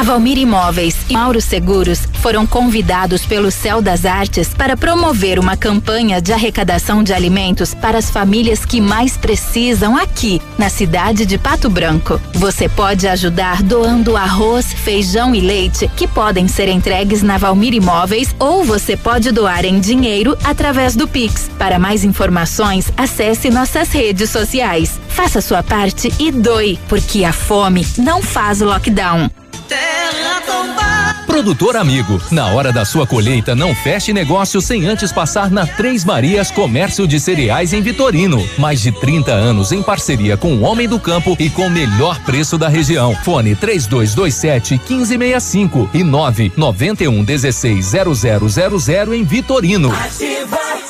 A 0.00 0.02
Valmir 0.02 0.38
Imóveis 0.38 0.96
e 1.10 1.12
Mauro 1.12 1.42
Seguros 1.42 2.08
foram 2.22 2.46
convidados 2.46 3.26
pelo 3.26 3.50
Céu 3.50 3.82
das 3.82 4.06
Artes 4.06 4.48
para 4.48 4.74
promover 4.74 5.38
uma 5.38 5.58
campanha 5.58 6.22
de 6.22 6.32
arrecadação 6.32 7.02
de 7.02 7.12
alimentos 7.12 7.74
para 7.74 7.98
as 7.98 8.08
famílias 8.08 8.64
que 8.64 8.80
mais 8.80 9.18
precisam 9.18 9.98
aqui, 9.98 10.40
na 10.56 10.70
cidade 10.70 11.26
de 11.26 11.36
Pato 11.36 11.68
Branco. 11.68 12.18
Você 12.32 12.66
pode 12.66 13.06
ajudar 13.06 13.62
doando 13.62 14.16
arroz, 14.16 14.72
feijão 14.72 15.34
e 15.34 15.40
leite, 15.42 15.86
que 15.94 16.08
podem 16.08 16.48
ser 16.48 16.70
entregues 16.70 17.22
na 17.22 17.36
Valmir 17.36 17.74
Imóveis, 17.74 18.34
ou 18.38 18.64
você 18.64 18.96
pode 18.96 19.30
doar 19.30 19.66
em 19.66 19.78
dinheiro 19.80 20.34
através 20.42 20.96
do 20.96 21.06
Pix. 21.06 21.50
Para 21.58 21.78
mais 21.78 22.04
informações, 22.04 22.90
acesse 22.96 23.50
nossas 23.50 23.92
redes 23.92 24.30
sociais. 24.30 24.98
Faça 25.08 25.42
sua 25.42 25.62
parte 25.62 26.10
e 26.18 26.32
doe, 26.32 26.78
porque 26.88 27.22
a 27.22 27.34
fome 27.34 27.86
não 27.98 28.22
faz 28.22 28.62
lockdown. 28.62 29.30
Terra 29.68 30.40
tombada. 30.46 31.20
Produtor 31.26 31.76
amigo, 31.76 32.20
na 32.30 32.48
hora 32.48 32.72
da 32.72 32.84
sua 32.84 33.06
colheita, 33.06 33.54
não 33.54 33.74
feche 33.74 34.12
negócio 34.12 34.60
sem 34.60 34.86
antes 34.86 35.12
passar 35.12 35.50
na 35.50 35.66
Três 35.66 36.04
Marias 36.04 36.50
Comércio 36.50 37.06
de 37.06 37.18
Cereais 37.18 37.72
em 37.72 37.80
Vitorino. 37.80 38.46
Mais 38.58 38.82
de 38.82 38.92
30 38.92 39.32
anos 39.32 39.72
em 39.72 39.82
parceria 39.82 40.36
com 40.36 40.54
o 40.54 40.62
Homem 40.62 40.88
do 40.88 40.98
Campo 40.98 41.36
e 41.38 41.48
com 41.48 41.66
o 41.66 41.70
melhor 41.70 42.18
preço 42.20 42.58
da 42.58 42.68
região. 42.68 43.14
Fone 43.24 43.54
3227 43.54 44.74
1565 44.74 45.90
e 45.94 46.04
991 46.04 47.24
16 47.24 47.92
0000 47.92 49.14
em 49.14 49.24
Vitorino. 49.24 49.92
Ativa. 49.92 50.89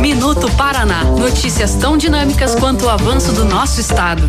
Minuto 0.00 0.50
Paraná. 0.52 1.04
Notícias 1.04 1.74
tão 1.74 1.96
dinâmicas 1.96 2.54
quanto 2.54 2.84
o 2.84 2.88
avanço 2.88 3.32
do 3.32 3.44
nosso 3.44 3.80
estado. 3.80 4.28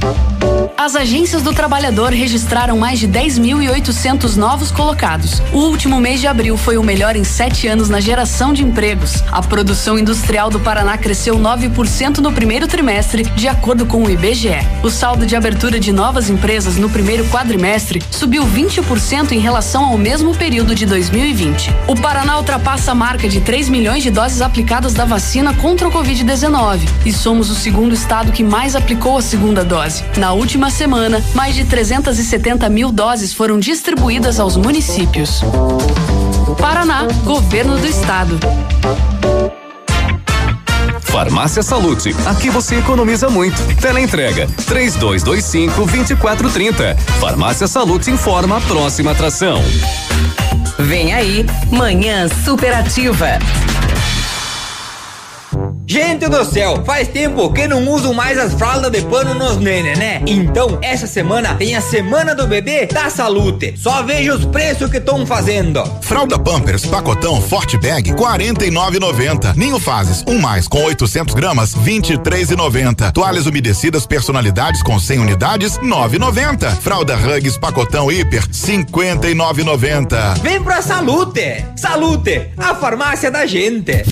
As 0.77 0.95
agências 0.95 1.41
do 1.41 1.53
trabalhador 1.53 2.13
registraram 2.13 2.77
mais 2.77 2.99
de 2.99 3.07
10.800 3.07 4.35
novos 4.35 4.71
colocados. 4.71 5.41
O 5.51 5.57
último 5.57 5.99
mês 5.99 6.21
de 6.21 6.27
abril 6.27 6.55
foi 6.55 6.77
o 6.77 6.83
melhor 6.83 7.15
em 7.15 7.23
sete 7.23 7.67
anos 7.67 7.89
na 7.89 7.99
geração 7.99 8.53
de 8.53 8.63
empregos. 8.63 9.23
A 9.31 9.41
produção 9.41 9.99
industrial 9.99 10.49
do 10.49 10.59
Paraná 10.59 10.97
cresceu 10.97 11.37
9% 11.37 12.19
no 12.19 12.31
primeiro 12.31 12.67
trimestre, 12.67 13.23
de 13.23 13.47
acordo 13.47 13.85
com 13.85 14.03
o 14.03 14.09
IBGE. 14.09 14.59
O 14.83 14.89
saldo 14.89 15.25
de 15.25 15.35
abertura 15.35 15.79
de 15.79 15.91
novas 15.91 16.29
empresas 16.29 16.77
no 16.77 16.89
primeiro 16.89 17.25
quadrimestre 17.25 18.01
subiu 18.09 18.43
20% 18.45 19.31
em 19.31 19.39
relação 19.39 19.83
ao 19.83 19.97
mesmo 19.97 20.33
período 20.35 20.73
de 20.73 20.85
2020. 20.85 21.73
O 21.87 21.95
Paraná 21.95 22.37
ultrapassa 22.37 22.91
a 22.91 22.95
marca 22.95 23.27
de 23.27 23.41
3 23.41 23.67
milhões 23.67 24.03
de 24.03 24.11
doses 24.11 24.41
aplicadas 24.41 24.93
da 24.93 25.05
vacina 25.05 25.53
contra 25.61 25.87
o 25.87 25.91
Covid-19 25.91 26.87
e 27.05 27.11
somos 27.11 27.49
o 27.49 27.55
segundo 27.55 27.93
estado 27.93 28.31
que 28.31 28.43
mais 28.43 28.75
aplicou 28.75 29.17
a 29.17 29.21
segunda 29.21 29.63
dose. 29.63 30.03
Na 30.17 30.33
última 30.33 30.69
semana, 30.69 31.23
mais 31.33 31.55
de 31.55 31.65
370 31.65 32.69
mil 32.69 32.91
doses 32.91 33.33
foram 33.33 33.59
distribuídas 33.59 34.39
aos 34.39 34.55
municípios. 34.55 35.41
Paraná, 36.59 37.07
Governo 37.23 37.77
do 37.77 37.87
Estado. 37.87 38.39
Farmácia 41.01 41.63
Salute, 41.63 42.15
aqui 42.27 42.49
você 42.49 42.75
economiza 42.75 43.29
muito. 43.29 43.59
Teleentrega, 43.81 44.47
três 44.67 44.95
dois, 44.95 45.23
dois 45.23 45.43
cinco, 45.45 45.83
vinte 45.85 46.11
e 46.11 46.15
quatro, 46.15 46.49
trinta. 46.49 46.95
Farmácia 47.19 47.67
Salute 47.67 48.11
informa 48.11 48.57
a 48.57 48.61
próxima 48.61 49.11
atração. 49.11 49.59
Vem 50.77 51.13
aí, 51.13 51.43
Manhã 51.71 52.27
Superativa. 52.45 53.39
Gente 55.89 56.27
do 56.27 56.43
céu, 56.43 56.83
faz 56.85 57.07
tempo 57.07 57.49
que 57.53 57.65
não 57.65 57.87
uso 57.87 58.13
mais 58.13 58.37
as 58.37 58.53
fraldas 58.55 58.91
de 58.91 59.01
pano 59.03 59.33
nos 59.33 59.55
nene, 59.55 59.95
né? 59.95 60.21
Então, 60.27 60.77
essa 60.81 61.07
semana 61.07 61.55
tem 61.55 61.77
a 61.77 61.81
semana 61.81 62.35
do 62.35 62.45
bebê 62.45 62.87
da 62.87 63.09
Salute. 63.09 63.73
Só 63.77 64.03
veja 64.03 64.35
os 64.35 64.43
preços 64.43 64.91
que 64.91 64.97
estão 64.97 65.25
fazendo. 65.25 65.81
Fralda 66.01 66.37
Pampers, 66.37 66.85
pacotão 66.85 67.41
Forte 67.41 67.77
Bag, 67.77 68.11
49,90. 68.11 69.55
Ninho 69.55 69.79
Fases, 69.79 70.25
um 70.27 70.37
mais 70.37 70.67
com 70.67 70.83
800 70.83 71.33
gramas, 71.33 71.73
23,90. 71.73 73.13
Toalhas 73.13 73.45
umedecidas 73.45 74.05
personalidades 74.05 74.83
com 74.83 74.99
100 74.99 75.19
unidades, 75.19 75.77
9,90. 75.77 76.69
Fralda 76.81 77.15
Hugs, 77.15 77.57
pacotão 77.57 78.11
Hiper, 78.11 78.45
59,90. 78.49 80.41
Vem 80.41 80.61
pra 80.61 80.81
Salute. 80.81 81.63
Salute, 81.77 82.49
a 82.57 82.75
farmácia 82.75 83.31
da 83.31 83.45
gente. 83.45 84.03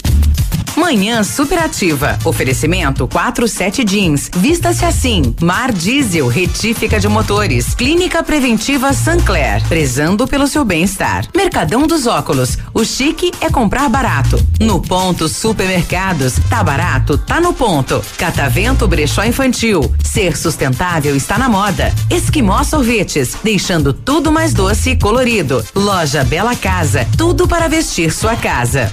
Manhã 0.75 1.23
superativa. 1.23 2.19
Oferecimento 2.25 3.07
47 3.07 3.83
Jeans. 3.85 4.29
Vista-se 4.35 4.83
assim. 4.83 5.33
Mar 5.41 5.71
Diesel, 5.71 6.27
retífica 6.27 6.99
de 6.99 7.07
motores. 7.07 7.73
Clínica 7.73 8.21
Preventiva 8.21 8.91
Sancler. 8.93 9.65
Prezando 9.67 10.27
pelo 10.27 10.47
seu 10.47 10.65
bem-estar. 10.65 11.25
Mercadão 11.35 11.87
dos 11.87 12.05
Óculos. 12.05 12.57
O 12.73 12.83
chique 12.83 13.31
é 13.39 13.49
comprar 13.49 13.87
barato. 13.89 14.37
No 14.59 14.81
ponto 14.81 15.29
Supermercados. 15.29 16.33
Tá 16.49 16.61
barato? 16.61 17.17
Tá 17.17 17.39
no 17.39 17.53
ponto. 17.53 18.03
Catavento 18.17 18.87
Brechó 18.87 19.23
Infantil. 19.23 19.93
Ser 20.03 20.35
sustentável 20.35 21.15
está 21.15 21.37
na 21.37 21.47
moda. 21.47 21.93
Esquimó 22.09 22.63
Sorvetes. 22.63 23.37
Deixando 23.43 23.93
tudo 23.93 24.31
mais 24.31 24.53
doce 24.53 24.91
e 24.91 24.99
colorido. 24.99 25.63
Loja 25.73 26.23
Bela 26.25 26.55
Casa. 26.55 27.07
Tudo 27.17 27.47
para 27.47 27.69
vestir 27.69 28.11
sua 28.11 28.35
casa. 28.35 28.91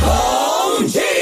Bom 0.00 0.57
dia! 0.86 1.17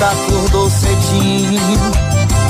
Nunca 0.00 0.12
acordou 0.12 0.70
cedinho, 0.70 1.60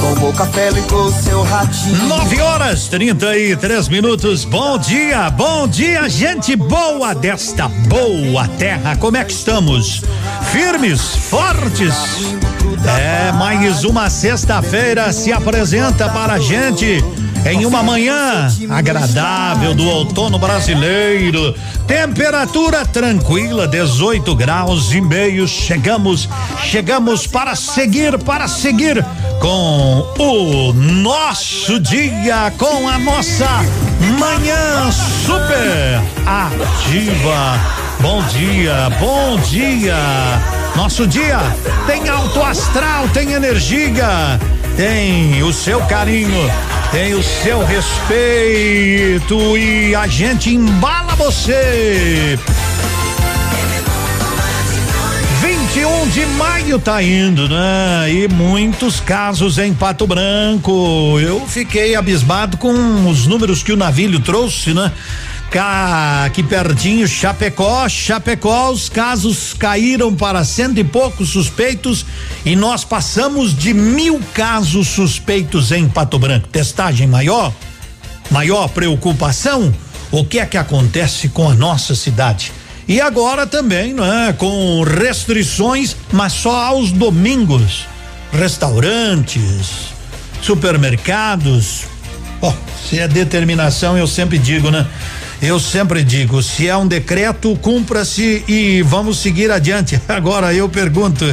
tomou 0.01 0.33
café, 0.33 0.71
ligou 0.71 1.11
seu 1.11 1.43
ratinho. 1.43 2.07
9 2.07 2.41
horas 2.41 2.87
33 2.87 3.89
minutos. 3.89 4.45
Bom 4.45 4.79
dia, 4.79 5.29
bom 5.31 5.67
dia, 5.67 6.09
gente 6.09 6.55
boa 6.55 7.13
desta 7.13 7.67
boa 7.67 8.47
terra. 8.47 8.95
Como 8.95 9.17
é 9.17 9.25
que 9.25 9.33
estamos? 9.33 10.01
Firmes, 10.53 11.17
fortes. 11.29 11.97
É, 12.85 13.33
mais 13.33 13.85
uma 13.85 14.09
sexta-feira 14.09 15.13
se 15.13 15.33
apresenta 15.33 16.09
para 16.09 16.35
a 16.35 16.39
gente 16.39 17.05
em 17.45 17.65
uma 17.65 17.83
manhã 17.83 18.49
agradável 18.69 19.75
do 19.75 19.87
outono 19.87 20.39
brasileiro. 20.39 21.55
Temperatura 21.87 22.85
tranquila, 22.87 23.67
18 23.67 24.35
graus 24.35 24.93
e 24.93 25.01
meio. 25.01 25.47
Chegamos, 25.49 26.29
chegamos 26.63 27.27
para 27.27 27.55
seguir, 27.55 28.19
para 28.19 28.47
seguir 28.47 29.05
com 29.41 30.07
o 30.19 30.73
nosso 30.73 31.81
dia, 31.81 32.53
com 32.59 32.89
a 32.89 32.99
nossa 32.99 33.49
manhã 34.19 34.91
super 35.27 36.01
ativa. 36.27 37.59
Bom 38.01 38.23
dia, 38.25 38.91
bom 38.99 39.39
dia. 39.41 40.60
Nosso 40.77 41.07
dia 41.07 41.39
tem 41.87 42.09
alto 42.09 42.43
astral, 42.43 43.09
tem 43.09 43.33
energia, 43.33 44.39
tem 44.77 45.43
o 45.43 45.53
seu 45.53 45.81
carinho, 45.83 46.51
tem 46.91 47.15
o 47.15 47.23
seu 47.23 47.65
respeito 47.65 49.59
e 49.59 49.95
a 49.95 50.07
gente 50.07 50.55
embala 50.55 51.15
você. 51.17 52.39
21 55.41 56.09
de 56.09 56.27
maio 56.27 56.79
tá 56.79 57.03
indo, 57.03 57.49
né? 57.49 58.13
E 58.13 58.29
muitos 58.29 59.01
casos 59.01 59.57
em 59.57 59.73
Pato 59.73 60.07
Branco. 60.07 61.19
Eu 61.21 61.47
fiquei 61.47 61.95
abismado 61.95 62.57
com 62.57 63.09
os 63.09 63.27
números 63.27 63.63
que 63.63 63.73
o 63.73 63.77
navio 63.77 64.19
trouxe, 64.21 64.75
né? 64.75 64.91
Cá, 65.51 66.27
aqui 66.27 66.45
pertinho, 66.45 67.09
Chapecó, 67.09 67.89
Chapecó, 67.89 68.71
os 68.71 68.89
casos 68.89 69.53
caíram 69.53 70.15
para 70.15 70.45
cento 70.45 70.79
e 70.79 70.85
poucos 70.85 71.31
suspeitos 71.31 72.07
e 72.45 72.55
nós 72.55 72.85
passamos 72.85 73.53
de 73.53 73.75
mil 73.75 74.21
casos 74.33 74.87
suspeitos 74.87 75.73
em 75.73 75.89
Pato 75.89 76.21
Branco. 76.21 76.47
Testagem 76.47 77.09
maior? 77.09 77.53
Maior 78.31 78.69
preocupação? 78.69 79.75
O 80.13 80.25
que 80.25 80.39
é 80.39 80.47
que 80.47 80.57
acontece 80.57 81.29
com 81.29 81.51
a 81.51 81.55
nossa 81.55 81.97
cidade? 81.97 82.53
E 82.87 83.01
agora 83.01 83.45
também, 83.45 83.93
né? 83.93 84.33
Com 84.39 84.85
restrições, 84.85 85.97
mas 86.13 86.33
só 86.33 86.65
aos 86.65 86.93
domingos. 86.93 87.89
Restaurantes, 88.33 89.89
supermercados. 90.41 91.87
Oh, 92.41 92.53
se 92.89 93.01
é 93.01 93.09
determinação, 93.09 93.99
eu 93.99 94.07
sempre 94.07 94.39
digo, 94.39 94.71
né? 94.71 94.87
Eu 95.43 95.59
sempre 95.59 96.05
digo, 96.05 96.43
se 96.43 96.69
é 96.69 96.77
um 96.77 96.87
decreto, 96.87 97.57
cumpra-se 97.63 98.45
e 98.47 98.83
vamos 98.83 99.19
seguir 99.19 99.51
adiante. 99.51 100.01
Agora 100.07 100.53
eu 100.53 100.69
pergunto, 100.69 101.25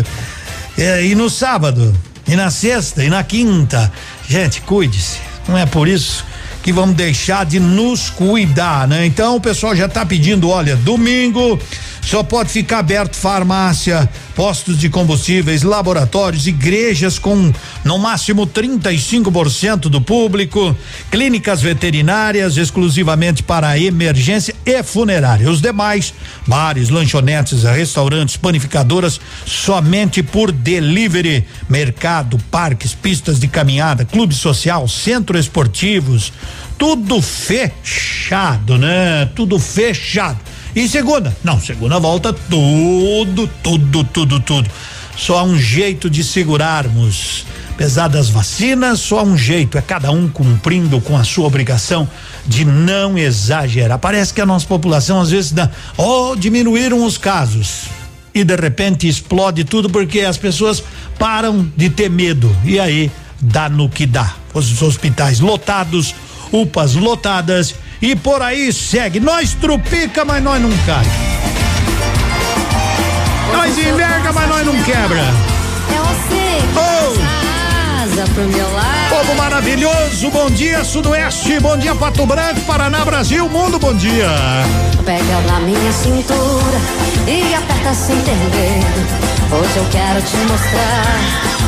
é, 0.78 1.06
e 1.06 1.14
no 1.14 1.30
sábado, 1.30 1.94
e 2.28 2.36
na 2.36 2.50
sexta, 2.50 3.04
e 3.04 3.10
na 3.10 3.24
quinta, 3.24 3.92
gente, 4.28 4.62
cuide-se. 4.62 5.18
Não 5.48 5.58
é 5.58 5.66
por 5.66 5.88
isso 5.88 6.26
que 6.64 6.72
vamos 6.72 6.96
deixar 6.96 7.46
de 7.46 7.60
nos 7.60 8.10
cuidar, 8.10 8.88
né? 8.88 9.06
Então 9.06 9.38
o 9.38 9.42
pessoal 9.42 9.76
já 9.76 9.86
está 9.86 10.06
pedindo, 10.06 10.50
olha, 10.50 10.76
domingo 10.76 11.60
só 12.08 12.24
pode 12.24 12.50
ficar 12.50 12.80
aberto 12.80 13.18
farmácia, 13.18 14.10
postos 14.34 14.80
de 14.80 14.88
combustíveis, 14.88 15.62
laboratórios, 15.62 16.48
igrejas 16.48 17.20
com 17.20 17.52
no 17.84 17.98
máximo 17.98 18.48
35% 18.48 19.90
do 19.90 20.00
público, 20.00 20.74
clínicas 21.12 21.62
veterinárias 21.62 22.56
exclusivamente 22.56 23.44
para 23.44 23.78
emergência 23.78 24.56
e 24.66 24.82
funerária. 24.84 25.50
Os 25.50 25.60
demais, 25.60 26.14
bares, 26.48 26.88
lanchonetes, 26.88 27.64
restaurantes, 27.64 28.38
panificadoras, 28.38 29.20
somente 29.46 30.24
por 30.24 30.54
delivery, 30.54 31.46
mercado, 31.68 32.38
parques, 32.50 32.94
pistas 32.94 33.38
de 33.38 33.50
caminhada, 33.50 34.06
clube 34.06 34.34
social, 34.34 34.88
centro 34.88 35.38
esportivos, 35.38 36.32
tudo 36.78 37.22
fechado, 37.22 38.78
né? 38.78 39.30
Tudo 39.36 39.60
fechado. 39.60 40.40
E 40.78 40.88
segunda? 40.88 41.36
Não, 41.44 41.60
segunda 41.60 41.98
volta 41.98 42.32
tudo, 42.32 43.50
tudo, 43.64 44.04
tudo, 44.04 44.40
tudo. 44.40 44.70
Só 45.18 45.40
há 45.40 45.44
um 45.44 45.58
jeito 45.58 46.08
de 46.08 46.24
segurarmos. 46.24 47.48
Apesar 47.72 48.08
das 48.08 48.30
vacinas, 48.30 49.00
só 49.00 49.22
há 49.22 49.24
um 49.24 49.36
jeito, 49.36 49.76
é 49.76 49.82
cada 49.82 50.12
um 50.12 50.28
cumprindo 50.28 51.02
com 51.02 51.18
a 51.18 51.24
sua 51.24 51.48
obrigação 51.48 52.08
de 52.46 52.64
não 52.64 53.18
exagerar. 53.18 53.98
Parece 53.98 54.32
que 54.32 54.40
a 54.40 54.46
nossa 54.46 54.68
população 54.68 55.20
às 55.20 55.32
vezes 55.32 55.52
dá, 55.52 55.68
oh, 55.98 56.36
diminuíram 56.36 57.04
os 57.04 57.18
casos 57.18 57.86
e 58.32 58.44
de 58.44 58.56
repente 58.56 59.08
explode 59.08 59.64
tudo 59.64 59.90
porque 59.90 60.20
as 60.20 60.38
pessoas 60.38 60.84
param 61.18 61.72
de 61.76 61.90
ter 61.90 62.08
medo 62.08 62.56
e 62.64 62.80
aí 62.80 63.12
dá 63.42 63.68
no 63.68 63.90
que 63.90 64.06
dá. 64.06 64.36
Os 64.54 64.80
hospitais 64.84 65.40
lotados, 65.40 66.14
UPAs 66.52 66.94
lotadas 66.94 67.74
e 68.02 68.16
por 68.16 68.42
aí 68.42 68.72
segue. 68.72 69.20
Nós 69.20 69.54
trupica, 69.54 70.24
mas 70.24 70.44
nós 70.44 70.62
não 70.62 70.72
cai. 70.86 71.06
Nós 73.54 73.78
enverga, 73.78 74.32
mas 74.34 74.50
nós 74.50 74.66
não 74.66 74.84
quebra. 74.84 75.20
É 75.20 76.00
você 76.00 76.62
oh. 76.76 78.34
pro 78.34 78.44
meu 78.44 78.74
lado. 78.74 79.10
Povo 79.10 79.36
maravilhoso, 79.36 80.30
bom 80.32 80.50
dia 80.50 80.84
Sudoeste, 80.84 81.60
bom 81.60 81.78
dia 81.78 81.96
Pato 81.96 82.26
Branco, 82.26 82.60
Paraná, 82.62 83.04
Brasil, 83.06 83.48
mundo, 83.50 83.80
bom 83.80 83.94
dia. 83.94 84.30
Pega 85.06 85.42
na 85.48 85.60
minha 85.62 85.92
cintura 85.92 86.78
e 87.28 87.54
aperta 87.56 87.94
sem 87.94 88.20
ter 88.22 88.36
medo. 88.36 89.28
Hoje 89.52 89.78
eu 89.78 89.86
quero 89.92 90.22
te 90.22 90.38
mostrar 90.38 91.18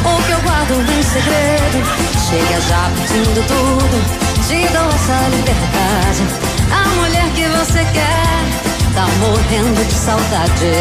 o 0.04 0.24
que 0.24 0.32
eu 0.32 0.40
guardo 0.42 0.74
em 0.74 1.04
segredo. 1.04 1.86
Chega 2.30 2.62
já 2.62 2.92
pedindo 2.96 3.48
tudo 3.48 4.29
te 4.50 4.68
dou 4.74 4.90
essa 4.90 5.30
liberdade. 5.30 6.24
A 6.74 6.88
mulher 6.96 7.30
que 7.36 7.46
você 7.50 7.86
quer 7.94 8.96
tá 8.96 9.06
morrendo 9.22 9.86
de 9.86 9.94
saudade. 9.94 10.74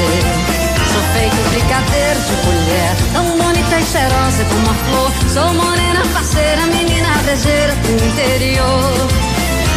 Sou 0.91 1.03
feito 1.13 1.37
brincadeira 1.51 2.19
de 2.19 2.33
mulher, 2.47 2.97
tão 3.13 3.25
bonita 3.37 3.79
e 3.79 3.85
cheirosa 3.85 4.45
como 4.49 4.71
a 4.71 4.75
flor. 4.75 5.13
Sou 5.29 5.53
morena, 5.53 6.03
parceira, 6.15 6.65
menina 6.65 7.13
brejeira 7.25 7.75
do 7.75 7.93
interior. 7.93 9.07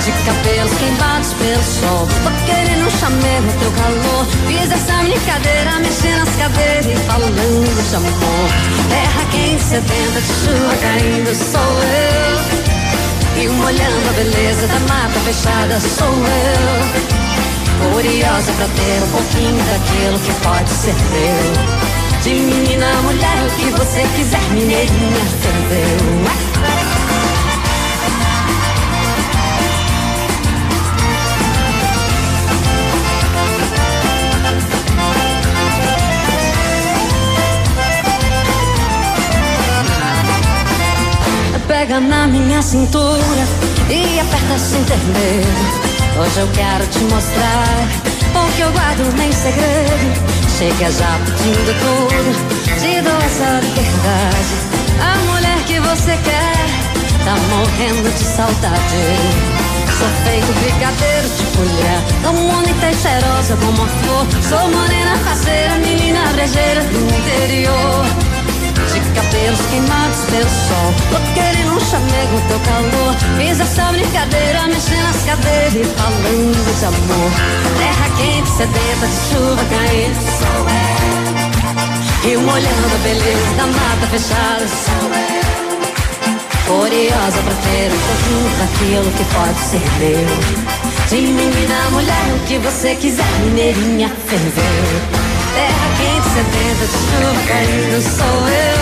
De 0.05 0.11
cabelos 0.23 0.71
queimados 0.79 1.33
pelo 1.33 1.63
sol, 1.63 2.07
tô 2.23 2.31
querendo 2.45 2.87
um 2.87 2.91
chamego 2.91 3.45
no 3.45 3.53
teu 3.59 3.71
calor. 3.71 4.25
Fiz 4.47 4.71
essa 4.71 5.03
brincadeira, 5.03 5.79
mexendo 5.79 6.25
nas 6.25 6.35
cadeiras 6.37 6.85
e 6.85 6.95
falando 7.05 7.89
de 7.89 7.95
amor. 7.95 8.49
Terra 8.89 9.25
quente, 9.31 9.61
sedenta 9.61 10.21
de 10.21 10.27
chuva 10.27 10.75
caindo, 10.81 11.35
sou 11.35 11.83
eu. 11.83 12.60
E 13.41 13.49
molhando 13.49 14.07
a 14.07 14.13
beleza 14.13 14.67
da 14.67 14.79
mata 14.81 15.19
fechada 15.21 15.79
sou 15.79 16.07
eu. 16.07 17.91
Curiosa 17.91 18.51
pra 18.51 18.67
ter 18.67 19.03
um 19.03 19.07
pouquinho 19.09 19.63
daquilo 19.65 20.19
que 20.19 20.31
pode 20.43 20.69
ser 20.69 20.93
meu. 21.09 22.21
De 22.21 22.35
menina 22.35 22.85
a 22.85 23.01
mulher, 23.01 23.43
o 23.43 23.49
que 23.55 23.71
você 23.71 24.07
quiser, 24.15 24.43
mineirinha, 24.51 25.25
ferveu. 25.41 26.80
Pega 41.81 41.99
na 41.99 42.27
minha 42.27 42.61
cintura 42.61 43.43
e 43.89 44.19
aperta 44.19 44.59
sem 44.59 44.83
ter 44.83 44.97
medo. 44.97 46.21
Hoje 46.21 46.39
eu 46.39 46.47
quero 46.49 46.85
te 46.85 46.99
mostrar 47.05 47.87
o 48.35 48.51
que 48.51 48.61
eu 48.61 48.71
guardo 48.71 49.01
em 49.19 49.31
segredo. 49.31 50.13
Chega 50.59 50.91
já 50.91 51.17
pedindo 51.25 51.73
tudo, 51.81 52.79
te 52.79 53.01
dou 53.01 53.17
essa 53.17 53.59
liberdade. 53.61 54.53
A 55.01 55.17
mulher 55.31 55.57
que 55.65 55.79
você 55.79 56.11
quer 56.23 57.25
tá 57.25 57.35
morrendo 57.49 58.13
de 58.13 58.25
saudade. 58.25 59.71
Sou 59.97 60.09
feito 60.23 60.53
brigadeiro 60.61 61.29
de 61.29 61.43
colher 61.57 62.01
Tão 62.23 62.33
bonita 62.33 62.89
e 62.89 62.95
cheirosa 62.95 63.55
como 63.57 63.83
a 63.83 63.87
flor 63.87 64.25
Sou 64.41 64.67
morena, 64.71 65.15
faceira, 65.17 65.75
menina 65.75 66.25
brejeira 66.33 66.81
do 66.81 67.05
interior 67.15 68.30
cabelos 69.13 69.59
queimados 69.69 70.19
pelo 70.29 70.49
sol. 70.49 70.93
Tô 71.11 71.19
querendo 71.33 71.73
um 71.75 71.79
chamego 71.79 72.33
no 72.33 72.41
teu 72.47 72.59
calor. 72.59 73.15
Fiz 73.37 73.59
essa 73.59 73.91
brincadeira, 73.91 74.67
mexendo 74.67 75.03
nas 75.03 75.23
cadeiras 75.23 75.75
e 75.75 75.83
falando 75.83 76.79
de 76.79 76.85
amor. 76.85 77.31
Terra 77.77 78.09
quente, 78.17 78.49
sedenta 78.49 79.07
de 79.07 79.19
chuva 79.29 79.63
caindo. 79.69 80.19
Sou 80.39 80.61
eu. 80.67 82.31
E 82.31 82.37
molhando 82.37 82.95
a 82.95 82.99
beleza 83.03 83.51
da 83.57 83.67
mata 83.67 84.07
fechada. 84.11 84.67
Sou 84.67 85.09
eu. 85.09 85.41
Curiosa 86.67 87.41
pra 87.43 87.55
ter 87.65 87.91
um 87.91 87.99
pouquinho 88.07 88.49
daquilo 88.59 89.11
que 89.11 89.25
pode 89.33 89.59
ser 89.59 89.85
meu. 89.99 90.71
De 91.09 91.17
menina, 91.27 91.89
mulher, 91.91 92.27
o 92.35 92.39
que 92.45 92.57
você 92.59 92.95
quiser, 92.95 93.25
mineirinha 93.43 94.09
ferveu. 94.25 95.21
Terra 95.53 95.87
quente, 95.97 96.20
sedenta 96.33 96.85
de 96.85 96.97
chuva 97.05 97.41
caindo 97.47 98.01
sou 98.01 98.47
eu. 98.47 98.81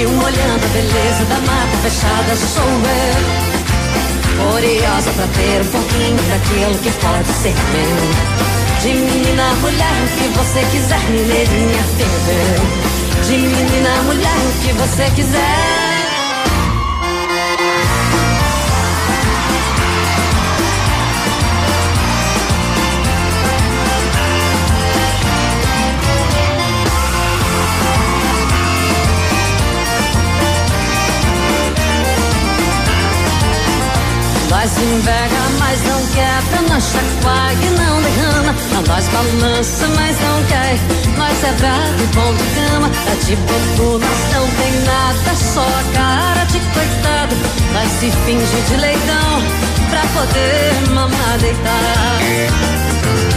E 0.00 0.06
um 0.06 0.18
olhando 0.24 0.64
a 0.64 0.68
beleza 0.68 1.24
da 1.28 1.38
mata 1.40 1.76
fechada 1.82 2.36
sou 2.36 2.64
eu. 2.64 3.54
Curiosa 4.52 5.10
pra 5.12 5.26
ter 5.28 5.60
um 5.60 5.70
pouquinho 5.70 6.22
daquilo 6.28 6.78
que 6.78 6.90
pode 7.00 7.28
ser 7.28 7.54
meu. 7.72 8.44
De 8.80 8.92
menina 8.92 9.54
mulher, 9.60 9.96
o 10.04 10.08
que 10.18 10.28
você 10.38 10.60
quiser, 10.72 11.00
mineirinha 11.10 11.84
ferveu. 11.96 12.60
De 13.24 13.36
menina 13.38 14.02
mulher, 14.02 14.36
o 14.36 14.66
que 14.66 14.72
você 14.72 15.10
quiser. 15.14 15.93
Nós 34.54 34.70
invega, 34.78 35.40
mas 35.58 35.82
não 35.82 36.00
quebra, 36.14 36.62
nós 36.68 36.84
chacoalha 36.84 37.58
e 37.60 37.70
não 37.70 38.00
derrama. 38.00 38.54
Nós 38.86 39.08
balança, 39.08 39.88
mas 39.96 40.16
não 40.20 40.44
cai. 40.44 40.80
Nós 41.18 41.42
é 41.42 41.52
bravo 41.58 42.00
e 42.00 42.06
bom 42.14 42.32
de 42.34 42.44
cama. 42.54 42.88
Tá 42.88 43.14
de 43.26 43.34
bobo, 43.34 43.98
nós 43.98 44.32
não 44.32 44.46
tem 44.46 44.80
nada, 44.86 45.34
só 45.34 45.60
a 45.60 45.82
cara 45.92 46.44
de 46.44 46.60
coitado. 46.72 47.34
Nós 47.72 47.90
se 47.98 48.12
finge 48.24 48.60
de 48.68 48.76
leitão 48.76 49.42
pra 49.90 50.02
poder 50.14 50.94
mamar 50.94 51.38
deitar. 51.40 53.33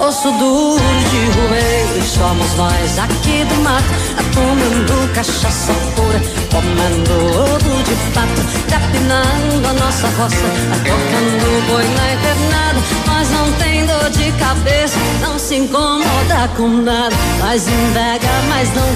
Osso 0.00 0.30
duro 0.30 0.80
de 1.10 1.38
roer, 1.38 2.02
somos 2.04 2.54
nós 2.54 2.98
aqui 3.00 3.44
do 3.44 3.62
mato, 3.62 3.84
tomando 4.32 5.12
cachaça 5.12 5.72
pura, 5.96 6.20
comendo 6.52 7.12
ovo 7.52 7.82
de 7.82 7.94
pato, 8.14 8.42
capinando 8.70 9.68
a 9.68 9.72
nossa 9.72 10.06
roça, 10.16 10.36
tocando 10.84 11.66
boi 11.68 11.84
na 11.84 12.12
internada. 12.14 12.80
Nós 13.06 13.28
não 13.30 13.52
tem 13.54 13.86
dor 13.86 14.08
de 14.10 14.30
cabeça, 14.38 14.96
não 15.20 15.36
se 15.36 15.56
incomoda 15.56 16.48
com 16.56 16.68
nada. 16.68 17.16
Nós 17.40 17.66
invega, 17.66 18.28
mas 18.48 18.72
não 18.74 18.88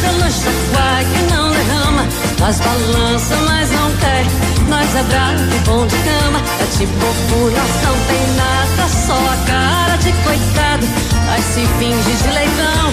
pelo 0.00 0.30
chacoalho 0.30 1.08
que 1.08 1.32
não 1.32 1.50
derrama. 1.50 2.07
Nós 2.40 2.60
balança, 2.60 3.36
mas 3.48 3.70
não 3.70 3.90
quer. 3.96 4.24
Nós 4.68 4.94
é 4.94 5.02
bravo 5.02 5.42
e 5.42 5.58
bom 5.66 5.86
de 5.86 5.96
cama. 5.96 6.40
É 6.60 6.78
tipo 6.78 6.92
população, 6.92 7.96
tem 8.06 8.36
nada, 8.36 8.88
só 8.88 9.14
a 9.14 9.36
cara 9.46 9.96
de 9.96 10.12
coitado. 10.12 10.86
Mas 11.26 11.44
se 11.44 11.66
finge 11.78 12.12
de 12.12 12.28
leitão 12.32 12.92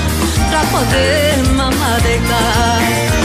pra 0.50 0.62
poder 0.66 1.54
mamar 1.54 2.02
deitar. 2.02 3.16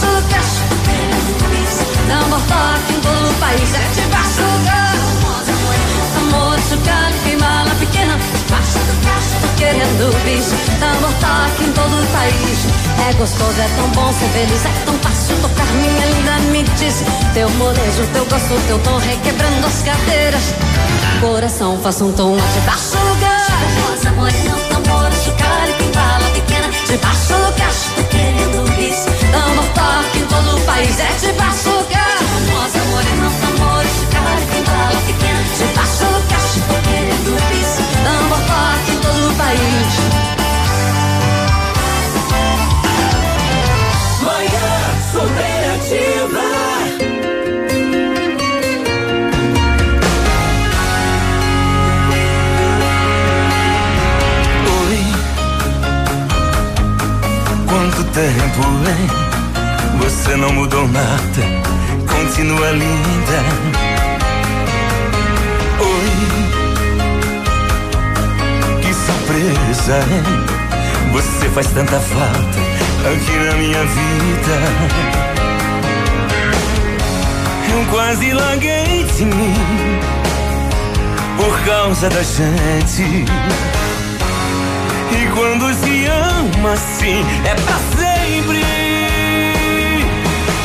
Amor 0.00 0.19
toque 2.18 2.92
em 2.92 3.00
todo 3.00 3.30
o 3.30 3.34
país, 3.34 3.74
é 3.74 3.88
debaixo 3.94 4.42
do 4.42 4.64
carro 4.66 5.10
Amor 6.20 6.58
chocado, 6.60 7.14
queimar 7.24 7.66
na 7.66 7.74
pequena. 7.76 8.16
Debaixo 8.16 8.78
do 8.78 8.94
cacho, 9.04 9.56
querendo 9.56 10.24
bicho. 10.24 10.54
Amor 10.82 11.12
toque 11.20 11.64
em 11.64 11.72
todo 11.72 12.02
o 12.02 12.06
país 12.06 12.58
É 13.08 13.12
gostoso, 13.14 13.60
é 13.60 13.68
tão 13.76 13.88
bom 13.90 14.12
ser 14.12 14.28
feliz 14.28 14.64
É 14.64 14.84
tão 14.84 14.94
fácil 14.98 15.36
tocar, 15.40 15.66
minha 15.74 16.06
linda, 16.06 16.38
me 16.50 16.62
diz 16.78 17.02
Teu 17.34 17.48
molejo, 17.50 18.06
teu 18.12 18.24
gosto, 18.26 18.66
teu 18.66 18.78
tom 18.80 18.98
Requebrando 18.98 19.66
as 19.66 19.82
cadeiras. 19.82 20.42
Coração, 21.20 21.78
faça 21.82 22.04
um 22.04 22.12
tom 22.12 22.36
debaixo 22.54 22.96
do 22.96 23.20
carro 23.20 23.40
Rosa, 23.90 24.10
morena, 24.12 24.56
tambor, 24.70 25.12
chocalho, 25.12 25.74
que 25.74 25.84
bala 25.94 26.30
pequena. 26.32 26.68
Debaixo 26.86 27.34
do 27.34 27.52
cacho, 27.56 27.90
tô 27.96 28.02
querendo 28.04 28.76
bicho. 28.76 29.06
Amor 29.34 29.64
toque 29.74 30.18
em 30.18 30.26
todo 30.26 30.56
o 30.56 30.60
país, 30.62 30.98
é 30.98 31.12
debaixo 31.20 31.64
do 31.64 31.69
tempo, 58.12 58.62
hein? 58.86 60.00
Você 60.00 60.36
não 60.36 60.52
mudou 60.52 60.86
nada, 60.88 61.42
continua 62.08 62.70
linda 62.70 63.90
surpresa. 69.30 70.00
Você 71.12 71.48
faz 71.50 71.66
tanta 71.68 71.98
falta 71.98 72.58
aqui 73.12 73.32
na 73.44 73.52
minha 73.54 73.84
vida. 73.84 74.56
Eu 77.72 77.86
quase 77.90 78.32
larguei 78.32 79.04
de 79.04 79.24
mim 79.24 79.54
por 81.36 81.60
causa 81.64 82.08
da 82.08 82.22
gente. 82.22 83.24
E 85.12 85.26
quando 85.34 85.74
se 85.74 86.06
ama 86.06 86.72
assim, 86.72 87.24
é 87.44 87.54
pra 87.54 87.78
sempre. 87.96 88.64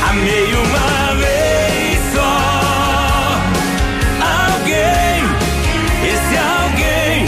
Amei 0.10 0.54
uma 0.54 1.16
vez 1.16 2.00
só. 2.14 3.42
Alguém, 4.54 5.24
esse 6.04 6.38
alguém 6.38 7.26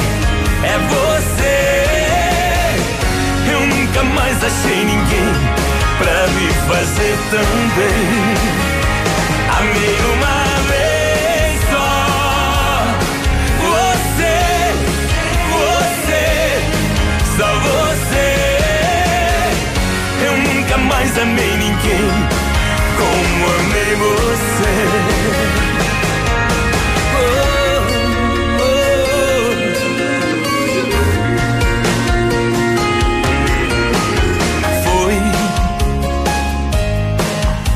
é 0.63 0.77
você 0.89 1.57
mais 4.13 4.43
achei 4.43 4.83
ninguém 4.83 5.33
pra 5.97 6.27
me 6.27 6.47
fazer 6.67 7.17
tão 7.31 7.50
bem. 7.75 8.36
Amei 9.57 9.97
uma 10.13 10.47
Mais 20.98 21.16
amei 21.20 21.58
ninguém 21.58 22.10
como 22.98 23.46
amei 23.60 23.96
você. 23.96 25.27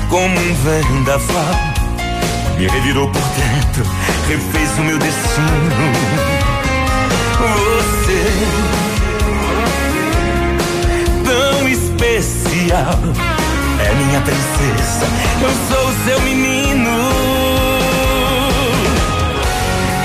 como 0.09 0.39
um 0.39 0.53
vendaval. 0.55 1.55
Me 2.57 2.67
revirou 2.67 3.07
por 3.07 3.21
dentro, 3.21 3.85
refez 4.27 4.77
o 4.79 4.81
meu 4.81 4.97
destino. 4.97 5.91
Você, 7.39 8.90
especial, 12.03 12.97
é 13.79 13.93
minha 13.93 14.21
princesa. 14.21 15.05
Eu 15.41 15.51
sou 15.69 15.93
seu 16.05 16.19
menino. 16.21 16.89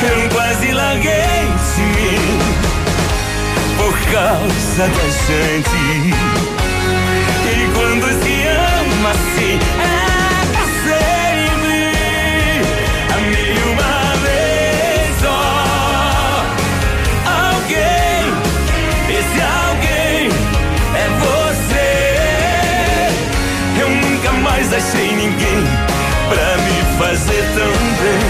Eu 0.03 0.29
quase 0.29 0.73
larguei 0.73 1.49
de 1.75 1.83
mim 1.83 2.39
por 3.79 3.99
causa 4.13 4.89
da 4.89 5.09
gente. 5.27 6.15
E 7.49 7.71
quando 7.75 8.07
se 8.23 8.47
ama 8.47 9.11
assim, 9.11 9.59
é 9.81 10.16
achei 24.77 25.11
ninguém 25.17 25.65
pra 26.29 26.57
me 26.59 26.99
fazer 26.99 27.43
tão 27.55 27.73
bem. 28.03 28.25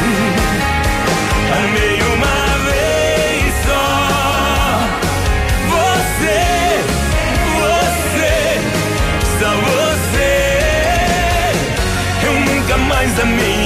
Amei 1.59 1.99
uma 2.15 2.39
vez 2.67 3.53
só. 3.67 3.87
Você, 5.73 6.41
você, 7.59 8.35
só 9.41 9.51
você. 9.71 10.33
Eu 12.25 12.35
nunca 12.41 12.77
mais 12.77 13.19
amei 13.21 13.66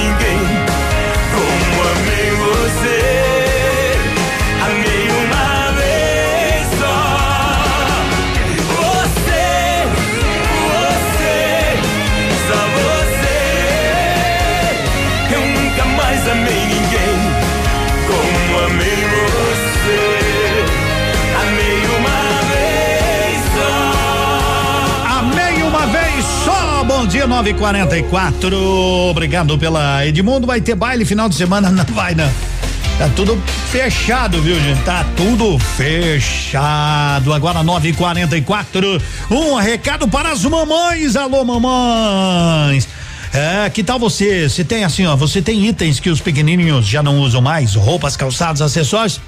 dia, 27.11 27.27
944. 27.27 28.57
Obrigado 29.09 29.57
pela 29.57 30.05
Edmundo. 30.07 30.47
Vai 30.47 30.61
ter 30.61 30.75
baile 30.75 31.03
final 31.03 31.27
de 31.27 31.35
semana? 31.35 31.69
Não 31.69 31.83
vai, 31.93 32.15
não. 32.15 32.31
Tá 32.97 33.09
tudo 33.15 33.41
fechado, 33.69 34.41
viu, 34.41 34.55
gente? 34.55 34.81
Tá 34.83 35.05
tudo 35.17 35.59
fechado. 35.59 37.33
Agora 37.33 37.59
9:44. 37.63 39.01
Um 39.29 39.55
recado 39.55 40.07
para 40.07 40.31
as 40.31 40.45
mamães. 40.45 41.15
Alô, 41.17 41.43
mamães. 41.43 42.87
É, 43.33 43.69
que 43.69 43.83
tal 43.83 43.99
você? 43.99 44.47
Você 44.47 44.63
tem 44.63 44.83
assim, 44.83 45.05
ó, 45.05 45.15
você 45.15 45.41
tem 45.41 45.65
itens 45.65 45.99
que 45.99 46.09
os 46.09 46.21
pequenininhos 46.21 46.85
já 46.85 47.01
não 47.03 47.19
usam 47.19 47.41
mais, 47.41 47.75
roupas, 47.75 48.15
calçados, 48.15 48.61
acessórios? 48.61 49.19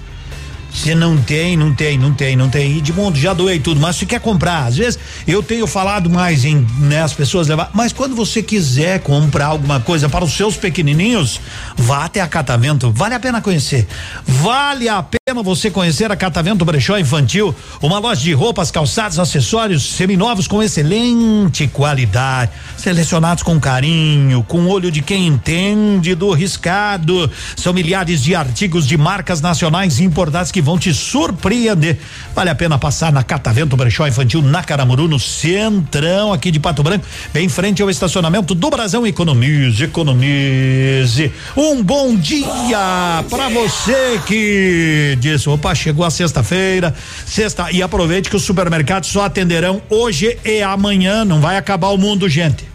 Se 0.74 0.96
não 0.96 1.18
tem, 1.18 1.56
não 1.56 1.74
tem, 1.74 1.98
não 1.98 2.14
tem, 2.14 2.36
não 2.36 2.50
tem. 2.50 2.78
Edmundo, 2.78 3.18
já 3.18 3.34
doei 3.34 3.60
tudo, 3.60 3.80
mas 3.80 3.96
se 3.96 4.06
quer 4.06 4.20
comprar, 4.20 4.66
às 4.66 4.76
vezes 4.76 5.00
eu 5.28 5.42
tenho 5.44 5.68
falado 5.68 6.10
mais 6.10 6.44
em 6.44 6.68
né, 6.80 7.02
as 7.02 7.14
pessoas 7.14 7.48
levar, 7.48 7.70
mas 7.74 7.94
quando 7.94 8.16
você 8.16 8.42
quiser 8.42 9.00
comprar 9.00 9.48
alguma 9.48 9.80
coisa 9.80 10.10
para 10.10 10.26
os 10.26 10.34
seus 10.34 10.58
pequenininhos, 10.58 11.40
vá 11.78 12.06
até 12.06 12.22
acatamento, 12.22 12.92
vale 12.92 13.14
a 13.14 13.20
pena 13.20 13.42
conhecer. 13.42 13.88
Vale 14.26 14.90
a 14.90 15.02
pena 15.04 15.23
pena 15.34 15.42
você 15.42 15.72
conhecer 15.72 16.12
a 16.12 16.16
Catavento 16.16 16.64
Brechó 16.64 16.96
Infantil, 16.96 17.56
uma 17.82 17.98
loja 17.98 18.22
de 18.22 18.34
roupas, 18.34 18.70
calçados, 18.70 19.18
acessórios 19.18 19.84
seminovos 19.96 20.48
com 20.48 20.62
excelente 20.62 21.68
qualidade, 21.68 22.52
selecionados 22.78 23.42
com 23.42 23.60
carinho, 23.60 24.44
com 24.44 24.68
olho 24.68 24.92
de 24.92 25.02
quem 25.02 25.26
entende 25.26 26.14
do 26.14 26.32
riscado. 26.34 27.32
São 27.56 27.74
milhares 27.74 28.22
de 28.22 28.36
artigos 28.36 28.86
de 28.86 28.96
marcas 28.96 29.42
nacionais 29.42 30.00
importadas 30.00 30.52
que 30.52 30.62
vão 30.62 30.78
te 30.78 30.94
surpreender. 30.94 31.98
Vale 32.36 32.52
a 32.52 32.56
pena 32.56 32.78
passar 32.78 33.12
na 33.12 33.24
Catavento 33.24 33.76
Brechó 33.76 34.06
Infantil 34.06 34.44
na 34.44 34.62
Caramuru, 34.62 35.08
no 35.08 35.20
centrão 35.20 36.32
aqui 36.32 36.52
de 36.52 36.60
Pato 36.60 36.84
Branco, 36.84 37.06
bem 37.34 37.46
em 37.46 37.50
frente 37.50 37.82
ao 37.82 37.90
estacionamento 37.90 38.54
do 38.54 38.70
Brasão. 38.70 39.08
Economize, 39.08 39.84
economize. 39.84 41.32
Um 41.58 41.82
bom 41.82 42.16
dia 42.16 43.26
para 43.32 43.50
você 43.50 44.22
que 44.28 45.18
disse, 45.24 45.50
opa, 45.50 45.74
chegou 45.74 46.06
a 46.06 46.12
sexta-feira, 46.12 46.94
sexta 47.26 47.72
e 47.72 47.82
aproveite 47.82 48.30
que 48.30 48.36
os 48.36 48.44
supermercados 48.44 49.10
só 49.10 49.26
atenderão 49.26 49.82
hoje 49.90 50.38
e 50.46 50.62
amanhã, 50.62 51.26
não 51.26 51.42
vai 51.42 51.58
acabar 51.58 51.90
o 51.90 51.98
mundo, 51.98 52.30
gente. 52.30 52.68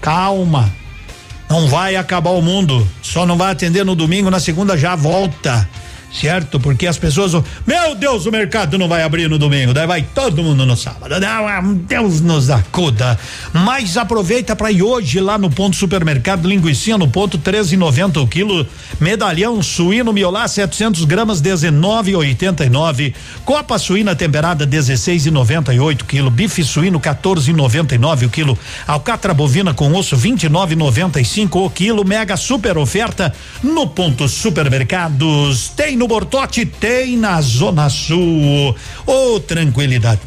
Calma. 0.00 0.70
Não 1.48 1.66
vai 1.66 1.96
acabar 1.96 2.30
o 2.30 2.40
mundo, 2.40 2.86
só 3.02 3.26
não 3.26 3.36
vai 3.36 3.50
atender 3.50 3.84
no 3.84 3.96
domingo, 3.96 4.30
na 4.30 4.38
segunda 4.38 4.78
já 4.78 4.94
volta 4.94 5.68
certo? 6.12 6.58
Porque 6.58 6.86
as 6.86 6.98
pessoas, 6.98 7.32
meu 7.66 7.94
Deus, 7.94 8.26
o 8.26 8.32
mercado 8.32 8.76
não 8.76 8.88
vai 8.88 9.02
abrir 9.02 9.28
no 9.28 9.38
domingo, 9.38 9.72
daí 9.72 9.86
vai 9.86 10.02
todo 10.02 10.42
mundo 10.42 10.66
no 10.66 10.76
sábado. 10.76 11.14
Deus 11.86 12.20
nos 12.20 12.50
acuda. 12.50 13.18
Mas 13.52 13.96
aproveita 13.96 14.56
para 14.56 14.72
ir 14.72 14.82
hoje 14.82 15.20
lá 15.20 15.38
no 15.38 15.50
ponto 15.50 15.76
supermercado 15.76 16.48
linguiça 16.48 16.80
no 16.98 17.08
ponto 17.08 17.38
13,90 17.38 18.22
o 18.22 18.26
quilo, 18.26 18.66
medalhão 18.98 19.62
suíno 19.62 20.12
miolá 20.12 20.48
700 20.48 21.04
gramas 21.04 21.42
19,89, 21.42 23.14
copa 23.44 23.78
suína 23.78 24.16
temperada 24.16 24.66
16,98 24.66 26.04
quilo, 26.04 26.30
bife 26.30 26.64
suíno 26.64 26.98
14,99 26.98 28.26
o 28.26 28.30
quilo, 28.30 28.58
alcatra 28.86 29.34
bovina 29.34 29.74
com 29.74 29.92
osso 29.92 30.16
29,95 30.16 31.66
o 31.66 31.70
quilo, 31.70 32.04
mega 32.04 32.36
super 32.36 32.78
oferta 32.78 33.32
no 33.62 33.86
ponto 33.86 34.26
supermercados. 34.28 35.68
Tem 35.76 35.99
no 36.00 36.08
Bortote, 36.08 36.64
tem 36.64 37.14
na 37.18 37.38
Zona 37.42 37.90
Sul. 37.90 38.74
Ô, 39.06 39.34
oh, 39.34 39.38
tranquilidade. 39.38 40.22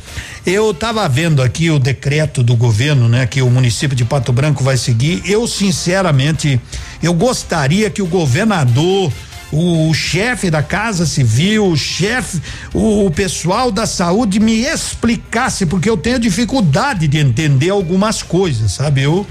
Eu 0.46 0.70
estava 0.70 1.10
vendo 1.10 1.42
aqui 1.42 1.72
o 1.72 1.80
decreto 1.80 2.44
do 2.44 2.56
governo, 2.56 3.10
né, 3.10 3.25
que 3.25 3.42
o 3.42 3.50
município 3.50 3.98
de 3.98 4.06
Pato 4.06 4.32
Branco 4.32 4.63
vai 4.63 4.77
seguir. 4.77 5.24
Eu, 5.25 5.48
sinceramente, 5.48 6.62
eu 7.01 7.12
gostaria 7.12 7.89
que 7.89 8.03
o 8.03 8.06
governador, 8.06 9.12
o, 9.51 9.89
o 9.89 9.94
chefe 9.96 10.51
da 10.51 10.62
Casa 10.62 11.08
Civil, 11.08 11.65
o 11.65 11.75
chefe, 11.75 12.39
o, 12.72 13.08
o, 13.08 13.10
pessoal 13.10 13.72
da 13.72 13.88
saúde 13.88 14.39
me 14.39 14.65
explicasse, 14.65 15.65
porque 15.65 15.89
eu 15.89 15.98
tenho 15.98 16.20
dificuldade 16.20 17.08
de 17.08 17.18
entender 17.18 17.72
algumas 17.72 18.22
coisas, 18.22 18.74
sabe? 18.74 19.01
Eu, 19.01 19.25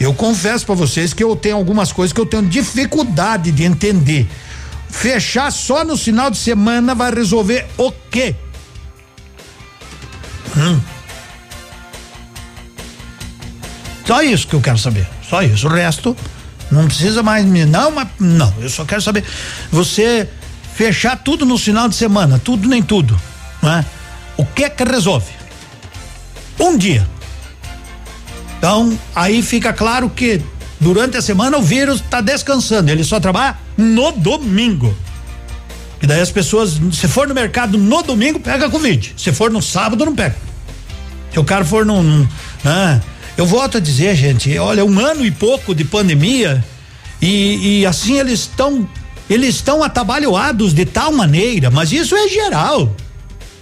eu 0.00 0.12
confesso 0.12 0.66
para 0.66 0.74
vocês 0.74 1.12
que 1.14 1.22
eu 1.22 1.36
tenho 1.36 1.54
algumas 1.54 1.92
coisas 1.92 2.12
que 2.12 2.20
eu 2.20 2.26
tenho 2.26 2.42
dificuldade 2.44 3.52
de 3.52 3.62
entender. 3.62 4.26
Fechar 4.88 5.50
só 5.50 5.84
no 5.84 5.96
final 5.96 6.30
de 6.30 6.38
semana 6.38 6.94
vai 6.94 7.12
resolver 7.12 7.66
o 7.76 7.92
quê? 8.10 8.34
Hum. 10.56 10.80
Só 14.06 14.22
isso 14.22 14.46
que 14.46 14.54
eu 14.54 14.60
quero 14.60 14.78
saber. 14.78 15.06
Só 15.28 15.42
isso. 15.42 15.66
O 15.66 15.70
resto 15.70 16.16
não 16.70 16.86
precisa 16.86 17.22
mais 17.22 17.44
me. 17.44 17.64
Não, 17.64 17.90
mas 17.90 18.08
não. 18.18 18.52
Eu 18.60 18.70
só 18.70 18.84
quero 18.84 19.02
saber. 19.02 19.24
Você 19.70 20.28
fechar 20.74 21.16
tudo 21.16 21.44
no 21.44 21.58
final 21.58 21.88
de 21.88 21.94
semana, 21.96 22.38
tudo 22.38 22.68
nem 22.68 22.82
tudo, 22.82 23.18
né? 23.62 23.84
O 24.36 24.44
que 24.44 24.64
é 24.64 24.68
que 24.68 24.84
resolve? 24.84 25.32
Um 26.60 26.76
dia. 26.76 27.06
Então, 28.58 28.98
aí 29.14 29.42
fica 29.42 29.72
claro 29.72 30.10
que 30.10 30.40
durante 30.78 31.16
a 31.16 31.22
semana 31.22 31.56
o 31.56 31.62
vírus 31.62 32.00
está 32.00 32.20
descansando, 32.20 32.90
ele 32.90 33.04
só 33.04 33.18
trabalha 33.18 33.56
no 33.76 34.12
domingo. 34.12 34.94
E 36.02 36.06
daí 36.06 36.20
as 36.20 36.30
pessoas, 36.30 36.80
se 36.92 37.08
for 37.08 37.26
no 37.26 37.34
mercado 37.34 37.78
no 37.78 38.02
domingo, 38.02 38.38
pega 38.38 38.68
Covid. 38.68 39.14
Se 39.16 39.32
for 39.32 39.50
no 39.50 39.62
sábado, 39.62 40.04
não 40.04 40.14
pega. 40.14 40.36
Se 41.32 41.38
o 41.38 41.44
cara 41.44 41.64
for 41.64 41.84
num. 41.84 42.02
num 42.02 42.28
ah, 42.64 43.00
eu 43.36 43.46
volto 43.46 43.76
a 43.76 43.80
dizer, 43.80 44.14
gente, 44.16 44.56
olha, 44.58 44.84
um 44.84 44.98
ano 44.98 45.24
e 45.24 45.30
pouco 45.30 45.74
de 45.74 45.84
pandemia 45.84 46.64
e, 47.20 47.80
e 47.80 47.86
assim 47.86 48.18
eles 48.18 48.40
estão. 48.40 48.88
Eles 49.28 49.56
estão 49.56 49.82
atabalhoados 49.82 50.72
de 50.72 50.84
tal 50.84 51.10
maneira, 51.10 51.68
mas 51.68 51.90
isso 51.90 52.14
é 52.14 52.28
geral. 52.28 52.94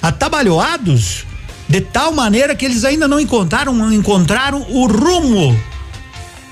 Atabalhoados 0.02 1.24
de 1.66 1.80
tal 1.80 2.12
maneira 2.12 2.54
que 2.54 2.66
eles 2.66 2.84
ainda 2.84 3.08
não 3.08 3.18
encontraram 3.18 3.92
encontraram 3.92 4.60
o 4.68 4.86
rumo 4.86 5.58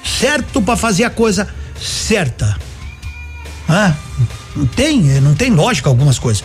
certo 0.02 0.62
para 0.62 0.76
fazer 0.76 1.04
a 1.04 1.10
coisa 1.10 1.46
certa. 1.78 2.56
Ah, 3.72 3.94
não 4.54 4.66
tem, 4.66 5.00
não 5.20 5.34
tem 5.34 5.50
lógica 5.50 5.88
algumas 5.88 6.18
coisas. 6.18 6.44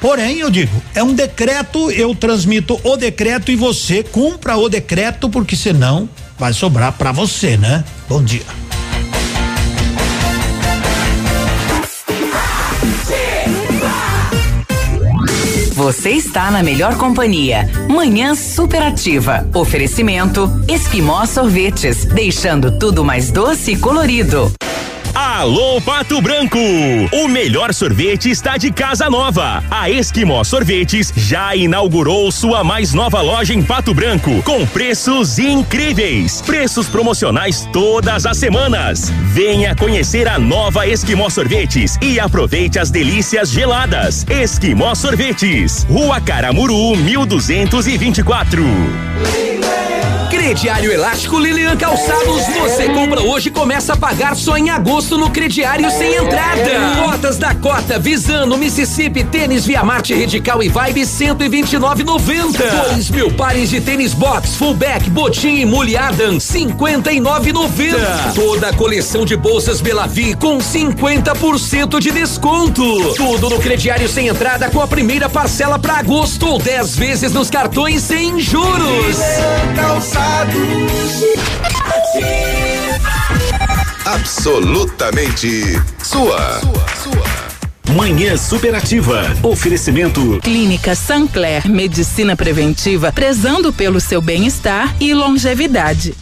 Porém, 0.00 0.38
eu 0.38 0.50
digo, 0.50 0.82
é 0.94 1.02
um 1.02 1.14
decreto, 1.14 1.90
eu 1.90 2.14
transmito 2.14 2.78
o 2.84 2.96
decreto 2.96 3.50
e 3.50 3.56
você 3.56 4.02
cumpra 4.02 4.56
o 4.56 4.68
decreto, 4.68 5.30
porque 5.30 5.56
senão 5.56 6.08
vai 6.38 6.52
sobrar 6.52 6.92
para 6.92 7.10
você, 7.10 7.56
né? 7.56 7.82
Bom 8.06 8.22
dia. 8.22 8.44
Você 15.72 16.10
está 16.10 16.50
na 16.50 16.62
melhor 16.62 16.96
companhia. 16.96 17.70
Manhã 17.88 18.34
superativa. 18.34 19.48
Oferecimento 19.54 20.50
Esquimó 20.68 21.24
Sorvetes, 21.24 22.04
deixando 22.04 22.78
tudo 22.78 23.04
mais 23.04 23.30
doce 23.30 23.72
e 23.72 23.76
colorido. 23.76 24.52
Alô 25.20 25.80
Pato 25.80 26.22
Branco! 26.22 26.60
O 27.12 27.26
melhor 27.26 27.74
sorvete 27.74 28.30
está 28.30 28.56
de 28.56 28.70
casa 28.70 29.10
nova. 29.10 29.64
A 29.68 29.90
Esquimó 29.90 30.44
Sorvetes 30.44 31.12
já 31.16 31.56
inaugurou 31.56 32.30
sua 32.30 32.62
mais 32.62 32.94
nova 32.94 33.20
loja 33.20 33.52
em 33.52 33.60
Pato 33.60 33.92
Branco, 33.92 34.40
com 34.44 34.64
preços 34.68 35.40
incríveis. 35.40 36.40
Preços 36.42 36.86
promocionais 36.86 37.68
todas 37.72 38.26
as 38.26 38.36
semanas. 38.36 39.10
Venha 39.32 39.74
conhecer 39.74 40.28
a 40.28 40.38
nova 40.38 40.86
Esquimó 40.86 41.28
Sorvetes 41.28 41.98
e 42.00 42.20
aproveite 42.20 42.78
as 42.78 42.88
delícias 42.88 43.50
geladas. 43.50 44.24
Esquimó 44.30 44.94
Sorvetes, 44.94 45.84
Rua 45.90 46.20
Caramuru, 46.20 46.94
1224. 46.94 48.62
Crediário 50.48 50.92
Elástico 50.92 51.38
Lilian 51.38 51.76
Calçados. 51.76 52.46
Você 52.60 52.88
compra 52.88 53.20
hoje 53.20 53.48
e 53.48 53.50
começa 53.50 53.94
a 53.94 53.96
pagar 53.96 54.36
só 54.36 54.56
em 54.56 54.70
agosto 54.70 55.07
no 55.16 55.30
crediário 55.30 55.90
sem 55.90 56.16
entrada. 56.16 56.60
Cotas 57.02 57.38
da 57.38 57.54
Cota, 57.54 57.98
Visano, 57.98 58.58
Mississippi, 58.58 59.24
tênis 59.24 59.64
Via 59.64 59.84
Marte 59.84 60.14
Radical 60.14 60.62
e 60.62 60.68
Vibe 60.68 61.02
129,90. 61.02 62.58
Dois 62.88 63.10
mil 63.10 63.30
pares 63.32 63.70
de 63.70 63.80
tênis 63.80 64.12
box, 64.12 64.56
fullback, 64.56 65.08
botim 65.10 65.60
e 65.60 65.64
mulher 65.64 66.08
Adam 66.08 66.38
59,90. 66.38 68.34
Toda 68.34 68.68
a 68.68 68.72
coleção 68.72 69.24
de 69.24 69.36
bolsas 69.36 69.80
Belavi 69.80 70.34
com 70.34 70.58
50% 70.58 72.00
de 72.00 72.10
desconto. 72.10 73.14
Tudo 73.14 73.50
no 73.50 73.58
crediário 73.58 74.08
sem 74.08 74.28
entrada 74.28 74.70
com 74.70 74.80
a 74.80 74.86
primeira 74.86 75.28
parcela 75.28 75.78
para 75.78 75.98
agosto 75.98 76.46
ou 76.46 76.58
10 76.58 76.96
vezes 76.96 77.32
nos 77.32 77.50
cartões 77.50 78.02
sem 78.02 78.40
juros. 78.40 79.16
Calçados. 79.76 80.58
Absolutamente 84.10 85.78
sua. 86.02 86.62
Manhã 87.94 88.38
Superativa. 88.38 89.36
Oferecimento. 89.42 90.40
Clínica 90.42 90.94
Sancler. 90.94 91.68
Medicina 91.68 92.34
preventiva, 92.34 93.12
prezando 93.12 93.70
pelo 93.70 94.00
seu 94.00 94.22
bem-estar 94.22 94.96
e 94.98 95.12
longevidade. 95.12 96.14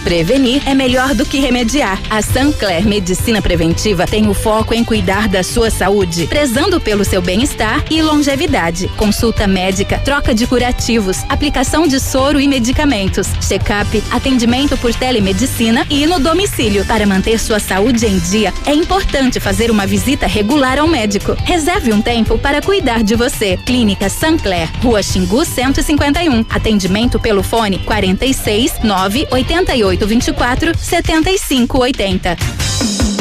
Prevenir 0.00 0.62
é 0.66 0.74
melhor 0.74 1.14
do 1.14 1.24
que 1.24 1.38
remediar. 1.38 2.00
A 2.08 2.22
Sancler 2.22 2.86
Medicina 2.86 3.42
Preventiva 3.42 4.06
tem 4.06 4.28
o 4.28 4.34
foco 4.34 4.72
em 4.72 4.84
cuidar 4.84 5.28
da 5.28 5.42
sua 5.42 5.70
saúde, 5.70 6.26
prezando 6.26 6.80
pelo 6.80 7.04
seu 7.04 7.20
bem-estar 7.20 7.84
e 7.90 8.00
longevidade. 8.00 8.88
Consulta 8.96 9.46
médica, 9.46 9.98
troca 9.98 10.34
de 10.34 10.46
curativos, 10.46 11.18
aplicação 11.28 11.86
de 11.86 11.98
soro 12.00 12.40
e 12.40 12.46
medicamentos, 12.46 13.28
check-up, 13.46 14.02
atendimento 14.10 14.76
por 14.78 14.94
telemedicina 14.94 15.86
e 15.90 16.06
no 16.06 16.18
domicílio. 16.18 16.84
Para 16.84 17.06
manter 17.06 17.38
sua 17.38 17.58
saúde 17.58 18.06
em 18.06 18.18
dia, 18.18 18.52
é 18.66 18.74
importante 18.74 19.40
fazer 19.40 19.70
uma 19.70 19.86
visita 19.86 20.26
regular 20.26 20.78
ao 20.78 20.86
médico. 20.86 21.36
Reserve 21.44 21.92
um 21.92 22.00
tempo 22.00 22.38
para 22.38 22.62
cuidar 22.62 23.02
de 23.02 23.14
você. 23.14 23.56
Clínica 23.66 24.08
Sancler, 24.08 24.68
Rua 24.82 25.02
Xingu 25.02 25.44
151. 25.44 26.44
Atendimento 26.48 27.18
pelo 27.18 27.42
fone 27.42 27.78
46 27.78 28.74
988 28.82 29.87
3824 29.96 30.74
7580. 30.76 33.17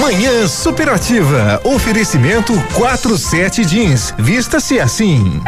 Manhã 0.00 0.48
superativa. 0.48 1.60
Oferecimento 1.62 2.54
47 2.72 3.66
jeans. 3.66 4.14
Vista-se 4.18 4.80
assim. 4.80 5.42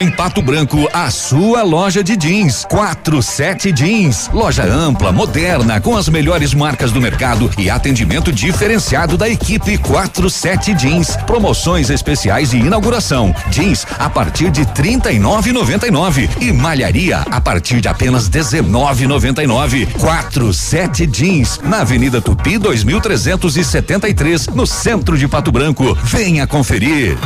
Em 0.00 0.08
Pato 0.08 0.40
Branco, 0.40 0.88
a 0.92 1.10
sua 1.10 1.64
loja 1.64 2.04
de 2.04 2.16
jeans. 2.16 2.64
47 2.70 3.72
jeans. 3.72 4.30
Loja 4.32 4.62
ampla, 4.64 5.10
moderna, 5.10 5.80
com 5.80 5.96
as 5.96 6.08
melhores 6.08 6.54
marcas 6.54 6.92
do 6.92 7.00
mercado 7.00 7.50
e 7.58 7.68
atendimento 7.68 8.30
diferenciado 8.30 9.16
da 9.18 9.28
equipe 9.28 9.76
47 9.78 10.74
jeans. 10.74 11.16
Promoções 11.26 11.90
especiais 11.90 12.50
de 12.50 12.58
inauguração. 12.58 13.34
Jeans 13.50 13.84
a 13.98 14.08
partir 14.08 14.50
de 14.52 14.64
39,99 14.66 16.30
e 16.40 16.52
malharia 16.52 17.24
a 17.28 17.40
partir 17.40 17.80
de 17.80 17.88
apenas 17.88 18.30
19,99. 18.30 19.92
47 19.98 21.04
jeans 21.06 21.58
na 21.64 21.80
Avenida 21.80 22.20
Tupi 22.20 22.58
2370 22.58 23.87
73, 23.88 24.48
no 24.48 24.66
centro 24.66 25.16
de 25.16 25.26
Pato 25.26 25.50
Branco. 25.50 25.96
Venha 26.04 26.46
conferir. 26.46 27.16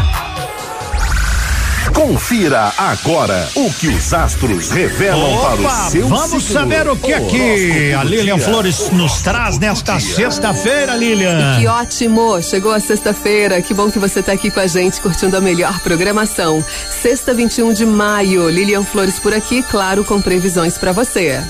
Confira 1.93 2.73
agora 2.79 3.49
o 3.57 3.69
que 3.73 3.89
os 3.89 4.15
astros 4.15 4.71
revelam 4.71 5.35
Opa, 5.35 5.57
para 5.57 5.61
o 5.61 5.91
seu 5.91 6.09
Vamos 6.09 6.45
signo. 6.45 6.61
saber 6.61 6.89
o 6.89 6.97
que 6.97 7.13
é 7.13 7.21
que 7.21 7.93
a 7.93 8.05
Lilian 8.05 8.37
dia. 8.37 8.45
Flores 8.45 8.91
nos 8.93 9.21
traz 9.23 9.59
nesta 9.59 9.99
sexta-feira, 9.99 10.95
Lilian. 10.95 11.59
Que 11.59 11.67
ótimo! 11.67 12.41
Chegou 12.41 12.73
a 12.73 12.79
sexta-feira. 12.79 13.61
Que 13.61 13.75
bom 13.75 13.91
que 13.91 13.99
você 13.99 14.21
está 14.21 14.31
aqui 14.31 14.49
com 14.49 14.61
a 14.61 14.67
gente 14.69 15.01
curtindo 15.01 15.37
a 15.37 15.41
melhor 15.41 15.81
programação. 15.81 16.65
Sexta 17.03 17.35
21 17.35 17.73
de 17.73 17.85
maio. 17.85 18.49
Lilian 18.49 18.85
Flores 18.85 19.19
por 19.19 19.35
aqui, 19.35 19.65
claro, 19.65 20.05
com 20.05 20.23
previsões 20.23 20.79
para 20.79 20.93
você. 20.93 21.43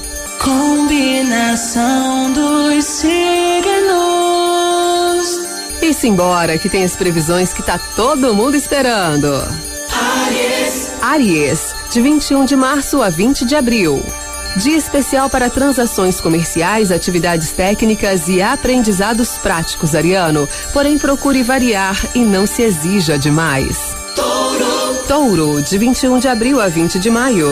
Combinação 0.42 2.32
dos 2.32 2.84
signos. 2.86 4.61
E 5.82 5.92
simbora, 5.92 6.56
que 6.58 6.68
tem 6.68 6.84
as 6.84 6.94
previsões 6.94 7.52
que 7.52 7.60
tá 7.60 7.76
todo 7.96 8.32
mundo 8.32 8.56
esperando. 8.56 9.28
Aries. 10.24 10.92
Aries, 11.02 11.74
de 11.90 12.00
21 12.00 12.44
de 12.44 12.54
março 12.54 13.02
a 13.02 13.08
20 13.08 13.44
de 13.44 13.56
abril. 13.56 14.00
Dia 14.58 14.76
especial 14.76 15.28
para 15.28 15.50
transações 15.50 16.20
comerciais, 16.20 16.92
atividades 16.92 17.50
técnicas 17.50 18.28
e 18.28 18.40
aprendizados 18.40 19.30
práticos, 19.38 19.96
Ariano. 19.96 20.48
Porém, 20.72 20.98
procure 20.98 21.42
variar 21.42 21.98
e 22.14 22.20
não 22.20 22.46
se 22.46 22.62
exija 22.62 23.18
demais. 23.18 23.96
Touro. 24.14 25.04
Touro, 25.08 25.62
de 25.62 25.78
21 25.78 26.20
de 26.20 26.28
abril 26.28 26.60
a 26.60 26.68
20 26.68 27.00
de 27.00 27.10
maio. 27.10 27.50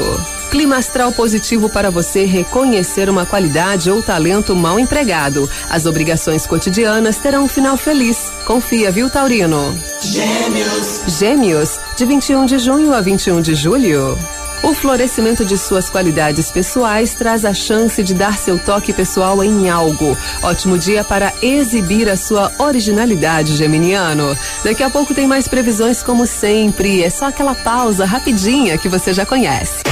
Clima 0.51 0.79
astral 0.79 1.13
positivo 1.13 1.69
para 1.69 1.93
você 1.93 2.25
reconhecer 2.25 3.09
uma 3.09 3.25
qualidade 3.25 3.89
ou 3.89 4.03
talento 4.03 4.55
mal 4.57 4.81
empregado. 4.81 5.49
As 5.71 5.87
obrigações 5.87 6.45
cotidianas 6.45 7.19
terão 7.19 7.45
um 7.45 7.49
final 7.49 7.77
feliz. 7.77 8.33
Confia, 8.45 8.91
viu, 8.91 9.09
Taurino? 9.09 9.79
Gêmeos. 10.03 11.03
Gêmeos, 11.07 11.81
de 11.97 12.05
21 12.05 12.47
de 12.47 12.59
junho 12.59 12.93
a 12.93 13.01
21 13.01 13.41
de 13.41 13.55
julho. 13.55 14.19
O 14.65 14.75
florescimento 14.75 15.45
de 15.45 15.57
suas 15.57 15.89
qualidades 15.89 16.51
pessoais 16.51 17.15
traz 17.15 17.45
a 17.45 17.55
chance 17.55 18.03
de 18.03 18.13
dar 18.13 18.37
seu 18.37 18.59
toque 18.59 18.93
pessoal 18.93 19.43
em 19.45 19.71
algo. 19.71 20.19
Ótimo 20.43 20.77
dia 20.77 21.05
para 21.05 21.33
exibir 21.41 22.09
a 22.09 22.17
sua 22.17 22.53
originalidade, 22.59 23.57
Geminiano. 23.57 24.37
Daqui 24.65 24.83
a 24.83 24.91
pouco 24.91 25.15
tem 25.15 25.29
mais 25.29 25.47
previsões, 25.47 26.03
como 26.03 26.27
sempre. 26.27 27.05
É 27.05 27.09
só 27.09 27.27
aquela 27.27 27.55
pausa 27.55 28.05
rapidinha 28.05 28.77
que 28.77 28.89
você 28.89 29.15
já 29.15 29.25
conhece. 29.25 29.83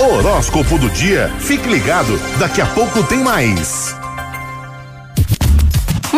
Horóscopo 0.00 0.78
do 0.78 0.88
dia. 0.88 1.30
Fique 1.40 1.68
ligado, 1.68 2.18
daqui 2.38 2.62
a 2.62 2.66
pouco 2.66 3.02
tem 3.02 3.18
mais. 3.18 3.99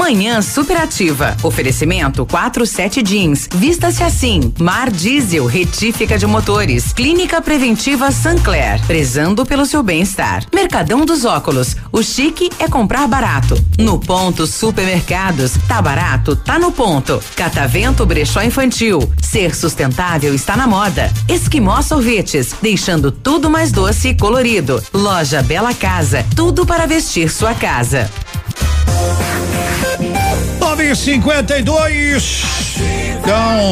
Manhã 0.03 0.43
superativa. 0.43 1.37
Oferecimento 1.45 2.27
47 2.27 3.05
jeans. 3.05 3.49
Vista-se 3.55 4.03
assim. 4.03 4.53
Mar 4.59 4.91
Diesel, 4.91 5.47
retífica 5.47 6.19
de 6.19 6.27
motores. 6.27 6.93
Clínica 6.93 7.41
Preventiva 7.41 8.11
Sancler. 8.11 8.85
Prezando 8.85 9.47
pelo 9.47 9.65
seu 9.65 9.81
bem-estar. 9.81 10.45
Mercadão 10.53 11.07
dos 11.07 11.25
Óculos. 11.25 11.77
O 11.93 12.03
chique 12.03 12.51
é 12.59 12.67
comprar 12.67 13.07
barato. 13.07 13.55
No 13.79 13.97
ponto 13.97 14.45
Supermercados. 14.45 15.53
Tá 15.69 15.81
barato? 15.81 16.35
Tá 16.35 16.59
no 16.59 16.73
ponto. 16.73 17.23
Catavento 17.37 18.05
Brechó 18.05 18.43
Infantil. 18.43 19.09
Ser 19.21 19.55
sustentável 19.55 20.35
está 20.35 20.57
na 20.57 20.67
moda. 20.67 21.13
Esquimó 21.29 21.81
Sorvetes. 21.81 22.57
Deixando 22.61 23.13
tudo 23.13 23.49
mais 23.49 23.71
doce 23.71 24.09
e 24.09 24.17
colorido. 24.17 24.83
Loja 24.93 25.45
Bela 25.45 25.73
Casa. 25.73 26.27
Tudo 26.35 26.67
para 26.67 26.87
vestir 26.87 27.31
sua 27.31 27.55
casa. 27.55 28.11
9 30.73 30.91
e 30.91 30.97
52 30.97 32.43
Então. 33.21 33.63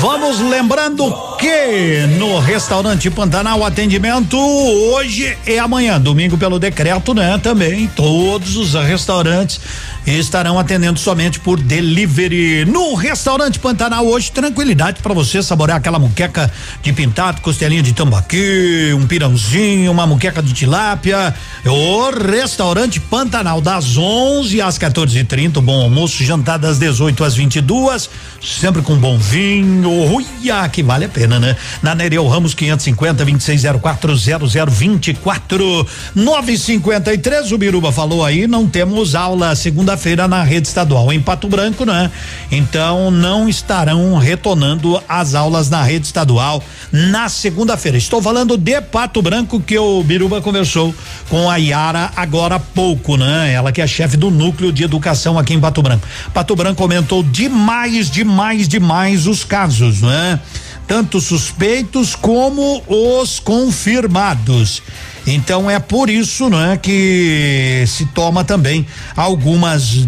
Vamos 0.00 0.40
lembrando 0.40 1.14
que 1.38 2.06
no 2.18 2.40
restaurante 2.40 3.08
Pantanal 3.08 3.64
atendimento 3.64 4.36
hoje 4.36 5.38
é 5.46 5.60
amanhã, 5.60 6.00
domingo 6.00 6.36
pelo 6.36 6.58
decreto, 6.58 7.14
né? 7.14 7.38
Também 7.40 7.86
todos 7.94 8.56
os 8.56 8.74
restaurantes 8.74 9.60
estarão 10.06 10.58
atendendo 10.58 10.98
somente 10.98 11.38
por 11.38 11.58
delivery. 11.60 12.64
No 12.64 12.94
restaurante 12.94 13.58
Pantanal 13.58 14.06
hoje, 14.06 14.32
tranquilidade 14.32 15.00
para 15.02 15.14
você 15.14 15.42
saborear 15.42 15.78
aquela 15.78 15.98
muqueca 15.98 16.50
de 16.82 16.92
pintado, 16.92 17.40
costelinha 17.40 17.82
de 17.82 17.92
tambaqui, 17.92 18.92
um 18.94 19.06
pirãozinho, 19.06 19.92
uma 19.92 20.06
muqueca 20.06 20.42
de 20.42 20.52
tilápia. 20.52 21.34
O 21.64 22.10
restaurante 22.10 22.98
Pantanal 22.98 23.60
das 23.60 23.96
11 23.96 24.60
às 24.60 24.78
14:30, 24.78 25.60
bom 25.60 25.82
almoço, 25.82 26.24
jantar 26.24 26.58
das 26.58 26.78
18 26.78 27.24
às 27.24 27.34
22, 27.34 28.10
sempre 28.42 28.82
com 28.82 28.96
bom 28.96 29.16
vinho. 29.18 29.90
Uia, 30.12 30.68
que 30.68 30.82
vale 30.82 31.04
a 31.04 31.08
pena, 31.08 31.38
né? 31.38 31.56
Na 31.82 31.94
Nereu 31.94 32.26
Ramos 32.26 32.54
550 32.54 33.24
2604 33.24 34.16
0024 34.16 35.86
953 36.14 37.52
o 37.52 37.58
Biruba 37.58 37.92
falou 37.92 38.24
aí, 38.24 38.46
não 38.46 38.66
temos 38.66 39.14
aula 39.14 39.54
segunda-feira 39.92 40.28
na 40.28 40.42
rede 40.42 40.68
estadual 40.68 41.12
em 41.12 41.20
Pato 41.20 41.48
Branco, 41.48 41.84
né? 41.84 42.10
Então 42.50 43.10
não 43.10 43.48
estarão 43.48 44.16
retornando 44.16 45.02
as 45.08 45.34
aulas 45.34 45.68
na 45.68 45.82
rede 45.82 46.06
estadual 46.06 46.62
na 46.90 47.28
segunda-feira. 47.28 47.98
Estou 47.98 48.22
falando 48.22 48.56
de 48.56 48.80
Pato 48.80 49.20
Branco 49.20 49.60
que 49.60 49.78
o 49.78 50.02
Biruba 50.02 50.40
conversou 50.40 50.94
com 51.28 51.50
a 51.50 51.56
Yara 51.56 52.10
agora 52.16 52.56
há 52.56 52.60
pouco, 52.60 53.16
né? 53.16 53.52
Ela 53.52 53.72
que 53.72 53.82
é 53.82 53.86
chefe 53.86 54.16
do 54.16 54.30
núcleo 54.30 54.72
de 54.72 54.84
educação 54.84 55.38
aqui 55.38 55.52
em 55.52 55.60
Pato 55.60 55.82
Branco. 55.82 56.06
Pato 56.32 56.56
Branco 56.56 56.82
aumentou 56.82 57.22
demais, 57.22 58.10
demais, 58.10 58.66
demais 58.68 59.26
os 59.26 59.44
casos, 59.44 60.00
né? 60.00 60.40
Tanto 60.86 61.20
suspeitos 61.20 62.14
como 62.14 62.82
os 62.88 63.38
confirmados. 63.38 64.82
Então 65.26 65.70
é 65.70 65.78
por 65.78 66.10
isso, 66.10 66.48
né, 66.48 66.78
que 66.80 67.84
se 67.86 68.06
toma 68.06 68.44
também 68.44 68.86
algumas 69.16 70.06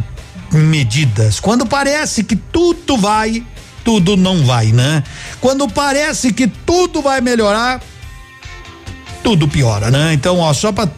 medidas. 0.53 1.41
Quando 1.41 1.67
parece 1.67 2.25
que 2.25 2.37
tudo 2.37 2.97
vai, 2.97 3.45
tudo 3.85 4.17
não 4.17 4.45
vai, 4.45 4.67
né? 4.67 5.03
Quando 5.41 5.69
parece 5.69 6.33
que 6.33 6.47
tudo 6.47 7.03
vai 7.03 7.21
melhorar, 7.21 7.81
tudo 9.23 9.49
piora, 9.49 9.91
né? 9.91 10.13
Então, 10.13 10.39
ó, 10.39 10.53
só 10.53 10.71
para 10.71 10.89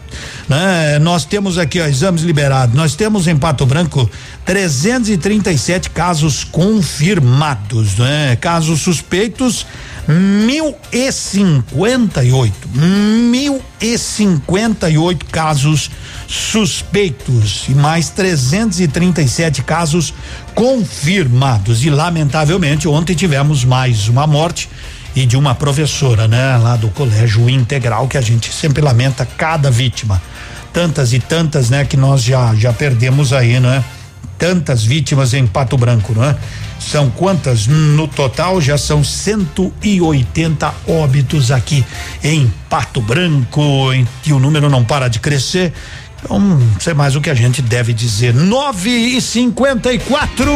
né, 0.49 0.99
nós 1.01 1.25
temos 1.25 1.59
aqui, 1.59 1.81
ó, 1.81 1.87
exames 1.87 2.23
liberados. 2.23 2.75
Nós 2.75 2.95
temos 2.95 3.27
em 3.27 3.37
Pato 3.37 3.67
Branco 3.67 4.09
337 4.45 5.91
casos 5.91 6.45
confirmados, 6.45 7.97
né? 7.97 8.37
Casos 8.37 8.81
suspeitos 8.81 9.67
1058. 10.09 12.69
1058 12.75 15.27
casos 15.27 15.91
suspeitos 16.29 17.67
e 17.69 17.75
mais 17.75 18.09
337 18.11 19.63
casos 19.63 20.13
confirmados. 20.55 21.85
E 21.85 21.91
lamentavelmente 21.91 22.89
ontem 22.89 23.15
tivemos 23.15 23.65
mais 23.65 24.09
uma 24.09 24.27
morte 24.27 24.69
e 25.15 25.25
de 25.25 25.37
uma 25.37 25.55
professora, 25.55 26.29
né, 26.29 26.59
lá 26.59 26.77
do 26.77 26.89
Colégio 26.89 27.49
Integral, 27.49 28.07
que 28.07 28.19
a 28.19 28.21
gente 28.21 28.53
sempre 28.53 28.83
lamenta 28.83 29.25
cada 29.25 29.71
vítima. 29.71 30.21
Tantas 30.73 31.15
e 31.15 31.19
tantas, 31.19 31.71
né, 31.71 31.87
que 31.87 31.97
nós 31.97 32.23
já 32.23 32.55
já 32.55 32.73
perdemos 32.73 33.33
aí, 33.33 33.59
né? 33.59 33.83
Tantas 34.39 34.85
vítimas 34.85 35.33
em 35.33 35.47
Pato 35.47 35.79
Branco, 35.79 36.13
né? 36.13 36.37
São 36.79 37.11
quantas? 37.11 37.67
No 37.67 38.07
total 38.07 38.61
já 38.61 38.79
são 38.79 39.03
180 39.03 40.75
óbitos 40.87 41.51
aqui 41.51 41.85
em 42.23 42.53
Pato 42.69 43.01
Branco, 43.01 43.93
em, 43.93 44.07
e 44.25 44.33
o 44.33 44.39
número 44.39 44.69
não 44.71 44.85
para 44.85 45.09
de 45.09 45.19
crescer. 45.19 45.73
Então, 46.23 46.39
não 46.39 46.81
sei 46.81 46.95
mais 46.95 47.15
o 47.17 47.21
que 47.21 47.31
a 47.31 47.35
gente 47.35 47.61
deve 47.61 47.93
dizer. 47.93 48.35
9 48.35 48.91
e 48.91 49.21
54 49.21 50.53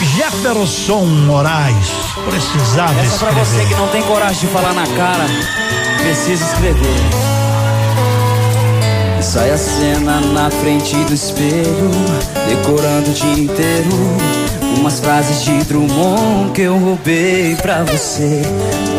e 0.00 0.16
Jefferson 0.16 1.04
Moraes. 1.04 1.74
Precisava 2.28 3.00
Essa 3.00 3.14
é 3.14 3.18
pra 3.18 3.30
você 3.30 3.40
escrever. 3.56 3.68
que 3.68 3.74
não 3.74 3.88
tem 3.88 4.02
coragem 4.02 4.40
de 4.40 4.46
falar 4.48 4.72
na 4.74 4.86
cara, 4.86 5.26
precisa 5.98 6.44
escrever. 6.44 7.31
Sai 9.22 9.50
a 9.50 9.56
cena 9.56 10.20
na 10.20 10.50
frente 10.50 10.94
do 11.04 11.14
espelho, 11.14 11.90
decorando 12.48 13.10
o 13.10 13.14
dia 13.14 13.44
inteiro. 13.44 13.88
Umas 14.78 15.00
frases 15.00 15.42
de 15.44 15.64
Drummond 15.64 16.52
que 16.52 16.62
eu 16.62 16.76
roubei 16.76 17.56
pra 17.56 17.82
você. 17.84 18.42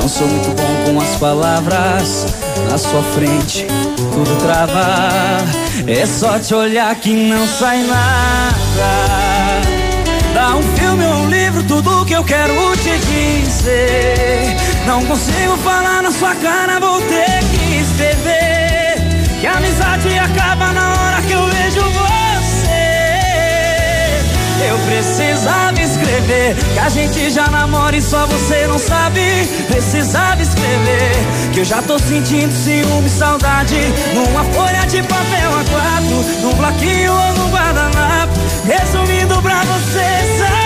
Não 0.01 0.09
sou 0.09 0.25
muito 0.25 0.49
bom 0.55 0.91
com 0.91 0.99
as 0.99 1.15
palavras, 1.17 2.25
na 2.69 2.77
sua 2.77 3.03
frente 3.03 3.67
tudo 4.13 4.36
trava. 4.43 5.38
É 5.88 6.05
só 6.05 6.39
te 6.39 6.53
olhar 6.53 6.95
que 6.95 7.13
não 7.13 7.47
sai 7.47 7.83
nada. 7.83 8.53
Dá 10.33 10.55
um 10.55 10.63
filme 10.77 11.05
ou 11.05 11.13
um 11.13 11.29
livro, 11.29 11.63
tudo 11.63 12.05
que 12.05 12.13
eu 12.13 12.23
quero 12.23 12.53
te 12.77 12.97
dizer. 12.97 14.55
Não 14.86 15.03
consigo 15.05 15.57
falar 15.57 16.01
na 16.01 16.12
sua 16.12 16.36
cara, 16.36 16.79
vou 16.79 16.99
ter 17.01 17.39
que 17.39 17.81
escrever. 17.81 18.33
A 19.53 19.57
amizade 19.57 20.17
acaba 20.17 20.73
na 20.73 20.93
hora 20.93 21.21
que 21.21 21.31
eu 21.31 21.45
vejo 21.45 21.81
você. 21.81 22.73
Eu 24.67 24.79
precisava 24.79 25.79
escrever 25.79 26.55
que 26.55 26.79
a 26.79 26.89
gente 26.89 27.29
já 27.29 27.47
namora 27.51 27.95
e 27.95 28.01
só 28.01 28.25
você 28.25 28.65
não 28.65 28.79
sabe. 28.79 29.21
Precisava 29.67 30.41
escrever 30.41 31.11
que 31.53 31.59
eu 31.59 31.65
já 31.65 31.83
tô 31.83 31.99
sentindo 31.99 32.51
ciúme 32.51 33.05
e 33.05 33.11
saudade. 33.11 33.77
Numa 34.15 34.43
folha 34.45 34.87
de 34.87 35.03
papel 35.03 35.51
A4, 35.51 36.41
num 36.41 36.53
bloquinho 36.55 37.13
ou 37.13 37.33
num 37.35 37.51
guardanapo. 37.51 38.33
Resumindo 38.65 39.39
pra 39.39 39.61
você 39.65 40.39
saber. 40.39 40.62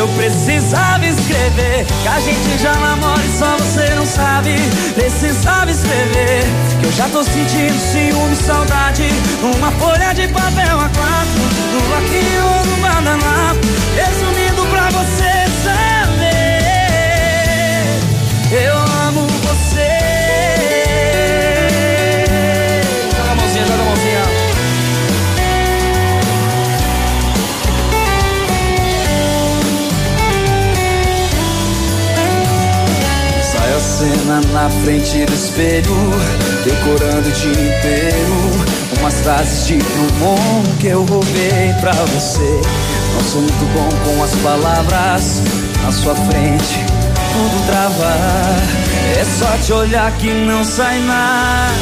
Eu 0.00 0.08
precisava 0.16 1.04
escrever 1.04 1.84
que 1.84 2.08
a 2.08 2.18
gente 2.20 2.56
já 2.62 2.72
namora 2.72 3.20
e 3.22 3.38
só 3.38 3.54
você 3.58 3.94
não 3.94 4.06
sabe. 4.06 4.54
Precisava 4.94 5.70
escrever 5.70 6.44
que 6.80 6.86
eu 6.86 6.92
já 6.92 7.06
tô 7.10 7.22
sentindo 7.22 7.78
ciúme 7.92 8.34
saudade. 8.34 9.10
Numa 9.42 9.70
folha 9.72 10.14
de 10.14 10.26
papel 10.28 10.78
A4, 10.78 11.26
num 11.74 11.82
bloquinho 11.90 12.46
ou 12.46 12.64
num 12.64 12.80
guardanapo. 12.80 13.60
Resumindo 13.94 14.64
pra 14.70 14.88
você 14.88 15.44
saber. 15.62 16.70
Eu 18.50 18.89
cena 34.30 34.40
na 34.52 34.70
frente 34.84 35.24
do 35.24 35.34
espelho, 35.34 35.96
decorando 36.64 37.28
o 37.28 37.32
dia 37.32 37.50
inteiro. 37.50 38.50
Umas 39.00 39.14
frases 39.20 39.66
de 39.66 39.78
Drummond 39.78 40.68
que 40.78 40.86
eu 40.88 41.04
roubei 41.04 41.74
pra 41.80 41.92
você. 41.92 42.60
Não 43.14 43.24
sou 43.24 43.40
muito 43.40 43.64
bom 43.74 43.88
com 44.04 44.22
as 44.22 44.34
palavras, 44.36 45.42
na 45.82 45.90
sua 45.90 46.14
frente 46.14 46.84
tudo 47.32 47.66
trava. 47.66 48.16
É 49.18 49.24
só 49.24 49.46
te 49.64 49.72
olhar 49.72 50.10
que 50.12 50.32
não 50.32 50.64
sai 50.64 51.00
nada. 51.00 51.72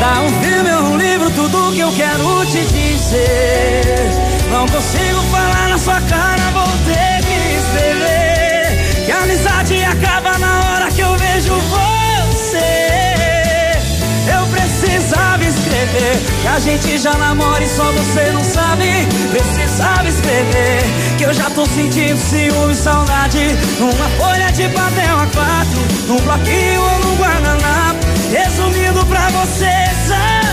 Dá 0.00 0.20
um 0.22 0.42
filme 0.42 0.72
ou 0.72 0.82
um 0.82 0.96
livro, 0.96 1.30
tudo 1.30 1.72
que 1.72 1.80
eu 1.80 1.92
quero 1.92 2.46
te 2.46 2.64
dizer. 2.66 4.10
Não 4.50 4.66
consigo 4.66 5.22
falar 5.30 5.68
na 5.68 5.78
sua 5.78 6.00
cara, 6.02 6.50
vou 6.52 6.68
ter 6.86 7.24
que 7.24 7.56
escrever. 7.56 8.37
A 9.18 9.22
amizade 9.24 9.82
acaba 9.82 10.38
na 10.38 10.60
hora 10.60 10.90
que 10.92 11.00
eu 11.00 11.16
vejo 11.16 11.52
você. 11.52 12.58
Eu 14.32 14.46
precisava 14.46 15.44
escrever 15.44 16.20
que 16.40 16.46
a 16.46 16.58
gente 16.60 16.98
já 16.98 17.12
namora 17.14 17.62
e 17.62 17.68
só 17.68 17.90
você 17.90 18.30
não 18.30 18.44
sabe. 18.44 19.08
Precisava 19.32 20.08
escrever 20.08 20.84
que 21.18 21.24
eu 21.24 21.34
já 21.34 21.50
tô 21.50 21.66
sentindo 21.66 22.16
ciúme 22.16 22.72
e 22.72 22.76
saudade. 22.76 23.40
Numa 23.80 24.08
folha 24.10 24.52
de 24.52 24.68
papel 24.68 25.16
A4, 25.16 26.06
num 26.06 26.18
bloquinho 26.18 26.80
ou 26.80 26.98
num 27.00 27.16
guardanapo. 27.16 28.06
Resumindo 28.30 29.04
pra 29.06 29.28
você 29.30 29.88
saber, 30.06 30.47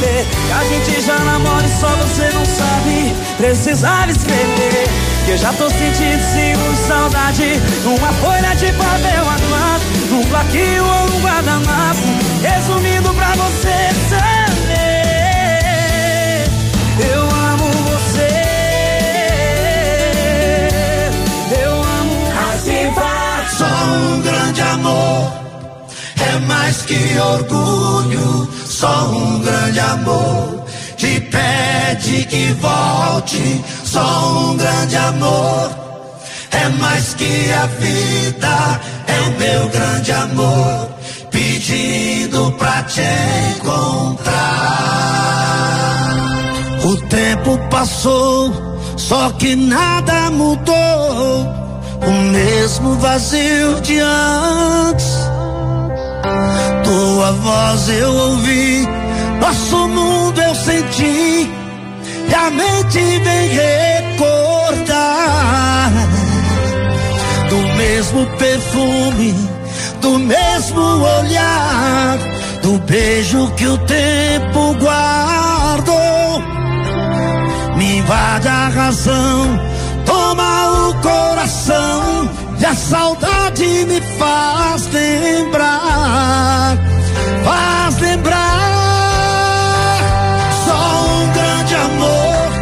que 0.00 0.52
a 0.52 0.64
gente 0.64 1.00
já 1.02 1.18
namora 1.18 1.66
e 1.66 1.80
só 1.80 1.88
você 1.96 2.30
não 2.32 2.44
sabe. 2.44 3.14
Precisava 3.36 4.10
escrever 4.10 4.88
que 5.24 5.30
eu 5.32 5.38
já 5.38 5.52
tô 5.52 5.68
sentindo 5.68 6.22
ciúme 6.22 6.76
saudade. 6.86 7.60
Numa 7.84 8.12
folha 8.14 8.54
de 8.54 8.72
papel 8.72 9.24
A4, 9.24 9.80
num 10.10 10.24
bloquinho 10.24 10.84
ou 10.84 11.08
num 11.10 11.20
guardanapo. 11.20 12.00
Resumindo 12.42 13.14
pra 13.14 13.28
você 13.32 13.90
saber, 14.08 14.82
eu 17.14 17.22
amo 17.22 17.70
você. 17.90 18.32
Eu 21.62 21.72
amo 21.72 22.32
Assim 22.54 22.90
vai. 22.94 23.48
Só 23.56 23.66
um 23.66 24.20
grande 24.22 24.62
amor 24.62 25.32
é 26.20 26.38
mais 26.40 26.82
que 26.82 27.18
orgulho. 27.18 28.48
Só 28.82 29.06
um 29.10 29.38
grande 29.38 29.78
amor 29.78 30.64
te 30.96 31.20
pede 31.20 32.24
que 32.24 32.52
volte. 32.54 33.64
Só 33.84 34.32
um 34.32 34.56
grande 34.56 34.96
amor 34.96 35.70
é 36.50 36.68
mais 36.80 37.14
que 37.14 37.52
a 37.52 37.66
vida. 37.66 38.80
É 39.06 39.20
o 39.20 39.38
meu 39.38 39.68
grande 39.68 40.10
amor 40.10 40.88
pedindo 41.30 42.50
pra 42.58 42.82
te 42.82 43.02
encontrar. 43.56 44.32
O 46.84 46.96
tempo 47.06 47.56
passou, 47.70 48.52
só 48.96 49.30
que 49.30 49.54
nada 49.54 50.28
mudou. 50.32 51.46
O 52.04 52.10
mesmo 52.32 52.96
vazio 52.96 53.80
de 53.80 54.00
antes. 54.00 55.21
Tua 56.84 57.32
voz 57.32 57.88
eu 57.88 58.12
ouvi, 58.12 58.86
nosso 59.40 59.88
mundo 59.88 60.40
eu 60.40 60.54
senti. 60.54 61.50
E 62.28 62.34
a 62.34 62.50
mente 62.50 62.98
vem 62.98 63.48
recordar 63.48 65.12
do 67.48 67.58
mesmo 67.76 68.26
perfume, 68.38 69.34
do 70.00 70.18
mesmo 70.18 70.80
olhar, 70.80 72.18
do 72.62 72.78
beijo 72.78 73.50
que 73.56 73.66
o 73.66 73.76
tempo 73.78 74.74
guardou. 74.80 76.42
Me 77.76 77.98
invade 77.98 78.48
a 78.48 78.68
razão, 78.68 79.60
toma 80.06 80.88
o 80.88 80.94
coração, 81.02 82.30
e 82.62 82.64
a 82.64 82.74
saudade 82.76 83.66
me 83.86 84.00
faz 84.18 84.86
lembrar, 84.92 86.78
faz 87.44 87.98
lembrar. 87.98 88.38
Só 90.64 91.06
um 91.08 91.32
grande 91.32 91.74
amor 91.74 92.52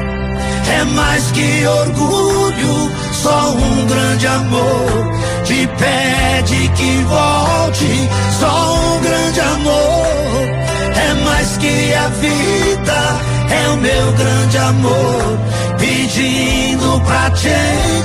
é 0.72 0.84
mais 0.84 1.30
que 1.32 1.66
orgulho, 1.66 2.90
só 3.12 3.50
um 3.50 3.86
grande 3.86 4.26
amor 4.26 5.10
te 5.44 5.66
pede 5.66 6.68
que 6.68 7.04
volte. 7.04 8.08
Só 8.38 8.74
um 8.76 9.00
grande 9.02 9.40
amor 9.40 10.48
é 10.96 11.14
mais 11.24 11.58
que 11.58 11.92
a 11.94 12.08
vida, 12.08 13.20
é 13.50 13.68
o 13.68 13.76
meu 13.76 14.12
grande 14.12 14.56
amor 14.56 15.38
pedindo 15.78 17.00
pra 17.02 17.30
te 17.32 17.50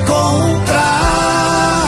encontrar. 0.02 1.85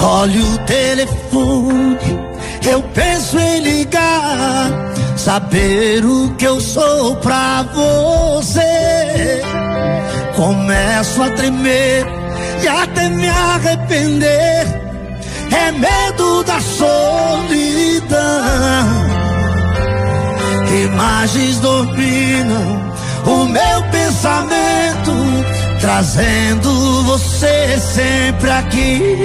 Olha 0.00 0.40
o 0.40 0.58
telefone, 0.58 1.98
eu 2.70 2.82
penso 2.94 3.38
em 3.38 3.60
ligar, 3.60 4.70
saber 5.16 6.04
o 6.04 6.34
que 6.36 6.44
eu 6.46 6.60
sou 6.60 7.16
pra 7.16 7.62
você. 7.74 9.42
Começo 10.36 11.22
a 11.22 11.30
tremer 11.30 12.06
e 12.62 12.68
até 12.68 13.08
me 13.08 13.28
arrepender. 13.28 14.66
É 15.50 15.72
medo 15.72 16.44
da 16.44 16.60
solidão. 16.60 18.18
Imagens 20.84 21.58
dominam 21.58 22.92
o 23.26 23.44
meu 23.46 23.82
pensamento, 23.90 25.12
trazendo 25.80 27.02
você 27.04 27.78
sempre 27.78 28.50
aqui. 28.50 29.16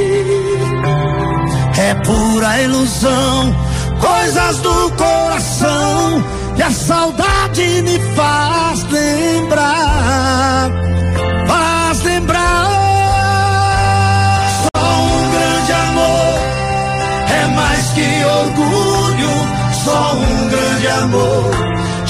É 1.78 1.96
pura 1.96 2.62
ilusão 2.62 3.56
coisas 4.00 4.58
do 4.60 4.92
coração 4.92 6.24
e 6.58 6.62
a 6.62 6.72
saudade 6.72 7.82
me 7.82 8.00
faz 8.16 8.84
lembrar, 8.90 10.72
faz 11.48 12.04
lembrar. 12.04 12.70
Só 14.62 14.84
um 14.84 15.32
grande 15.32 15.74
amor 15.88 16.40
é 17.30 17.48
mais 17.56 17.86
que 17.92 18.26
orgulho, 18.26 19.30
só 19.84 20.16
um 20.16 20.50
grande 20.50 20.88
amor 20.88 21.63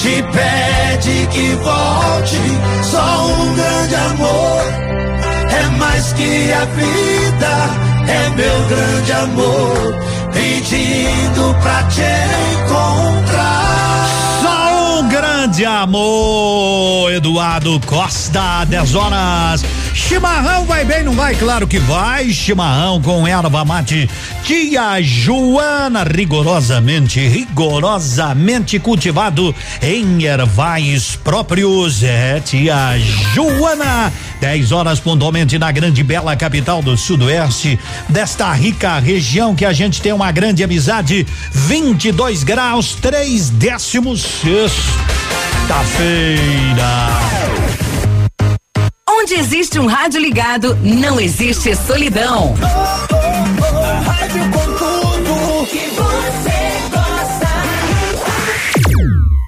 te 0.04 0.22
pede 0.22 1.26
que 1.28 1.54
volte. 1.54 2.40
Só 2.90 3.26
um 3.26 3.54
grande 3.54 3.94
amor 3.94 4.62
é 5.50 5.66
mais 5.78 6.12
que 6.12 6.52
a 6.52 6.64
vida, 6.66 7.52
é 8.06 8.28
meu 8.36 8.64
grande 8.68 9.12
amor 9.12 9.94
pedindo 10.32 11.54
pra 11.62 11.82
te 11.84 12.02
encontrar. 12.52 14.06
Só 14.42 15.00
um 15.00 15.08
grande 15.08 15.64
amor, 15.64 17.10
Eduardo 17.10 17.80
Costa, 17.86 18.66
10 18.66 18.94
horas. 18.94 19.64
Chimarrão 19.94 20.64
vai 20.66 20.84
bem, 20.84 21.04
não 21.04 21.12
vai? 21.14 21.36
Claro 21.36 21.68
que 21.68 21.78
vai. 21.78 22.28
Chimarrão 22.30 23.00
com 23.00 23.26
erva 23.26 23.64
mate. 23.64 24.10
Tia 24.42 25.00
Joana, 25.00 26.02
rigorosamente, 26.02 27.26
rigorosamente 27.26 28.78
cultivado 28.80 29.54
em 29.80 30.24
ervais 30.24 31.16
próprios. 31.16 32.02
É, 32.02 32.40
tia 32.40 32.98
Joana. 33.32 34.12
10 34.40 34.72
horas 34.72 34.98
pontualmente 35.00 35.58
na 35.58 35.70
grande 35.72 36.02
bela 36.02 36.36
capital 36.36 36.82
do 36.82 36.98
sudoeste, 36.98 37.78
desta 38.08 38.52
rica 38.52 38.98
região 38.98 39.54
que 39.54 39.64
a 39.64 39.72
gente 39.72 40.02
tem 40.02 40.12
uma 40.12 40.30
grande 40.32 40.62
amizade. 40.62 41.26
22 41.50 42.42
graus, 42.42 42.94
3 43.00 43.48
décimos. 43.48 44.22
Sexta-feira. 44.42 45.14
Onde 49.16 49.34
existe 49.34 49.78
um 49.78 49.86
rádio 49.86 50.20
ligado, 50.20 50.76
não 50.82 51.20
existe 51.20 51.74
solidão. 51.76 52.52
Rádio 54.04 54.42
com 54.50 54.64
tudo 54.74 55.66
que 55.66 55.88
você 55.90 56.58
gosta. 56.90 57.48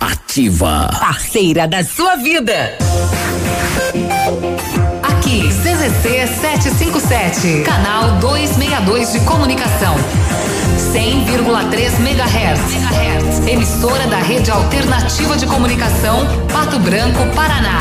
Ativa. 0.00 0.88
Parceira 1.00 1.66
da 1.66 1.82
sua 1.82 2.14
vida. 2.14 2.78
Aqui, 5.02 5.48
CZC 5.48 6.28
757, 6.40 7.62
canal 7.64 8.12
262 8.20 9.12
de 9.14 9.20
comunicação. 9.20 9.96
100,3 10.92 12.00
MHz. 12.00 13.48
Emissora 13.48 14.06
da 14.06 14.18
Rede 14.18 14.50
Alternativa 14.50 15.36
de 15.36 15.46
Comunicação, 15.46 16.24
Pato 16.52 16.78
Branco, 16.78 17.26
Paraná. 17.34 17.80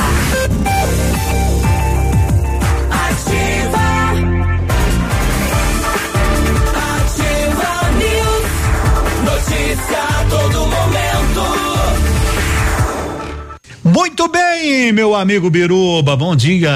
Muito 13.86 14.28
bem, 14.28 14.92
meu 14.92 15.14
amigo 15.14 15.48
Biruba, 15.48 16.16
bom 16.16 16.36
dia. 16.36 16.72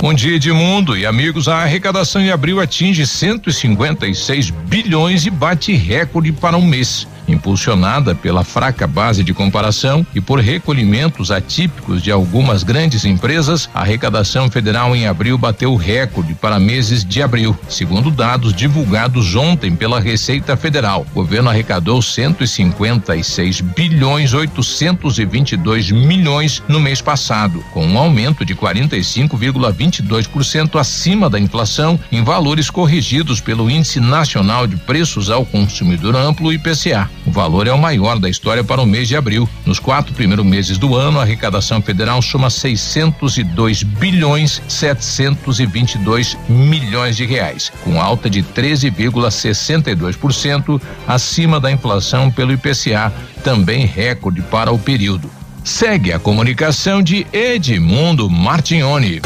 Bom 0.00 0.14
dia, 0.14 0.36
Edmundo 0.36 0.96
e 0.96 1.04
amigos. 1.04 1.48
A 1.48 1.64
arrecadação 1.64 2.22
em 2.22 2.30
abril 2.30 2.60
atinge 2.60 3.04
156 3.04 4.50
bilhões 4.50 5.26
e 5.26 5.30
bate 5.30 5.72
recorde 5.72 6.30
para 6.30 6.56
um 6.56 6.64
mês. 6.64 7.08
Impulsionada 7.28 8.14
pela 8.14 8.44
fraca 8.44 8.86
base 8.86 9.24
de 9.24 9.34
comparação 9.34 10.06
e 10.14 10.20
por 10.20 10.40
recolhimentos 10.40 11.30
atípicos 11.30 12.02
de 12.02 12.10
algumas 12.10 12.62
grandes 12.62 13.04
empresas, 13.04 13.68
a 13.74 13.80
arrecadação 13.80 14.50
federal 14.50 14.94
em 14.94 15.06
abril 15.06 15.36
bateu 15.36 15.74
recorde 15.76 16.34
para 16.34 16.58
meses 16.58 17.04
de 17.04 17.22
abril. 17.22 17.56
Segundo 17.68 18.10
dados 18.10 18.52
divulgados 18.52 19.34
ontem 19.34 19.74
pela 19.74 20.00
Receita 20.00 20.56
Federal, 20.56 21.06
o 21.10 21.14
governo 21.14 21.50
arrecadou 21.50 22.00
156 22.00 23.60
bilhões 23.60 24.32
822 24.32 25.90
milhões 25.90 26.62
no 26.68 26.78
mês 26.78 27.00
passado, 27.00 27.64
com 27.72 27.86
um 27.86 27.98
aumento 27.98 28.44
de 28.44 28.54
45,22% 28.54 30.78
acima 30.78 31.28
da 31.28 31.40
inflação 31.40 31.98
em 32.10 32.22
valores 32.22 32.70
corrigidos 32.70 33.40
pelo 33.40 33.70
Índice 33.70 34.00
Nacional 34.00 34.66
de 34.66 34.76
Preços 34.76 35.30
ao 35.30 35.44
Consumidor 35.44 36.16
Amplo 36.16 36.52
IPCA. 36.52 37.15
O 37.26 37.30
valor 37.30 37.66
é 37.66 37.72
o 37.72 37.78
maior 37.78 38.18
da 38.18 38.30
história 38.30 38.62
para 38.62 38.80
o 38.80 38.86
mês 38.86 39.08
de 39.08 39.16
abril. 39.16 39.48
Nos 39.64 39.80
quatro 39.80 40.14
primeiros 40.14 40.46
meses 40.46 40.78
do 40.78 40.94
ano, 40.94 41.18
a 41.18 41.22
arrecadação 41.22 41.82
federal 41.82 42.22
soma 42.22 42.48
602 42.48 43.82
bilhões 43.82 44.62
722 44.68 46.38
milhões 46.48 47.16
de 47.16 47.26
reais, 47.26 47.72
com 47.82 48.00
alta 48.00 48.30
de 48.30 48.40
13,62% 48.42 50.80
acima 51.06 51.58
da 51.58 51.72
inflação 51.72 52.30
pelo 52.30 52.52
IPCA, 52.52 53.12
também 53.42 53.84
recorde 53.84 54.40
para 54.42 54.70
o 54.70 54.78
período. 54.78 55.28
Segue 55.64 56.12
a 56.12 56.20
comunicação 56.20 57.02
de 57.02 57.26
Edmundo 57.32 58.30
Martignoni. 58.30 59.20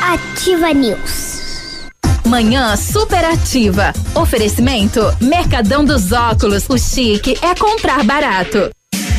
Ativa 0.00 0.72
News. 0.72 1.41
Manhã 2.32 2.74
superativa. 2.78 3.92
Oferecimento 4.14 5.02
Mercadão 5.20 5.84
dos 5.84 6.12
Óculos. 6.12 6.64
O 6.66 6.78
chique 6.78 7.36
é 7.42 7.54
comprar 7.54 8.02
barato. 8.04 8.70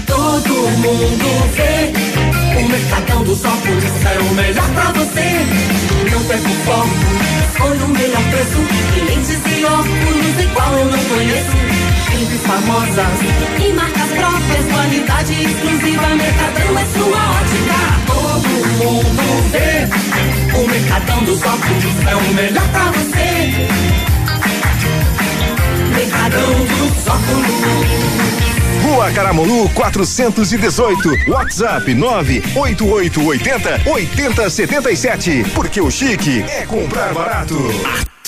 Todo 0.08 0.50
mundo 0.50 1.26
vê. 1.54 1.94
O 2.60 2.70
Mercadão 2.70 3.24
dos 3.24 3.46
Óculos 3.46 3.84
é 3.84 4.20
o 4.20 4.34
melhor 4.34 4.68
pra 4.72 4.92
você. 4.94 5.46
Não 6.12 6.24
perca 6.24 6.50
o 6.50 6.54
foco. 6.66 6.90
Escolha 7.52 7.86
o 7.86 7.90
melhor 7.90 8.24
preço. 8.32 8.58
E 8.98 9.02
lentes 9.02 9.40
e 9.46 9.64
óculos 9.64 10.44
igual 10.44 10.74
eu 10.74 10.86
não 10.86 11.04
conheço. 11.06 11.52
Sempre 12.10 12.38
famosas 12.40 13.20
e 13.64 13.74
marcas 13.74 14.10
próprias. 14.10 14.74
Qualidade 14.74 15.34
exclusiva. 15.34 16.08
Mercadão 16.16 16.80
é 16.80 16.86
sua 16.98 17.30
ótica. 17.30 17.73
Mercadão 20.74 21.24
dos 21.24 21.40
Óculos 21.44 21.84
é 22.10 22.16
o 22.16 22.34
melhor 22.34 22.68
pra 22.70 22.92
você. 22.94 23.68
Mercadão 25.96 26.66
dos 26.66 27.08
Óculos. 27.08 27.46
Rua 28.82 29.12
Caramuru 29.12 29.70
418. 29.70 31.30
WhatsApp 31.30 31.94
98880 31.94 33.82
8077. 33.86 35.46
Porque 35.54 35.80
o 35.80 35.92
chique 35.92 36.44
é 36.50 36.66
comprar 36.66 37.14
barato. 37.14 37.56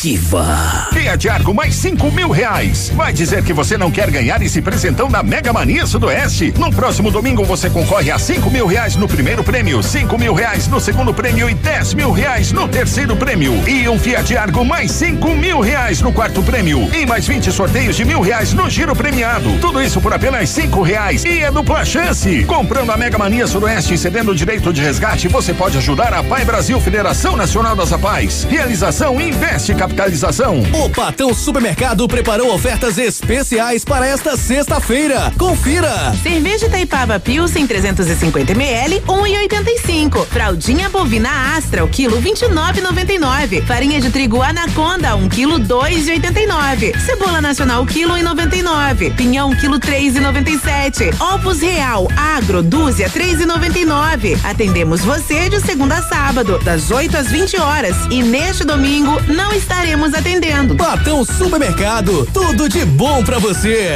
Ativa. 0.06 0.88
Fiat 0.94 1.28
Argo 1.30 1.52
mais 1.52 1.74
cinco 1.74 2.12
mil 2.12 2.30
reais. 2.30 2.92
Vai 2.94 3.12
dizer 3.12 3.44
que 3.44 3.52
você 3.52 3.76
não 3.76 3.90
quer 3.90 4.12
ganhar 4.12 4.40
esse 4.40 4.62
presentão 4.62 5.10
da 5.10 5.24
Mega 5.24 5.52
Mania 5.52 5.88
Sudoeste? 5.88 6.54
No 6.60 6.72
próximo 6.72 7.10
domingo 7.10 7.44
você 7.44 7.72
concorre 7.72 8.12
a 8.12 8.20
cinco 8.20 8.52
mil 8.52 8.68
reais 8.68 8.96
no 8.96 9.08
primeiro 9.08 9.44
prêmio, 9.44 9.82
cinco 9.82 10.16
mil 10.16 10.36
reais 10.36 10.68
no 10.68 10.80
segundo 10.80 11.12
prêmio 11.12 11.50
e 11.50 11.56
dez 11.56 11.96
mil 11.96 12.12
reais 12.12 12.52
no 12.52 12.68
terceiro 12.68 13.16
prêmio. 13.16 13.68
E 13.68 13.90
um 13.90 13.98
Fiat 13.98 14.38
Argo 14.38 14.64
mais 14.64 14.92
cinco 14.92 15.30
mil 15.30 15.60
reais 15.60 16.02
no 16.02 16.14
quarto 16.14 16.44
prêmio. 16.44 16.88
E 16.94 17.04
mais 17.08 17.28
20 17.28 17.52
sorteios 17.52 17.96
de 17.96 18.06
mil 18.06 18.22
reais 18.22 18.54
no 18.54 18.70
giro 18.70 18.96
premiado. 18.96 19.58
Tudo 19.60 19.82
isso 19.82 20.00
por 20.00 20.14
apenas 20.14 20.52
cinco 20.52 20.84
reais. 20.84 21.26
E 21.26 21.40
é 21.40 21.50
dupla 21.50 21.84
chance. 21.84 22.44
Comprando 22.44 22.92
a 22.92 22.98
Mega 22.98 23.18
Mania 23.18 23.48
Sudoeste 23.48 23.96
e 23.96 23.98
cedendo 23.98 24.34
o 24.34 24.36
direito 24.36 24.72
de 24.72 24.82
resgate, 24.82 25.28
você 25.28 25.52
pode 25.52 25.80
ajudar 25.80 26.14
a 26.14 26.24
Pai 26.24 26.46
Brasil 26.46 26.80
Federação 26.80 27.36
Nacional 27.36 27.76
das 27.76 27.92
Apais. 27.92 28.46
Realização 28.48 29.20
Investe 29.20 29.74
Capitalização. 29.96 30.62
O 30.74 30.90
Patão 30.90 31.34
Supermercado 31.34 32.06
preparou 32.06 32.54
ofertas 32.54 32.98
especiais 32.98 33.86
para 33.86 34.06
esta 34.06 34.36
sexta-feira. 34.36 35.32
Confira! 35.38 36.14
Cerveja 36.22 36.70
Taipava 36.70 37.18
Pilsen 37.18 37.66
350 37.66 38.52
ml, 38.52 39.02
1,85. 39.08 40.26
Fraldinha 40.26 40.90
bovina 40.90 41.56
Astra, 41.56 41.84
o 41.84 41.88
quilo 41.88 42.22
29,99. 42.22 43.66
Farinha 43.66 44.02
de 44.02 44.10
trigo 44.10 44.42
Anaconda, 44.42 45.16
1 45.16 45.30
quilo 45.30 45.60
2,89. 45.60 47.00
Cebola 47.00 47.40
nacional, 47.40 47.86
quilo 47.86 48.16
1,99. 48.16 49.16
Pinhão, 49.16 49.56
quilo 49.56 49.80
3,97. 49.80 51.16
Ovos 51.22 51.62
Real 51.62 52.10
Agro, 52.18 52.62
dúzia 52.62 53.10
3,99. 53.10 54.38
Atendemos 54.44 55.02
você 55.02 55.48
de 55.48 55.62
segunda 55.62 56.00
a 56.00 56.02
sábado, 56.02 56.60
das 56.60 56.92
8 56.92 57.16
às 57.16 57.28
20 57.32 57.58
horas. 57.62 57.96
E 58.12 58.22
neste 58.22 58.66
domingo 58.66 59.22
não 59.28 59.54
estaremos 59.86 60.14
atendendo. 60.16 60.76
Patão 60.76 61.24
Supermercado, 61.24 62.28
tudo 62.34 62.68
de 62.68 62.84
bom 62.84 63.24
pra 63.24 63.38
você. 63.38 63.94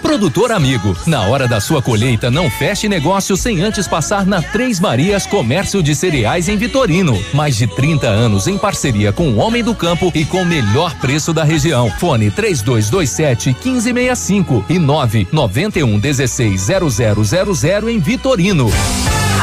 Produtor 0.00 0.52
amigo, 0.52 0.96
na 1.06 1.22
hora 1.22 1.46
da 1.46 1.60
sua 1.60 1.82
colheita 1.82 2.30
não 2.30 2.50
feche 2.50 2.88
negócio 2.88 3.36
sem 3.36 3.60
antes 3.62 3.86
passar 3.86 4.26
na 4.26 4.42
Três 4.42 4.80
Marias 4.80 5.26
Comércio 5.26 5.82
de 5.82 5.94
Cereais 5.94 6.48
em 6.48 6.56
Vitorino. 6.56 7.22
Mais 7.34 7.56
de 7.56 7.66
30 7.66 8.06
anos 8.06 8.46
em 8.46 8.56
parceria 8.56 9.12
com 9.12 9.28
o 9.28 9.36
Homem 9.36 9.62
do 9.62 9.74
Campo 9.74 10.10
e 10.14 10.24
com 10.24 10.42
o 10.42 10.46
melhor 10.46 10.94
preço 10.96 11.32
da 11.32 11.44
região. 11.44 11.90
Fone 11.98 12.30
3227 12.30 13.56
1565 13.64 14.64
e 14.68 14.78
991 14.78 15.98
16 15.98 16.68
0000 16.68 17.88
em 17.90 17.98
Vitorino. 17.98 18.70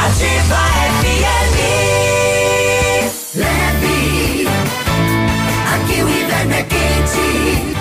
Ativa 0.04 0.56
FM. 1.00 1.59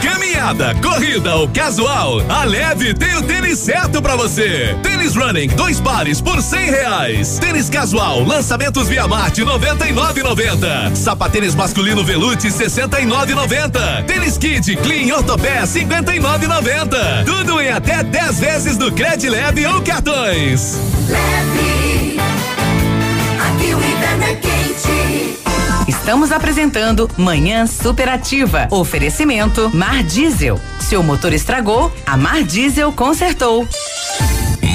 Caminhada, 0.02 0.76
corrida 0.82 1.36
ou 1.36 1.48
casual, 1.50 2.22
a 2.30 2.44
Leve 2.44 2.94
tem 2.94 3.16
o 3.18 3.22
tênis 3.24 3.60
certo 3.60 4.02
pra 4.02 4.16
você. 4.16 4.76
Tênis 4.82 5.16
Running, 5.16 5.50
dois 5.50 5.80
pares 5.80 6.22
por 6.22 6.42
cem 6.42 6.70
reais. 6.70 7.38
Tênis 7.40 7.70
casual, 7.70 8.24
lançamentos 8.24 8.88
Via 8.88 9.08
Marte, 9.08 9.44
noventa 9.44 9.88
e 9.88 9.92
nove 9.92 10.24
noventa. 10.24 10.92
Sapatênis 10.96 11.56
masculino 11.56 12.04
Velute, 12.04 12.50
sessenta 12.52 13.00
e 13.00 13.06
nove 13.06 13.34
noventa. 13.34 14.04
Tênis 14.08 14.38
Kid, 14.38 14.76
Clean, 14.78 15.14
Ortopé, 15.16 15.66
cinquenta 15.66 16.16
e 16.16 16.20
nove 16.20 16.48
noventa. 16.48 17.24
Tudo 17.26 17.60
em 17.60 17.70
até 17.70 18.04
10 18.04 18.40
vezes 18.40 18.78
no 18.78 18.92
Cred 18.92 19.28
Leve 19.30 19.66
ou 19.66 19.82
cartões. 19.82 20.78
Leve. 21.08 21.79
Estamos 25.90 26.32
apresentando 26.32 27.10
Manhã 27.18 27.66
Superativa. 27.66 28.68
Oferecimento 28.70 29.72
Mar 29.74 30.04
Diesel. 30.04 30.62
Seu 30.80 31.02
motor 31.02 31.34
estragou, 31.34 31.92
a 32.06 32.16
Mar 32.16 32.44
Diesel 32.44 32.92
consertou. 32.92 33.68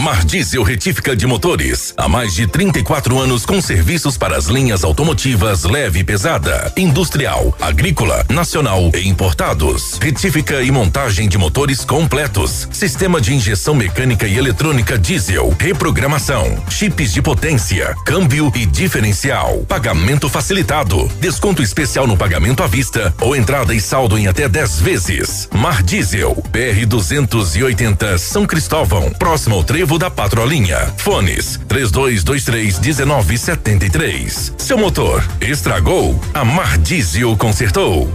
Mar 0.04 0.22
Diesel 0.22 0.62
Retífica 0.62 1.16
de 1.16 1.26
Motores. 1.26 1.94
Há 1.96 2.06
mais 2.06 2.34
de 2.34 2.46
34 2.46 3.18
anos 3.18 3.46
com 3.46 3.58
serviços 3.62 4.18
para 4.18 4.36
as 4.36 4.48
linhas 4.48 4.84
automotivas 4.84 5.64
leve 5.64 6.00
e 6.00 6.04
pesada, 6.04 6.70
industrial, 6.76 7.56
agrícola, 7.58 8.22
nacional 8.28 8.90
e 8.94 9.08
importados. 9.08 9.98
Retífica 9.98 10.60
e 10.60 10.70
montagem 10.70 11.26
de 11.26 11.38
motores 11.38 11.86
completos. 11.86 12.68
Sistema 12.70 13.18
de 13.18 13.32
injeção 13.32 13.74
mecânica 13.74 14.26
e 14.26 14.36
eletrônica 14.36 14.98
diesel. 14.98 15.56
Reprogramação. 15.58 16.62
Chips 16.68 17.10
de 17.10 17.22
potência. 17.22 17.96
Câmbio 18.04 18.52
e 18.54 18.66
diferencial. 18.66 19.64
Pagamento 19.66 20.28
facilitado. 20.28 21.10
Desconto 21.18 21.62
especial 21.62 22.06
no 22.06 22.14
pagamento 22.14 22.62
à 22.62 22.66
vista 22.66 23.14
ou 23.22 23.34
entrada 23.34 23.74
e 23.74 23.80
saldo 23.80 24.18
em 24.18 24.26
até 24.26 24.50
10 24.50 24.80
vezes. 24.80 25.48
Mar 25.50 25.82
Diesel. 25.82 26.34
PR 26.52 26.84
280 26.86 28.18
São 28.18 28.44
Cristóvão. 28.44 29.10
Próximo 29.18 29.54
ao 29.54 29.64
trevo 29.64 29.93
da 29.98 30.10
Patrolinha. 30.10 30.92
Fones 30.96 31.60
3223 31.68 32.78
1973. 32.78 34.54
Seu 34.58 34.78
motor 34.78 35.24
estragou? 35.40 36.20
A 36.32 36.44
Mar 36.44 36.78
Diesel 36.78 37.36
consertou. 37.36 38.08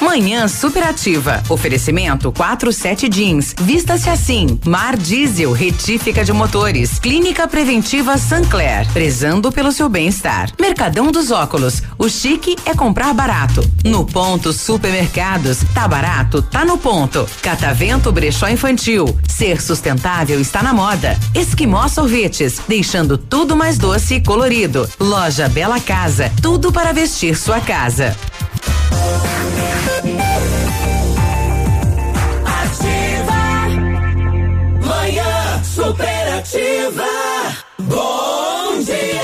Manhã 0.00 0.46
Superativa. 0.46 1.42
Oferecimento 1.48 2.30
47 2.30 3.08
Jeans. 3.08 3.54
Vista-se 3.60 4.08
assim. 4.08 4.58
Mar 4.64 4.96
Diesel, 4.96 5.52
retífica 5.52 6.24
de 6.24 6.32
motores. 6.32 6.98
Clínica 7.00 7.48
Preventiva 7.48 8.16
Sancler. 8.16 8.86
Prezando 8.92 9.50
pelo 9.50 9.72
seu 9.72 9.88
bem-estar. 9.88 10.52
Mercadão 10.60 11.10
dos 11.10 11.32
Óculos. 11.32 11.82
O 11.98 12.08
chique 12.08 12.56
é 12.64 12.74
comprar 12.74 13.12
barato. 13.12 13.60
No 13.84 14.06
ponto 14.06 14.52
Supermercados. 14.52 15.58
Tá 15.74 15.88
barato? 15.88 16.42
Tá 16.42 16.64
no 16.64 16.78
ponto. 16.78 17.28
Catavento 17.42 18.12
Brechó 18.12 18.48
Infantil. 18.48 19.18
Ser 19.26 19.60
sustentável 19.60 20.40
está 20.40 20.62
na 20.62 20.72
moda. 20.72 21.18
Esquimó 21.34 21.88
Sorvetes. 21.88 22.60
Deixando 22.68 23.18
tudo 23.18 23.56
mais 23.56 23.78
doce 23.78 24.14
e 24.14 24.20
colorido. 24.20 24.88
Loja 25.00 25.48
Bela 25.48 25.80
Casa. 25.80 26.30
Tudo 26.40 26.72
para 26.72 26.92
vestir 26.92 27.36
sua 27.36 27.60
casa. 27.60 28.16
Superativa. 35.78 37.06
Bom 37.78 38.80
dia. 38.80 39.22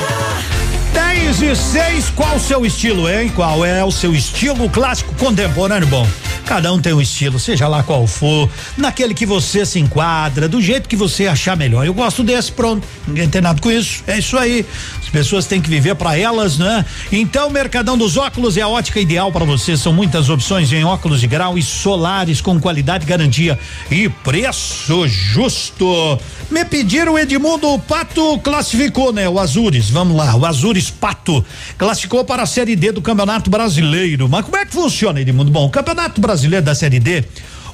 10 0.93 1.43
e 1.43 1.57
6, 1.57 2.11
qual 2.11 2.37
o 2.37 2.39
seu 2.39 2.65
estilo, 2.65 3.11
hein? 3.11 3.33
Qual 3.35 3.65
é 3.65 3.83
o 3.83 3.91
seu 3.91 4.15
estilo 4.15 4.71
clássico 4.71 5.13
contemporâneo 5.17 5.89
bom? 5.89 6.07
Cada 6.45 6.73
um 6.73 6.81
tem 6.81 6.93
um 6.93 7.01
estilo, 7.01 7.39
seja 7.39 7.67
lá 7.67 7.83
qual 7.83 8.07
for, 8.07 8.51
naquele 8.77 9.15
que 9.15 9.25
você 9.25 9.65
se 9.65 9.79
enquadra, 9.79 10.47
do 10.47 10.61
jeito 10.61 10.89
que 10.89 10.97
você 10.97 11.27
achar 11.27 11.57
melhor. 11.57 11.87
Eu 11.87 11.95
gosto 11.95 12.23
desse, 12.23 12.53
pronto. 12.53 12.87
Ninguém 13.09 13.29
tem 13.29 13.41
nada 13.41 13.61
com 13.61 13.71
isso. 13.71 14.05
É 14.07 14.19
isso 14.19 14.37
aí. 14.37 14.65
As 15.03 15.09
pessoas 15.09 15.47
têm 15.47 15.61
que 15.61 15.71
viver 15.71 15.95
para 15.95 16.19
elas, 16.19 16.59
né? 16.59 16.85
Então, 17.11 17.49
Mercadão 17.49 17.97
dos 17.97 18.17
Óculos 18.17 18.57
é 18.57 18.61
a 18.61 18.69
ótica 18.69 19.01
ideal 19.01 19.33
para 19.33 19.45
você. 19.45 19.77
São 19.77 19.93
muitas 19.93 20.29
opções 20.29 20.71
em 20.73 20.85
óculos 20.85 21.21
de 21.21 21.27
grau 21.27 21.57
e 21.57 21.63
solares 21.63 22.41
com 22.41 22.61
qualidade, 22.61 23.07
garantia 23.07 23.59
e 23.91 24.09
preço 24.09 25.09
justo. 25.09 26.19
Me 26.51 26.65
pediram 26.65 27.19
Edmundo 27.19 27.73
o 27.73 27.79
Pato 27.79 28.39
classificou, 28.41 29.13
né? 29.13 29.29
O 29.29 29.39
Azures. 29.39 29.89
Vamos 29.89 30.17
lá, 30.17 30.37
o 30.37 30.45
Azures 30.45 30.91
Pato 30.91 31.45
classificou 31.79 32.25
para 32.25 32.43
a 32.43 32.47
Série 32.47 32.77
D 32.77 32.93
do 32.93 33.01
Campeonato 33.01 33.49
Brasileiro. 33.49 34.29
Mas 34.29 34.45
como 34.45 34.57
é 34.57 34.67
que 34.67 34.73
funciona, 34.73 35.21
Edmundo? 35.21 35.51
Bom, 35.51 35.67
o 35.67 35.71
Campeonato 35.71 36.21
Brasileiro 36.21 36.34
da 36.63 36.75
Série 36.75 37.01
D, 37.01 37.25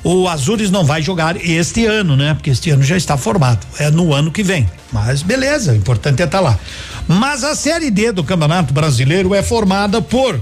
o 0.03 0.29
Azures 0.29 0.71
não 0.71 0.85
vai 0.85 1.03
jogar 1.03 1.37
este 1.37 1.85
ano, 1.85 2.17
né? 2.17 2.35
Porque 2.35 2.51
este 2.51 2.71
ano 2.71 2.83
já 2.83 2.97
está 2.97 3.17
formado. 3.17 3.67
É 3.79 3.91
no 3.91 4.15
ano 4.15 4.31
que 4.31 4.43
vem. 4.43 4.69
Mas 4.93 5.23
beleza, 5.23 5.73
o 5.73 5.77
importante 5.77 6.23
é 6.23 6.25
estar 6.25 6.41
lá. 6.41 6.59
Mas 7.07 7.45
a 7.45 7.55
Série 7.55 7.91
D 7.91 8.13
do 8.13 8.25
Campeonato 8.25 8.73
Brasileiro 8.73 9.35
é 9.35 9.43
formada 9.43 10.01
por 10.01 10.41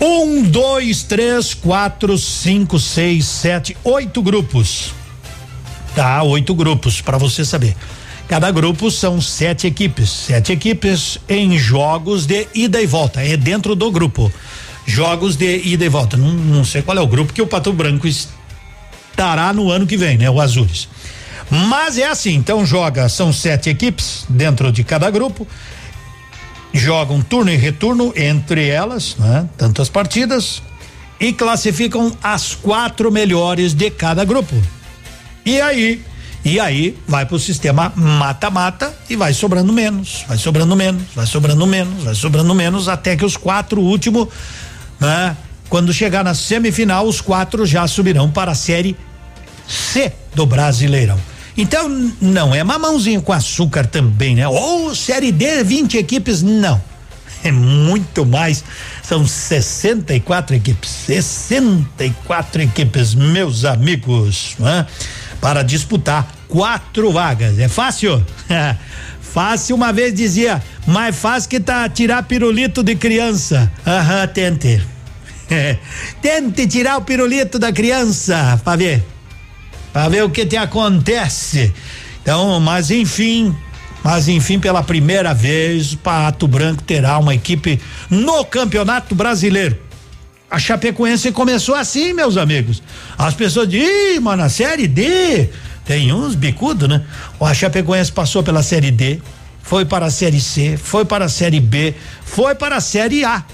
um, 0.00 0.42
dois, 0.42 1.02
três, 1.02 1.54
quatro, 1.54 2.18
cinco, 2.18 2.78
seis, 2.78 3.26
sete, 3.26 3.76
oito 3.84 4.22
grupos. 4.22 4.92
Tá, 5.94 6.22
oito 6.24 6.54
grupos, 6.54 7.00
para 7.00 7.16
você 7.16 7.44
saber. 7.44 7.76
Cada 8.26 8.50
grupo 8.50 8.90
são 8.90 9.20
sete 9.20 9.66
equipes. 9.66 10.10
Sete 10.10 10.52
equipes 10.52 11.18
em 11.28 11.56
jogos 11.56 12.26
de 12.26 12.48
ida 12.54 12.82
e 12.82 12.86
volta. 12.86 13.22
É 13.22 13.36
dentro 13.36 13.76
do 13.76 13.90
grupo. 13.92 14.32
Jogos 14.86 15.36
de 15.36 15.58
ida 15.58 15.84
e 15.84 15.88
volta. 15.88 16.16
Não, 16.16 16.32
não 16.32 16.64
sei 16.64 16.82
qual 16.82 16.96
é 16.96 17.00
o 17.00 17.06
grupo 17.06 17.32
que 17.32 17.42
o 17.42 17.46
Pato 17.46 17.72
Branco 17.72 18.06
estará 18.06 19.52
no 19.52 19.70
ano 19.70 19.86
que 19.86 19.96
vem, 19.96 20.18
né? 20.18 20.28
O 20.28 20.40
Azures. 20.40 20.88
Mas 21.50 21.98
é 21.98 22.06
assim, 22.06 22.34
então 22.34 22.64
joga, 22.64 23.08
são 23.08 23.32
sete 23.32 23.70
equipes 23.70 24.24
dentro 24.28 24.72
de 24.72 24.82
cada 24.82 25.10
grupo. 25.10 25.46
Jogam 26.72 27.22
turno 27.22 27.52
e 27.52 27.56
retorno 27.56 28.12
entre 28.16 28.68
elas, 28.68 29.16
né? 29.16 29.48
Tantas 29.56 29.88
partidas. 29.88 30.62
E 31.20 31.32
classificam 31.32 32.12
as 32.22 32.54
quatro 32.54 33.10
melhores 33.12 33.72
de 33.72 33.90
cada 33.90 34.24
grupo. 34.24 34.54
E 35.46 35.60
aí, 35.60 36.02
e 36.44 36.58
aí 36.60 36.98
vai 37.06 37.24
pro 37.24 37.38
sistema 37.38 37.92
mata-mata 37.96 38.94
e 39.08 39.16
vai 39.16 39.32
sobrando 39.32 39.72
menos, 39.72 40.24
vai 40.28 40.36
sobrando 40.36 40.74
menos, 40.74 41.02
vai 41.14 41.26
sobrando 41.26 41.66
menos, 41.66 42.04
vai 42.04 42.14
sobrando 42.14 42.54
menos, 42.54 42.88
até 42.88 43.16
que 43.16 43.24
os 43.24 43.36
quatro 43.36 43.80
últimos, 43.80 44.28
né? 45.04 45.36
Quando 45.68 45.92
chegar 45.92 46.22
na 46.24 46.34
semifinal, 46.34 47.06
os 47.06 47.20
quatro 47.20 47.66
já 47.66 47.86
subirão 47.86 48.30
para 48.30 48.52
a 48.52 48.54
série 48.54 48.96
C 49.66 50.12
do 50.34 50.46
Brasileirão. 50.46 51.18
Então, 51.56 51.88
não 52.20 52.54
é 52.54 52.64
mamãozinho 52.64 53.22
com 53.22 53.32
açúcar 53.32 53.86
também, 53.86 54.34
né? 54.34 54.46
Ou 54.46 54.94
série 54.94 55.30
D, 55.30 55.62
20 55.62 55.96
equipes, 55.96 56.42
não. 56.42 56.82
É 57.42 57.52
muito 57.52 58.24
mais. 58.24 58.64
São 59.02 59.26
64 59.26 60.56
equipes. 60.56 60.90
64 60.90 62.62
equipes, 62.62 63.14
meus 63.14 63.64
amigos, 63.64 64.56
né? 64.58 64.86
Para 65.40 65.62
disputar 65.62 66.26
quatro 66.48 67.12
vagas. 67.12 67.58
É 67.58 67.68
fácil? 67.68 68.24
fácil, 69.20 69.76
uma 69.76 69.92
vez 69.92 70.14
dizia, 70.14 70.62
mais 70.86 71.14
fácil 71.14 71.50
que 71.50 71.60
tá 71.60 71.88
tirar 71.88 72.22
pirulito 72.22 72.82
de 72.82 72.96
criança. 72.96 73.70
Aham, 73.86 74.26
tente. 74.28 74.93
tente 76.22 76.66
tirar 76.66 76.98
o 76.98 77.02
pirulito 77.02 77.58
da 77.58 77.72
criança, 77.72 78.60
para 78.64 78.76
ver 78.76 79.14
para 79.94 80.08
ver 80.08 80.24
o 80.24 80.28
que 80.28 80.44
te 80.44 80.56
acontece. 80.56 81.72
Então, 82.20 82.58
mas 82.58 82.90
enfim, 82.90 83.54
mas 84.02 84.26
enfim, 84.26 84.58
pela 84.58 84.82
primeira 84.82 85.32
vez, 85.32 85.94
Pato 85.94 86.48
Branco 86.48 86.82
terá 86.82 87.16
uma 87.16 87.32
equipe 87.32 87.80
no 88.10 88.44
Campeonato 88.44 89.14
Brasileiro. 89.14 89.78
A 90.50 90.58
Chapecoense 90.58 91.30
começou 91.30 91.76
assim, 91.76 92.12
meus 92.12 92.36
amigos. 92.36 92.82
As 93.16 93.34
pessoas 93.34 93.68
dizem, 93.68 94.18
mano, 94.18 94.42
a 94.42 94.48
Série 94.48 94.88
D 94.88 95.48
tem 95.84 96.12
uns 96.12 96.34
bicudos, 96.34 96.88
né? 96.88 97.04
A 97.40 97.54
Chapecoense 97.54 98.10
passou 98.10 98.42
pela 98.42 98.64
Série 98.64 98.90
D, 98.90 99.20
foi 99.62 99.84
para 99.84 100.06
a 100.06 100.10
Série 100.10 100.40
C, 100.40 100.76
foi 100.76 101.04
para 101.04 101.26
a 101.26 101.28
Série 101.28 101.60
B, 101.60 101.94
foi 102.24 102.56
para 102.56 102.76
a 102.76 102.80
Série 102.80 103.24
A. 103.24 103.44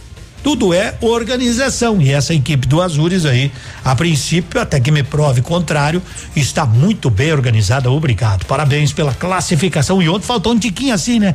Tudo 0.42 0.72
é 0.72 0.94
organização. 1.00 2.00
E 2.00 2.10
essa 2.10 2.34
equipe 2.34 2.66
do 2.66 2.80
Azures 2.80 3.24
aí, 3.24 3.52
a 3.84 3.94
princípio, 3.94 4.60
até 4.60 4.80
que 4.80 4.90
me 4.90 5.02
prove 5.02 5.42
contrário, 5.42 6.02
está 6.34 6.64
muito 6.64 7.10
bem 7.10 7.32
organizada. 7.32 7.90
Obrigado. 7.90 8.44
Parabéns 8.46 8.92
pela 8.92 9.12
classificação. 9.12 10.02
E 10.02 10.08
ontem 10.08 10.26
faltou 10.26 10.52
um 10.52 10.58
tiquinho 10.58 10.94
assim, 10.94 11.18
né? 11.18 11.34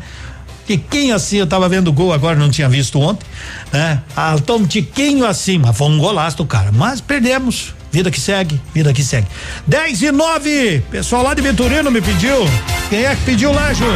Tiquinho 0.65 1.13
assim, 1.13 1.37
eu 1.37 1.47
tava 1.47 1.69
vendo 1.69 1.89
o 1.89 1.93
gol 1.93 2.11
agora, 2.11 2.35
não 2.35 2.49
tinha 2.49 2.67
visto 2.67 2.99
ontem, 2.99 3.25
né? 3.71 4.01
Faltou 4.15 4.57
um 4.57 4.65
tiquinho 4.65 5.25
mas 5.59 5.77
foi 5.77 5.87
um 5.87 5.99
golaço 5.99 6.43
cara. 6.45 6.71
Mas 6.71 6.99
perdemos. 6.99 7.73
Vida 7.91 8.11
que 8.11 8.19
segue, 8.19 8.59
vida 8.73 8.91
que 8.91 9.01
segue. 9.01 9.27
10 9.67 10.01
e 10.01 10.11
9. 10.11 10.83
Pessoal 10.91 11.23
lá 11.23 11.33
de 11.33 11.41
Vitorino 11.41 11.89
me 11.89 12.01
pediu. 12.01 12.45
Quem 12.89 13.05
é 13.05 13.15
que 13.15 13.21
pediu 13.21 13.53
lá, 13.53 13.71
Júlio? 13.71 13.93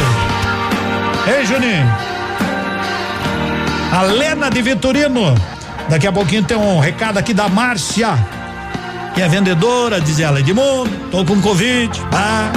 Ei, 1.26 1.44
Juninho. 1.44 2.09
A 3.92 4.02
Lena 4.02 4.50
de 4.50 4.62
Vitorino. 4.62 5.34
Daqui 5.88 6.06
a 6.06 6.12
pouquinho 6.12 6.44
tem 6.44 6.56
um 6.56 6.78
recado 6.78 7.18
aqui 7.18 7.34
da 7.34 7.48
Márcia, 7.48 8.16
que 9.14 9.20
é 9.20 9.28
vendedora, 9.28 10.00
diz 10.00 10.20
ela, 10.20 10.38
Edmundo, 10.38 10.90
tô 11.10 11.24
com 11.24 11.40
Covid. 11.40 11.90
Ah. 12.12 12.52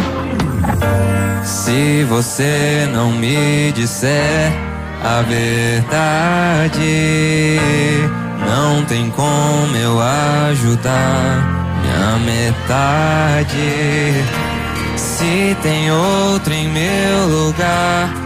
Se 1.44 2.04
você 2.04 2.88
não 2.94 3.12
me 3.12 3.72
disser 3.72 4.52
a 5.04 5.22
verdade, 5.24 6.80
não 8.48 8.86
tem 8.86 9.10
como 9.10 9.76
eu 9.76 10.00
ajudar 10.50 11.64
minha 11.82 12.18
metade. 12.20 13.58
Se 14.96 15.58
tem 15.62 15.92
outro 15.92 16.54
em 16.54 16.70
meu 16.70 17.28
lugar, 17.28 18.23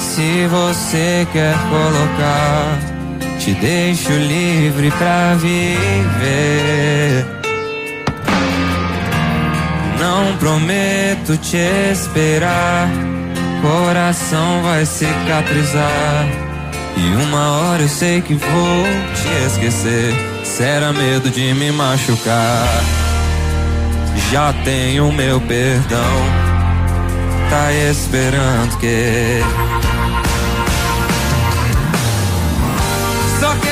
se 0.00 0.46
você 0.46 1.28
quer 1.32 1.54
colocar, 1.68 2.78
te 3.38 3.52
deixo 3.54 4.10
livre 4.10 4.90
pra 4.92 5.34
viver. 5.34 7.26
Não 9.98 10.36
prometo 10.38 11.36
te 11.36 11.58
esperar, 11.92 12.88
coração 13.60 14.62
vai 14.62 14.86
cicatrizar. 14.86 16.26
E 16.96 17.22
uma 17.22 17.50
hora 17.58 17.82
eu 17.82 17.88
sei 17.88 18.20
que 18.20 18.34
vou 18.34 18.84
te 19.14 19.46
esquecer. 19.46 20.14
Será 20.44 20.92
medo 20.92 21.30
de 21.30 21.54
me 21.54 21.70
machucar. 21.70 22.68
Já 24.30 24.52
tenho 24.64 25.12
meu 25.12 25.40
perdão. 25.40 26.50
Tá 27.48 27.72
esperando 27.72 28.78
que. 28.78 29.40
Só 33.40 33.69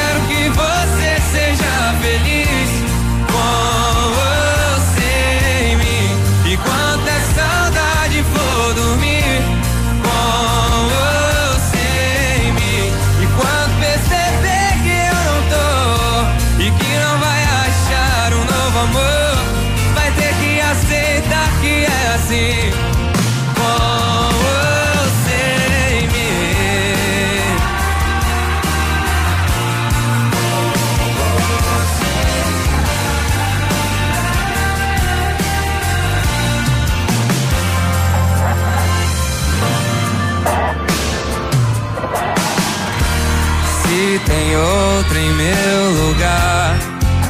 tem 44.49 44.57
outro 44.57 45.19
em 45.19 45.31
meu 45.35 46.07
lugar, 46.07 46.75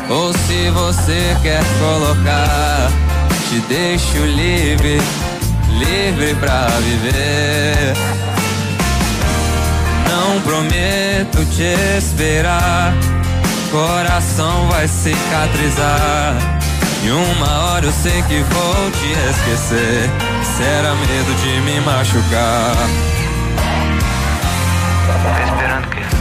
ou 0.08 0.32
se 0.32 0.70
você 0.70 1.36
quer 1.42 1.62
colocar, 1.80 2.90
te 3.48 3.58
deixo 3.68 4.18
livre, 4.18 5.00
livre 5.78 6.34
pra 6.36 6.66
viver. 6.80 7.94
Não 10.08 10.40
prometo 10.42 11.44
te 11.56 11.98
esperar, 11.98 12.92
coração 13.72 14.68
vai 14.68 14.86
cicatrizar. 14.86 16.34
E 17.02 17.10
uma 17.10 17.58
hora 17.64 17.86
eu 17.86 17.92
sei 17.92 18.22
que 18.22 18.42
vou 18.42 18.90
te 18.92 19.12
esquecer. 19.30 20.10
Será 20.56 20.94
medo 20.94 21.34
de 21.42 21.60
me 21.62 21.80
machucar. 21.80 22.76
Tá 25.06 25.44
esperando 25.44 25.88
que 25.90 26.17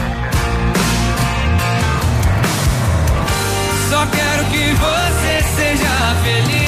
seja 6.27 6.66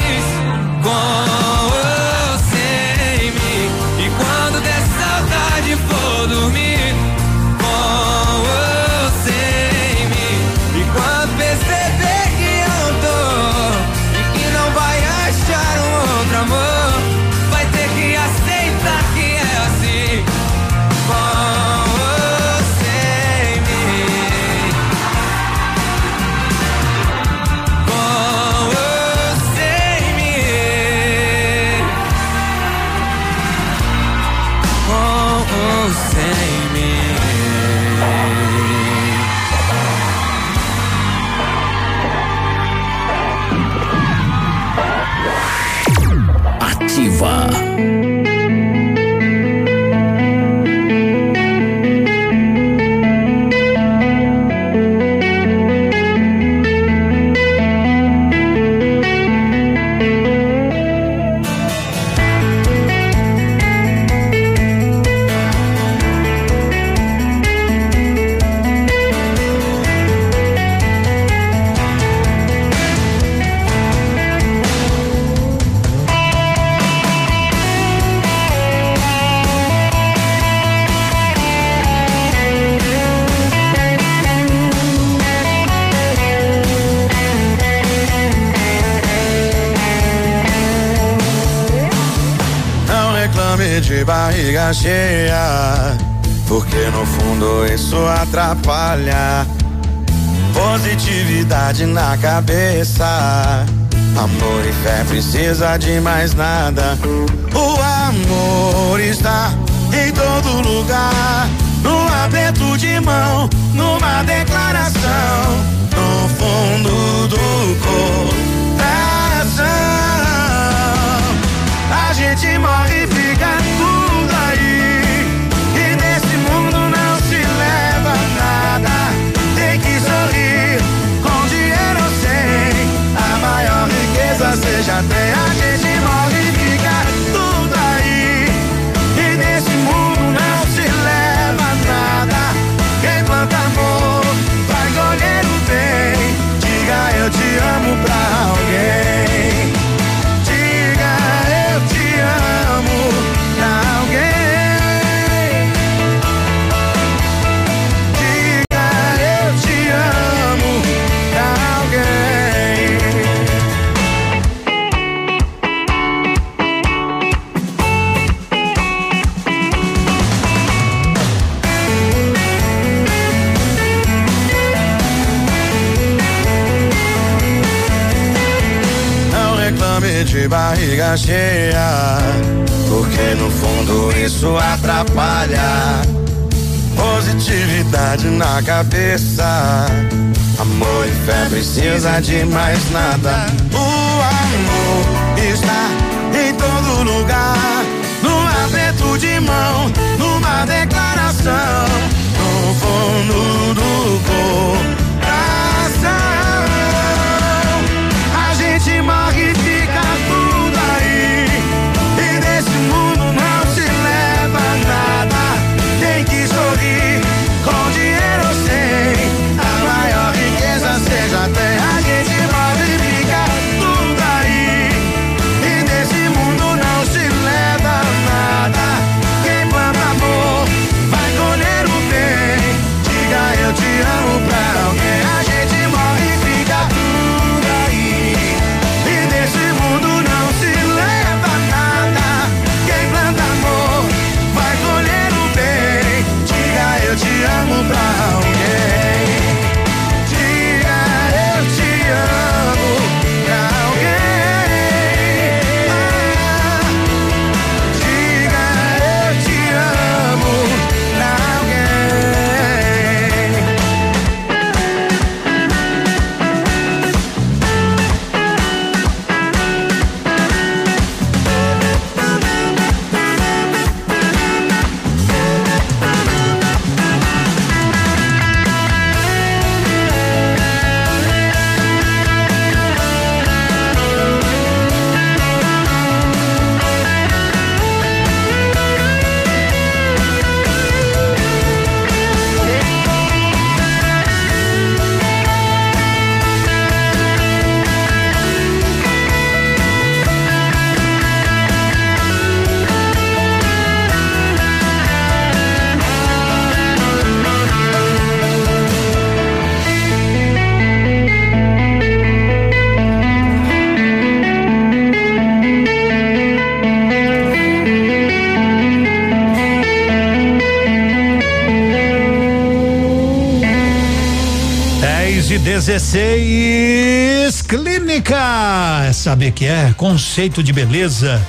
16 325.80 327.62
Clínica. 327.62 329.10
Sabe 329.14 329.50
que 329.50 329.64
é? 329.64 329.94
Conceito 329.96 330.62
de 330.62 330.74
beleza. 330.74 331.40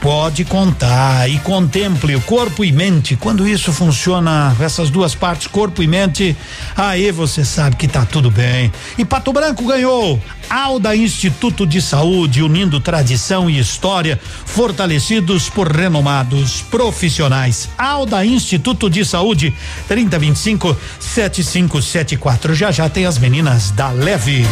Pode 0.00 0.42
contar 0.46 1.28
e 1.28 1.38
contemple 1.40 2.16
o 2.16 2.20
corpo 2.22 2.64
e 2.64 2.72
mente. 2.72 3.14
Quando 3.14 3.46
isso 3.46 3.74
funciona, 3.74 4.56
essas 4.58 4.88
duas 4.88 5.14
partes, 5.14 5.48
corpo 5.48 5.82
e 5.82 5.86
mente, 5.86 6.34
aí 6.74 7.10
você 7.10 7.44
sabe 7.44 7.76
que 7.76 7.86
tá 7.86 8.06
tudo 8.06 8.30
bem. 8.30 8.72
E 8.96 9.04
Pato 9.04 9.34
Branco 9.34 9.66
ganhou. 9.66 10.18
Alda 10.54 10.94
Instituto 10.94 11.66
de 11.66 11.82
Saúde, 11.82 12.40
unindo 12.40 12.78
tradição 12.78 13.50
e 13.50 13.58
história, 13.58 14.20
fortalecidos 14.46 15.48
por 15.48 15.66
renomados 15.66 16.62
profissionais. 16.62 17.68
Alda 17.76 18.24
Instituto 18.24 18.88
de 18.88 19.04
Saúde, 19.04 19.52
3025 19.88 20.76
7574. 21.00 22.54
Já 22.54 22.70
já 22.70 22.88
tem 22.88 23.04
as 23.04 23.18
meninas 23.18 23.72
da 23.72 23.90
Leve. 23.90 24.46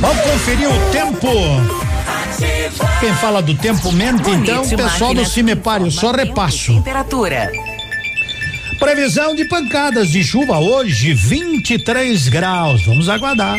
Vamos 0.00 0.22
conferir 0.22 0.68
o 0.68 0.90
tempo. 0.90 1.26
Quem 3.00 3.14
fala 3.14 3.40
do 3.40 3.54
tempo 3.54 3.90
mente, 3.90 4.28
então, 4.28 4.68
pessoal 4.68 5.14
do 5.14 5.22
máquinas 5.22 5.28
Cimepário, 5.28 5.90
só 5.90 6.12
repasso. 6.12 6.74
Temperatura. 6.74 7.50
Previsão 8.78 9.34
de 9.34 9.46
pancadas 9.46 10.10
de 10.10 10.22
chuva 10.22 10.58
hoje, 10.58 11.14
23 11.14 12.28
graus. 12.28 12.84
Vamos 12.84 13.08
aguardar. 13.08 13.58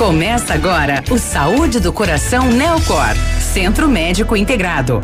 Começa 0.00 0.54
agora 0.54 1.04
o 1.10 1.18
Saúde 1.18 1.78
do 1.78 1.92
Coração 1.92 2.50
Neocor, 2.50 3.14
Centro 3.52 3.86
Médico 3.86 4.34
Integrado. 4.34 5.02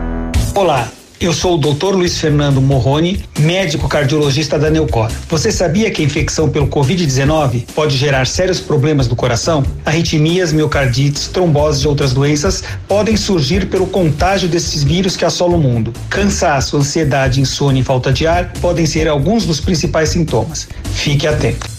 Olá, 0.54 0.90
eu 1.20 1.34
sou 1.34 1.56
o 1.56 1.58
Dr. 1.58 1.94
Luiz 1.94 2.18
Fernando 2.18 2.62
Morrone, 2.62 3.22
médico 3.38 3.90
cardiologista 3.90 4.58
da 4.58 4.70
Neucor. 4.70 5.12
Você 5.28 5.52
sabia 5.52 5.90
que 5.90 6.00
a 6.00 6.04
infecção 6.06 6.48
pelo 6.48 6.66
Covid-19 6.68 7.66
pode 7.74 7.94
gerar 7.94 8.26
sérios 8.26 8.58
problemas 8.58 9.06
do 9.06 9.14
coração? 9.14 9.62
Arritmias, 9.84 10.50
miocardites, 10.50 11.28
tromboses 11.28 11.84
e 11.84 11.88
outras 11.88 12.14
doenças 12.14 12.64
podem 12.88 13.18
surgir 13.18 13.66
pelo 13.66 13.88
contágio 13.88 14.48
desses 14.48 14.82
vírus 14.82 15.14
que 15.14 15.26
assolam 15.26 15.58
o 15.58 15.62
mundo. 15.62 15.92
Cansaço, 16.08 16.74
ansiedade, 16.74 17.38
insônia 17.38 17.82
e 17.82 17.84
falta 17.84 18.10
de 18.10 18.26
ar 18.26 18.50
podem 18.62 18.86
ser 18.86 19.08
alguns 19.08 19.44
dos 19.44 19.60
principais 19.60 20.08
sintomas. 20.08 20.66
Fique 20.94 21.26
atento. 21.26 21.75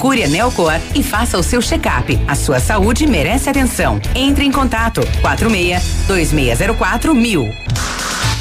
Procure 0.00 0.24
a 0.24 0.28
Neocor 0.28 0.72
e 0.94 1.02
faça 1.02 1.36
o 1.36 1.42
seu 1.42 1.60
check-up. 1.60 2.18
A 2.26 2.34
sua 2.34 2.58
saúde 2.58 3.06
merece 3.06 3.50
atenção. 3.50 4.00
Entre 4.14 4.46
em 4.46 4.50
contato 4.50 5.02
46 5.20 6.06
2604 6.08 7.14
mil. 7.14 7.46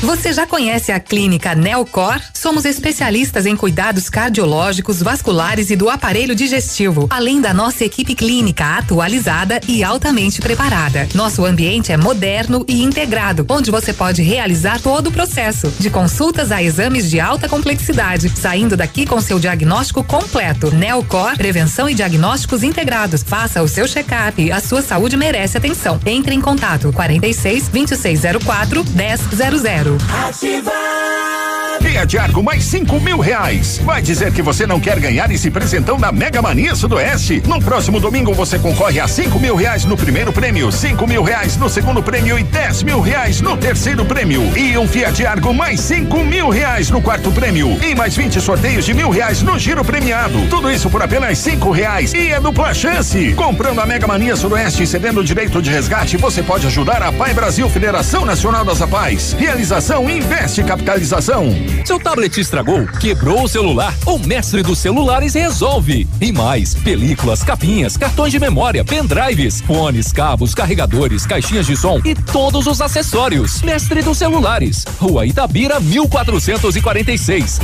Você 0.02 0.32
já 0.32 0.48
conhece 0.48 0.94
a 0.94 1.00
clínica 1.00 1.54
Neocor? 1.54 2.22
Somos 2.34 2.64
especialistas 2.64 3.46
em 3.46 3.54
cuidados 3.54 4.10
cardiológicos, 4.10 5.02
vasculares 5.04 5.70
e 5.70 5.76
do 5.76 5.90
aparelho 5.90 6.34
digestivo, 6.34 7.06
além 7.10 7.42
da 7.42 7.54
nossa 7.54 7.84
equipe 7.84 8.16
clínica 8.16 8.78
atualizada 8.78 9.60
e 9.68 9.84
altamente 9.84 10.40
preparada. 10.40 11.08
Nosso 11.14 11.46
ambiente 11.46 11.92
é 11.92 11.98
moderno 11.98 12.64
e 12.66 12.82
integrado, 12.82 13.46
onde 13.50 13.70
você 13.70 13.92
pode 13.92 14.22
realizar 14.22 14.80
todo 14.80 15.08
o 15.08 15.12
processo, 15.12 15.70
de 15.78 15.90
consultas 15.90 16.50
a 16.50 16.64
exames 16.64 17.10
de 17.10 17.20
alta 17.20 17.50
complexidade, 17.50 18.30
saindo 18.30 18.78
daqui 18.78 19.06
com 19.06 19.20
seu 19.20 19.38
diagnóstico 19.38 20.02
completo. 20.02 20.74
Neocor, 20.74 21.36
prevenção 21.36 21.90
e 21.90 21.94
diagnósticos 21.94 22.64
integrados. 22.64 23.22
Faça 23.22 23.62
o 23.62 23.68
seu 23.68 23.86
check-up, 23.86 24.50
a 24.50 24.62
sua 24.62 24.82
saúde 24.82 25.18
merece 25.18 25.58
atenção. 25.58 26.00
Entre 26.06 26.34
em 26.34 26.40
contato 26.40 26.90
46 26.94 27.68
2604 27.68 28.86
1000. 28.96 29.89
Ativa! 29.98 31.49
Fiat 31.82 32.18
Argo 32.18 32.44
mais 32.44 32.64
cinco 32.64 33.00
mil 33.00 33.20
reais. 33.20 33.80
Vai 33.84 34.02
dizer 34.02 34.32
que 34.32 34.42
você 34.42 34.68
não 34.68 34.80
quer 34.80 35.00
ganhar 35.00 35.32
esse 35.32 35.50
presentão 35.50 35.98
da 35.98 36.12
Mega 36.12 36.42
Mania 36.42 36.76
Sudoeste? 36.76 37.42
No 37.48 37.60
próximo 37.62 38.00
domingo 38.00 38.34
você 38.34 38.60
concorre 38.60 39.00
a 39.00 39.08
cinco 39.08 39.40
mil 39.40 39.56
reais 39.56 39.86
no 39.86 39.98
primeiro 39.98 40.32
prêmio, 40.32 40.72
cinco 40.72 41.08
mil 41.08 41.24
reais 41.24 41.58
no 41.58 41.70
segundo 41.70 42.04
prêmio 42.04 42.38
e 42.38 42.44
dez 42.44 42.84
mil 42.84 43.00
reais 43.00 43.42
no 43.42 43.58
terceiro 43.58 44.06
prêmio. 44.06 44.42
E 44.58 44.78
um 44.78 44.88
Fiat 44.88 45.26
Argo 45.26 45.54
mais 45.54 45.80
cinco 45.80 46.24
mil 46.24 46.50
reais 46.50 46.90
no 46.90 47.02
quarto 47.02 47.32
prêmio. 47.32 47.78
E 47.84 47.96
mais 47.96 48.16
20 48.16 48.40
sorteios 48.42 48.86
de 48.86 48.94
mil 48.94 49.10
reais 49.10 49.42
no 49.42 49.58
giro 49.58 49.84
premiado. 49.84 50.48
Tudo 50.50 50.72
isso 50.72 50.90
por 50.90 51.02
apenas 51.02 51.38
cinco 51.38 51.72
reais. 51.72 52.14
E 52.14 52.32
é 52.32 52.40
dupla 52.40 52.74
chance. 52.74 53.34
Comprando 53.34 53.80
a 53.80 53.86
Mega 53.86 54.08
Mania 54.08 54.36
Sudoeste 54.36 54.84
e 54.84 54.88
cedendo 54.88 55.22
o 55.22 55.24
direito 55.24 55.62
de 55.62 55.70
resgate, 55.70 56.18
você 56.18 56.44
pode 56.44 56.68
ajudar 56.68 57.02
a 57.02 57.12
Pai 57.12 57.34
Brasil 57.34 57.70
Federação 57.70 58.26
Nacional 58.26 58.64
das 58.66 58.82
Apais. 58.82 59.36
Realização 59.38 60.10
Investe 60.10 60.64
Capitalização. 60.64 61.69
Seu 61.86 62.00
tablet 62.00 62.40
estragou, 62.40 62.86
quebrou 63.00 63.44
o 63.44 63.48
celular, 63.48 63.94
o 64.06 64.18
mestre 64.20 64.62
dos 64.62 64.80
celulares 64.80 65.34
resolve. 65.34 66.08
E 66.22 66.32
mais, 66.32 66.76
películas, 66.76 67.44
capinhas, 67.44 67.98
cartões 67.98 68.32
de 68.32 68.40
memória, 68.40 68.84
pendrives, 68.84 69.62
fones, 69.62 70.12
cabos, 70.12 70.54
carregadores, 70.54 71.26
caixinhas 71.26 71.66
de 71.66 71.76
som 71.76 72.00
e 72.06 72.14
todos 72.16 72.68
os 72.68 72.82
acessórios. 72.82 73.62
Mestre 73.62 74.02
dos 74.02 74.18
celulares, 74.18 74.86
Rua 75.00 75.26
Itabira, 75.26 75.80
1446. 75.80 77.60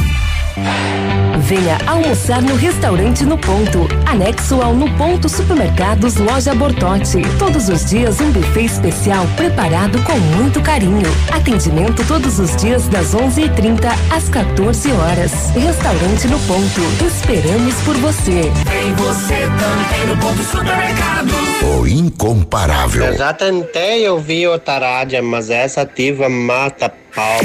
Venha 1.39 1.77
almoçar 1.85 2.41
no 2.41 2.55
restaurante 2.55 3.23
No 3.23 3.37
Ponto, 3.37 3.87
anexo 4.07 4.61
ao 4.61 4.73
No 4.73 4.89
Ponto 4.97 5.29
Supermercados 5.29 6.15
Loja 6.15 6.55
Bortote. 6.55 7.21
Todos 7.37 7.69
os 7.69 7.85
dias 7.85 8.19
um 8.19 8.31
buffet 8.31 8.65
especial 8.65 9.27
preparado 9.35 10.01
com 10.03 10.17
muito 10.37 10.59
carinho. 10.61 11.07
Atendimento 11.31 12.03
todos 12.07 12.39
os 12.39 12.55
dias 12.55 12.87
das 12.87 13.13
11:30 13.13 13.94
às 14.11 14.29
14 14.29 14.91
horas. 14.91 15.31
Restaurante 15.51 16.27
No 16.27 16.39
Ponto. 16.41 16.81
Esperamos 17.05 17.75
por 17.83 17.95
você. 17.97 18.51
Tem 18.69 18.93
você 18.95 19.35
também 19.35 20.07
no 20.07 20.17
ponto 20.17 20.43
supermercado. 20.43 21.31
O 21.79 21.87
incomparável. 21.87 23.05
Eu 23.05 23.17
já 23.17 23.33
tentei 23.33 24.07
ouvir 24.09 24.47
outra 24.47 24.79
rádio, 24.79 25.23
mas 25.23 25.49
essa 25.49 25.81
ativa 25.81 26.29
mata 26.29 26.91
pau. 27.13 27.39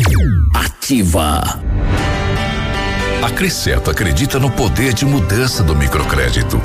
Ativa. 0.54 1.60
A 3.22 3.30
Cresceto 3.30 3.90
acredita 3.90 4.38
no 4.38 4.50
poder 4.50 4.94
de 4.94 5.04
mudança 5.04 5.62
do 5.62 5.76
microcrédito. 5.76 6.60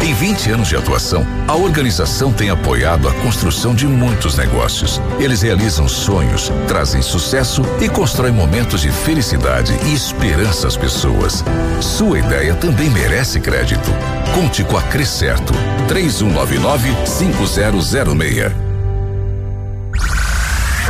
Em 0.00 0.14
20 0.14 0.52
anos 0.52 0.68
de 0.68 0.76
atuação, 0.76 1.26
a 1.48 1.56
organização 1.56 2.32
tem 2.32 2.50
apoiado 2.50 3.08
a 3.08 3.14
construção 3.14 3.74
de 3.74 3.84
muitos 3.86 4.36
negócios. 4.36 5.00
Eles 5.18 5.42
realizam 5.42 5.88
sonhos, 5.88 6.52
trazem 6.68 7.02
sucesso 7.02 7.62
e 7.80 7.88
constroem 7.88 8.32
momentos 8.32 8.80
de 8.80 8.92
felicidade 8.92 9.72
e 9.86 9.92
esperança 9.92 10.68
às 10.68 10.76
pessoas. 10.76 11.42
Sua 11.80 12.20
ideia 12.20 12.54
também 12.54 12.88
merece 12.90 13.40
crédito. 13.40 13.90
Conte 14.34 14.62
com 14.62 14.76
a 14.76 14.82
Crescerto. 14.82 15.52
3199-5006. 15.88 18.67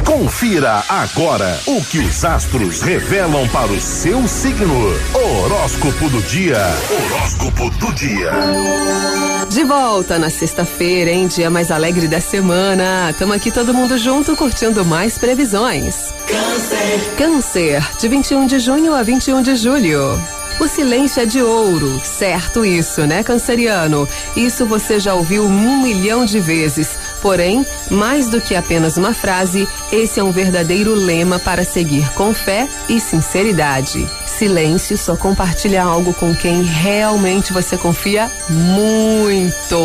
Confira 0.09 0.83
agora 0.89 1.61
o 1.67 1.85
que 1.85 1.99
os 1.99 2.25
astros 2.25 2.81
revelam 2.81 3.47
para 3.49 3.71
o 3.71 3.79
seu 3.79 4.27
signo. 4.27 4.75
Horóscopo 5.13 6.09
do 6.09 6.23
dia. 6.23 6.57
Horóscopo 6.91 7.69
do 7.73 7.93
dia. 7.93 8.31
De 9.51 9.63
volta 9.65 10.19
na 10.19 10.31
sexta-feira, 10.31 11.11
hein? 11.11 11.27
Dia 11.27 11.51
mais 11.51 11.71
alegre 11.71 12.09
da 12.09 12.23
semana. 12.23 13.15
Tamo 13.19 13.35
aqui 13.35 13.51
todo 13.51 13.75
mundo 13.75 13.99
junto 13.99 14.35
curtindo 14.35 14.83
mais 14.83 15.19
previsões. 15.19 16.15
Câncer. 16.27 17.15
Câncer, 17.19 17.87
de 18.01 18.09
21 18.09 18.47
de 18.47 18.59
junho 18.61 18.95
a 18.95 19.03
21 19.03 19.43
de 19.43 19.57
julho. 19.57 20.19
O 20.61 20.67
silêncio 20.67 21.23
é 21.23 21.27
de 21.27 21.41
ouro, 21.41 22.01
certo 22.03 22.65
isso, 22.65 23.07
né, 23.07 23.23
canceriano? 23.23 24.09
Isso 24.35 24.67
você 24.67 24.99
já 24.99 25.15
ouviu 25.15 25.45
um 25.45 25.83
milhão 25.83 26.25
de 26.25 26.41
vezes. 26.41 26.99
Porém, 27.21 27.67
mais 27.91 28.29
do 28.29 28.41
que 28.41 28.55
apenas 28.55 28.97
uma 28.97 29.13
frase, 29.13 29.69
esse 29.91 30.21
é 30.21 30.25
um 30.25 30.31
verdadeiro 30.31 30.95
lema 30.95 31.39
para 31.39 31.65
seguir 31.65 32.09
com 32.13 32.33
fé 32.33 32.69
e 32.89 33.01
sinceridade. 33.01 34.09
Silêncio 34.27 34.97
só 34.97 35.17
compartilha 35.17 35.83
algo 35.83 36.15
com 36.15 36.35
quem 36.35 36.63
realmente 36.63 37.53
você 37.53 37.77
confia 37.77 38.31
muito. 38.49 39.77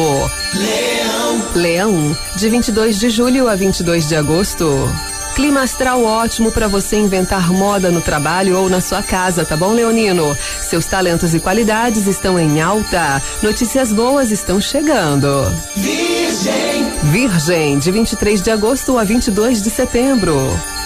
Leão. 0.54 1.46
Leão, 1.56 2.18
de 2.36 2.50
22 2.50 3.00
de 3.00 3.10
julho 3.10 3.48
a 3.48 3.56
22 3.56 4.08
de 4.08 4.16
agosto. 4.16 4.90
Clima 5.36 5.64
astral 5.64 6.04
ótimo 6.04 6.52
para 6.52 6.68
você 6.68 6.96
inventar 6.96 7.52
moda 7.52 7.90
no 7.90 8.02
trabalho 8.02 8.58
ou 8.60 8.70
na 8.70 8.80
sua 8.80 9.02
casa, 9.02 9.44
tá 9.44 9.58
bom, 9.58 9.74
Leonino? 9.74 10.38
Seus 10.62 10.86
talentos 10.86 11.34
e 11.34 11.40
qualidades 11.40 12.06
estão 12.06 12.40
em 12.40 12.62
alta. 12.62 13.20
Notícias 13.42 13.92
boas 13.92 14.30
estão 14.30 14.62
chegando. 14.62 15.28
Virgem. 15.76 16.92
Virgem, 17.04 17.80
de 17.80 17.92
23 17.92 18.42
de 18.44 18.52
agosto 18.52 18.98
a 18.98 19.04
22 19.04 19.64
de 19.64 19.72
setembro. 19.72 20.38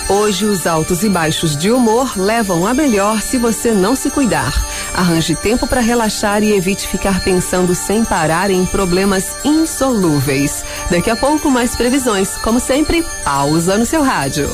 Hoje 0.09 0.45
os 0.45 0.65
altos 0.65 1.03
e 1.03 1.09
baixos 1.09 1.57
de 1.57 1.69
humor 1.69 2.17
levam 2.17 2.65
a 2.65 2.73
melhor 2.73 3.21
se 3.21 3.37
você 3.37 3.71
não 3.71 3.93
se 3.93 4.09
cuidar. 4.09 4.53
Arranje 4.97 5.35
tempo 5.35 5.67
para 5.67 5.79
relaxar 5.79 6.41
e 6.41 6.51
evite 6.53 6.87
ficar 6.87 7.23
pensando 7.23 7.75
sem 7.75 8.03
parar 8.03 8.49
em 8.49 8.65
problemas 8.65 9.35
insolúveis. 9.45 10.65
Daqui 10.89 11.11
a 11.11 11.15
pouco 11.15 11.51
mais 11.51 11.75
previsões, 11.75 12.35
como 12.37 12.59
sempre, 12.59 13.05
pausa 13.23 13.77
no 13.77 13.85
seu 13.85 14.01
rádio. 14.01 14.49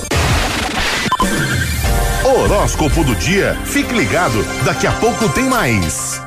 Horóscopo 2.25 3.05
do 3.05 3.15
dia. 3.15 3.57
Fique 3.63 3.93
ligado, 3.93 4.43
daqui 4.65 4.85
a 4.85 4.91
pouco 4.91 5.29
tem 5.29 5.45
mais. 5.45 6.21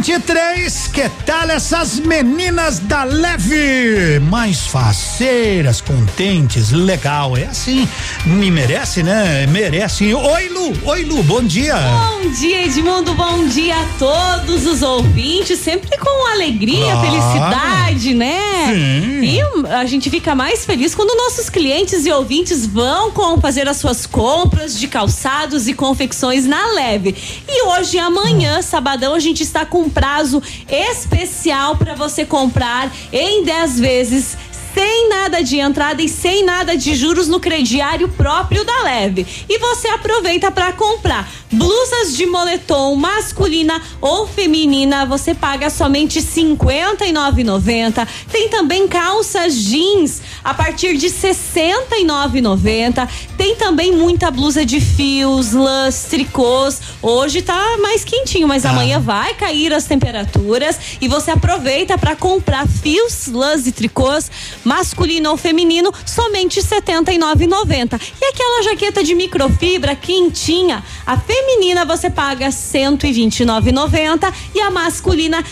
23, 0.00 0.88
que 0.88 1.08
tal 1.24 1.48
essas 1.48 1.98
meninas 1.98 2.78
da 2.80 3.02
leve? 3.04 4.20
Mais 4.28 4.66
faceiras, 4.66 5.80
contentes, 5.80 6.70
legal. 6.70 7.34
É 7.34 7.44
assim, 7.46 7.88
me 8.26 8.50
merece, 8.50 9.02
né? 9.02 9.46
Merece. 9.46 10.12
Oi, 10.12 10.48
Lu. 10.50 10.72
Oi, 10.90 11.04
Lu, 11.04 11.22
bom 11.22 11.42
dia. 11.42 11.76
Bom 11.76 12.28
dia, 12.30 12.66
Edmundo. 12.66 13.14
Bom 13.14 13.46
dia 13.46 13.74
a 13.74 13.86
todos 13.98 14.66
os 14.66 14.82
ouvintes. 14.82 15.60
Sempre 15.60 15.96
com 15.96 16.26
alegria, 16.30 16.92
Claro. 16.92 17.00
felicidade, 17.10 18.14
né? 18.14 18.66
Sim. 18.66 19.20
E 19.24 19.40
a 19.70 19.86
gente 19.86 20.10
fica 20.10 20.34
mais 20.34 20.66
feliz 20.66 20.94
quando 20.94 21.16
nossos 21.16 21.48
clientes 21.48 22.04
e 22.04 22.12
ouvintes 22.12 22.66
vão 22.66 23.10
com 23.12 23.40
fazer 23.40 23.66
as 23.66 23.78
suas 23.78 24.04
compras 24.04 24.78
de 24.78 24.88
calçados 24.88 25.66
e 25.66 25.72
confecções 25.72 26.44
na 26.44 26.72
leve. 26.72 27.16
E 27.48 27.62
hoje 27.62 27.96
e 27.96 27.98
amanhã, 28.00 28.60
sabadão, 28.60 29.14
a 29.14 29.18
gente 29.20 29.42
está 29.42 29.64
com 29.64 29.85
um 29.86 29.90
prazo 29.90 30.42
especial 30.68 31.76
para 31.76 31.94
você 31.94 32.24
comprar 32.24 32.92
em 33.12 33.44
10 33.44 33.80
vezes 33.80 34.36
sem 34.76 35.08
nada 35.08 35.42
de 35.42 35.58
entrada 35.58 36.02
e 36.02 36.08
sem 36.08 36.44
nada 36.44 36.76
de 36.76 36.94
juros 36.94 37.28
no 37.28 37.40
crediário 37.40 38.10
próprio 38.10 38.62
da 38.62 38.82
Leve. 38.82 39.26
E 39.48 39.58
você 39.58 39.88
aproveita 39.88 40.50
para 40.50 40.70
comprar 40.74 41.26
blusas 41.50 42.14
de 42.14 42.26
moletom 42.26 42.94
masculina 42.94 43.80
ou 44.02 44.26
feminina, 44.26 45.06
você 45.06 45.32
paga 45.34 45.70
somente 45.70 46.18
R$ 46.18 46.26
59,90. 46.26 48.06
Tem 48.30 48.50
também 48.50 48.86
calças 48.86 49.54
jeans 49.54 50.20
a 50.44 50.52
partir 50.52 50.98
de 50.98 51.06
R$ 51.06 51.14
69,90. 51.14 53.08
Tem 53.38 53.56
também 53.56 53.92
muita 53.92 54.30
blusa 54.30 54.66
de 54.66 54.78
fios, 54.78 55.52
lãs, 55.52 56.04
tricôs. 56.10 56.82
Hoje 57.00 57.40
tá 57.40 57.78
mais 57.80 58.04
quentinho, 58.04 58.46
mas 58.46 58.66
amanhã 58.66 59.00
vai 59.00 59.32
cair 59.32 59.72
as 59.72 59.86
temperaturas 59.86 60.78
e 61.00 61.08
você 61.08 61.30
aproveita 61.30 61.96
para 61.96 62.14
comprar 62.14 62.68
fios, 62.68 63.28
lãs 63.28 63.66
e 63.66 63.72
tricôs 63.72 64.30
masculino 64.66 65.30
ou 65.30 65.36
feminino 65.36 65.92
somente 66.04 66.60
R$ 66.60 66.66
79,90. 66.66 68.00
E 68.20 68.24
aquela 68.24 68.62
jaqueta 68.64 69.04
de 69.04 69.14
microfibra 69.14 69.94
quentinha, 69.94 70.82
a 71.06 71.16
feminina 71.16 71.84
você 71.84 72.10
paga 72.10 72.46
R$ 72.46 72.50
129,90 72.50 74.32
e 74.54 74.60
a 74.60 74.70
masculina 74.70 75.38
R$ 75.38 75.44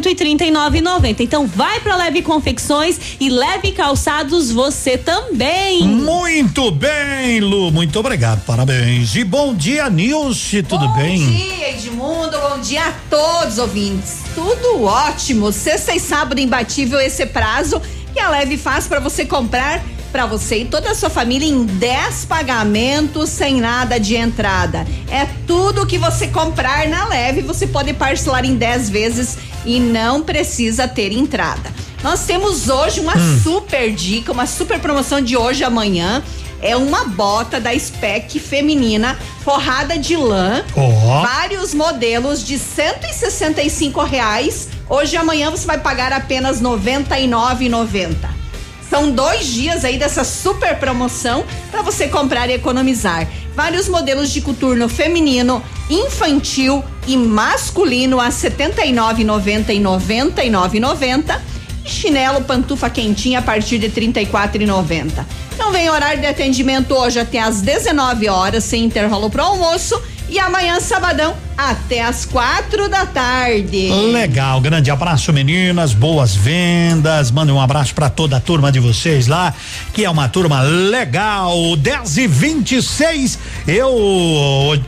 139,90. 0.00 1.20
Então 1.20 1.46
vai 1.46 1.80
para 1.80 1.96
Leve 1.96 2.22
Confecções 2.22 2.98
e 3.20 3.28
Leve 3.28 3.72
Calçados 3.72 4.50
você 4.50 4.96
também. 4.96 5.82
Muito 5.82 6.70
bem, 6.70 7.40
Lu. 7.40 7.70
Muito 7.70 7.98
obrigado. 7.98 8.42
Parabéns. 8.46 9.14
E 9.14 9.22
bom 9.22 9.54
dia, 9.54 9.90
Nilce. 9.90 10.62
Tudo 10.62 10.88
bem? 10.94 11.18
Bom 11.18 11.30
dia, 11.30 11.70
Edmundo. 11.70 12.38
Bom 12.38 12.60
dia 12.60 12.86
a 12.86 12.92
todos 13.10 13.54
os 13.54 13.58
ouvintes. 13.58 14.22
Tudo 14.34 14.84
ótimo. 14.84 15.52
Sexta 15.52 15.94
e 15.94 16.00
sábado 16.00 16.40
imbatível 16.40 16.98
esse 16.98 17.26
prazo 17.26 17.82
que 18.12 18.20
a 18.20 18.28
Leve 18.30 18.56
faz 18.56 18.86
para 18.86 19.00
você 19.00 19.24
comprar 19.24 19.82
para 20.12 20.26
você 20.26 20.58
e 20.58 20.64
toda 20.66 20.90
a 20.90 20.94
sua 20.94 21.08
família 21.08 21.48
em 21.48 21.64
10 21.64 22.26
pagamentos 22.26 23.30
sem 23.30 23.60
nada 23.62 23.98
de 23.98 24.14
entrada. 24.14 24.86
É 25.10 25.26
tudo 25.46 25.86
que 25.86 25.96
você 25.96 26.26
comprar 26.28 26.86
na 26.86 27.06
Leve, 27.08 27.40
você 27.40 27.66
pode 27.66 27.94
parcelar 27.94 28.44
em 28.44 28.54
10 28.54 28.90
vezes 28.90 29.38
e 29.64 29.80
não 29.80 30.22
precisa 30.22 30.86
ter 30.86 31.12
entrada. 31.12 31.72
Nós 32.02 32.26
temos 32.26 32.68
hoje 32.68 33.00
uma 33.00 33.16
Hum. 33.16 33.40
super 33.42 33.90
dica, 33.90 34.32
uma 34.32 34.46
super 34.46 34.78
promoção 34.80 35.20
de 35.20 35.34
hoje 35.36 35.62
e 35.62 35.64
amanhã. 35.64 36.22
É 36.62 36.76
uma 36.76 37.04
bota 37.04 37.60
da 37.60 37.76
Spec 37.76 38.38
feminina 38.38 39.18
forrada 39.44 39.98
de 39.98 40.16
lã. 40.16 40.64
Ó. 40.76 41.22
Vários 41.22 41.74
modelos 41.74 42.46
de 42.46 42.56
165 42.56 44.00
reais. 44.04 44.68
Hoje 44.88 45.16
e 45.16 45.18
amanhã 45.18 45.50
você 45.50 45.66
vai 45.66 45.78
pagar 45.78 46.12
apenas 46.12 46.60
R$ 46.60 46.66
99,90. 46.66 48.16
São 48.88 49.10
dois 49.10 49.46
dias 49.46 49.84
aí 49.84 49.98
dessa 49.98 50.22
super 50.22 50.78
promoção 50.78 51.44
para 51.70 51.82
você 51.82 52.08
comprar 52.08 52.48
e 52.48 52.52
economizar. 52.52 53.26
Vários 53.56 53.88
modelos 53.88 54.30
de 54.30 54.40
coturno 54.40 54.88
feminino, 54.88 55.62
infantil 55.90 56.84
e 57.06 57.16
masculino 57.16 58.20
a 58.20 58.26
R$ 58.26 58.30
79,90 58.30 59.70
e 59.70 59.78
R$ 59.78 59.84
99,90. 59.84 61.51
Chinelo 61.84 62.42
pantufa 62.42 62.88
quentinha 62.88 63.40
a 63.40 63.42
partir 63.42 63.78
de 63.78 63.86
R$ 63.86 64.12
34,90. 64.12 65.24
Então 65.54 65.72
vem 65.72 65.88
horário 65.90 66.20
de 66.20 66.26
atendimento 66.26 66.94
hoje 66.94 67.20
até 67.20 67.38
às 67.38 67.60
19 67.60 68.28
horas, 68.28 68.64
sem 68.64 68.84
intervalo 68.84 69.28
pro 69.30 69.42
almoço. 69.42 70.00
E 70.28 70.38
amanhã, 70.38 70.80
sabadão, 70.80 71.36
até 71.70 72.02
às 72.02 72.24
quatro 72.24 72.88
da 72.88 73.06
tarde. 73.06 73.88
Legal, 74.12 74.60
grande 74.60 74.90
abraço 74.90 75.32
meninas, 75.32 75.94
boas 75.94 76.34
vendas. 76.34 77.30
Manda 77.30 77.54
um 77.54 77.60
abraço 77.60 77.94
para 77.94 78.10
toda 78.10 78.36
a 78.36 78.40
turma 78.40 78.72
de 78.72 78.80
vocês 78.80 79.26
lá, 79.26 79.54
que 79.92 80.04
é 80.04 80.10
uma 80.10 80.28
turma 80.28 80.60
legal. 80.62 81.76
10 81.76 82.16
e 82.16 82.26
26 82.26 83.38
Eu 83.66 83.92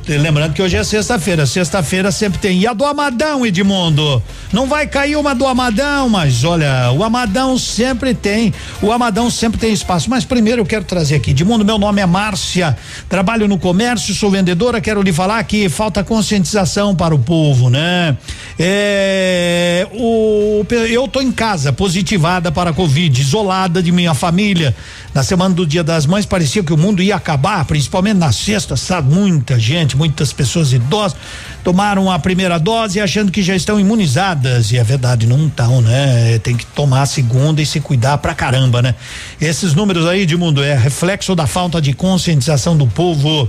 lembrando 0.09 0.53
que 0.53 0.63
hoje 0.63 0.77
é 0.77 0.83
sexta-feira. 0.83 1.47
Sexta-feira 1.47 2.11
sempre 2.11 2.39
tem. 2.39 2.59
E 2.59 2.67
a 2.67 2.73
do 2.73 2.85
Amadão, 2.85 3.47
Edmundo? 3.47 4.23
Não 4.53 4.67
vai 4.67 4.87
cair 4.87 5.17
uma 5.17 5.35
do 5.35 5.47
Amadão, 5.47 6.09
mas 6.09 6.43
olha, 6.45 6.91
o 6.93 7.05
Amadão 7.05 7.57
sempre 7.57 8.15
tem. 8.15 8.53
O 8.83 8.91
Amadão 8.91 9.31
sempre 9.31 9.59
tem 9.59 9.73
espaço. 9.73 10.11
Mas 10.11 10.25
primeiro 10.25 10.63
eu 10.63 10.67
quero 10.67 10.85
trazer 10.85 11.17
aqui, 11.17 11.31
Edmundo, 11.31 11.65
meu 11.65 11.79
nome 11.79 12.01
é 12.01 12.07
Márcia. 12.07 12.77
Trabalho 13.09 13.47
no 13.47 13.59
comércio, 13.59 14.15
sou 14.15 14.31
vendedora. 14.31 14.81
Quero 14.81 15.03
lhe 15.03 15.13
falar 15.13 15.43
que 15.45 15.69
falta 15.69 16.03
conscientização 16.03 16.64
para 16.97 17.15
o 17.15 17.19
povo, 17.19 17.69
né? 17.69 18.17
É, 18.59 19.87
o, 19.93 20.65
eu 20.89 21.07
tô 21.07 21.21
em 21.21 21.31
casa, 21.31 21.73
positivada 21.73 22.51
para 22.51 22.71
a 22.71 22.73
Covid, 22.73 23.21
isolada 23.21 23.83
de 23.83 23.93
minha 23.93 24.15
família. 24.15 24.75
Na 25.15 25.23
semana 25.23 25.55
do 25.55 25.65
Dia 25.65 25.85
das 25.85 26.07
Mães 26.07 26.27
parecia 26.27 26.63
que 26.65 26.73
o 26.73 26.77
mundo 26.77 27.03
ia 27.03 27.15
acabar, 27.15 27.65
principalmente 27.65 28.17
na 28.17 28.33
sexta, 28.33 28.77
sabe? 28.77 29.15
Muita 29.15 29.59
gente, 29.59 29.97
muitas 29.97 30.33
pessoas 30.33 30.73
idosas 30.73 31.17
tomaram 31.63 32.11
a 32.11 32.19
primeira 32.19 32.59
dose 32.59 33.01
achando 33.01 33.31
que 33.31 33.43
já 33.43 33.55
estão 33.55 33.79
imunizadas. 33.79 34.73
E 34.73 34.79
é 34.79 34.83
verdade, 34.83 35.27
não 35.27 35.47
estão, 35.47 35.81
né? 35.81 36.39
Tem 36.41 36.57
que 36.57 36.67
tomar 36.67 37.03
a 37.03 37.07
segunda 37.07 37.63
e 37.63 37.67
se 37.67 37.81
cuidar 37.81 38.19
pra 38.19 38.35
caramba, 38.35 38.83
né? 38.83 38.95
Esses 39.41 39.75
números 39.75 40.07
aí 40.07 40.27
de 40.27 40.37
mundo 40.37 40.63
é 40.63 40.75
reflexo 40.77 41.35
da 41.35 41.47
falta 41.47 41.81
de 41.81 41.93
conscientização 41.93 42.77
do 42.77 42.87
povo. 42.87 43.49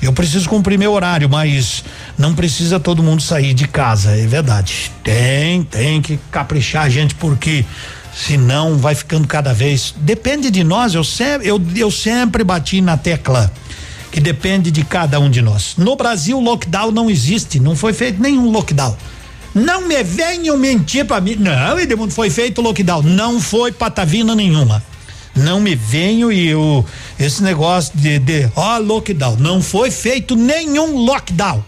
Eu 0.00 0.12
preciso 0.12 0.48
cumprir 0.48 0.78
meu 0.78 0.92
horário, 0.92 1.28
mas 1.28 1.84
não 2.18 2.34
precisa 2.34 2.78
todo 2.78 3.02
mundo 3.02 3.22
sair 3.22 3.54
de 3.54 3.66
casa, 3.66 4.10
é 4.16 4.26
verdade. 4.26 4.92
Tem, 5.02 5.62
tem 5.62 6.02
que 6.02 6.18
caprichar 6.30 6.84
a 6.84 6.88
gente, 6.88 7.14
porque 7.14 7.64
senão 8.14 8.76
vai 8.76 8.94
ficando 8.94 9.26
cada 9.26 9.52
vez. 9.52 9.94
Depende 9.98 10.50
de 10.50 10.62
nós, 10.62 10.94
eu 10.94 11.04
sempre, 11.04 11.48
eu, 11.48 11.60
eu 11.74 11.90
sempre 11.90 12.44
bati 12.44 12.80
na 12.80 12.96
tecla 12.96 13.50
que 14.10 14.20
depende 14.20 14.70
de 14.70 14.84
cada 14.84 15.20
um 15.20 15.28
de 15.28 15.42
nós. 15.42 15.74
No 15.76 15.96
Brasil, 15.96 16.40
lockdown 16.40 16.90
não 16.90 17.10
existe, 17.10 17.60
não 17.60 17.76
foi 17.76 17.92
feito 17.92 18.20
nenhum 18.20 18.50
lockdown. 18.50 18.96
Não 19.54 19.88
me 19.88 20.02
venham 20.02 20.56
mentir 20.56 21.06
para 21.06 21.20
mim. 21.20 21.34
Não, 21.36 21.78
Edmundo, 21.80 22.12
foi 22.12 22.28
feito 22.28 22.60
lockdown. 22.60 23.02
Não 23.02 23.40
foi 23.40 23.72
patavina 23.72 24.34
nenhuma. 24.34 24.82
Não 25.36 25.60
me 25.60 25.74
venho 25.74 26.32
e 26.32 26.54
o 26.54 26.84
esse 27.18 27.42
negócio 27.42 27.92
de, 27.96 28.18
de 28.18 28.50
ó 28.56 28.78
lockdown. 28.78 29.36
Não 29.36 29.62
foi 29.62 29.90
feito 29.90 30.34
nenhum 30.34 30.96
lockdown. 31.04 31.62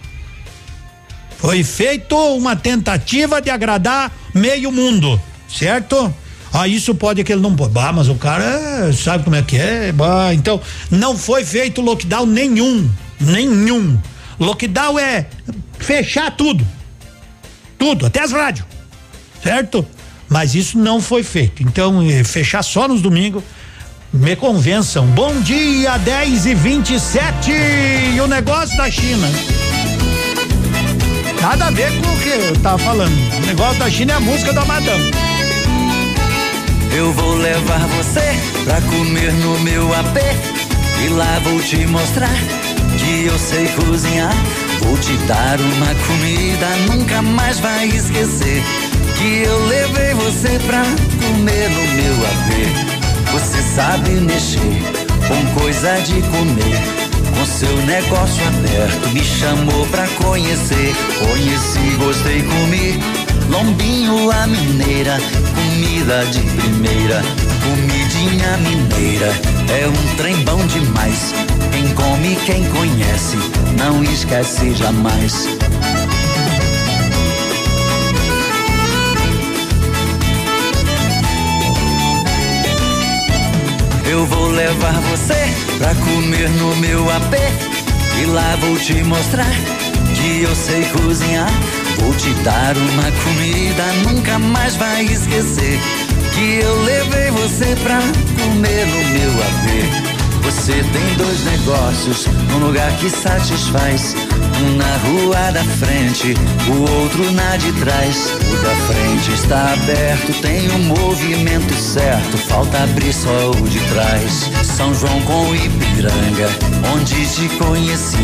Foi 1.38 1.62
feito 1.62 2.16
uma 2.34 2.56
tentativa 2.56 3.40
de 3.40 3.50
agradar 3.50 4.12
meio 4.34 4.72
mundo, 4.72 5.20
certo? 5.48 6.12
Ah, 6.52 6.66
isso 6.66 6.94
pode 6.94 7.22
que 7.22 7.32
ele 7.32 7.42
não 7.42 7.54
pode. 7.54 7.72
Bah, 7.72 7.92
mas 7.92 8.08
o 8.08 8.14
cara 8.14 8.42
é, 8.44 8.92
sabe 8.92 9.24
como 9.24 9.36
é 9.36 9.42
que 9.42 9.56
é. 9.56 9.92
Bah, 9.92 10.32
então, 10.32 10.60
não 10.90 11.16
foi 11.16 11.44
feito 11.44 11.80
lockdown 11.80 12.26
nenhum. 12.26 12.90
Nenhum. 13.20 13.98
Lockdown 14.40 14.98
é 14.98 15.26
fechar 15.78 16.30
tudo. 16.36 16.66
Tudo, 17.78 18.06
até 18.06 18.22
as 18.22 18.32
rádios. 18.32 18.66
Certo? 19.42 19.86
Mas 20.28 20.54
isso 20.54 20.78
não 20.78 21.00
foi 21.00 21.22
feito. 21.22 21.62
Então, 21.62 22.02
eh, 22.02 22.24
fechar 22.24 22.62
só 22.62 22.88
nos 22.88 23.00
domingos. 23.00 23.42
Me 24.12 24.34
convençam. 24.34 25.06
Bom 25.08 25.38
dia, 25.40 25.98
10 25.98 26.46
e 26.46 26.54
27 26.54 27.50
E 27.50 28.20
o 28.20 28.26
negócio 28.26 28.76
da 28.76 28.90
China. 28.90 29.28
Nada 31.42 31.66
a 31.66 31.70
ver 31.70 31.92
com 32.00 32.08
o 32.08 32.18
que 32.18 32.28
eu 32.28 32.56
tava 32.60 32.78
falando. 32.78 33.12
O 33.36 33.46
negócio 33.46 33.78
da 33.78 33.90
China 33.90 34.14
é 34.14 34.16
a 34.16 34.20
música 34.20 34.52
do 34.52 34.60
Amadão. 34.60 34.98
Eu 36.96 37.12
vou 37.12 37.34
levar 37.34 37.86
você 37.88 38.22
pra 38.64 38.80
comer 38.80 39.32
no 39.34 39.58
meu 39.60 39.94
AP 39.94 40.16
e 41.04 41.08
lá 41.10 41.38
vou 41.44 41.60
te 41.60 41.86
mostrar 41.86 42.34
que 42.98 43.26
eu 43.26 43.38
sei 43.38 43.68
cozinhar. 43.68 44.32
Vou 44.80 44.96
te 44.96 45.12
dar 45.26 45.60
uma 45.60 45.94
comida, 46.06 46.66
nunca 46.90 47.20
mais 47.20 47.60
vai 47.60 47.86
esquecer 47.88 48.62
que 49.18 49.42
eu 49.44 49.66
levei 49.66 50.14
você 50.14 50.58
pra 50.66 50.82
comer 51.20 51.68
no 51.68 51.82
meu 51.92 52.14
AP. 52.26 52.87
Você 53.38 53.62
sabe 53.62 54.10
mexer 54.20 54.82
com 55.28 55.60
coisa 55.60 55.94
de 56.00 56.20
comer, 56.22 56.80
com 57.36 57.46
seu 57.46 57.76
negócio 57.86 58.44
aberto 58.48 59.08
me 59.12 59.22
chamou 59.22 59.86
pra 59.86 60.08
conhecer. 60.08 60.92
Conheci, 61.20 61.96
gostei, 61.98 62.42
comi 62.42 62.98
lombinho 63.48 64.28
a 64.32 64.46
mineira, 64.48 65.18
comida 65.54 66.26
de 66.26 66.40
primeira, 66.40 67.22
comidinha 67.62 68.56
mineira. 68.56 69.32
É 69.70 69.86
um 69.86 70.16
trem 70.16 70.36
bom 70.42 70.66
demais. 70.66 71.32
Quem 71.70 71.94
come, 71.94 72.36
quem 72.44 72.64
conhece, 72.70 73.36
não 73.78 74.02
esquece 74.02 74.74
jamais. 74.74 75.46
Eu 84.10 84.24
vou 84.24 84.48
levar 84.48 84.98
você 85.02 85.34
pra 85.76 85.94
comer 85.94 86.48
no 86.48 86.74
meu 86.76 87.10
AP 87.10 87.34
e 88.22 88.24
lá 88.24 88.56
vou 88.56 88.74
te 88.78 89.04
mostrar 89.04 89.52
que 90.16 90.42
eu 90.42 90.56
sei 90.56 90.82
cozinhar. 90.86 91.50
Vou 91.98 92.14
te 92.14 92.32
dar 92.42 92.74
uma 92.74 93.12
comida, 93.22 93.84
nunca 94.06 94.38
mais 94.38 94.76
vai 94.76 95.04
esquecer 95.04 95.78
que 96.34 96.60
eu 96.62 96.82
levei 96.84 97.30
você 97.32 97.76
pra 97.82 98.00
comer 98.42 98.86
no 98.86 99.04
meu 99.10 99.30
AP. 99.42 100.07
Você 100.48 100.72
tem 100.72 101.16
dois 101.18 101.44
negócios 101.44 102.26
num 102.50 102.68
lugar 102.68 102.90
que 102.96 103.10
satisfaz. 103.10 104.14
Um 104.62 104.76
na 104.76 104.96
rua 104.96 105.52
da 105.52 105.62
frente, 105.62 106.32
o 106.70 106.90
outro 107.02 107.30
na 107.32 107.58
de 107.58 107.70
trás. 107.74 108.32
O 108.50 108.56
da 108.64 108.74
frente 108.86 109.30
está 109.30 109.74
aberto, 109.74 110.40
tem 110.40 110.70
o 110.70 110.78
movimento 110.78 111.74
certo. 111.74 112.38
Falta 112.38 112.82
abrir 112.82 113.12
só 113.12 113.50
o 113.50 113.68
de 113.68 113.78
trás. 113.92 114.50
São 114.64 114.94
João 114.94 115.20
com 115.20 115.54
Ipiranga, 115.54 116.48
onde 116.94 117.26
te 117.26 117.46
conheci. 117.56 118.16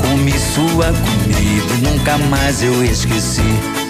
Comi 0.00 0.32
sua 0.32 0.86
comida, 0.86 1.90
nunca 1.90 2.18
mais 2.18 2.60
eu 2.60 2.84
esqueci. 2.84 3.81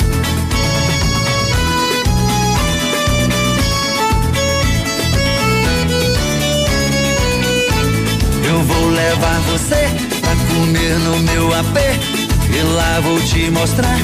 Levar 9.03 9.41
você 9.41 9.89
pra 10.21 10.31
comer 10.55 10.99
no 11.01 11.19
meu 11.21 11.53
AP 11.53 11.77
e 11.77 12.63
lá 12.75 13.01
vou 13.01 13.21
te 13.21 13.51
mostrar 13.51 13.99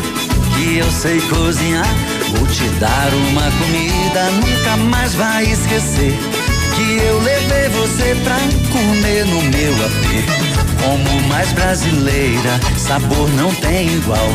que 0.57 0.79
eu 0.79 0.91
sei 0.91 1.21
cozinhar. 1.21 1.87
Vou 2.37 2.47
te 2.49 2.69
dar 2.81 3.09
uma 3.31 3.43
comida, 3.43 4.31
nunca 4.33 4.77
mais 4.77 5.15
vai 5.15 5.45
esquecer 5.45 6.19
que 6.75 6.97
eu 6.97 7.21
levei 7.21 7.69
você 7.69 8.17
pra 8.25 8.39
comer 8.73 9.25
no 9.27 9.43
meu 9.43 9.73
AP. 9.87 10.69
Como 10.83 11.29
mais 11.29 11.53
brasileira, 11.53 12.61
sabor 12.77 13.31
não 13.35 13.55
tem 13.55 13.89
igual. 13.89 14.29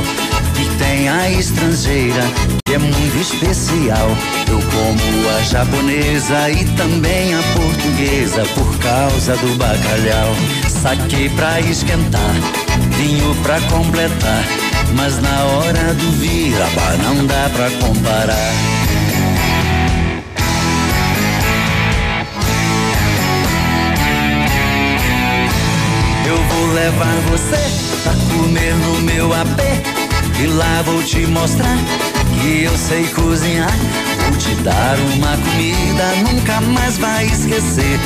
E 0.63 0.77
tem 0.77 1.09
a 1.09 1.29
estrangeira, 1.29 2.21
que 2.65 2.73
é 2.73 2.77
muito 2.77 3.17
especial. 3.19 4.07
Eu 4.47 4.61
como 4.61 5.29
a 5.37 5.41
japonesa 5.41 6.49
e 6.51 6.63
também 6.77 7.33
a 7.33 7.43
portuguesa 7.53 8.45
por 8.55 8.77
causa 8.77 9.35
do 9.35 9.57
bacalhau. 9.57 10.33
Saquei 10.69 11.29
pra 11.31 11.59
esquentar, 11.59 12.33
vinho 12.97 13.35
pra 13.43 13.59
completar. 13.61 14.45
Mas 14.95 15.21
na 15.21 15.43
hora 15.43 15.93
do 15.95 16.11
virabá 16.13 16.95
não 17.03 17.25
dá 17.25 17.49
pra 17.53 17.69
comparar. 17.85 18.53
Eu 26.25 26.37
vou 26.37 26.73
levar 26.73 27.15
você 27.31 27.57
pra 28.01 28.13
comer 28.33 28.73
no 28.75 29.01
meu 29.01 29.33
AP. 29.33 29.92
E 30.41 30.47
lá 30.47 30.81
vou 30.85 31.01
te 31.03 31.25
mostrar 31.27 31.77
que 32.41 32.63
eu 32.63 32.77
sei 32.77 33.05
cozinhar. 33.07 33.71
Vou 34.27 34.37
te 34.37 34.55
dar 34.63 34.97
uma 35.15 35.37
comida, 35.37 36.31
nunca 36.31 36.61
mais 36.61 36.97
vai 36.97 37.25
esquecer. 37.25 37.99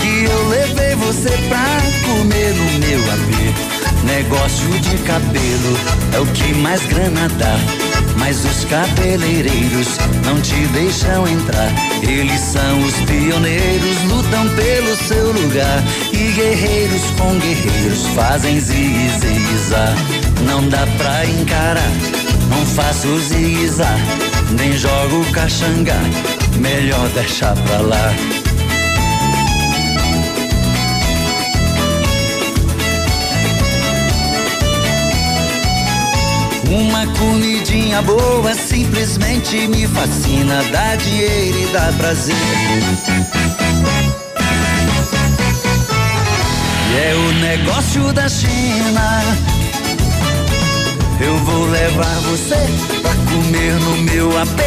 Que 0.00 0.24
eu 0.24 0.48
levei 0.48 0.94
você 0.96 1.30
pra 1.48 1.78
comer 2.06 2.54
no 2.54 2.78
meu 2.78 3.00
AP. 3.12 3.76
Negócio 4.04 4.68
de 4.80 4.98
cabelo 4.98 5.78
é 6.14 6.20
o 6.20 6.26
que 6.26 6.54
mais 6.54 6.84
grana 6.86 7.28
dá. 7.38 7.85
Mas 8.18 8.44
os 8.44 8.64
cabeleireiros 8.64 9.98
não 10.24 10.40
te 10.40 10.54
deixam 10.68 11.26
entrar. 11.28 11.70
Eles 12.02 12.40
são 12.40 12.80
os 12.82 12.94
pioneiros, 13.02 14.02
lutam 14.08 14.48
pelo 14.56 14.96
seu 14.96 15.32
lugar. 15.32 15.82
E 16.12 16.32
guerreiros 16.32 17.02
com 17.18 17.38
guerreiros 17.38 18.06
fazem 18.14 18.58
zigue-zigue-zá. 18.60 19.94
Não 20.46 20.68
dá 20.68 20.86
pra 20.98 21.26
encarar, 21.26 21.92
não 22.48 22.64
faço 22.66 23.18
zigue-zá. 23.20 23.96
Nem 24.58 24.72
jogo 24.72 25.24
caxangá, 25.32 26.00
melhor 26.58 27.08
deixar 27.10 27.54
pra 27.54 27.78
lá. 27.78 28.14
Comidinha 37.96 38.02
boa 38.02 38.54
simplesmente 38.54 39.66
me 39.68 39.86
fascina, 39.86 40.62
dá 40.70 40.96
dinheiro 40.96 41.58
e 41.58 41.66
dá 41.72 41.92
prazer. 41.96 42.34
E 46.90 46.96
é 46.98 47.14
o 47.14 47.32
negócio 47.40 48.12
da 48.12 48.28
China. 48.28 49.22
Eu 51.20 51.36
vou 51.38 51.66
levar 51.66 52.20
você 52.20 52.56
pra 53.00 53.14
comer 53.32 53.72
no 53.80 53.96
meu 53.98 54.38
AP. 54.40 54.60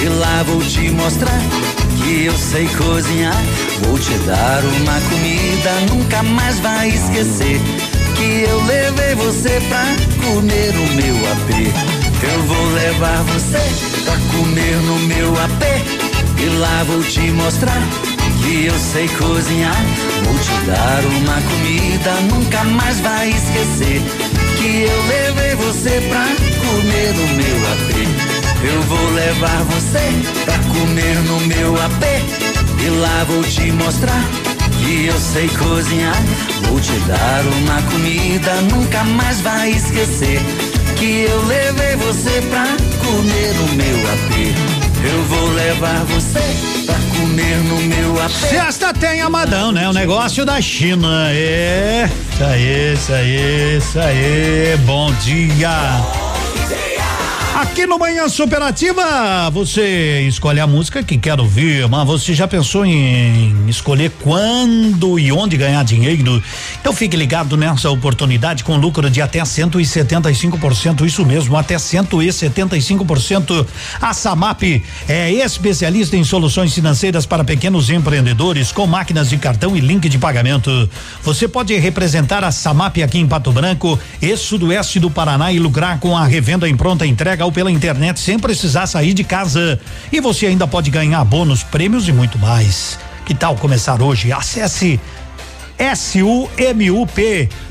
E 0.00 0.08
lá 0.08 0.42
vou 0.44 0.60
te 0.60 0.90
mostrar 0.90 1.40
que 2.02 2.24
eu 2.24 2.36
sei 2.36 2.66
cozinhar. 2.68 3.42
Vou 3.84 3.98
te 3.98 4.14
dar 4.26 4.62
uma 4.64 5.00
comida, 5.10 5.94
nunca 5.94 6.22
mais 6.22 6.58
vai 6.60 6.88
esquecer 6.88 7.60
que 8.16 8.44
eu 8.48 8.64
levei 8.64 9.14
você 9.14 9.60
pra 9.68 9.84
comer 10.24 10.72
no 10.72 10.86
meu 10.94 11.16
AP. 11.32 12.07
Eu 12.20 12.42
vou 12.42 12.66
levar 12.72 13.22
você 13.24 13.58
pra 14.04 14.16
comer 14.36 14.76
no 14.82 14.98
meu 15.00 15.32
AP. 15.40 15.62
E 16.40 16.58
lá 16.58 16.84
vou 16.84 17.02
te 17.02 17.20
mostrar 17.30 17.80
que 18.42 18.66
eu 18.66 18.78
sei 18.78 19.08
cozinhar. 19.08 19.84
Vou 20.24 20.34
te 20.38 20.66
dar 20.66 21.04
uma 21.04 21.40
comida, 21.42 22.12
nunca 22.32 22.64
mais 22.64 22.98
vai 23.00 23.30
esquecer. 23.30 24.02
Que 24.56 24.82
eu 24.82 25.06
levei 25.06 25.54
você 25.54 26.00
pra 26.08 26.26
comer 26.58 27.14
no 27.14 27.28
meu 27.34 27.56
AP. 27.72 27.98
Eu 28.64 28.82
vou 28.82 29.10
levar 29.12 29.62
você 29.64 30.00
pra 30.44 30.58
comer 30.58 31.16
no 31.22 31.40
meu 31.46 31.74
AP. 31.82 32.04
E 32.84 32.90
lá 32.90 33.24
vou 33.28 33.44
te 33.44 33.70
mostrar 33.70 34.24
que 34.72 35.06
eu 35.06 35.18
sei 35.20 35.48
cozinhar. 35.50 36.20
Vou 36.68 36.80
te 36.80 36.98
dar 37.06 37.44
uma 37.62 37.82
comida, 37.92 38.54
nunca 38.62 39.04
mais 39.04 39.40
vai 39.40 39.70
esquecer. 39.70 40.40
Que 40.98 41.26
eu 41.30 41.44
levei 41.46 41.94
você 41.96 42.40
pra 42.50 42.64
comer 43.06 43.54
no 43.54 43.72
meu 43.74 44.12
AP. 44.12 44.78
Eu 45.04 45.22
vou 45.24 45.50
levar 45.52 46.04
você 46.06 46.40
pra 46.84 46.96
comer 47.16 47.56
no 47.58 47.76
meu 47.82 48.20
AP. 48.20 48.30
Sexta 48.32 48.92
tem 48.92 49.20
Amadão, 49.20 49.70
né? 49.70 49.88
O 49.88 49.92
negócio 49.92 50.44
da 50.44 50.60
China. 50.60 51.30
É. 51.30 52.10
Isso 52.32 52.44
aí, 52.44 52.94
isso 52.94 53.12
aí, 53.12 53.76
isso 53.76 53.98
aí. 54.00 54.76
Bom 54.84 55.12
dia. 55.20 56.17
Aqui 57.58 57.86
no 57.86 57.98
Manhã 57.98 58.28
Superativa, 58.28 59.50
você 59.50 60.20
escolhe 60.28 60.60
a 60.60 60.66
música 60.66 61.02
que 61.02 61.18
quer 61.18 61.40
ouvir, 61.40 61.88
mas 61.88 62.06
você 62.06 62.32
já 62.32 62.46
pensou 62.46 62.86
em 62.86 63.68
escolher 63.68 64.12
quando 64.22 65.18
e 65.18 65.32
onde 65.32 65.56
ganhar 65.56 65.82
dinheiro? 65.82 66.40
Então 66.80 66.92
fique 66.92 67.16
ligado 67.16 67.56
nessa 67.56 67.90
oportunidade 67.90 68.62
com 68.62 68.76
lucro 68.76 69.10
de 69.10 69.20
até 69.20 69.40
175%, 69.40 71.04
isso 71.04 71.26
mesmo, 71.26 71.56
até 71.56 71.74
175%. 71.74 73.66
A 74.00 74.14
Samap 74.14 74.62
é 75.08 75.32
especialista 75.32 76.16
em 76.16 76.22
soluções 76.22 76.72
financeiras 76.72 77.26
para 77.26 77.42
pequenos 77.42 77.90
empreendedores 77.90 78.70
com 78.70 78.86
máquinas 78.86 79.30
de 79.30 79.36
cartão 79.36 79.76
e 79.76 79.80
link 79.80 80.08
de 80.08 80.16
pagamento. 80.16 80.88
Você 81.24 81.48
pode 81.48 81.76
representar 81.76 82.44
a 82.44 82.52
Samap 82.52 82.98
aqui 83.02 83.18
em 83.18 83.26
Pato 83.26 83.50
Branco 83.50 83.98
e 84.22 84.36
sudoeste 84.36 85.00
do 85.00 85.10
Paraná 85.10 85.50
e 85.50 85.58
lucrar 85.58 85.98
com 85.98 86.16
a 86.16 86.24
revenda 86.24 86.68
em 86.68 86.76
pronta 86.76 87.04
entrega 87.04 87.47
pela 87.52 87.70
internet 87.70 88.20
sem 88.20 88.38
precisar 88.38 88.86
sair 88.86 89.14
de 89.14 89.24
casa. 89.24 89.80
E 90.12 90.20
você 90.20 90.46
ainda 90.46 90.66
pode 90.66 90.90
ganhar 90.90 91.24
bônus, 91.24 91.62
prêmios 91.62 92.08
e 92.08 92.12
muito 92.12 92.38
mais. 92.38 92.98
Que 93.26 93.34
tal 93.34 93.56
começar 93.56 94.00
hoje? 94.02 94.32
Acesse 94.32 95.00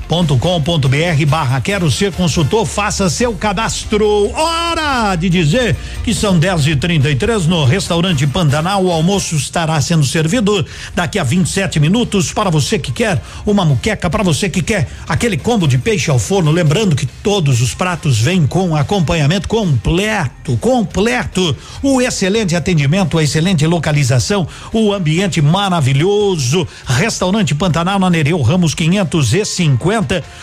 sumup.com.br 0.08 1.26
barra 1.28 1.60
quero 1.60 1.92
ser 1.92 2.14
consultor, 2.14 2.66
faça 2.66 3.10
seu 3.10 3.34
cadastro. 3.34 4.32
Hora 4.34 5.16
de 5.16 5.30
dizer 5.30 5.76
que 6.04 6.14
são 6.14 6.40
10 6.40 6.68
e 6.68 6.76
33 6.76 7.46
no 7.46 7.66
restaurante 7.66 8.26
Pantanal. 8.26 8.84
O 8.86 8.92
almoço 8.92 9.36
estará 9.36 9.80
sendo 9.82 10.06
servido 10.06 10.66
daqui 10.96 11.20
a 11.20 11.24
27 11.24 11.80
minutos 11.80 12.32
para 12.32 12.50
você 12.50 12.80
que 12.80 12.92
quer 12.92 13.22
uma 13.46 13.66
muqueca, 13.66 14.10
para 14.10 14.24
você 14.24 14.50
que 14.50 14.62
quer 14.62 14.88
aquele 15.08 15.38
combo 15.38 15.68
de 15.68 15.78
peixe 15.78 16.10
ao 16.10 16.18
forno. 16.18 16.52
Lembrando 16.52 16.96
que 16.96 17.06
todos 17.06 17.62
os 17.62 17.74
pratos 17.74 18.20
vêm 18.20 18.48
com 18.48 18.76
acompanhamento 18.76 19.48
completo, 19.48 20.56
completo. 20.58 21.56
O 21.84 22.02
excelente 22.02 22.56
atendimento, 22.56 23.18
a 23.18 23.24
excelente 23.24 23.66
localização, 23.68 24.48
o 24.72 24.94
ambiente 24.94 25.42
maravilhoso. 25.42 26.66
Restaurante 26.86 27.54
Pantanal 27.54 28.00
na 28.00 28.10
Nereu 28.10 28.42
Ramos 28.42 28.74
550 28.74 29.97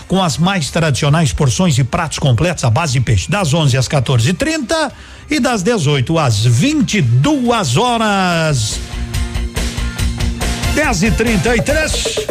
com 0.09 0.23
as 0.23 0.39
mais 0.39 0.71
tradicionais 0.71 1.33
porções 1.33 1.79
e 1.79 1.85
pratos 1.85 2.19
completos 2.19 2.65
à 2.65 2.71
base 2.71 2.95
de 2.95 3.01
peixe 3.01 3.31
das 3.31 3.53
11 3.53 3.77
às 3.77 3.89
14:30 3.89 4.93
e 5.31 5.41
das 5.41 5.63
18 5.63 6.19
às 6.19 6.45
22 6.45 7.77
horas. 7.77 8.79
10 10.75 11.03
e 11.05 11.11
33 11.13 12.27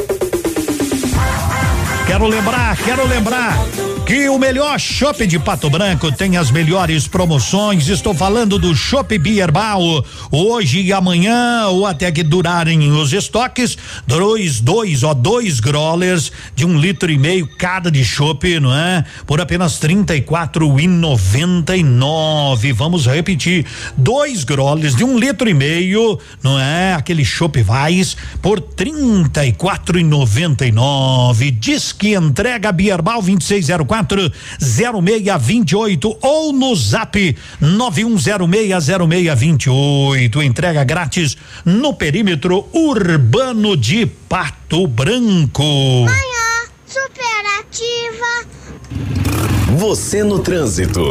Quero 2.05 2.27
lembrar, 2.27 2.75
quero 2.77 3.07
lembrar 3.07 3.92
que 4.05 4.27
o 4.27 4.37
melhor 4.37 4.79
chopp 4.79 5.25
de 5.25 5.39
Pato 5.39 5.69
Branco 5.69 6.11
tem 6.11 6.35
as 6.35 6.51
melhores 6.51 7.07
promoções. 7.07 7.87
Estou 7.87 8.13
falando 8.13 8.59
do 8.59 8.75
Chopp 8.75 9.17
Bierbal. 9.17 10.05
Hoje 10.29 10.81
e 10.81 10.91
amanhã, 10.91 11.67
ou 11.67 11.85
até 11.85 12.11
que 12.11 12.21
durarem 12.21 12.91
os 12.91 13.13
estoques, 13.13 13.77
dois, 14.05 14.59
dois, 14.59 15.03
ó, 15.03 15.13
dois 15.13 15.59
growlers 15.59 16.31
de 16.53 16.65
um 16.65 16.77
litro 16.77 17.11
e 17.11 17.17
meio 17.17 17.47
cada 17.57 17.89
de 17.89 18.03
chopp, 18.03 18.59
não 18.59 18.75
é? 18.75 19.05
Por 19.25 19.39
apenas 19.39 19.79
trinta 19.79 20.15
e 20.15 20.21
quatro 20.21 20.79
e 20.79 20.87
noventa 20.87 21.75
e 21.75 21.83
nove. 21.83 22.73
Vamos 22.73 23.05
repetir, 23.05 23.65
dois 23.95 24.43
growlers 24.43 24.95
de 24.95 25.03
um 25.03 25.17
litro 25.17 25.49
e 25.49 25.53
meio, 25.53 26.19
não 26.43 26.59
é? 26.59 26.93
Aquele 26.93 27.23
chopp 27.23 27.61
Vais 27.61 28.17
por 28.41 28.59
trinta 28.59 29.45
e 29.45 29.53
quatro 29.53 29.97
e 29.97 30.03
noventa 30.03 30.65
e 30.65 30.71
nove. 30.71 31.51
Diz 31.51 31.93
que 31.93 32.15
entrega 32.15 32.71
Bierbal 32.71 33.21
2604 33.93 34.31
0628 34.59 36.17
ou 36.21 36.51
no 36.51 36.75
zap 36.75 37.37
91060628. 37.61 40.43
Entrega 40.43 40.83
grátis 40.83 41.37
no 41.63 41.93
perímetro 41.93 42.67
urbano 42.73 43.77
de 43.77 44.05
Pato 44.05 44.85
Branco. 44.87 45.63
Manhã 46.05 46.65
superativa. 46.87 48.45
Você 49.77 50.23
no 50.23 50.39
trânsito. 50.39 51.01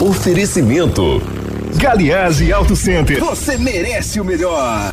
Oferecimento. 0.00 1.22
Galiage 1.76 2.52
Auto 2.52 2.76
Center. 2.76 3.18
Você 3.20 3.56
merece 3.56 4.20
o 4.20 4.24
melhor. 4.24 4.92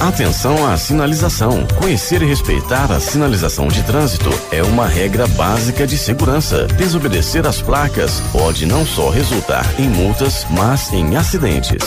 Atenção 0.00 0.66
à 0.66 0.76
sinalização. 0.76 1.66
Conhecer 1.78 2.22
e 2.22 2.26
respeitar 2.26 2.90
a 2.90 2.98
sinalização 2.98 3.68
de 3.68 3.82
trânsito 3.82 4.30
é 4.50 4.62
uma 4.62 4.86
regra 4.86 5.26
básica 5.28 5.86
de 5.86 5.96
segurança. 5.96 6.66
Desobedecer 6.66 7.46
às 7.46 7.62
placas 7.62 8.20
pode 8.32 8.66
não 8.66 8.84
só 8.84 9.10
resultar 9.10 9.64
em 9.78 9.88
multas, 9.88 10.46
mas 10.50 10.92
em 10.92 11.16
acidentes. 11.16 11.82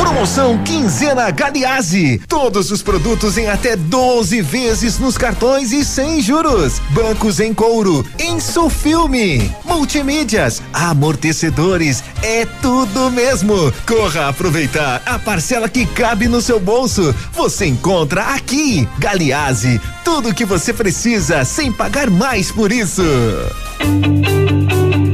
Promoção 0.00 0.56
Quinzena 0.64 1.30
Galiase. 1.30 2.22
Todos 2.26 2.70
os 2.70 2.82
produtos 2.82 3.36
em 3.36 3.48
até 3.48 3.76
12 3.76 4.40
vezes 4.40 4.98
nos 4.98 5.18
cartões 5.18 5.72
e 5.72 5.84
sem 5.84 6.22
juros. 6.22 6.80
Bancos 6.90 7.38
em 7.38 7.52
couro, 7.52 8.04
Insufilme, 8.18 9.54
multimídias, 9.62 10.62
amortecedores, 10.72 12.02
é 12.22 12.46
tudo 12.62 13.10
mesmo. 13.10 13.54
Corra 13.86 14.28
aproveitar 14.28 15.02
a 15.04 15.18
parcela 15.18 15.68
que 15.68 15.84
cabe 15.84 16.28
no 16.28 16.40
seu 16.40 16.58
bolso. 16.58 17.14
Você 17.34 17.66
encontra 17.66 18.22
aqui. 18.34 18.88
Galiase, 18.98 19.78
tudo 20.02 20.34
que 20.34 20.46
você 20.46 20.72
precisa 20.72 21.44
sem 21.44 21.70
pagar 21.70 22.08
mais 22.08 22.50
por 22.50 22.72
isso. 22.72 23.02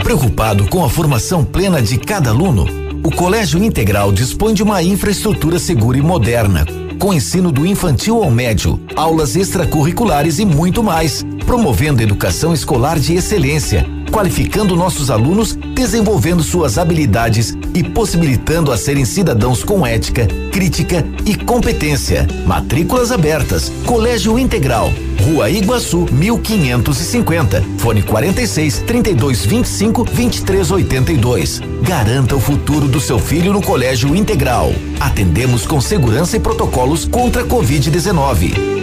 Preocupado 0.05 0.69
com 0.69 0.85
a 0.85 0.89
formação 0.89 1.45
plena 1.45 1.83
de 1.83 1.99
cada 1.99 2.31
aluno, 2.31 2.65
o 3.07 3.11
Colégio 3.13 3.63
Integral 3.63 4.11
dispõe 4.11 4.53
de 4.53 4.65
uma 4.65 4.83
infraestrutura 4.83 5.61
segura 5.61 5.97
e 5.97 6.03
moderna, 6.03 6.67
com 6.99 7.15
ensino 7.15 7.53
do 7.53 7.65
infantil 7.65 8.21
ao 8.21 8.29
médio, 8.33 8.81
aulas 8.97 9.37
extracurriculares 9.37 10.41
e 10.41 10.45
muito 10.45 10.83
mais, 10.83 11.25
promovendo 11.47 12.03
educação 12.03 12.53
escolar 12.53 12.99
de 12.99 13.15
excelência, 13.15 13.87
qualificando 14.11 14.77
nossos 14.77 15.11
alunos, 15.11 15.55
desenvolvendo 15.75 16.43
suas 16.43 16.79
habilidades 16.79 17.57
e 17.75 17.83
possibilitando 17.83 18.73
a 18.73 18.77
serem 18.77 19.05
cidadãos 19.05 19.63
com 19.63 19.87
ética, 19.87 20.27
crítica 20.51 21.05
e 21.25 21.35
competência. 21.35 22.27
Matrículas 22.47 23.13
abertas. 23.13 23.71
Colégio 23.85 24.39
Integral. 24.39 24.93
Rua 25.25 25.51
Iguaçu, 25.51 26.07
1550. 26.13 27.63
Fone 27.79 28.03
46 28.03 28.79
32 28.87 29.47
25 29.47 30.05
23 30.05 30.71
82. 30.71 31.61
Garanta 31.83 32.37
o 32.37 32.41
futuro 32.41 32.89
do 32.89 33.01
seu 33.01 33.19
filho 33.19 33.53
no 33.53 33.63
Colégio 33.63 34.15
Integral. 34.15 34.73
Atendemos 35.01 35.67
com 35.67 35.81
segurança 35.81 36.37
e 36.37 36.41
protocolos 36.41 37.05
contra 37.05 37.43
a 37.43 37.47
Covid-19. 37.47 38.76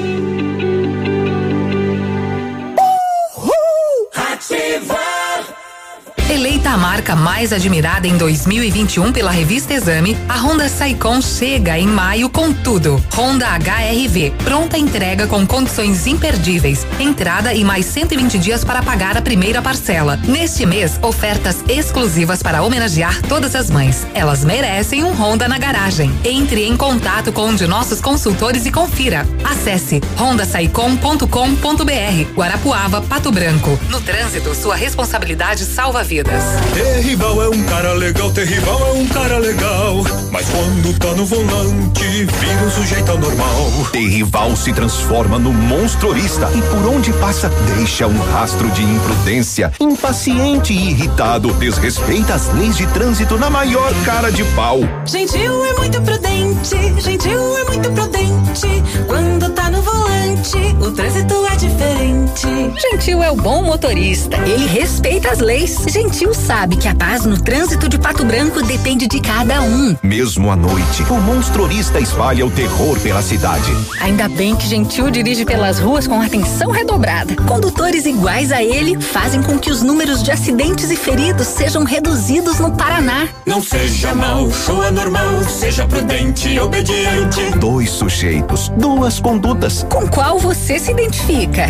A 6.73 6.77
marca 6.77 7.15
mais 7.15 7.53
admirada 7.53 8.07
em 8.07 8.17
2021 8.17 9.13
pela 9.13 9.29
revista 9.29 9.75
Exame, 9.75 10.17
a 10.27 10.39
Honda 10.39 10.67
Saicon 10.67 11.21
chega 11.21 11.77
em 11.77 11.85
maio 11.85 12.31
com 12.31 12.51
tudo. 12.51 12.99
Honda 13.15 13.45
HRV, 13.45 14.33
pronta 14.43 14.75
entrega 14.75 15.27
com 15.27 15.45
condições 15.45 16.07
imperdíveis, 16.07 16.83
entrada 16.99 17.53
e 17.53 17.63
mais 17.63 17.85
120 17.85 18.39
dias 18.39 18.63
para 18.63 18.81
pagar 18.81 19.15
a 19.15 19.21
primeira 19.21 19.61
parcela. 19.61 20.17
Neste 20.27 20.65
mês, 20.65 20.97
ofertas 21.03 21.63
exclusivas 21.69 22.41
para 22.41 22.63
homenagear 22.63 23.21
todas 23.29 23.55
as 23.55 23.69
mães. 23.69 24.07
Elas 24.15 24.43
merecem 24.43 25.03
um 25.03 25.11
Honda 25.11 25.47
na 25.47 25.59
garagem. 25.59 26.11
Entre 26.25 26.65
em 26.65 26.75
contato 26.75 27.31
com 27.31 27.49
um 27.49 27.55
de 27.55 27.67
nossos 27.67 28.01
consultores 28.01 28.65
e 28.65 28.71
confira. 28.71 29.27
Acesse 29.43 30.01
hondasaicon.com.br. 30.19 32.33
Guarapuava, 32.35 32.99
Pato 32.99 33.31
Branco. 33.31 33.79
No 33.91 34.01
trânsito, 34.01 34.55
sua 34.55 34.75
responsabilidade 34.75 35.65
salva 35.65 36.03
vidas. 36.03 36.62
Terrival 36.73 37.43
é 37.43 37.49
um 37.49 37.63
cara 37.63 37.93
legal, 37.93 38.31
Terrival 38.31 38.79
é 38.87 38.93
um 38.93 39.07
cara 39.07 39.37
legal. 39.37 40.03
Mas 40.31 40.47
quando 40.49 40.97
tá 40.97 41.11
no 41.13 41.25
volante, 41.25 42.03
vira 42.03 42.63
um 42.65 42.71
sujeito 42.71 43.11
anormal. 43.11 43.71
Terrival 43.91 44.55
se 44.55 44.73
transforma 44.73 45.37
no 45.37 45.53
monstrorista 45.53 46.49
e 46.55 46.61
por 46.61 46.87
onde 46.87 47.11
passa 47.13 47.49
deixa 47.75 48.07
um 48.07 48.17
rastro 48.31 48.69
de 48.71 48.81
imprudência. 48.81 49.71
Impaciente 49.79 50.73
e 50.73 50.91
irritado, 50.91 51.53
desrespeita 51.53 52.33
as 52.33 52.51
leis 52.53 52.77
de 52.77 52.87
trânsito 52.87 53.37
na 53.37 53.49
maior 53.49 53.93
cara 54.05 54.31
de 54.31 54.43
pau. 54.55 54.79
Gentil 55.05 55.65
é 55.65 55.73
muito 55.73 56.01
prudente, 56.01 57.01
gentil 57.01 57.57
é 57.57 57.63
muito 57.65 57.91
prudente. 57.91 58.83
Quando 59.07 59.49
tá 59.49 59.69
no 59.69 59.81
volante, 59.81 60.57
o 60.79 60.91
trânsito 60.91 61.45
é 61.45 61.55
diferente. 61.55 62.47
Gentil 62.79 63.21
é 63.21 63.29
o 63.29 63.35
bom 63.35 63.63
motorista, 63.63 64.37
ele 64.47 64.65
respeita 64.65 65.29
as 65.29 65.39
leis. 65.39 65.77
Gentil 65.87 66.33
sabe 66.33 66.52
que 66.79 66.87
a 66.87 66.93
paz 66.93 67.25
no 67.25 67.41
trânsito 67.41 67.89
de 67.89 67.97
Pato 67.97 68.23
Branco 68.23 68.61
depende 68.61 69.07
de 69.07 69.19
cada 69.19 69.61
um. 69.61 69.97
Mesmo 70.03 70.51
à 70.51 70.55
noite, 70.55 71.03
o 71.09 71.15
monstrorista 71.15 71.99
espalha 71.99 72.45
o 72.45 72.51
terror 72.51 72.97
pela 72.99 73.23
cidade. 73.23 73.75
Ainda 73.99 74.29
bem 74.29 74.55
que 74.55 74.67
Gentil 74.67 75.09
dirige 75.09 75.45
pelas 75.45 75.79
ruas 75.79 76.07
com 76.07 76.21
atenção 76.21 76.69
redobrada. 76.69 77.35
Condutores 77.47 78.05
iguais 78.05 78.51
a 78.51 78.63
ele 78.63 79.01
fazem 79.01 79.41
com 79.41 79.57
que 79.57 79.71
os 79.71 79.81
números 79.81 80.21
de 80.21 80.31
acidentes 80.31 80.91
e 80.91 80.95
feridos 80.95 81.47
sejam 81.47 81.83
reduzidos 81.83 82.59
no 82.59 82.71
Paraná. 82.71 83.27
Não 83.47 83.61
seja 83.61 84.13
mal, 84.13 84.49
show 84.51 84.81
anormal, 84.83 85.43
seja 85.45 85.87
prudente 85.87 86.49
e 86.49 86.59
obediente. 86.59 87.57
Dois 87.57 87.89
sujeitos, 87.89 88.69
duas 88.77 89.19
condutas. 89.19 89.85
Com 89.89 90.07
qual 90.07 90.37
você 90.37 90.77
se 90.77 90.91
identifica? 90.91 91.65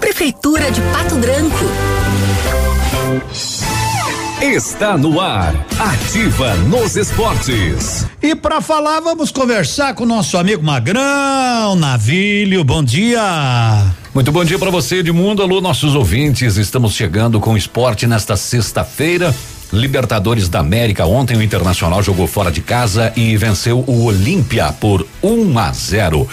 Prefeitura 0.00 0.70
de 0.70 0.80
Pato 0.80 1.16
Branco. 1.16 2.65
Está 4.40 4.98
no 4.98 5.20
ar, 5.20 5.54
ativa 5.78 6.54
nos 6.68 6.94
esportes. 6.96 8.06
E 8.22 8.34
para 8.34 8.60
falar, 8.60 9.00
vamos 9.00 9.30
conversar 9.30 9.94
com 9.94 10.04
o 10.04 10.06
nosso 10.06 10.36
amigo 10.36 10.62
Magrão, 10.62 11.74
Navilho. 11.76 12.62
Bom 12.62 12.82
dia. 12.82 13.82
Muito 14.14 14.30
bom 14.30 14.44
dia 14.44 14.58
para 14.58 14.70
você, 14.70 14.96
Edmundo. 14.96 15.42
Alô, 15.42 15.60
nossos 15.60 15.94
ouvintes. 15.94 16.56
Estamos 16.56 16.92
chegando 16.94 17.40
com 17.40 17.56
esporte 17.56 18.06
nesta 18.06 18.36
sexta-feira. 18.36 19.34
Libertadores 19.72 20.48
da 20.48 20.60
América. 20.60 21.04
Ontem 21.06 21.36
o 21.36 21.42
Internacional 21.42 22.02
jogou 22.02 22.26
fora 22.26 22.52
de 22.52 22.60
casa 22.60 23.12
e 23.16 23.36
venceu 23.36 23.82
o 23.86 24.04
Olímpia 24.04 24.72
por 24.72 25.06
1 25.22 25.28
um 25.28 25.58
a 25.58 25.72
0. 25.72 26.28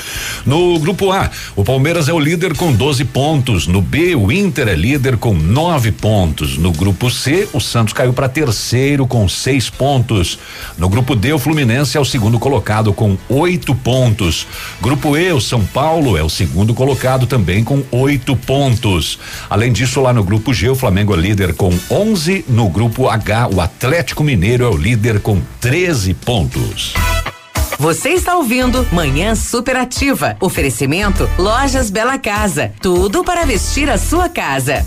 No 0.45 0.77
grupo 0.77 1.11
A, 1.11 1.29
o 1.55 1.63
Palmeiras 1.63 2.07
é 2.07 2.13
o 2.13 2.19
líder 2.19 2.55
com 2.55 2.71
12 2.71 3.05
pontos. 3.05 3.65
No 3.65 3.81
B, 3.81 4.15
o 4.15 4.31
Inter 4.31 4.67
é 4.67 4.75
líder 4.75 5.17
com 5.17 5.33
9 5.33 5.91
pontos. 5.91 6.57
No 6.57 6.71
grupo 6.71 7.09
C, 7.09 7.47
o 7.53 7.59
Santos 7.59 7.93
caiu 7.93 8.13
para 8.13 8.29
terceiro 8.29 9.07
com 9.07 9.27
seis 9.27 9.69
pontos. 9.69 10.37
No 10.77 10.87
grupo 10.87 11.15
D, 11.15 11.33
o 11.33 11.39
Fluminense 11.39 11.97
é 11.97 11.99
o 11.99 12.05
segundo 12.05 12.37
colocado 12.37 12.93
com 12.93 13.17
oito 13.29 13.73
pontos. 13.73 14.45
Grupo 14.79 15.17
E, 15.17 15.31
o 15.31 15.41
São 15.41 15.65
Paulo 15.65 16.15
é 16.17 16.23
o 16.23 16.29
segundo 16.29 16.73
colocado 16.73 17.25
também 17.25 17.63
com 17.63 17.83
oito 17.91 18.35
pontos. 18.35 19.17
Além 19.49 19.71
disso, 19.71 19.99
lá 20.01 20.13
no 20.13 20.23
grupo 20.23 20.53
G, 20.53 20.69
o 20.69 20.75
Flamengo 20.75 21.15
é 21.15 21.17
líder 21.17 21.55
com 21.55 21.73
11. 21.89 22.45
No 22.47 22.69
grupo 22.69 23.09
H, 23.09 23.22
o 23.53 23.61
Atlético 23.61 24.21
Mineiro 24.21 24.65
é 24.65 24.67
o 24.67 24.75
líder 24.75 25.21
com 25.21 25.41
13 25.61 26.13
pontos. 26.13 26.93
Você 27.79 28.09
está 28.09 28.35
ouvindo 28.35 28.85
Manhã 28.91 29.33
Superativa. 29.33 30.35
Oferecimento 30.41 31.29
Lojas 31.37 31.89
Bela 31.89 32.17
Casa. 32.19 32.73
Tudo 32.81 33.23
para 33.23 33.45
vestir 33.45 33.89
a 33.89 33.97
sua 33.97 34.27
casa. 34.27 34.85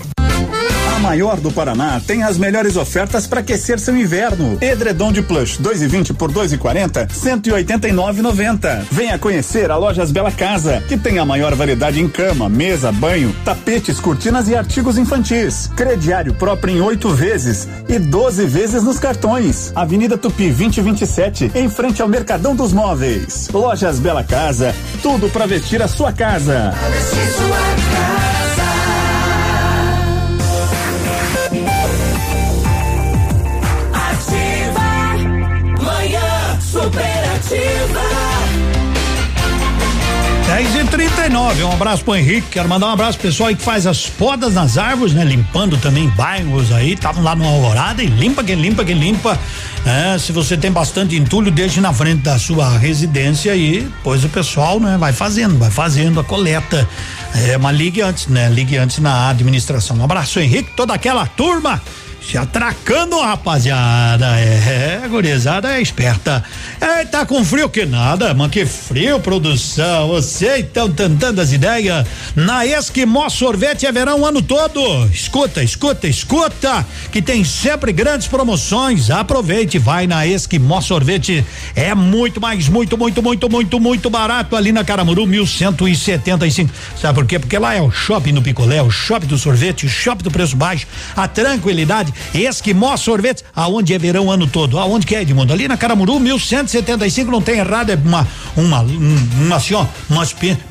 A 0.96 0.98
maior 0.98 1.38
do 1.38 1.52
Paraná 1.52 2.00
tem 2.00 2.22
as 2.22 2.38
melhores 2.38 2.74
ofertas 2.74 3.26
para 3.26 3.40
aquecer 3.40 3.78
seu 3.78 3.94
inverno. 3.94 4.56
Edredom 4.62 5.12
de 5.12 5.20
plush 5.20 5.58
2,20 5.60 6.16
por 6.16 6.32
2,40, 6.32 7.08
189,90. 7.08 8.86
Venha 8.90 9.18
conhecer 9.18 9.70
a 9.70 9.76
Lojas 9.76 10.10
Bela 10.10 10.32
Casa, 10.32 10.82
que 10.88 10.96
tem 10.96 11.18
a 11.18 11.24
maior 11.26 11.54
variedade 11.54 12.00
em 12.00 12.08
cama, 12.08 12.48
mesa, 12.48 12.90
banho, 12.90 13.36
tapetes, 13.44 14.00
cortinas 14.00 14.48
e 14.48 14.56
artigos 14.56 14.96
infantis. 14.96 15.70
Crediário 15.76 16.32
próprio 16.32 16.74
em 16.74 16.80
oito 16.80 17.10
vezes 17.10 17.68
e 17.90 17.98
12 17.98 18.46
vezes 18.46 18.82
nos 18.82 18.98
cartões. 18.98 19.72
Avenida 19.74 20.16
Tupi 20.16 20.50
2027, 20.50 21.52
em 21.54 21.68
frente 21.68 22.00
ao 22.00 22.08
Mercadão 22.08 22.56
dos 22.56 22.72
Móveis. 22.72 23.50
Lojas 23.52 23.98
Bela 23.98 24.24
Casa, 24.24 24.74
tudo 25.02 25.28
para 25.28 25.44
vestir 25.44 25.82
a 25.82 25.88
sua 25.88 26.10
casa. 26.10 26.72
Vestir 26.90 27.32
sua 27.34 27.58
casa. 27.58 28.45
10 40.46 40.76
e 40.76 40.84
39 40.84 41.64
um 41.64 41.72
abraço 41.72 42.04
pro 42.04 42.14
Henrique. 42.14 42.46
Quero 42.52 42.68
mandar 42.68 42.86
um 42.86 42.92
abraço 42.92 43.18
pro 43.18 43.28
pessoal 43.28 43.48
aí 43.48 43.56
que 43.56 43.62
faz 43.62 43.84
as 43.86 44.06
podas 44.06 44.54
nas 44.54 44.78
árvores, 44.78 45.12
né? 45.12 45.24
Limpando 45.24 45.76
também 45.76 46.08
bairros 46.10 46.70
aí. 46.70 46.92
Estavam 46.92 47.24
lá 47.24 47.34
no 47.34 47.44
Alvorada 47.44 48.02
e 48.02 48.06
limpa 48.06 48.44
que 48.44 48.54
limpa 48.54 48.84
que 48.84 48.94
limpa. 48.94 49.36
É, 49.84 50.16
se 50.18 50.30
você 50.30 50.56
tem 50.56 50.70
bastante 50.70 51.16
entulho, 51.16 51.50
deixe 51.50 51.80
na 51.80 51.92
frente 51.92 52.22
da 52.22 52.38
sua 52.38 52.78
residência 52.78 53.52
aí. 53.52 53.88
Pois 54.04 54.24
o 54.24 54.28
pessoal, 54.28 54.78
né? 54.78 54.96
Vai 54.96 55.12
fazendo, 55.12 55.58
vai 55.58 55.70
fazendo 55.70 56.20
a 56.20 56.24
coleta. 56.24 56.88
É, 57.34 57.58
mas 57.58 57.76
ligue 57.76 58.00
antes, 58.00 58.28
né? 58.28 58.48
Ligue 58.48 58.76
antes 58.76 58.98
na 58.98 59.30
administração. 59.30 59.96
Um 59.96 60.04
abraço, 60.04 60.38
Henrique, 60.38 60.70
toda 60.76 60.94
aquela 60.94 61.26
turma 61.26 61.82
Se 62.26 62.36
atracando, 62.36 63.20
rapaziada. 63.20 64.26
É, 64.40 65.02
é, 65.04 65.08
gurizada 65.08 65.78
é 65.78 65.80
esperta. 65.80 66.42
É, 66.80 67.04
tá 67.04 67.24
com 67.24 67.44
frio 67.44 67.68
que 67.68 67.86
nada, 67.86 68.34
mano. 68.34 68.50
Que 68.50 68.66
frio, 68.66 69.20
produção. 69.20 70.08
Vocês 70.08 70.64
estão 70.64 70.90
tentando 70.90 71.40
as 71.40 71.52
ideias. 71.52 72.04
Na 72.34 72.66
Esquimó 72.66 73.28
Sorvete 73.28 73.86
é 73.86 73.92
verão 73.92 74.22
o 74.22 74.26
ano 74.26 74.42
todo. 74.42 75.06
Escuta, 75.06 75.62
escuta, 75.62 76.08
escuta. 76.08 76.84
Que 77.12 77.22
tem 77.22 77.44
sempre 77.44 77.92
grandes 77.92 78.26
promoções. 78.26 79.08
Aproveite, 79.08 79.78
vai 79.78 80.08
na 80.08 80.26
Esquimó 80.26 80.80
Sorvete. 80.80 81.46
É 81.76 81.94
muito 81.94 82.40
mais, 82.40 82.68
muito, 82.68 82.98
muito, 82.98 83.22
muito, 83.22 83.48
muito, 83.48 83.78
muito 83.78 84.10
barato 84.10 84.56
ali 84.56 84.72
na 84.72 84.82
Caramuru, 84.82 85.28
1175. 85.28 86.72
Sabe 87.00 87.14
por 87.14 87.24
quê? 87.24 87.38
Porque 87.38 87.56
lá 87.56 87.72
é 87.72 87.80
o 87.80 87.92
shopping 87.92 88.32
no 88.32 88.42
picolé, 88.42 88.82
o 88.82 88.90
shopping 88.90 89.28
do 89.28 89.38
sorvete, 89.38 89.86
o 89.86 89.88
shopping 89.88 90.24
do 90.24 90.30
preço 90.32 90.56
baixo, 90.56 90.88
a 91.14 91.28
tranquilidade 91.28 92.15
Esquimó 92.34 92.96
Sorvetes, 92.96 93.44
aonde 93.54 93.94
é 93.94 93.98
verão 93.98 94.26
o 94.26 94.30
ano 94.30 94.46
todo. 94.46 94.78
Aonde 94.78 95.06
que 95.06 95.14
é, 95.14 95.22
Edmundo? 95.22 95.52
Ali 95.52 95.68
na 95.68 95.76
Caramuru, 95.76 96.18
1175, 96.20 97.30
não 97.30 97.40
tem 97.40 97.58
errado, 97.58 97.90
é 97.90 97.94
uma, 97.96 98.26
uma, 98.56 98.82
um, 98.82 99.28
uma 99.40 99.56
assim, 99.56 99.74
ó, 99.74 99.86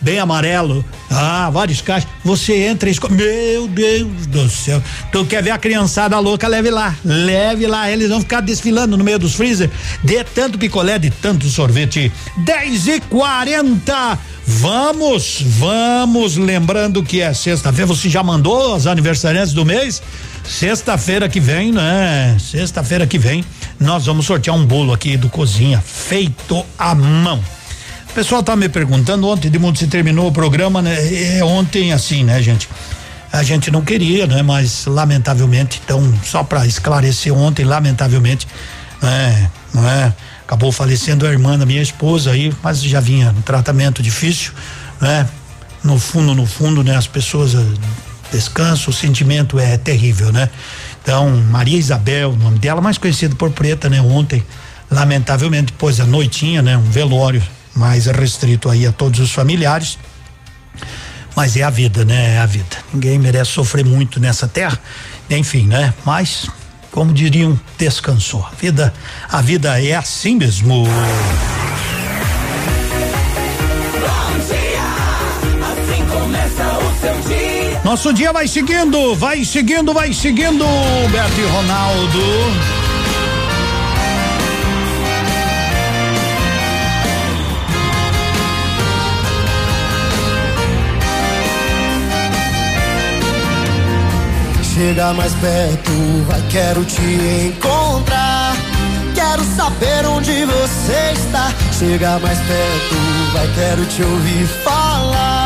bem 0.01 0.19
amarelo. 0.19 0.84
Ah, 1.09 1.49
vários 1.49 1.81
caixas. 1.81 2.09
Você 2.23 2.65
entra 2.65 2.89
e 2.89 2.91
escolhe. 2.91 3.13
Meu 3.13 3.67
Deus 3.67 4.26
do 4.27 4.49
céu. 4.49 4.81
Tu 5.11 5.26
quer 5.26 5.41
ver 5.43 5.51
a 5.51 5.57
criançada 5.57 6.19
louca? 6.19 6.47
Leve 6.47 6.69
lá. 6.69 6.95
Leve 7.05 7.67
lá. 7.67 7.89
Eles 7.89 8.09
vão 8.09 8.19
ficar 8.19 8.41
desfilando 8.41 8.97
no 8.97 9.03
meio 9.03 9.19
dos 9.19 9.35
freezer. 9.35 9.69
De 10.03 10.23
tanto 10.23 10.57
picolé, 10.57 10.99
de 10.99 11.09
tanto 11.09 11.47
sorvete. 11.47 12.11
10 12.38 12.88
e 12.88 12.99
40 13.01 14.19
Vamos, 14.47 15.41
vamos. 15.43 16.38
Lembrando 16.38 17.01
que 17.01 17.19
é 17.19 17.34
sexta-feira. 17.34 17.88
Você 17.88 18.09
já 18.09 18.22
mandou 18.22 18.76
as 18.76 18.85
aniversariantes 18.85 19.53
do 19.53 19.65
mês? 19.65 20.01
Sexta-feira 20.47 21.27
que 21.27 21.39
vem, 21.39 21.72
né? 21.72 22.38
Sexta-feira 22.39 23.07
que 23.07 23.17
vem, 23.17 23.43
nós 23.80 24.05
vamos 24.05 24.26
sortear 24.26 24.55
um 24.55 24.65
bolo 24.65 24.93
aqui 24.93 25.17
do 25.17 25.27
Cozinha, 25.27 25.81
feito 25.81 26.63
à 26.77 26.93
mão. 26.93 27.43
O 28.09 28.13
pessoal 28.13 28.41
tá 28.41 28.55
me 28.55 28.69
perguntando 28.69 29.27
ontem, 29.27 29.49
de 29.49 29.59
mundo 29.59 29.77
se 29.77 29.88
terminou 29.88 30.27
o 30.27 30.31
programa, 30.31 30.81
né? 30.81 31.38
É 31.38 31.43
ontem 31.43 31.91
assim, 31.91 32.23
né, 32.23 32.41
gente? 32.41 32.69
A 33.34 33.43
gente 33.43 33.69
não 33.69 33.81
queria, 33.81 34.27
né? 34.27 34.41
Mas 34.41 34.85
lamentavelmente, 34.85 35.81
então, 35.84 36.13
só 36.23 36.43
para 36.43 36.65
esclarecer 36.65 37.34
ontem, 37.34 37.65
lamentavelmente, 37.65 38.47
é, 39.03 39.47
não 39.73 39.89
é? 39.89 40.13
Acabou 40.43 40.72
falecendo 40.72 41.27
a 41.27 41.31
irmã 41.31 41.57
da 41.57 41.65
minha 41.65 41.81
esposa 41.81 42.31
aí, 42.31 42.53
mas 42.63 42.81
já 42.81 42.99
vinha 42.99 43.31
um 43.31 43.41
tratamento 43.41 44.01
difícil, 44.01 44.53
né? 45.01 45.27
No 45.84 45.99
fundo, 45.99 46.34
no 46.34 46.45
fundo, 46.45 46.84
né? 46.84 46.95
As 46.95 47.07
pessoas 47.07 47.53
descanso, 48.36 48.90
o 48.90 48.94
sentimento 48.94 49.57
é 49.57 49.78
terrível, 49.78 50.32
né? 50.32 50.49
Então, 51.02 51.30
Maria 51.49 51.78
Isabel, 51.78 52.32
o 52.32 52.36
nome 52.36 52.60
dela, 52.60 52.82
mais 52.82 52.98
conhecido 52.98 53.36
por 53.36 53.52
Preta, 53.52 53.90
né? 53.90 54.02
Ontem, 54.02 54.44
lamentavelmente, 54.91 55.72
depois 55.72 55.98
da 55.98 56.06
noitinha, 56.06 56.62
né? 56.62 56.78
Um 56.78 56.90
velório 56.90 57.41
mais 57.74 58.07
restrito 58.07 58.70
aí 58.70 58.86
a 58.86 58.91
todos 58.91 59.20
os 59.20 59.32
familiares. 59.32 59.98
Mas 61.36 61.56
é 61.56 61.64
a 61.64 61.70
vida, 61.70 62.03
né? 62.03 62.36
É 62.36 62.40
a 62.40 62.45
vida. 62.45 62.78
Ninguém 62.94 63.18
merece 63.18 63.52
sofrer 63.52 63.86
muito 63.86 64.20
nessa 64.20 64.48
terra. 64.48 64.78
Enfim, 65.30 65.66
né? 65.68 65.94
Mas, 66.06 66.49
como 66.91 67.14
diriam, 67.14 67.60
descansou. 67.78 68.45
A 68.45 68.56
vida, 68.56 68.94
a 69.30 69.41
vida 69.41 69.82
é 69.82 69.95
assim 69.95 70.36
mesmo. 70.36 70.86
Nosso 77.95 78.11
dia 78.11 78.34
vai 78.34 78.45
seguindo, 78.45 79.15
vai 79.15 79.45
seguindo, 79.45 79.93
vai 79.93 80.11
seguindo. 80.11 80.65
Beto 81.13 81.39
e 81.39 81.45
Ronaldo. 81.45 82.19
Chega 94.61 95.13
mais 95.13 95.31
perto, 95.35 95.91
vai, 96.27 96.43
quero 96.49 96.84
te 96.84 96.99
encontrar. 97.47 98.57
Quero 99.15 99.41
saber 99.55 100.05
onde 100.05 100.43
você 100.43 101.13
está. 101.13 101.49
Chega 101.72 102.19
mais 102.19 102.39
perto, 102.39 102.95
vai, 103.31 103.49
quero 103.55 103.85
te 103.85 104.03
ouvir 104.03 104.45
falar 104.65 105.44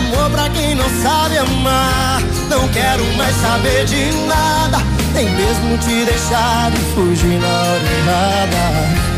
amor 0.00 0.30
pra 0.30 0.48
quem 0.50 0.74
não 0.74 0.88
sabe 1.02 1.38
amar. 1.38 2.20
Não 2.48 2.68
quero 2.68 3.04
mais 3.16 3.34
saber 3.36 3.84
de 3.84 4.12
nada, 4.26 4.78
nem 5.14 5.28
mesmo 5.30 5.78
te 5.78 6.04
deixar 6.04 6.72
e 6.72 6.94
fugir 6.94 7.38
na 7.38 7.48
hora 7.48 7.88
errada. 7.98 9.10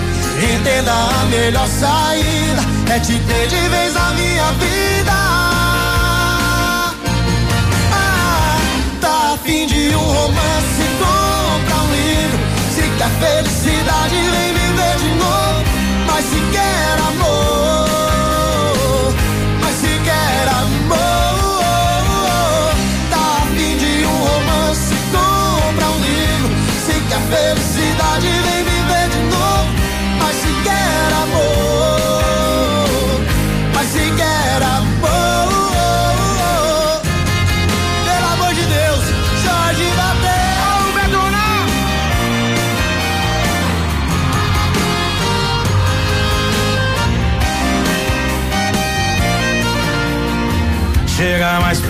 Entenda 0.54 0.92
a 0.92 1.24
melhor 1.26 1.68
saída 1.68 2.62
é 2.94 2.98
te 2.98 3.18
ter 3.18 3.46
de 3.48 3.68
vez 3.68 3.94
na 3.94 4.12
minha 4.12 4.52
vida. 4.52 5.01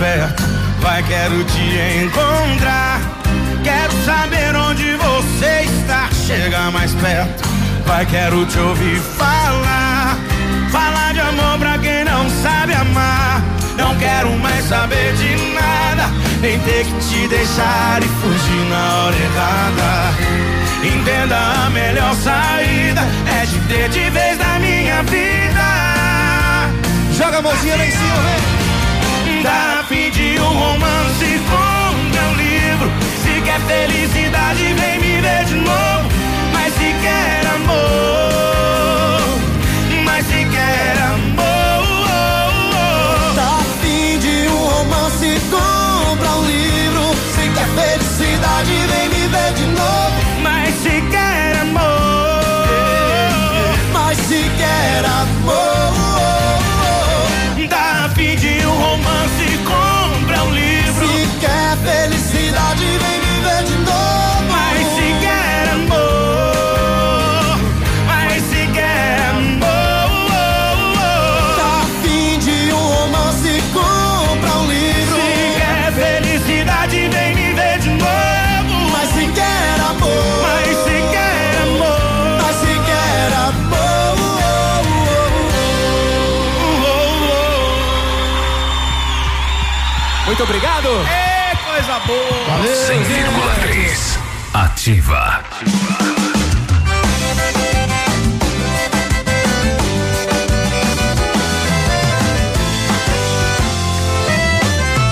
Perto, 0.03 0.43
vai, 0.81 1.01
quero 1.03 1.45
te 1.45 2.03
encontrar. 2.03 2.99
Quero 3.63 3.93
saber 4.03 4.53
onde 4.53 4.97
você 4.97 5.61
está. 5.63 6.09
Chega 6.27 6.69
mais 6.71 6.93
perto, 6.95 7.47
vai, 7.85 8.05
quero 8.05 8.45
te 8.45 8.59
ouvir 8.59 8.99
falar. 9.17 10.17
Falar 10.69 11.13
de 11.13 11.21
amor 11.21 11.57
pra 11.57 11.77
quem 11.77 12.03
não 12.03 12.29
sabe 12.41 12.73
amar. 12.73 13.41
Não 13.77 13.95
quero 13.95 14.29
mais 14.39 14.65
saber 14.65 15.13
de 15.15 15.53
nada, 15.53 16.09
nem 16.41 16.59
ter 16.59 16.85
que 16.85 16.93
te 17.07 17.27
deixar 17.29 18.03
e 18.03 18.07
fugir 18.19 18.69
na 18.69 18.95
hora 18.95 19.15
errada. 19.15 20.13
Entenda 20.83 21.37
a 21.65 21.69
melhor 21.69 22.13
saída 22.15 23.01
é 23.39 23.45
te 23.45 23.57
ter 23.69 23.89
de 23.89 24.09
vez 24.09 24.37
na 24.37 24.59
minha 24.59 25.01
vida. 25.03 25.63
Joga 27.17 27.37
a 27.37 27.41
mãozinha 27.41 27.77
lá 27.77 27.85
em 27.85 27.91
cima, 27.91 28.15
vem. 28.15 28.62
Tá 29.43 29.81
a 29.81 29.83
fim 29.83 30.09
de 30.09 30.39
um 30.39 30.53
romance, 30.53 31.41
compra 31.51 32.21
um 32.29 32.33
livro. 32.35 32.89
Se 33.21 33.41
quer 33.41 33.59
felicidade, 33.59 34.73
vem 34.73 34.99
me 35.01 35.19
ver 35.19 35.43
de 35.43 35.55
novo. 35.55 36.07
Mas 36.53 36.73
se 36.75 36.95
quer 37.01 37.45
amor, 37.53 39.37
mas 40.05 40.25
se 40.27 40.45
quer 40.45 40.97
amor. 41.11 41.83
Tá 43.35 43.59
a 43.59 43.63
fim 43.81 44.17
de 44.19 44.47
um 44.47 44.55
romance, 44.55 45.41
compra 45.51 46.29
um 46.37 46.45
livro. 46.45 47.13
Se 47.35 47.49
quer 47.49 47.67
felicidade, 47.75 48.71
vem 48.71 49.09
me 49.09 49.27
ver 49.27 49.53
de 49.55 49.65
novo. 49.65 50.41
Mas 50.41 50.73
se 50.75 51.01
quer 51.11 51.22
Ativa. 94.83 95.41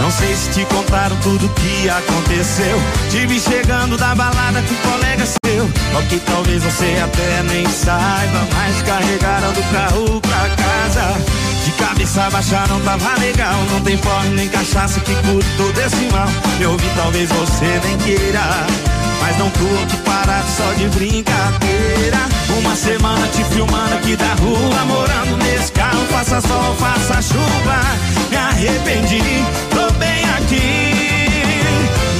Não 0.01 0.11
sei 0.11 0.35
se 0.35 0.49
te 0.49 0.65
contaram 0.65 1.15
tudo 1.23 1.47
que 1.47 1.89
aconteceu. 1.89 2.81
Te 3.09 3.25
vi 3.27 3.39
chegando 3.39 3.97
da 3.97 4.13
balada 4.13 4.61
com 4.61 4.73
um 4.73 4.91
colega 4.91 5.25
seu. 5.25 5.63
Ou 5.63 6.03
que 6.09 6.19
talvez 6.19 6.61
você 6.61 7.01
até 7.01 7.41
nem 7.43 7.65
saiba, 7.69 8.45
mas 8.53 8.81
carregaram 8.81 9.53
do 9.53 9.63
carro 9.71 10.19
pra 10.19 10.49
casa. 10.49 11.13
De 11.63 11.71
cabeça 11.81 12.29
baixa 12.29 12.67
não 12.67 12.81
tava 12.81 13.17
legal. 13.21 13.55
Não 13.71 13.79
tem 13.79 13.97
porre 13.99 14.31
nem 14.31 14.49
cachaça 14.49 14.99
que 14.99 15.15
cure 15.15 15.45
todo 15.55 15.79
esse 15.79 16.11
mal. 16.11 16.27
Eu 16.59 16.77
vi, 16.77 16.89
talvez 16.97 17.29
você 17.29 17.79
nem 17.85 17.97
queira. 17.99 19.00
Mas 19.21 19.37
não 19.37 19.49
aqui 19.51 19.95
parado 19.97 20.47
só 20.49 20.73
de 20.73 20.87
brincadeira. 20.89 22.17
Uma 22.57 22.75
semana 22.75 23.27
te 23.27 23.43
filmando 23.45 23.95
aqui 23.95 24.15
da 24.15 24.33
rua, 24.41 24.85
morando 24.85 25.37
nesse 25.37 25.71
carro, 25.71 26.05
faça 26.11 26.41
sol, 26.41 26.75
faça 26.75 27.21
chuva. 27.21 27.79
Me 28.29 28.35
arrependi, 28.35 29.21
tô 29.69 29.91
bem 29.93 30.23
aqui, 30.37 31.29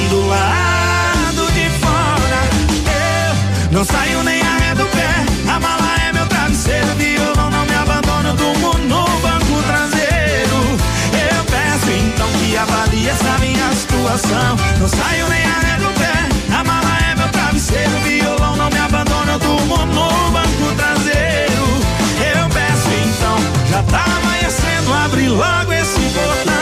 do 0.09 0.27
lado 0.27 1.51
de 1.51 1.69
fora. 1.81 2.41
Eu 3.69 3.71
não 3.71 3.83
saio 3.83 4.23
nem 4.23 4.41
a 4.41 4.57
ré 4.57 4.75
do 4.75 4.85
pé, 4.85 5.25
a 5.53 5.59
mala 5.59 5.95
é 6.07 6.13
meu 6.13 6.25
travesseiro, 6.27 6.87
violão 6.95 7.49
não 7.51 7.65
me 7.65 7.75
abandona, 7.75 8.33
durmo 8.33 8.77
no 8.77 9.05
banco 9.19 9.63
traseiro. 9.67 10.77
Eu 11.13 11.43
peço 11.45 11.91
então 11.91 12.27
que 12.39 12.55
avalie 12.57 13.09
essa 13.09 13.37
minha 13.39 13.71
situação. 13.73 14.55
Não 14.79 14.87
saio 14.87 15.27
nem 15.27 15.43
a 15.43 15.70
abre 25.03 25.27
logo 25.27 25.73
esse 25.73 25.99
botão. 25.99 26.61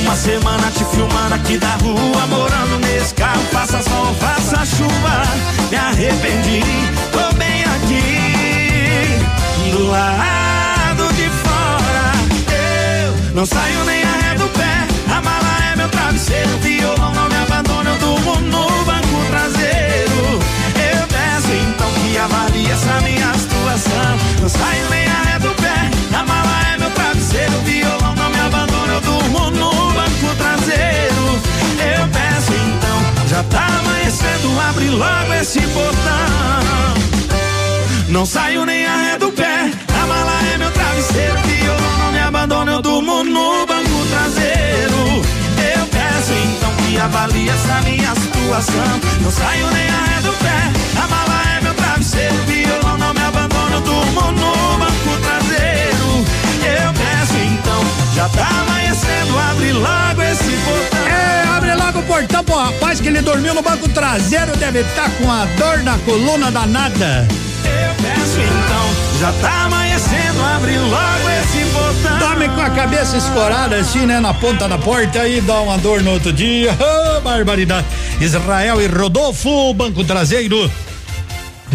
Uma 0.00 0.16
semana 0.16 0.70
te 0.72 0.84
filmando 0.84 1.34
aqui 1.34 1.58
da 1.58 1.74
rua, 1.76 2.26
morando 2.26 2.78
nesse 2.80 3.14
carro, 3.14 3.42
faça 3.52 3.82
sol, 3.82 4.14
faça 4.18 4.64
chuva. 4.64 5.22
Me 5.70 5.76
arrependi, 5.76 6.62
tô 7.12 7.36
bem 7.36 7.62
aqui, 7.64 9.20
do 9.70 9.88
lado 9.88 11.12
de 11.14 11.28
fora. 11.42 12.12
Eu 13.04 13.34
não 13.34 13.46
saio 13.46 13.84
nem 13.84 14.02
a 14.02 14.12
ré 14.12 14.34
pé, 14.56 14.86
a 15.14 15.20
mala 15.20 15.72
é 15.72 15.76
meu 15.76 15.88
travesseiro, 15.88 16.58
violão 16.58 17.12
não 17.14 17.28
me 17.28 17.36
abandona, 17.36 17.90
eu 17.90 17.98
durmo 17.98 18.40
no 18.40 18.84
banco 18.84 19.09
avalie 22.20 22.70
essa 22.70 23.00
minha 23.00 23.32
situação. 23.34 24.18
Não 24.40 24.48
saio 24.48 24.90
nem 24.90 25.06
a 25.06 25.22
ré 25.22 25.38
do 25.38 25.54
pé, 25.54 25.90
a 26.18 26.24
mala 26.24 26.72
é 26.74 26.78
meu 26.78 26.90
travesseiro, 26.90 27.52
violão 27.64 28.14
não 28.14 28.30
me 28.30 28.40
abandona, 28.40 28.92
eu 28.94 29.00
durmo 29.00 29.50
no 29.50 29.70
banco 29.92 30.34
traseiro. 30.36 31.40
Eu 31.98 32.08
peço 32.08 32.52
então, 32.52 33.28
já 33.28 33.42
tá 33.44 33.66
amanhecendo, 33.80 34.60
abre 34.68 34.90
logo 34.90 35.32
esse 35.40 35.60
botão. 35.60 36.94
Não 38.08 38.26
saio 38.26 38.66
nem 38.66 38.84
a 38.86 38.96
ré 38.96 39.18
do 39.18 39.30
pé, 39.32 39.70
a 39.94 40.06
mala 40.06 40.40
é 40.52 40.58
meu 40.58 40.70
travesseiro, 40.72 41.38
violão 41.42 41.98
não 41.98 42.12
me 42.12 42.18
abandona, 42.18 42.72
eu 42.72 42.82
durmo 42.82 43.24
no 43.24 43.66
banco 43.66 44.06
traseiro. 44.10 45.22
Eu 45.76 45.86
peço 45.86 46.32
então 46.32 46.72
que 46.84 46.98
avalie 46.98 47.48
essa 47.48 47.80
minha 47.82 48.14
situação. 48.14 49.00
Não 49.22 49.30
saio 49.30 49.70
nem 49.70 49.88
a 49.88 50.04
ré 50.04 50.20
do 50.22 50.32
pé, 50.32 50.79
no 54.32 54.78
banco 54.78 55.20
traseiro. 55.22 56.26
Eu 56.62 56.92
peço 56.92 57.36
então, 57.36 57.84
já 58.14 58.28
tá 58.28 58.48
amanhecendo, 58.62 59.38
abre 59.50 59.72
logo 59.72 60.22
esse 60.22 60.56
botão. 60.64 61.06
É, 61.08 61.44
abre 61.56 61.74
logo 61.74 61.98
o 62.00 62.02
portão 62.02 62.44
pro 62.44 62.56
rapaz 62.56 63.00
que 63.00 63.08
ele 63.08 63.20
dormiu 63.22 63.54
no 63.54 63.62
banco 63.62 63.88
traseiro, 63.88 64.56
deve 64.56 64.80
estar 64.80 65.10
com 65.10 65.30
a 65.30 65.44
dor 65.56 65.78
na 65.82 65.98
coluna 65.98 66.50
danada. 66.50 67.26
Eu 67.64 67.94
peço 68.02 68.40
então, 68.40 69.20
já 69.20 69.32
tá 69.40 69.64
amanhecendo, 69.64 70.42
abre 70.42 70.78
logo 70.78 71.28
esse 71.42 71.64
botão. 71.72 72.18
Dorme 72.18 72.48
com 72.48 72.60
a 72.60 72.70
cabeça 72.70 73.16
escorada 73.16 73.76
assim, 73.76 74.06
né, 74.06 74.20
na 74.20 74.32
ponta 74.34 74.68
da 74.68 74.78
porta 74.78 75.26
e 75.28 75.40
dá 75.40 75.60
uma 75.60 75.78
dor 75.78 76.02
no 76.02 76.12
outro 76.12 76.32
dia. 76.32 76.76
Oh, 76.80 77.20
barbaridade. 77.20 77.86
Israel 78.20 78.80
e 78.80 78.86
Rodolfo, 78.86 79.72
banco 79.74 80.04
traseiro. 80.04 80.70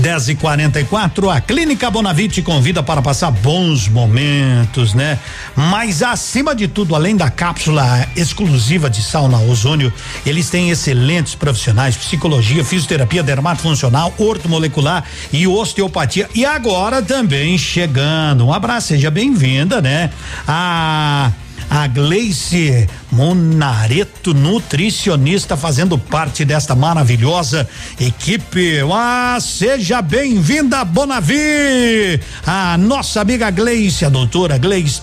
10 0.06 0.30
e 0.30 0.36
44 0.36 1.32
a 1.32 1.41
Clínica 1.41 1.90
Bonavite 1.90 2.44
convida 2.44 2.84
para 2.84 3.02
passar 3.02 3.32
bons 3.32 3.88
momentos, 3.88 4.94
né? 4.94 5.18
Mas 5.56 6.03
acima 6.03 6.53
de 6.53 6.68
tudo, 6.68 6.94
além 6.94 7.15
da 7.15 7.32
cápsula 7.32 8.07
exclusiva 8.15 8.88
de 8.88 9.02
sauna 9.02 9.40
ozônio, 9.40 9.91
eles 10.23 10.48
têm 10.48 10.69
excelentes 10.69 11.34
profissionais, 11.34 11.98
psicologia, 11.98 12.64
fisioterapia 12.64 13.23
dermatofuncional, 13.23 14.14
ortomolecular 14.19 15.03
e 15.34 15.48
osteopatia. 15.48 16.30
E 16.36 16.45
agora 16.45 17.02
também 17.02 17.57
chegando. 17.57 18.45
Um 18.45 18.53
abraço, 18.53 18.90
seja 18.90 19.10
bem-vinda, 19.10 19.82
né? 19.82 20.11
A 20.48 21.32
a 21.69 21.88
Gleice 21.88 22.88
Monareto, 23.11 24.34
nutricionista, 24.34 25.57
fazendo 25.57 25.98
parte 25.98 26.45
desta 26.45 26.76
maravilhosa 26.76 27.68
equipe. 27.99 28.80
Ah, 28.91 29.38
seja 29.40 30.02
bem-vinda, 30.02 30.84
Bonavi! 30.86 32.19
A 32.45 32.77
nossa 32.77 33.22
amiga 33.22 33.49
Gleice, 33.49 34.06
a 34.06 34.10
doutora 34.10 34.57
Gleice 34.57 35.02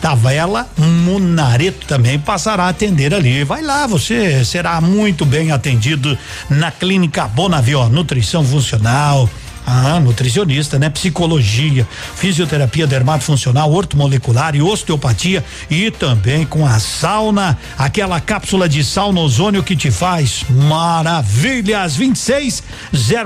Tavela 0.00 0.68
Monareto 0.76 1.86
também 1.86 2.18
passará 2.18 2.64
a 2.64 2.68
atender 2.68 3.14
ali. 3.14 3.44
Vai 3.44 3.62
lá, 3.62 3.86
você 3.86 4.44
será 4.44 4.80
muito 4.80 5.24
bem 5.24 5.50
atendido 5.50 6.16
na 6.48 6.70
clínica 6.70 7.26
Bonavi, 7.28 7.74
ó, 7.74 7.88
nutrição 7.88 8.44
funcional. 8.44 9.28
Ah, 9.68 9.98
nutricionista, 9.98 10.78
né? 10.78 10.88
Psicologia, 10.88 11.86
fisioterapia 12.14 12.86
dermatofuncional, 12.86 13.72
ortomolecular 13.72 14.54
e 14.54 14.62
osteopatia 14.62 15.44
e 15.68 15.90
também 15.90 16.46
com 16.46 16.64
a 16.64 16.78
sauna, 16.78 17.58
aquela 17.76 18.20
cápsula 18.20 18.68
de 18.68 18.84
sauna 18.84 19.20
ozônio 19.20 19.64
que 19.64 19.74
te 19.74 19.90
faz 19.90 20.44
maravilhas. 20.48 21.96
26 21.96 22.62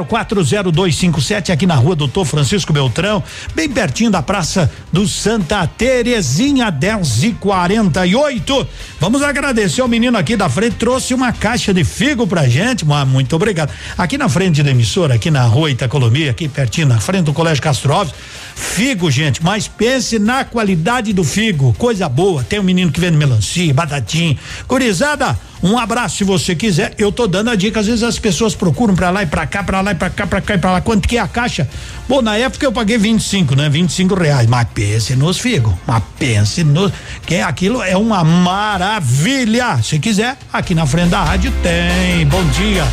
040257 0.09 1.53
aqui 1.53 1.67
na 1.67 1.75
rua 1.75 1.95
Doutor 1.95 2.25
Francisco 2.25 2.73
Beltrão, 2.73 3.23
bem 3.55 3.69
pertinho 3.69 4.11
da 4.11 4.23
Praça 4.23 4.71
do 4.91 5.07
Santa 5.07 5.67
Terezinha, 5.67 6.71
10 6.71 7.25
e 7.25 7.33
48. 7.33 8.67
Vamos 8.99 9.23
agradecer 9.23 9.83
ao 9.83 9.89
menino 9.89 10.17
aqui 10.17 10.37
da 10.37 10.49
frente, 10.49 10.77
trouxe 10.77 11.13
uma 11.13 11.33
caixa 11.33 11.75
de 11.75 11.85
figo 11.85 12.27
pra 12.27 12.49
gente, 12.49 12.85
muito 12.85 13.37
obrigado. 13.37 13.71
Aqui 13.99 14.17
na 14.17 14.29
frente 14.29 14.63
da 14.63 14.71
emissora, 14.71 15.15
aqui 15.15 15.31
na 15.31 15.43
rua 15.43 15.71
Itacolomia, 15.71 16.30
aqui 16.31 16.49
pertinho 16.49 16.87
na 16.87 17.01
frente 17.01 17.25
do 17.25 17.33
Colégio 17.33 17.63
Castro 17.63 17.93
Alves. 17.93 18.15
Figo, 18.61 19.11
gente, 19.11 19.43
mas 19.43 19.67
pense 19.67 20.19
na 20.19 20.45
qualidade 20.45 21.13
do 21.15 21.25
figo, 21.25 21.75
coisa 21.79 22.09
boa. 22.09 22.45
Tem 22.45 22.61
um 22.61 22.63
menino 22.63 22.93
que 22.93 23.01
vende 23.01 23.17
melancia, 23.17 23.73
batatinha. 23.73 24.37
Curizada, 24.69 25.37
um 25.63 25.79
abraço 25.79 26.19
se 26.19 26.25
você 26.25 26.55
quiser. 26.55 26.95
Eu 26.99 27.11
tô 27.11 27.27
dando 27.27 27.51
a 27.51 27.55
dica, 27.55 27.81
às 27.81 27.87
vezes 27.87 28.03
as 28.03 28.19
pessoas 28.19 28.55
procuram 28.55 28.95
pra 28.95 29.11
lá 29.11 29.23
e 29.23 29.27
pra 29.27 29.47
cá, 29.47 29.63
pra 29.63 29.81
lá 29.81 29.93
e 29.93 29.95
pra 29.95 30.11
cá, 30.11 30.27
pra 30.27 30.41
cá 30.43 30.55
e 30.55 30.59
pra 30.59 30.73
lá. 30.73 30.81
Quanto 30.81 31.09
que 31.09 31.17
é 31.17 31.21
a 31.21 31.27
caixa? 31.27 31.69
Bom, 32.07 32.21
na 32.21 32.37
época 32.37 32.65
eu 32.65 32.71
paguei 32.71 32.99
25, 32.99 33.57
né? 33.57 33.69
25 33.69 34.15
reais. 34.15 34.47
Mas 34.47 34.69
pense 34.75 35.17
nos 35.17 35.39
figos. 35.39 35.73
Mas 35.87 36.03
pense 36.19 36.63
nos. 36.63 36.93
Que 37.27 37.37
aquilo 37.37 37.83
é 37.83 37.97
uma 37.97 38.23
maravilha. 38.23 39.83
Se 39.83 39.99
quiser, 39.99 40.37
aqui 40.53 40.75
na 40.75 40.87
frente 40.87 41.09
da 41.09 41.25
rádio 41.25 41.51
tem. 41.63 42.27
Bom 42.27 42.45
dia. 42.51 42.87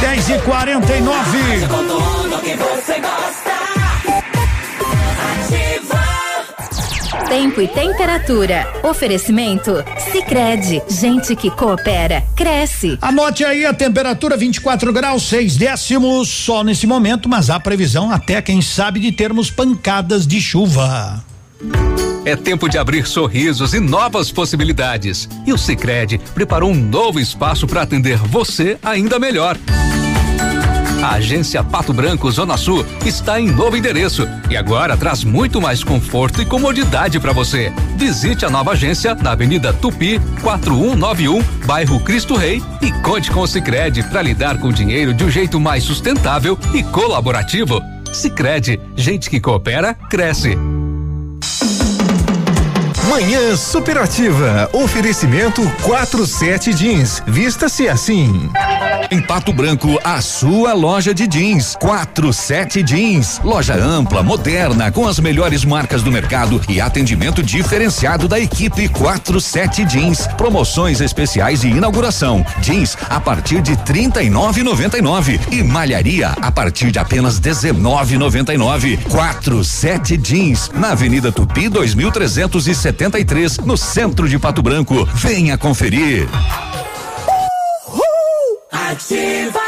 10 0.00 0.28
e 0.28 0.38
49 0.38 1.66
Com 1.66 1.84
tudo 1.84 2.38
Tempo 7.28 7.60
e 7.60 7.68
temperatura. 7.68 8.66
Oferecimento? 8.82 9.84
Sicredi 10.12 10.82
Gente 10.88 11.36
que 11.36 11.50
coopera, 11.50 12.24
cresce. 12.34 12.98
Anote 13.00 13.44
aí 13.44 13.64
a 13.64 13.72
temperatura 13.72 14.36
24 14.36 14.92
graus, 14.92 15.22
6 15.24 15.56
décimos, 15.56 16.28
sol 16.28 16.64
nesse 16.64 16.86
momento, 16.86 17.28
mas 17.28 17.50
há 17.50 17.58
previsão 17.60 18.10
até, 18.10 18.40
quem 18.42 18.60
sabe, 18.60 19.00
de 19.00 19.12
termos 19.12 19.50
pancadas 19.50 20.26
de 20.26 20.40
chuva. 20.40 21.24
É 22.24 22.36
tempo 22.36 22.68
de 22.68 22.76
abrir 22.76 23.06
sorrisos 23.06 23.72
e 23.72 23.80
novas 23.80 24.30
possibilidades. 24.30 25.28
E 25.46 25.52
o 25.52 25.58
Sicredi 25.58 26.20
preparou 26.34 26.70
um 26.70 26.74
novo 26.74 27.18
espaço 27.18 27.66
para 27.66 27.82
atender 27.82 28.18
você 28.18 28.78
ainda 28.82 29.18
melhor. 29.18 29.56
A 31.02 31.14
agência 31.14 31.62
Pato 31.62 31.92
Branco 31.92 32.30
Zona 32.30 32.56
Sul 32.56 32.84
está 33.04 33.40
em 33.40 33.48
novo 33.50 33.76
endereço 33.76 34.26
e 34.50 34.56
agora 34.56 34.96
traz 34.96 35.22
muito 35.22 35.60
mais 35.60 35.84
conforto 35.84 36.42
e 36.42 36.46
comodidade 36.46 37.20
para 37.20 37.32
você. 37.32 37.72
Visite 37.96 38.44
a 38.44 38.50
nova 38.50 38.72
agência 38.72 39.14
na 39.14 39.32
Avenida 39.32 39.72
Tupi, 39.72 40.20
4191, 40.42 41.42
bairro 41.66 42.00
Cristo 42.00 42.34
Rei 42.34 42.62
e 42.82 42.90
conte 43.02 43.30
com 43.30 43.40
o 43.40 43.46
Sicredi 43.46 44.02
para 44.02 44.22
lidar 44.22 44.58
com 44.58 44.68
o 44.68 44.72
dinheiro 44.72 45.14
de 45.14 45.24
um 45.24 45.30
jeito 45.30 45.60
mais 45.60 45.84
sustentável 45.84 46.58
e 46.74 46.82
colaborativo. 46.82 47.80
Sicredi, 48.12 48.80
gente 48.96 49.30
que 49.30 49.40
coopera 49.40 49.94
cresce. 49.94 50.56
Manhã 53.08 53.56
Superativa. 53.56 54.68
Oferecimento 54.70 55.62
47 55.82 56.74
Jeans. 56.74 57.22
Vista-se 57.26 57.88
assim. 57.88 58.50
Em 59.10 59.22
Pato 59.22 59.54
Branco, 59.54 59.98
a 60.04 60.20
sua 60.20 60.74
loja 60.74 61.14
de 61.14 61.26
jeans. 61.26 61.74
47 61.80 62.82
Jeans. 62.82 63.40
Loja 63.42 63.74
ampla, 63.74 64.22
moderna, 64.22 64.92
com 64.92 65.08
as 65.08 65.18
melhores 65.18 65.64
marcas 65.64 66.02
do 66.02 66.12
mercado 66.12 66.60
e 66.68 66.78
atendimento 66.78 67.42
diferenciado 67.42 68.28
da 68.28 68.38
equipe 68.38 68.86
47 68.86 69.88
Jeans. 69.88 70.26
Promoções 70.36 71.00
especiais 71.00 71.62
de 71.62 71.68
inauguração. 71.68 72.44
Jeans 72.60 72.98
a 73.08 73.18
partir 73.18 73.62
de 73.62 73.74
39,99 73.78 75.40
e 75.50 75.62
malharia 75.62 76.34
a 76.42 76.52
partir 76.52 76.90
de 76.90 76.98
apenas 76.98 77.40
19,99. 77.40 79.02
47 79.08 80.20
Jeans 80.22 80.70
na 80.74 80.90
Avenida 80.90 81.32
Tupi 81.32 81.70
2373, 82.98 83.58
no 83.64 83.76
centro 83.76 84.28
de 84.28 84.38
Pato 84.38 84.60
Branco. 84.60 85.08
Venha 85.14 85.56
conferir. 85.56 86.28
Ativa. 88.72 89.67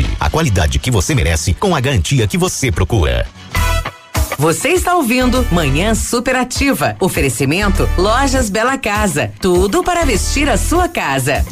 a 0.19 0.29
qualidade 0.29 0.79
que 0.79 0.91
você 0.91 1.15
merece 1.15 1.53
com 1.53 1.75
a 1.75 1.79
garantia 1.79 2.27
que 2.27 2.37
você 2.37 2.71
procura. 2.71 3.27
Você 4.37 4.69
está 4.69 4.95
ouvindo 4.95 5.45
Manhã 5.51 5.93
Superativa. 5.93 6.95
Oferecimento 6.99 7.87
Lojas 7.97 8.49
Bela 8.49 8.77
Casa. 8.77 9.31
Tudo 9.39 9.83
para 9.83 10.03
vestir 10.03 10.49
a 10.49 10.57
sua 10.57 10.89
casa. 10.89 11.45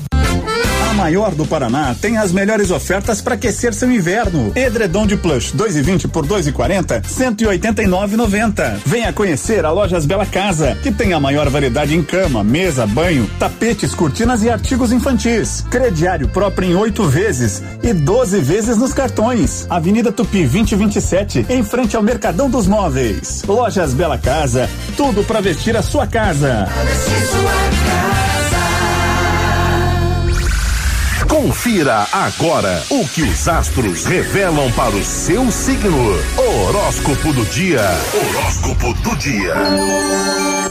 A 0.89 0.93
maior 0.93 1.35
do 1.35 1.45
Paraná 1.45 1.95
tem 2.01 2.17
as 2.17 2.31
melhores 2.31 2.71
ofertas 2.71 3.21
para 3.21 3.35
aquecer 3.35 3.75
seu 3.75 3.91
inverno. 3.91 4.51
Edredom 4.55 5.05
de 5.05 5.15
plush 5.15 5.53
2,20 5.53 6.09
por 6.09 6.25
2,40, 6.25 7.03
189,90. 7.03 8.79
Venha 8.87 9.13
conhecer 9.13 9.65
a 9.65 9.71
Lojas 9.71 10.07
Bela 10.07 10.25
Casa, 10.25 10.75
que 10.81 10.91
tem 10.91 11.13
a 11.13 11.19
maior 11.19 11.47
variedade 11.47 11.95
em 11.95 12.01
cama, 12.01 12.43
mesa, 12.43 12.87
banho, 12.87 13.29
tapetes, 13.37 13.93
cortinas 13.93 14.41
e 14.41 14.49
artigos 14.49 14.91
infantis. 14.91 15.63
Crediário 15.69 16.27
próprio 16.27 16.71
em 16.71 16.75
oito 16.75 17.03
vezes 17.03 17.61
e 17.83 17.93
12 17.93 18.39
vezes 18.39 18.75
nos 18.75 18.91
cartões. 18.91 19.67
Avenida 19.69 20.11
Tupi 20.11 20.43
2027, 20.43 21.45
em 21.49 21.61
frente 21.61 21.95
ao 21.95 22.01
Mercadão 22.01 22.49
dos 22.49 22.65
Móveis. 22.65 23.43
Lojas 23.47 23.93
Bela 23.93 24.17
Casa, 24.17 24.67
tudo 24.97 25.23
para 25.23 25.39
vestir 25.39 25.77
a 25.77 25.83
sua 25.83 26.07
casa. 26.07 26.67
Confira 31.29 32.07
agora 32.11 32.83
o 32.89 33.07
que 33.07 33.21
os 33.21 33.47
astros 33.47 34.03
revelam 34.03 34.71
para 34.71 34.95
o 34.95 35.05
seu 35.05 35.51
signo. 35.51 36.19
Horóscopo 36.35 37.31
do 37.31 37.45
dia. 37.45 37.83
Horóscopo 38.13 38.93
do 38.95 39.15
dia. 39.15 39.53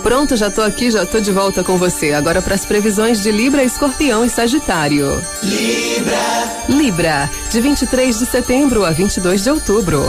Pronto, 0.03 0.37
já 0.37 0.51
tô 0.51 0.63
aqui, 0.63 0.91
já 0.91 1.07
tô 1.07 1.21
de 1.21 1.31
volta 1.31 1.63
com 1.63 1.79
você. 1.79 2.13
Agora 2.13 2.43
para 2.43 2.57
as 2.57 2.67
previsões 2.67 3.23
de 3.23 3.31
Libra, 3.31 3.63
Escorpião 3.63 4.25
e 4.25 4.29
Sagitário. 4.29 5.23
Libra. 5.45 6.49
Libra, 6.69 7.31
de 7.51 7.61
23 7.61 8.19
de 8.19 8.27
setembro 8.27 8.85
a 8.85 8.91
22 8.91 9.45
de 9.45 9.51
outubro. 9.51 10.03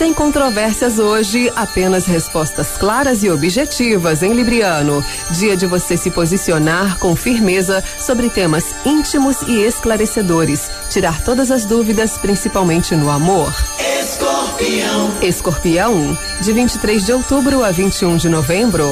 Sem 0.00 0.14
controvérsias 0.14 0.98
hoje, 0.98 1.52
apenas 1.54 2.06
respostas 2.06 2.68
claras 2.78 3.22
e 3.22 3.28
objetivas 3.28 4.22
em 4.22 4.32
Libriano. 4.32 5.04
Dia 5.32 5.54
de 5.54 5.66
você 5.66 5.94
se 5.94 6.10
posicionar 6.10 6.98
com 6.98 7.14
firmeza 7.14 7.84
sobre 7.98 8.30
temas 8.30 8.74
íntimos 8.86 9.42
e 9.42 9.60
esclarecedores. 9.90 10.70
Tirar 10.88 11.22
todas 11.22 11.50
as 11.50 11.64
dúvidas, 11.64 12.16
principalmente 12.18 12.94
no 12.94 13.10
amor. 13.10 13.52
Escorpião. 14.00 15.12
Escorpião, 15.20 16.18
de 16.40 16.52
23 16.52 17.04
de 17.04 17.12
outubro 17.12 17.64
a 17.64 17.70
21 17.70 18.16
de 18.16 18.28
novembro. 18.28 18.86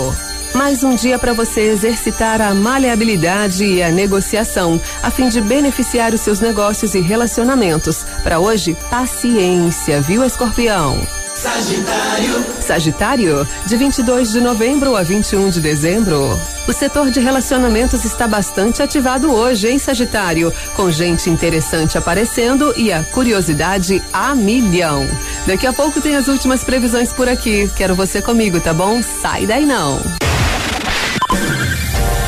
Mais 0.54 0.82
um 0.82 0.94
dia 0.94 1.18
para 1.18 1.32
você 1.32 1.60
exercitar 1.60 2.40
a 2.40 2.54
maleabilidade 2.54 3.64
e 3.64 3.82
a 3.82 3.90
negociação, 3.90 4.80
a 5.02 5.10
fim 5.10 5.28
de 5.28 5.40
beneficiar 5.40 6.14
os 6.14 6.20
seus 6.22 6.40
negócios 6.40 6.94
e 6.94 7.00
relacionamentos. 7.00 8.04
Para 8.22 8.40
hoje, 8.40 8.76
paciência, 8.90 10.00
viu, 10.00 10.24
Escorpião? 10.24 10.98
Sagitário. 11.40 12.44
Sagitário, 12.60 13.48
de 13.65 13.77
22 13.77 14.32
de 14.32 14.40
novembro 14.40 14.97
a 14.97 15.05
21 15.05 15.51
de 15.51 15.60
dezembro. 15.60 16.36
O 16.66 16.73
setor 16.73 17.12
de 17.12 17.20
relacionamentos 17.20 18.05
está 18.05 18.27
bastante 18.27 18.82
ativado 18.82 19.32
hoje, 19.32 19.69
hein, 19.69 19.78
Sagitário? 19.78 20.52
Com 20.74 20.90
gente 20.90 21.31
interessante 21.31 21.97
aparecendo 21.97 22.74
e 22.77 22.93
a 22.93 23.05
curiosidade 23.05 24.02
a 24.12 24.35
milhão. 24.35 25.06
Daqui 25.47 25.65
a 25.65 25.73
pouco 25.73 26.01
tem 26.01 26.16
as 26.16 26.27
últimas 26.27 26.65
previsões 26.65 27.12
por 27.12 27.28
aqui. 27.28 27.70
Quero 27.77 27.94
você 27.94 28.20
comigo, 28.20 28.59
tá 28.59 28.74
bom? 28.74 29.01
Sai 29.01 29.47
daí 29.47 29.65
não. 29.65 30.01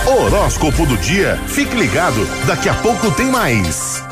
Horóscopo 0.07 0.87
do 0.87 0.97
dia. 0.97 1.37
Fique 1.49 1.75
ligado, 1.75 2.25
daqui 2.47 2.69
a 2.69 2.75
pouco 2.75 3.11
tem 3.11 3.27
mais. 3.27 4.05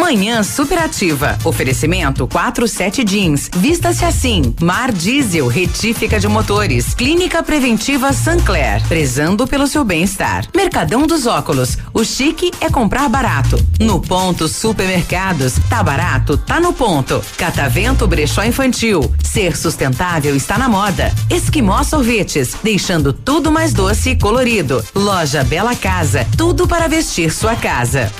Manhã 0.00 0.42
Superativa. 0.42 1.38
Oferecimento 1.44 2.26
47 2.26 3.04
Jeans. 3.04 3.50
Vista-se 3.54 4.02
assim. 4.02 4.54
Mar 4.58 4.90
Diesel, 4.90 5.46
retífica 5.46 6.18
de 6.18 6.26
motores. 6.26 6.94
Clínica 6.94 7.42
Preventiva 7.42 8.10
Sancler. 8.14 8.82
Prezando 8.88 9.46
pelo 9.46 9.66
seu 9.66 9.84
bem-estar. 9.84 10.46
Mercadão 10.56 11.06
dos 11.06 11.26
Óculos. 11.26 11.76
O 11.92 12.02
chique 12.02 12.50
é 12.62 12.70
comprar 12.70 13.10
barato. 13.10 13.62
No 13.78 14.00
ponto 14.00 14.48
Supermercados. 14.48 15.56
Tá 15.68 15.82
barato? 15.82 16.38
Tá 16.38 16.58
no 16.58 16.72
ponto. 16.72 17.22
Catavento 17.36 18.08
Brechó 18.08 18.42
Infantil. 18.42 19.14
Ser 19.22 19.54
sustentável 19.54 20.34
está 20.34 20.56
na 20.56 20.68
moda. 20.68 21.14
Esquimó 21.28 21.82
Sorvetes. 21.82 22.56
Deixando 22.62 23.12
tudo 23.12 23.52
mais 23.52 23.74
doce 23.74 24.10
e 24.10 24.16
colorido. 24.16 24.82
Loja 24.94 25.44
Bela 25.44 25.76
Casa. 25.76 26.26
Tudo 26.38 26.66
para 26.66 26.88
vestir 26.88 27.30
sua 27.30 27.54
casa. 27.54 28.10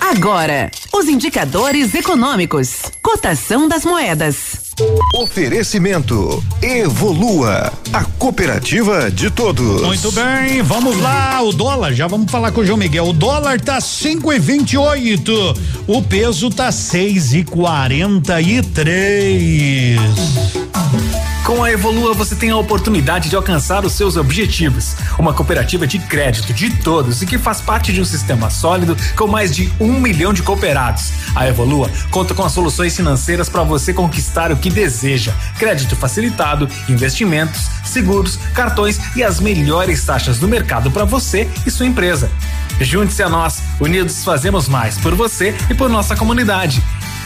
Agora, 0.00 0.70
os 0.92 1.06
indicadores 1.06 1.94
econômicos. 1.94 2.90
Cotação 3.02 3.68
das 3.68 3.84
moedas. 3.84 4.34
Oferecimento 5.14 6.42
Evolua, 6.62 7.72
a 7.92 8.04
cooperativa 8.04 9.10
de 9.10 9.30
todos. 9.30 9.82
Muito 9.82 10.10
bem, 10.12 10.62
vamos 10.62 10.98
lá. 10.98 11.42
O 11.42 11.52
dólar, 11.52 11.92
já 11.92 12.06
vamos 12.06 12.30
falar 12.30 12.50
com 12.50 12.62
o 12.62 12.64
João 12.64 12.78
Miguel. 12.78 13.08
O 13.08 13.12
dólar 13.12 13.60
tá 13.60 13.80
cinco 13.80 14.32
e 14.32 14.38
vinte 14.38 14.72
e 14.72 14.78
oito. 14.78 15.32
O 15.86 16.00
peso 16.02 16.48
tá 16.48 16.72
seis 16.72 17.34
e 17.34 17.44
quarenta 17.44 18.40
e 18.40 18.62
três. 18.62 20.00
Com 21.44 21.64
a 21.64 21.72
Evolua 21.72 22.12
você 22.12 22.36
tem 22.36 22.50
a 22.50 22.56
oportunidade 22.56 23.28
de 23.28 23.34
alcançar 23.34 23.84
os 23.84 23.94
seus 23.94 24.16
objetivos. 24.16 24.94
Uma 25.18 25.32
cooperativa 25.32 25.86
de 25.86 25.98
crédito 25.98 26.52
de 26.52 26.70
todos 26.78 27.22
e 27.22 27.26
que 27.26 27.38
faz 27.38 27.60
parte 27.60 27.92
de 27.92 28.00
um 28.00 28.04
sistema 28.04 28.50
sólido 28.50 28.96
com 29.16 29.26
mais 29.26 29.54
de 29.54 29.72
um 29.80 29.98
milhão 29.98 30.32
de 30.32 30.42
cooperados. 30.42 31.12
A 31.34 31.48
Evolua 31.48 31.90
conta 32.10 32.34
com 32.34 32.44
as 32.44 32.52
soluções 32.52 32.94
financeiras 32.94 33.48
para 33.48 33.62
você 33.62 33.92
conquistar 33.92 34.52
o 34.52 34.56
que 34.56 34.70
deseja: 34.70 35.32
crédito 35.58 35.96
facilitado, 35.96 36.68
investimentos, 36.88 37.68
seguros, 37.84 38.36
cartões 38.54 39.00
e 39.16 39.22
as 39.22 39.40
melhores 39.40 40.04
taxas 40.04 40.38
do 40.38 40.46
mercado 40.46 40.90
para 40.90 41.04
você 41.04 41.48
e 41.66 41.70
sua 41.70 41.86
empresa. 41.86 42.30
Junte-se 42.80 43.22
a 43.22 43.28
nós, 43.28 43.62
unidos 43.80 44.22
fazemos 44.24 44.68
mais 44.68 44.98
por 44.98 45.14
você 45.14 45.54
e 45.68 45.74
por 45.74 45.88
nossa 45.88 46.14
comunidade. 46.14 46.82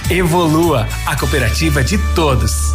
Evolua, 0.08 0.86
a 1.04 1.16
cooperativa 1.16 1.82
de 1.82 1.98
todos. 2.14 2.74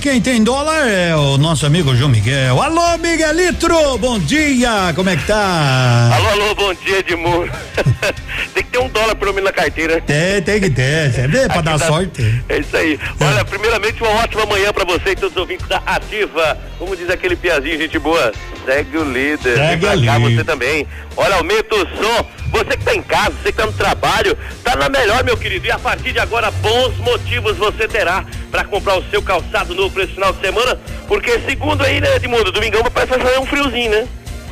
quem 0.00 0.20
tem 0.20 0.44
dólar 0.44 0.86
é 0.86 1.14
o 1.16 1.36
nosso 1.38 1.66
amigo 1.66 1.94
João 1.96 2.10
Miguel. 2.10 2.60
Alô, 2.62 2.98
Miguelitro, 2.98 3.98
bom 3.98 4.18
dia, 4.18 4.92
como 4.94 5.08
é 5.10 5.16
que 5.16 5.24
tá? 5.26 6.10
Alô, 6.14 6.28
alô, 6.28 6.54
bom 6.54 6.74
dia, 6.74 6.98
Edmundo. 6.98 7.50
tem 8.54 8.62
que 8.62 8.70
ter 8.70 8.78
um 8.78 8.88
dólar 8.88 9.14
pelo 9.16 9.32
menos 9.34 9.50
na 9.50 9.52
carteira. 9.52 10.00
Tem, 10.00 10.40
tem 10.42 10.60
que 10.60 10.70
ter, 10.70 11.12
é 11.18 11.48
pra 11.48 11.62
dar 11.62 11.78
tá- 11.78 11.86
sorte. 11.86 12.42
É 12.48 12.58
isso 12.58 12.76
aí. 12.76 12.98
Olha, 13.20 13.44
primeiramente 13.44 14.00
uma 14.02 14.10
ótima 14.22 14.46
manhã 14.46 14.72
pra 14.72 14.84
você 14.84 15.10
e 15.10 15.16
todos 15.16 15.32
os 15.32 15.36
ouvintes 15.36 15.66
da 15.66 15.78
Ativa. 15.86 16.56
Como 16.78 16.96
diz 16.96 17.10
aquele 17.10 17.34
piazinho, 17.34 17.78
gente 17.78 17.98
boa, 17.98 18.32
segue 18.64 18.96
o 18.98 19.04
líder. 19.04 19.56
Segue 19.56 19.68
Vem 19.68 19.78
pra 19.78 20.12
cá 20.12 20.18
líder. 20.18 20.36
você 20.36 20.44
também. 20.44 20.86
Olha, 21.16 21.36
aumenta 21.36 21.74
o 21.74 21.80
som. 21.80 22.26
Você 22.50 22.76
que 22.76 22.84
tá 22.84 22.94
em 22.94 23.02
casa, 23.02 23.32
você 23.42 23.52
que 23.52 23.58
tá 23.58 23.66
no 23.66 23.72
trabalho, 23.72 24.36
tá 24.64 24.74
na 24.76 24.88
melhor, 24.88 25.22
meu 25.24 25.36
querido. 25.36 25.66
E 25.66 25.70
a 25.70 25.78
partir 25.78 26.12
de 26.12 26.18
agora, 26.18 26.50
bons 26.50 26.96
motivos 26.98 27.56
você 27.56 27.86
terá 27.86 28.24
pra 28.50 28.64
comprar 28.64 28.98
o 28.98 29.04
seu 29.10 29.22
calçado 29.22 29.74
novo 29.74 29.94
pra 29.94 30.04
esse 30.04 30.14
final 30.14 30.32
de 30.32 30.40
semana. 30.40 30.78
Porque 31.06 31.38
segundo 31.40 31.84
aí, 31.84 32.00
né, 32.00 32.16
Edmundo, 32.16 32.50
domingão 32.50 32.82
vai 32.82 33.06
fazer 33.06 33.38
um 33.38 33.46
friozinho, 33.46 33.90
né? 33.90 34.08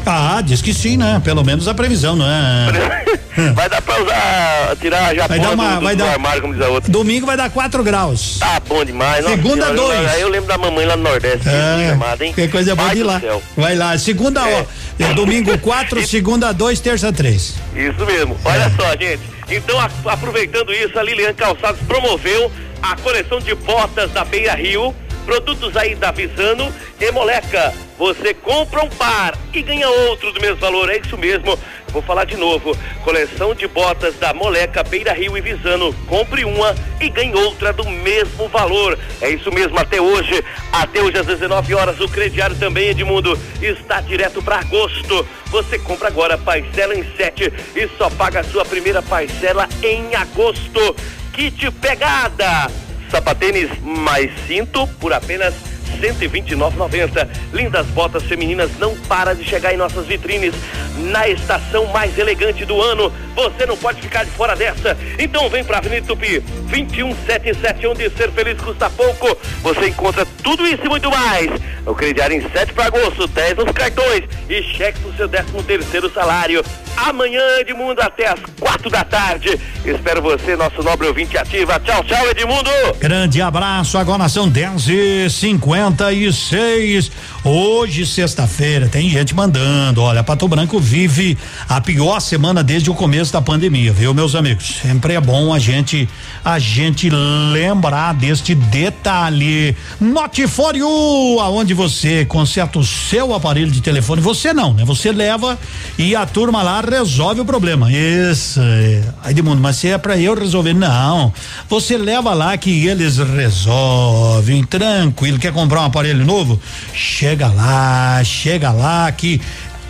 Ah, 0.08 0.40
diz 0.40 0.62
que 0.62 0.72
sim, 0.72 0.96
né? 0.96 1.20
Pelo 1.24 1.42
menos 1.44 1.66
a 1.66 1.74
previsão, 1.74 2.14
não 2.14 2.24
é? 2.26 3.12
Vai 3.54 3.68
dar 3.68 3.82
pra 3.82 4.00
usar, 4.02 4.76
tirar 4.80 5.14
já 5.14 5.26
Vai 5.26 5.38
dar 5.40 5.50
uma- 5.50 5.70
do, 5.74 5.74
do, 5.80 5.84
vai 5.84 5.94
do 5.96 6.04
dar- 6.04 6.12
armário, 6.12 6.40
como 6.40 6.54
diz 6.54 6.62
a 6.64 6.68
outra. 6.70 6.90
Domingo 6.90 7.26
vai 7.26 7.36
dar 7.36 7.50
4 7.50 7.82
graus. 7.84 8.38
Tá 8.38 8.58
bom 8.66 8.82
demais. 8.82 9.24
Segunda, 9.26 9.66
senhora, 9.66 9.72
eu- 9.72 9.76
dois. 9.76 10.10
Aí 10.10 10.20
eu 10.22 10.28
lembro 10.30 10.48
da 10.48 10.56
mamãe 10.56 10.86
lá 10.86 10.96
no 10.96 11.02
Nordeste, 11.02 11.40
que 11.40 11.48
É, 11.50 11.88
chamada, 11.90 12.24
hein? 12.24 12.32
que 12.32 12.48
coisa 12.48 12.74
boa 12.74 12.94
de 12.94 13.02
lá. 13.02 13.20
céu. 13.20 13.42
Vai 13.56 13.74
lá, 13.76 13.98
segunda, 13.98 14.42
ó. 14.42 14.64
é 14.98 15.12
Domingo 15.12 15.58
4, 15.58 16.00
segunda 16.08 16.50
2, 16.52 16.80
terça 16.80 17.12
3. 17.12 17.54
Isso 17.74 18.06
mesmo. 18.06 18.38
Olha 18.42 18.72
só, 18.74 18.90
gente. 18.98 19.20
Então, 19.50 19.78
a- 19.78 19.90
aproveitando 20.12 20.72
isso, 20.72 20.98
a 20.98 21.02
Lilian 21.02 21.34
Calçados 21.34 21.80
promoveu 21.86 22.50
a 22.82 22.96
coleção 22.96 23.38
de 23.38 23.54
botas 23.54 24.10
da 24.12 24.24
Beira 24.24 24.54
Rio, 24.54 24.94
produtos 25.26 25.76
aí 25.76 25.94
da 25.96 26.12
Visano 26.12 26.72
e 26.98 27.10
Moleca. 27.10 27.74
Você 27.98 28.32
compra 28.32 28.84
um 28.84 28.88
par 28.88 29.36
e 29.52 29.60
ganha 29.60 29.88
outro 29.88 30.32
do 30.32 30.40
mesmo 30.40 30.56
valor. 30.56 30.88
É 30.88 30.98
isso 30.98 31.18
mesmo. 31.18 31.58
Vou 31.88 32.00
falar 32.00 32.24
de 32.24 32.36
novo. 32.36 32.76
Coleção 33.02 33.54
de 33.54 33.66
botas 33.66 34.14
da 34.16 34.32
Moleca, 34.32 34.84
Beira 34.84 35.12
Rio 35.12 35.36
e 35.36 35.40
Visano. 35.40 35.92
Compre 36.06 36.44
uma 36.44 36.74
e 37.00 37.08
ganhe 37.08 37.34
outra 37.34 37.72
do 37.72 37.88
mesmo 37.88 38.48
valor. 38.48 38.98
É 39.20 39.28
isso 39.30 39.50
mesmo, 39.50 39.78
até 39.78 40.00
hoje. 40.00 40.44
Até 40.72 41.02
hoje 41.02 41.18
às 41.18 41.26
19 41.26 41.74
horas, 41.74 42.00
o 42.00 42.08
crediário 42.08 42.56
também, 42.56 42.90
Edmundo, 42.90 43.38
está 43.60 44.00
direto 44.00 44.40
para 44.42 44.60
agosto. 44.60 45.26
Você 45.46 45.78
compra 45.78 46.08
agora, 46.08 46.38
parcela 46.38 46.94
em 46.94 47.04
7 47.16 47.52
e 47.74 47.88
só 47.98 48.08
paga 48.10 48.40
a 48.40 48.44
sua 48.44 48.64
primeira 48.64 49.02
parcela 49.02 49.68
em 49.82 50.14
agosto. 50.14 50.94
Kit 51.32 51.70
pegada. 51.72 52.85
Sapatênis 53.16 53.70
mais 53.82 54.30
cinto 54.46 54.86
por 55.00 55.10
apenas 55.10 55.54
R$ 55.98 56.12
129,90. 56.12 57.26
Lindas 57.50 57.86
botas 57.86 58.22
femininas 58.24 58.70
não 58.78 58.94
para 58.94 59.34
de 59.34 59.42
chegar 59.42 59.72
em 59.72 59.78
nossas 59.78 60.04
vitrines 60.04 60.54
na 60.98 61.26
estação 61.26 61.86
mais 61.86 62.18
elegante 62.18 62.66
do 62.66 62.78
ano. 62.78 63.10
Você 63.34 63.64
não 63.64 63.74
pode 63.74 64.02
ficar 64.02 64.26
de 64.26 64.30
fora 64.32 64.54
dessa. 64.54 64.94
Então 65.18 65.48
vem 65.48 65.64
pra 65.64 65.78
Avenida 65.78 66.06
Tupi 66.06 66.40
2177, 66.40 67.86
onde 67.86 68.10
ser 68.10 68.30
feliz 68.32 68.60
custa 68.60 68.90
pouco. 68.90 69.34
Você 69.62 69.88
encontra 69.88 70.26
tudo 70.42 70.66
isso 70.66 70.84
e 70.84 70.88
muito 70.90 71.10
mais. 71.10 71.50
O 71.86 71.94
crediário 71.94 72.36
em 72.36 72.46
7 72.50 72.74
para 72.74 72.84
agosto, 72.84 73.26
10 73.26 73.56
nos 73.56 73.72
cartões 73.72 74.24
e 74.50 74.62
cheque 74.62 75.00
pro 75.00 75.16
seu 75.16 75.26
13 75.26 75.52
terceiro 75.66 76.12
salário. 76.12 76.62
Amanhã, 76.96 77.42
Edmundo, 77.60 78.00
até 78.00 78.28
às 78.28 78.40
4 78.58 78.90
da 78.90 79.04
tarde. 79.04 79.58
Espero 79.84 80.22
você, 80.22 80.56
nosso 80.56 80.82
nobre 80.82 81.06
ouvinte 81.06 81.36
ativa. 81.36 81.78
Tchau, 81.80 82.02
tchau, 82.04 82.28
Edmundo. 82.28 82.70
Grande 82.98 83.40
abraço, 83.42 83.98
agora 83.98 84.28
são 84.28 84.48
10 84.48 84.88
e 84.88 85.30
56 85.30 87.10
Hoje, 87.48 88.04
sexta-feira, 88.04 88.88
tem 88.88 89.08
gente 89.08 89.32
mandando. 89.32 90.02
Olha, 90.02 90.24
Pato 90.24 90.48
Branco 90.48 90.80
vive 90.80 91.38
a 91.68 91.80
pior 91.80 92.18
semana 92.18 92.60
desde 92.60 92.90
o 92.90 92.94
começo 92.94 93.32
da 93.32 93.40
pandemia, 93.40 93.92
viu, 93.92 94.12
meus 94.12 94.34
amigos? 94.34 94.80
Sempre 94.82 95.14
é 95.14 95.20
bom 95.20 95.54
a 95.54 95.58
gente 95.60 96.08
a 96.44 96.58
gente 96.58 97.08
lembrar 97.08 98.14
deste 98.14 98.52
detalhe. 98.52 99.76
You, 100.00 101.38
aonde 101.40 101.72
você 101.72 102.24
conserta 102.24 102.80
o 102.80 102.84
seu 102.84 103.32
aparelho 103.32 103.70
de 103.70 103.80
telefone. 103.80 104.20
Você 104.20 104.52
não, 104.52 104.74
né? 104.74 104.84
Você 104.84 105.12
leva 105.12 105.56
e 105.96 106.16
a 106.16 106.26
turma 106.26 106.62
lá 106.62 106.80
resolve 106.88 107.40
o 107.40 107.44
problema. 107.44 107.90
Isso. 107.90 108.60
é. 108.60 109.02
Aí, 109.22 109.32
Edmundo, 109.32 109.60
mas 109.60 109.76
se 109.76 109.88
é 109.88 109.98
pra 109.98 110.16
eu 110.16 110.34
resolver, 110.34 110.74
não. 110.74 111.32
Você 111.68 111.98
leva 111.98 112.32
lá 112.32 112.56
que 112.56 112.86
eles 112.86 113.18
resolvem, 113.18 114.64
tranquilo. 114.64 115.38
Quer 115.38 115.52
comprar 115.52 115.82
um 115.82 115.84
aparelho 115.84 116.24
novo? 116.24 116.60
Chega 116.94 117.48
lá, 117.48 118.22
chega 118.24 118.70
lá 118.70 119.10
que 119.12 119.40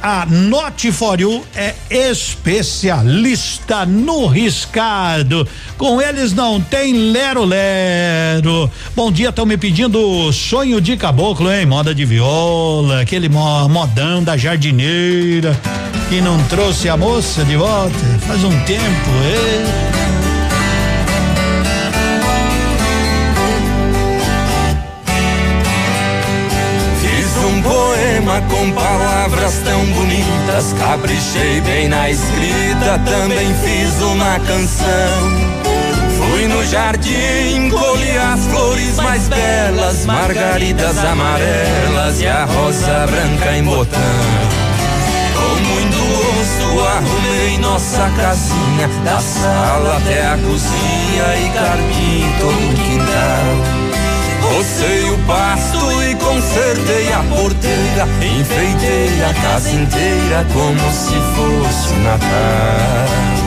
a 0.02 0.26
Note 0.26 0.92
for 0.92 1.18
é 1.54 1.74
especialista 1.90 3.84
no 3.86 4.26
riscado. 4.26 5.46
Com 5.78 6.00
eles 6.00 6.32
não 6.32 6.60
tem 6.60 6.92
lero-lero. 7.12 8.70
Bom 8.94 9.10
dia, 9.10 9.30
estão 9.30 9.46
me 9.46 9.56
pedindo 9.56 10.32
sonho 10.32 10.80
de 10.80 10.96
caboclo, 10.96 11.52
hein? 11.52 11.66
Moda 11.66 11.94
de 11.94 12.04
viola, 12.04 13.00
aquele 13.00 13.28
mo- 13.28 13.68
modão 13.68 14.22
da 14.22 14.36
jardineira 14.36 15.58
que 16.08 16.20
não 16.20 16.40
trouxe 16.44 16.88
a 16.88 16.96
moça 16.96 17.44
de 17.44 17.56
volta 17.56 17.96
faz 18.26 18.44
um 18.44 18.50
tempo, 18.64 19.10
hein? 19.24 19.95
Com 28.42 28.70
palavras 28.72 29.54
tão 29.64 29.84
bonitas, 29.86 30.74
caprichei 30.78 31.60
bem 31.60 31.88
na 31.88 32.10
escrita, 32.10 33.00
também 33.04 33.54
fiz 33.54 34.00
uma 34.02 34.38
canção. 34.40 35.56
Fui 36.16 36.46
no 36.46 36.64
jardim, 36.64 37.70
colhi 37.70 38.16
as 38.16 38.46
flores 38.46 38.96
mais 38.96 39.28
belas, 39.28 40.04
margaridas 40.06 40.98
amarelas 41.04 42.20
e 42.20 42.26
a 42.26 42.44
rosa 42.44 43.06
branca 43.06 43.56
em 43.56 43.64
botão. 43.64 44.00
Com 45.34 45.62
muito 45.62 45.96
gosto 45.96 46.80
arrumei 46.86 47.58
nossa 47.58 48.10
casinha, 48.16 48.88
da 49.04 49.20
sala 49.20 49.96
até 49.96 50.26
a 50.26 50.38
cozinha 50.38 51.36
e 51.38 51.50
carpim 51.54 52.32
todo 52.40 52.52
o 52.52 52.74
quintal. 52.74 53.86
Rocei 54.42 55.10
o 55.10 55.18
pasto 55.26 55.85
consertei 56.16 57.12
a 57.12 57.22
porteira, 57.34 58.08
enfeitei 58.38 59.24
a 59.24 59.34
casa 59.34 59.70
inteira 59.70 60.46
como 60.52 60.92
se 60.92 61.14
fosse 61.34 61.94
Natal. 61.94 63.45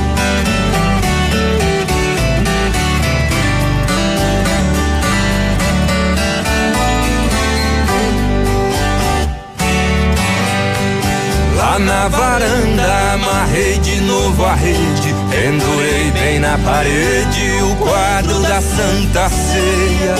Na 11.85 12.10
varanda 12.10 13.14
amarrei 13.14 13.80
de 13.80 14.01
novo 14.01 14.45
a 14.45 14.53
rede, 14.53 15.15
pendurei 15.30 16.11
bem 16.11 16.39
na 16.39 16.57
parede 16.57 17.61
o 17.64 17.76
quadro 17.77 18.39
da 18.41 18.61
Santa 18.61 19.30
Ceia. 19.30 20.15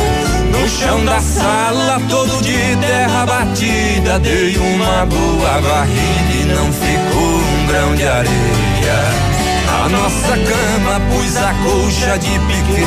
No 0.52 0.69
chão 0.69 1.03
da 1.03 1.19
sala, 1.19 2.02
todo 2.10 2.41
de 2.41 2.77
terra 2.77 3.26
batida, 3.26 4.19
dei 4.19 4.56
uma 4.57 5.06
boa 5.06 5.61
varrida 5.61 6.34
e 6.34 6.45
não 6.45 6.72
ficou 6.72 7.36
um 7.36 7.68
grão 7.68 7.95
de 7.95 8.07
areia. 8.07 9.40
Na 9.68 9.90
nossa 9.90 10.38
cama 10.38 10.99
pus 11.11 11.38
a 11.38 11.53
colcha 11.64 12.18
de 12.19 12.40
piquê, 12.40 12.86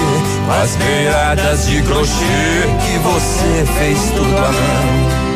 as 0.63 0.77
beiradas 0.77 1.67
de 1.67 1.83
crochê 1.83 2.69
que 2.81 2.99
você 2.99 3.65
fez 3.79 3.99
tudo 4.15 4.39
à 4.39 4.53
mão. 4.53 5.32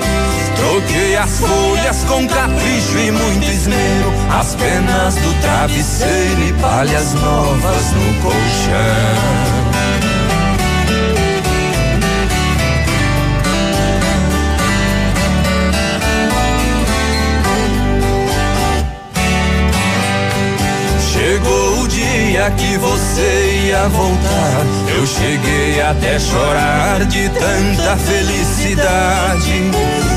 Troquei 0.68 1.14
as 1.14 1.38
folhas 1.38 2.04
com 2.08 2.26
capricho 2.26 2.98
e 2.98 3.12
muito 3.12 3.46
esmero, 3.46 4.12
as 4.36 4.56
penas 4.56 5.14
do 5.14 5.40
travesseiro 5.40 6.42
e 6.42 6.52
palhas 6.54 7.14
novas 7.14 7.92
no 7.92 8.14
colchão. 8.20 9.46
Chegou 21.12 21.82
o 21.82 21.88
dia 21.88 22.50
que 22.50 22.76
você 22.78 23.66
ia 23.68 23.88
voltar. 23.88 24.66
Eu 24.96 25.06
cheguei 25.06 25.80
até 25.80 26.18
chorar 26.18 27.04
de 27.04 27.28
tanta 27.28 27.96
felicidade. 27.98 29.70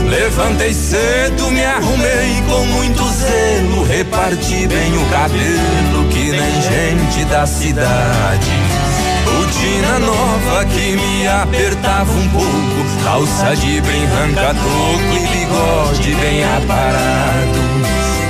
Levantei 0.10 0.74
cedo, 0.74 1.52
me 1.52 1.64
arrumei 1.64 2.44
com 2.50 2.66
muito 2.66 3.08
zelo. 3.10 3.84
Reparti 3.84 4.66
bem 4.66 4.98
o 4.98 5.06
cabelo, 5.12 6.10
que 6.10 6.32
nem 6.32 6.62
gente 6.62 7.26
da 7.26 7.46
cidade. 7.46 8.50
Botina 9.24 10.00
nova 10.00 10.66
que 10.66 10.96
me 10.96 11.28
apertava 11.28 12.12
um 12.12 12.30
pouco, 12.30 13.04
calça 13.04 13.56
de 13.58 13.80
brim, 13.82 14.08
toco 14.36 15.16
e 15.16 15.28
bigode 15.28 16.16
bem 16.16 16.44
aparado. 16.44 17.60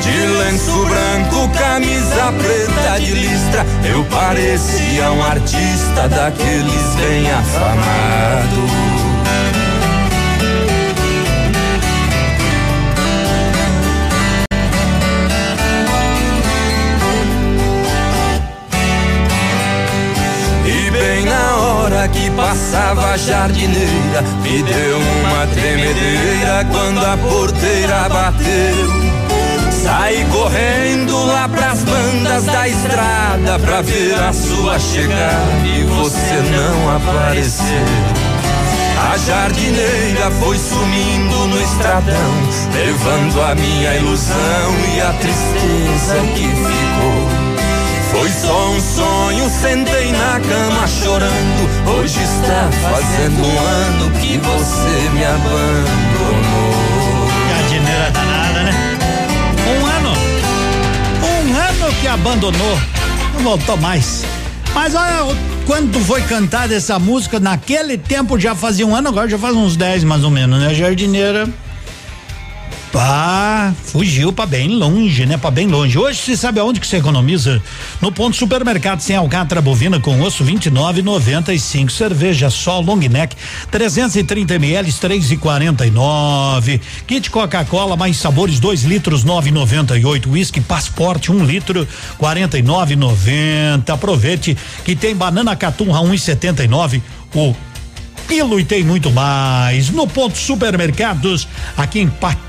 De 0.01 0.25
lenço 0.37 0.85
branco, 0.85 1.49
camisa 1.57 2.33
preta 2.37 2.99
de 2.99 3.13
listra, 3.13 3.65
eu 3.89 4.03
parecia 4.05 5.11
um 5.11 5.23
artista 5.23 6.09
daqueles 6.09 6.95
bem 6.97 7.31
afamados. 7.31 8.98
Que 22.13 22.29
passava 22.31 23.13
a 23.13 23.17
jardineira 23.17 24.21
me 24.43 24.61
deu 24.61 24.97
uma 24.97 25.47
tremedeira 25.47 26.65
quando 26.71 27.03
a 27.03 27.17
porteira 27.17 28.07
bateu. 28.07 29.09
Saí 29.71 30.23
correndo 30.31 31.25
lá 31.25 31.49
pras 31.49 31.83
bandas 31.83 32.45
da 32.45 32.67
estrada 32.67 33.59
pra 33.59 33.81
ver 33.81 34.13
a 34.19 34.31
sua 34.31 34.77
chegada 34.77 35.65
e 35.65 35.83
você 35.83 36.43
não 36.51 36.95
apareceu. 36.95 38.19
A 39.11 39.17
jardineira 39.17 40.29
foi 40.39 40.57
sumindo 40.59 41.47
no 41.47 41.61
estradão, 41.61 42.33
levando 42.73 43.41
a 43.41 43.55
minha 43.55 43.95
ilusão 43.95 44.35
e 44.95 45.01
a 45.01 45.13
tristeza 45.13 46.19
que 46.35 46.47
ficou. 46.47 47.38
Foi 48.11 48.29
só 48.29 48.71
um 48.71 48.79
sonho, 48.79 49.49
sentei 49.49 50.11
na 50.11 50.39
cama 50.39 50.87
chorando. 50.87 51.89
Hoje 51.97 52.19
está 52.21 52.69
fazendo 52.81 53.45
um 53.45 53.59
ano 53.59 54.11
que 54.19 54.37
você 54.37 55.09
me 55.11 55.23
abandonou. 55.23 56.69
Jardineira 57.49 58.11
danada, 58.11 58.63
né? 58.63 58.71
Um 59.67 59.85
ano. 59.85 60.13
Um 61.23 61.55
ano 61.55 61.95
que 62.01 62.07
abandonou. 62.07 62.79
Não 63.35 63.41
voltou 63.41 63.77
mais. 63.77 64.25
Mas 64.73 64.95
olha, 64.95 65.35
quando 65.65 65.99
foi 66.05 66.21
cantada 66.23 66.75
essa 66.75 66.97
música, 66.97 67.39
naquele 67.39 67.97
tempo 67.97 68.39
já 68.39 68.55
fazia 68.55 68.85
um 68.85 68.95
ano, 68.95 69.09
agora 69.09 69.29
já 69.29 69.37
faz 69.37 69.55
uns 69.55 69.75
10 69.75 70.03
mais 70.03 70.23
ou 70.23 70.31
menos, 70.31 70.59
né? 70.59 70.73
Jardineira 70.73 71.47
Pá, 72.91 73.71
fugiu 73.83 74.33
para 74.33 74.47
bem 74.47 74.69
longe, 74.69 75.23
né? 75.23 75.37
Para 75.37 75.51
bem 75.51 75.67
longe. 75.67 75.95
Hoje 75.95 76.19
você 76.19 76.35
sabe 76.35 76.59
aonde 76.59 76.79
que 76.79 76.87
você 76.87 76.97
economiza? 76.97 77.61
No 78.01 78.11
ponto 78.11 78.35
supermercado 78.35 78.99
sem 79.01 79.15
alcatra 79.15 79.61
bovina 79.61 79.99
com 79.99 80.19
osso 80.21 80.43
29,95. 80.43 81.91
Cerveja 81.91 82.49
só 82.49 82.79
long 82.79 82.97
neck 82.97 83.35
330 83.69 84.55
ml 84.55 84.91
3,49. 84.91 86.81
Kit 87.05 87.29
Coca-Cola 87.29 87.95
mais 87.95 88.17
sabores 88.17 88.59
2 88.59 88.83
litros 88.85 89.23
9,98. 89.23 90.25
Whisky 90.25 90.59
Passporte 90.59 91.31
1 91.31 91.35
um 91.35 91.45
litro 91.45 91.87
49,90. 92.19 93.87
Aproveite 93.93 94.57
que 94.83 94.95
tem 94.95 95.15
banana 95.15 95.55
caturra 95.55 95.99
1,79. 96.01 97.03
O 97.35 97.55
quilo 98.27 98.59
e 98.59 98.63
tem 98.63 98.83
muito 98.83 99.11
mais. 99.11 99.91
No 99.91 100.07
ponto 100.07 100.39
supermercados 100.39 101.47
aqui 101.77 101.99
em 101.99 102.09
Pato 102.09 102.48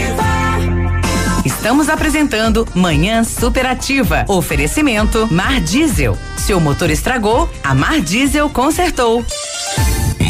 Estamos 1.43 1.89
apresentando 1.89 2.67
Manhã 2.75 3.23
Superativa. 3.23 4.25
Oferecimento 4.27 5.27
Mar 5.31 5.59
Diesel. 5.59 6.15
Seu 6.37 6.59
motor 6.59 6.91
estragou, 6.91 7.49
a 7.63 7.73
Mar 7.73 7.99
Diesel 7.99 8.47
consertou. 8.49 9.25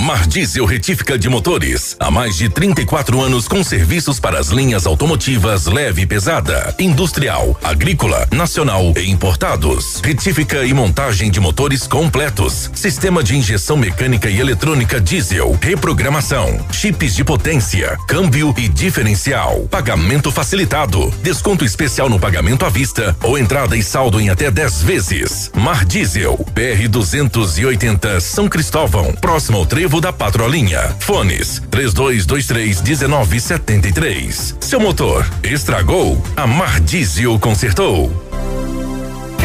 Mar 0.02 0.26
Diesel 0.26 0.66
Retífica 0.66 1.16
de 1.16 1.30
Motores. 1.30 1.96
Há 2.00 2.10
mais 2.10 2.36
de 2.36 2.50
34 2.50 3.22
anos 3.22 3.48
com 3.48 3.64
serviços 3.64 4.20
para 4.20 4.40
as 4.40 4.48
linhas 4.48 4.88
automotivas 4.88 5.68
leve 5.68 6.02
e 6.02 6.08
pesada, 6.08 6.74
industrial, 6.80 7.56
agrícola, 7.64 8.28
nacional 8.32 8.94
e 8.98 9.12
importados. 9.12 10.02
Retífica 10.04 10.66
e 10.66 10.74
montagem 10.74 11.30
de 11.30 11.40
motores 11.40 11.86
completos. 11.86 12.72
Sistema 12.74 13.24
de 13.24 13.38
injeção 13.38 13.78
mecânica 13.78 14.28
e 14.28 14.40
eletrônica 14.40 15.00
diesel. 15.00 15.56
Reprogramação. 15.62 16.66
Chips 16.72 17.16
de 17.16 17.24
potência. 17.24 17.96
Câmbio 18.08 18.56
e 18.58 18.68
diferencial. 18.68 19.68
Pagamento 19.70 20.32
facilitado. 20.32 21.14
Desconto 21.22 21.64
especial 21.64 22.10
no 22.10 22.20
pagamento 22.20 22.66
à 22.66 22.70
vista 22.70 23.16
ou 23.22 23.38
entrada 23.38 23.78
e 23.78 23.84
saldo 23.84 24.20
em 24.20 24.32
até 24.32 24.50
10 24.50 24.82
vezes. 24.82 25.52
Mar 25.54 25.86
Diesel. 25.86 26.44
PR 26.56 26.88
280 26.90 28.20
São 28.20 28.50
Cristóvão. 28.50 29.14
Próximo 29.22 29.60
ao 29.60 29.66
trevo 29.68 29.92
da 30.02 30.12
Patrolinha. 30.12 30.96
Fones 31.00 31.62
3223 31.70 32.82
1973. 32.82 34.58
Seu 34.60 34.80
motor 34.80 35.30
estragou? 35.44 36.22
A 36.36 36.48
Mar 36.48 36.80
Diesel 36.82 37.40
consertou. 37.40 38.31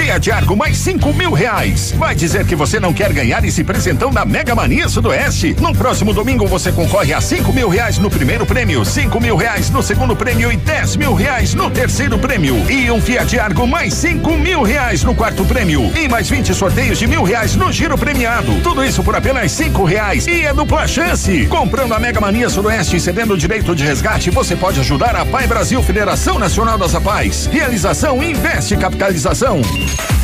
Fiat 0.07 0.31
Argo 0.31 0.55
mais 0.55 0.79
cinco 0.79 1.13
mil 1.13 1.33
reais. 1.33 1.93
Vai 1.99 2.15
dizer 2.15 2.47
que 2.47 2.55
você 2.55 2.79
não 2.79 2.93
quer 2.93 3.13
ganhar 3.13 3.45
esse 3.45 3.65
presentão 3.65 4.09
da 4.13 4.25
Mega 4.25 4.55
Mania 4.55 4.89
Sudoeste? 4.89 5.57
No 5.61 5.75
próximo 5.75 6.15
domingo 6.15 6.47
você 6.47 6.71
concorre 6.71 7.13
a 7.13 7.21
cinco 7.21 7.53
mil 7.53 7.69
reais 7.69 7.99
no 7.99 8.09
primeiro 8.09 8.47
prêmio, 8.47 8.85
cinco 8.85 9.21
mil 9.21 9.35
reais 9.35 9.69
no 9.69 9.83
segundo 9.83 10.15
prêmio 10.15 10.53
e 10.53 10.57
dez 10.57 10.95
mil 10.95 11.13
reais 11.13 11.55
no 11.55 11.69
terceiro 11.73 12.17
prêmio. 12.21 12.55
E 12.71 12.89
um 12.89 13.01
Fiat 13.01 13.37
Argo 13.37 13.67
mais 13.67 13.95
cinco 13.95 14.37
mil 14.37 14.63
reais 14.63 15.03
no 15.03 15.13
quarto 15.13 15.45
prêmio. 15.45 15.91
E 15.97 16.07
mais 16.07 16.31
20 16.31 16.55
sorteios 16.55 17.01
de 17.01 17.09
mil 17.09 17.25
reais 17.25 17.57
no 17.57 17.73
giro 17.73 17.99
premiado. 17.99 18.61
Tudo 18.63 18.85
isso 18.85 19.03
por 19.03 19.17
apenas 19.17 19.51
cinco 19.51 19.83
reais. 19.83 20.25
E 20.29 20.45
é 20.45 20.55
dupla 20.55 20.87
chance. 20.87 21.47
Comprando 21.47 21.95
a 21.95 21.99
Mega 21.99 22.21
Mania 22.21 22.49
Sudoeste 22.49 22.95
e 22.95 23.01
cedendo 23.01 23.35
o 23.35 23.37
direito 23.37 23.75
de 23.75 23.83
resgate, 23.83 24.31
você 24.31 24.55
pode 24.55 24.79
ajudar 24.79 25.17
a 25.17 25.27
Pai 25.27 25.49
Brasil 25.49 25.83
Federação 25.83 26.39
Nacional 26.39 26.79
das 26.79 26.95
Apais. 26.95 27.47
Realização 27.47 28.23
Investe 28.23 28.77
Capitalização. 28.77 29.61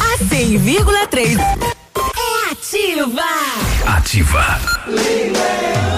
A 0.00 0.24
100,3 0.24 1.81
é 1.98 2.52
ativa. 2.52 3.22
Ativa. 3.86 4.60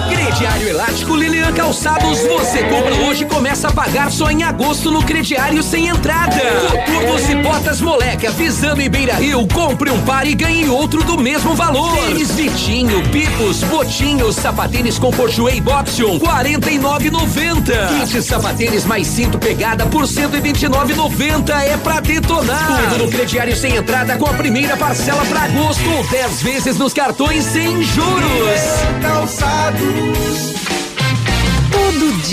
Crediário 0.09 0.69
Elástico 0.69 1.15
Lilian 1.15 1.53
Calçados, 1.53 2.19
você 2.19 2.63
compra 2.63 2.93
hoje 3.05 3.23
e 3.23 3.25
começa 3.25 3.69
a 3.69 3.71
pagar 3.71 4.11
só 4.11 4.29
em 4.29 4.43
agosto 4.43 4.91
no 4.91 5.01
crediário 5.03 5.63
sem 5.63 5.87
entrada. 5.87 6.35
Coturnos 6.35 7.29
e 7.29 7.35
botas 7.35 7.79
moleca, 7.81 8.31
Visano 8.31 8.81
e 8.81 8.89
Beira 8.89 9.15
Rio, 9.15 9.47
compre 9.47 9.89
um 9.89 10.01
par 10.01 10.27
e 10.27 10.33
ganhe 10.33 10.67
outro 10.67 11.03
do 11.03 11.17
mesmo 11.17 11.55
valor. 11.55 11.95
Tênis 11.95 12.31
Vitinho, 12.31 13.01
Pipos, 13.09 13.63
Botinhos, 13.63 14.35
sapatênis 14.35 14.99
com 14.99 15.11
Porchuei 15.11 15.61
Boxion, 15.61 16.19
49,90. 16.19 18.05
Kit 18.05 18.21
sapatênis 18.21 18.85
mais 18.85 19.07
cinto 19.07 19.39
pegada 19.39 19.85
por 19.85 20.03
129,90 20.03 21.49
é 21.61 21.77
pra 21.77 21.99
detonar. 22.01 22.89
Tudo 22.89 23.05
no 23.05 23.11
crediário 23.11 23.55
sem 23.55 23.75
entrada 23.75 24.17
com 24.17 24.25
a 24.25 24.33
primeira 24.33 24.75
parcela 24.75 25.25
pra 25.25 25.43
agosto, 25.43 25.84
10 26.09 26.41
vezes 26.41 26.77
nos 26.77 26.93
cartões 26.93 27.43
sem 27.43 27.81
juros. 27.83 28.64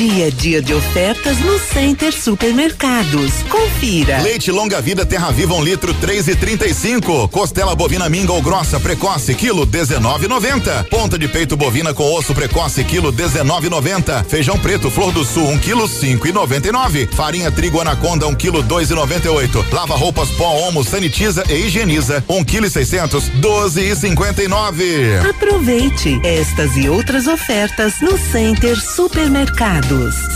Dia, 0.03 0.33
dia 0.33 0.61
de 0.61 0.75
ofertas 0.75 1.39
no 1.39 1.61
Center 1.61 2.13
Supermercados. 2.13 3.45
Confira. 3.49 4.21
Leite 4.21 4.51
longa 4.51 4.81
vida 4.81 5.07
Terra 5.07 5.31
Viva 5.31 5.55
um 5.55 5.63
litro 5.63 5.95
três 5.95 6.27
e 6.27 6.35
trinta 6.35 6.67
e 6.67 6.75
cinco. 6.75 7.29
Costela 7.29 7.77
bovina 7.77 8.09
minga 8.09 8.33
ou 8.33 8.43
grossa 8.43 8.81
precoce 8.81 9.33
quilo 9.33 9.65
19,90. 9.65 10.89
Ponta 10.89 11.17
de 11.17 11.29
peito 11.29 11.57
bovina 11.57 11.95
com 11.95 12.03
osso 12.15 12.35
precoce 12.35 12.83
quilo 12.83 13.13
19,90. 13.13 14.25
Feijão 14.25 14.59
preto 14.59 14.91
Flor 14.91 15.13
do 15.13 15.25
Sul 15.25 15.49
um 15.49 15.57
quilo 15.57 15.87
cinco 15.87 16.27
e 16.27 16.33
noventa 16.33 16.67
e 16.67 16.73
nove. 16.73 17.09
Farinha 17.13 17.53
trigo 17.53 17.81
anaconda 17.81 18.27
um 18.27 18.35
quilo 18.35 18.61
dois 18.61 18.91
e 18.91 18.95
noventa 18.95 19.29
e 19.29 19.31
oito. 19.31 19.65
Lava 19.71 19.95
roupas 19.95 20.31
pó 20.31 20.67
Omo 20.67 20.83
sanitiza 20.83 21.45
e 21.49 21.67
higieniza 21.67 22.25
um 22.29 22.43
quilo 22.43 22.67
e 22.67 22.71
seiscentos 22.71 23.29
doze 23.37 23.81
e 23.81 23.95
cinquenta 23.95 24.43
e 24.43 24.49
nove. 24.49 25.17
Aproveite 25.31 26.21
estas 26.25 26.77
e 26.77 26.89
outras 26.89 27.29
ofertas 27.29 28.01
no 28.01 28.19
Center 28.19 28.77
Supermercados. 28.81 29.92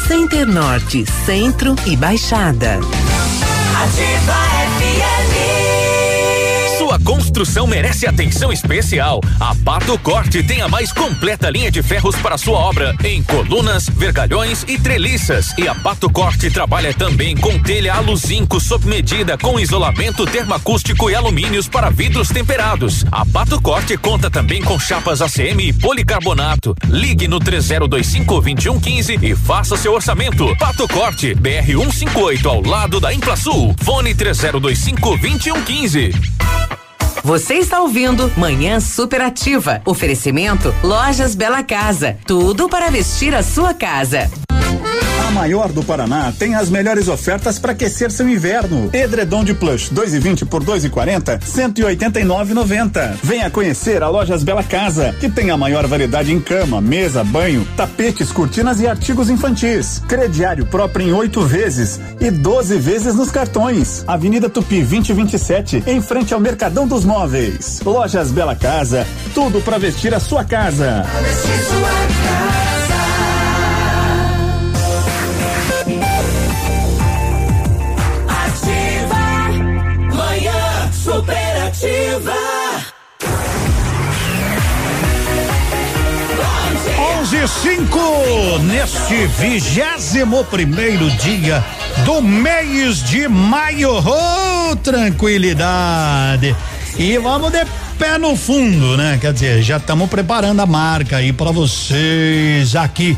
Center 0.07 0.47
Norte, 0.47 1.05
Centro 1.25 1.75
e 1.87 1.97
Baixada. 1.97 2.75
Ativa 2.75 4.35
FM. 4.79 5.56
Construção 7.07 7.69
merece 7.69 8.05
atenção 8.05 8.53
especial. 8.53 9.21
A 9.39 9.55
Pato 9.55 9.97
Corte 10.01 10.43
tem 10.43 10.61
a 10.61 10.67
mais 10.67 10.93
completa 10.93 11.49
linha 11.49 11.71
de 11.71 11.81
ferros 11.81 12.17
para 12.17 12.37
sua 12.37 12.59
obra 12.59 12.97
em 13.05 13.23
colunas, 13.23 13.89
vergalhões 13.89 14.65
e 14.67 14.77
treliças. 14.77 15.55
E 15.57 15.69
a 15.69 15.75
Pato 15.75 16.11
Corte 16.11 16.51
trabalha 16.51 16.93
também 16.93 17.37
com 17.37 17.57
telha 17.61 17.95
aluzinco 17.95 18.59
sob 18.59 18.89
medida 18.89 19.39
com 19.39 19.61
isolamento 19.61 20.27
termoacústico 20.27 21.09
e 21.09 21.15
alumínios 21.15 21.69
para 21.69 21.91
vidros 21.91 22.29
temperados. 22.29 23.05
A 23.13 23.25
Pato 23.25 23.63
Corte 23.63 23.97
conta 23.97 24.29
também 24.29 24.61
com 24.61 24.77
chapas 24.77 25.23
ACM 25.23 25.61
e 25.61 25.73
policarbonato. 25.73 26.75
Ligue 26.89 27.29
no 27.29 27.39
3025 27.39 28.41
2115 28.41 29.19
e 29.23 29.37
faça 29.37 29.77
seu 29.77 29.95
orçamento. 29.95 30.57
Pato 30.57 30.89
Corte, 30.89 31.35
BR 31.37 31.67
158 31.67 32.49
ao 32.49 32.61
lado 32.63 32.99
da 32.99 33.15
Implasul. 33.15 33.77
Fone 33.79 34.13
3025 34.13 35.17
2115. 35.19 36.66
Você 37.27 37.55
está 37.55 37.81
ouvindo 37.81 38.31
Manhã 38.37 38.79
Superativa. 38.79 39.83
Oferecimento 39.85 40.73
Lojas 40.81 41.35
Bela 41.35 41.61
Casa. 41.61 42.17
Tudo 42.25 42.69
para 42.69 42.89
vestir 42.89 43.35
a 43.35 43.43
sua 43.43 43.75
casa. 43.75 44.31
A 45.25 45.31
maior 45.31 45.73
do 45.73 45.83
Paraná 45.83 46.33
tem 46.39 46.55
as 46.55 46.69
melhores 46.69 47.09
ofertas 47.09 47.59
para 47.59 47.73
aquecer 47.73 48.11
seu 48.11 48.29
inverno. 48.29 48.91
Edredom 48.93 49.45
de 49.45 49.55
plush 49.55 49.91
2,20 49.91 50.47
por 50.47 50.63
2,40, 50.63 51.41
189,90. 51.41 53.17
Venha 53.23 53.51
conhecer 53.51 54.03
a 54.03 54.09
Lojas 54.09 54.45
Bela 54.45 54.63
Casa, 54.63 55.15
que 55.19 55.29
tem 55.29 55.51
a 55.51 55.57
maior 55.57 55.87
variedade 55.87 56.33
em 56.33 56.41
cama, 56.41 56.81
mesa, 56.81 57.25
banho, 57.25 57.67
tapetes, 57.77 58.31
cortinas 58.31 58.81
e 58.81 58.87
artigos 58.87 59.31
infantis. 59.31 60.03
Crediário 60.07 60.67
próprio 60.67 61.09
em 61.09 61.13
oito 61.13 61.43
vezes 61.43 61.99
e 62.21 62.31
12 62.31 62.79
vezes 62.79 63.15
nos 63.15 63.31
cartões. 63.31 64.05
Avenida 64.07 64.49
Tupi 64.49 64.83
2027, 64.83 65.85
em 65.87 66.01
frente 66.01 66.35
ao 66.35 66.41
Mercadão 66.41 66.87
dos 66.87 67.05
Móveis. 67.05 67.81
Lojas 67.85 68.31
Bela 68.31 68.55
Casa, 68.55 69.07
tudo 69.35 69.61
para 69.61 69.79
vestir 69.79 70.15
a 70.15 70.21
sua 70.21 70.45
casa. 70.45 71.01
Ativa. 71.01 72.66
Cinco, 87.49 88.59
neste 88.65 89.27
vigésimo 89.39 90.45
primeiro 90.45 91.11
dia 91.13 91.65
do 92.05 92.21
mês 92.21 93.03
de 93.03 93.29
maio. 93.29 93.91
Oh, 93.91 94.77
tranquilidade. 94.77 96.57
E 96.99 97.19
vamos 97.19 97.53
de 97.53 97.65
pé 97.99 98.19
no 98.19 98.37
fundo, 98.37 98.97
né? 98.97 99.19
Quer 99.21 99.33
dizer, 99.33 99.63
já 99.63 99.79
estamos 99.79 100.09
preparando 100.09 100.61
a 100.61 100.67
marca 100.67 101.17
aí 101.17 101.33
para 101.33 101.51
vocês 101.51 102.77
aqui, 102.77 103.17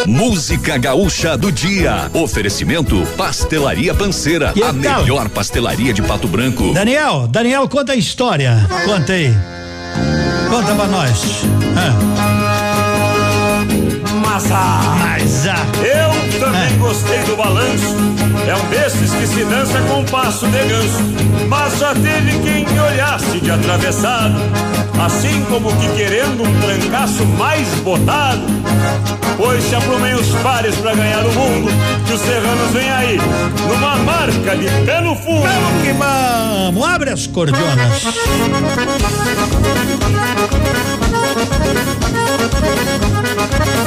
Música 0.05 0.77
Gaúcha 0.77 1.37
do 1.37 1.51
Dia. 1.51 2.09
Oferecimento 2.13 3.05
Pastelaria 3.17 3.93
Panceira, 3.93 4.49
a 4.49 4.51
então? 4.51 5.01
melhor 5.01 5.27
pastelaria 5.29 5.93
de 5.93 6.01
Pato 6.01 6.27
Branco. 6.27 6.73
Daniel, 6.73 7.27
Daniel, 7.27 7.67
conta 7.67 7.93
a 7.93 7.95
história. 7.95 8.65
Conta 8.85 9.13
aí. 9.13 9.33
Conta 10.49 10.75
pra 10.75 10.87
nós 10.87 11.21
massa. 14.37 14.55
Mas 14.99 15.47
ah, 15.47 15.65
Eu 15.83 16.39
também 16.39 16.73
é. 16.73 16.77
gostei 16.77 17.23
do 17.23 17.35
balanço. 17.35 17.95
É 18.47 18.55
um 18.55 18.69
desses 18.69 19.11
que 19.11 19.27
se 19.27 19.43
dança 19.45 19.79
com 19.81 20.01
um 20.01 20.05
passo 20.05 20.45
de 20.47 20.59
ganso. 20.65 21.01
Mas 21.49 21.79
já 21.79 21.93
teve 21.93 22.39
quem 22.43 22.65
me 22.65 22.79
olhasse 22.79 23.39
de 23.39 23.49
atravessado. 23.49 24.35
Assim 25.03 25.43
como 25.49 25.75
que 25.77 25.89
querendo 25.95 26.43
um 26.43 26.59
trancaço 26.59 27.25
mais 27.25 27.67
botado. 27.81 28.43
Pois 29.37 29.63
se 29.63 29.75
aprumem 29.75 30.13
os 30.15 30.29
pares 30.43 30.75
pra 30.75 30.93
ganhar 30.93 31.25
o 31.25 31.33
mundo. 31.33 31.71
Que 32.05 32.13
os 32.13 32.21
serranos 32.21 32.71
vêm 32.73 32.91
aí, 32.91 33.17
numa 33.67 33.95
marca 33.97 34.55
de 34.55 34.67
pelo 34.85 35.15
fundo. 35.15 35.41
Pelo 35.41 35.81
que 35.83 35.93
vamos! 35.93 36.87
Abre 36.87 37.09
as 37.11 37.27
cordionas. 37.27 38.03
Música. 43.47 43.86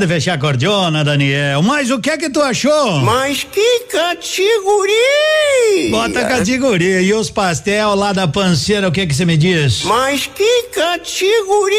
Pode 0.00 0.14
fechar 0.14 0.32
a 0.32 0.38
cordiona, 0.38 1.04
Daniel. 1.04 1.60
Mas 1.62 1.90
o 1.90 1.98
que 2.00 2.08
é 2.08 2.16
que 2.16 2.30
tu 2.30 2.40
achou? 2.40 3.00
Mas 3.00 3.44
que 3.44 3.80
categoria! 3.80 4.94
Bota 5.90 6.20
a 6.20 6.24
categoria. 6.24 7.02
E 7.02 7.12
os 7.12 7.28
pastel 7.28 7.94
lá 7.94 8.10
da 8.14 8.26
panceira, 8.26 8.88
o 8.88 8.92
que 8.92 9.02
é 9.02 9.06
que 9.06 9.14
você 9.14 9.26
me 9.26 9.36
diz? 9.36 9.82
Mas 9.84 10.24
que 10.26 10.62
categoria! 10.72 11.76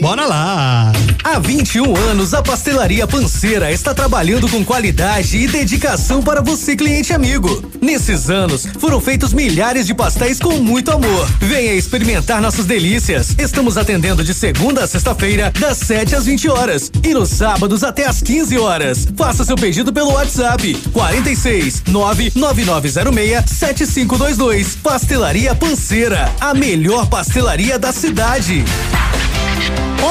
Bora 0.00 0.24
lá. 0.24 0.92
Há 1.26 1.40
21 1.40 1.96
anos, 1.96 2.32
a 2.34 2.40
Pastelaria 2.40 3.04
Panceira 3.04 3.72
está 3.72 3.92
trabalhando 3.92 4.48
com 4.48 4.64
qualidade 4.64 5.36
e 5.36 5.48
dedicação 5.48 6.22
para 6.22 6.40
você, 6.40 6.76
cliente 6.76 7.12
amigo. 7.12 7.68
Nesses 7.82 8.30
anos, 8.30 8.64
foram 8.78 9.00
feitos 9.00 9.32
milhares 9.32 9.88
de 9.88 9.92
pastéis 9.92 10.38
com 10.38 10.58
muito 10.58 10.92
amor. 10.92 11.28
Venha 11.40 11.74
experimentar 11.74 12.40
nossas 12.40 12.64
delícias. 12.64 13.34
Estamos 13.36 13.76
atendendo 13.76 14.22
de 14.22 14.32
segunda 14.32 14.84
a 14.84 14.86
sexta-feira, 14.86 15.52
das 15.58 15.78
7 15.78 16.14
às 16.14 16.26
20 16.26 16.48
horas. 16.48 16.92
E 17.02 17.12
nos 17.12 17.30
sábados 17.30 17.82
até 17.82 18.06
às 18.06 18.22
15 18.22 18.56
horas. 18.58 19.08
Faça 19.16 19.44
seu 19.44 19.56
pedido 19.56 19.92
pelo 19.92 20.12
WhatsApp 20.12 20.74
46 20.92 21.82
99906 21.88 23.50
7522. 23.50 24.76
Pastelaria 24.76 25.56
Panceira, 25.56 26.32
a 26.40 26.54
melhor 26.54 27.08
pastelaria 27.08 27.80
da 27.80 27.92
cidade. 27.92 28.64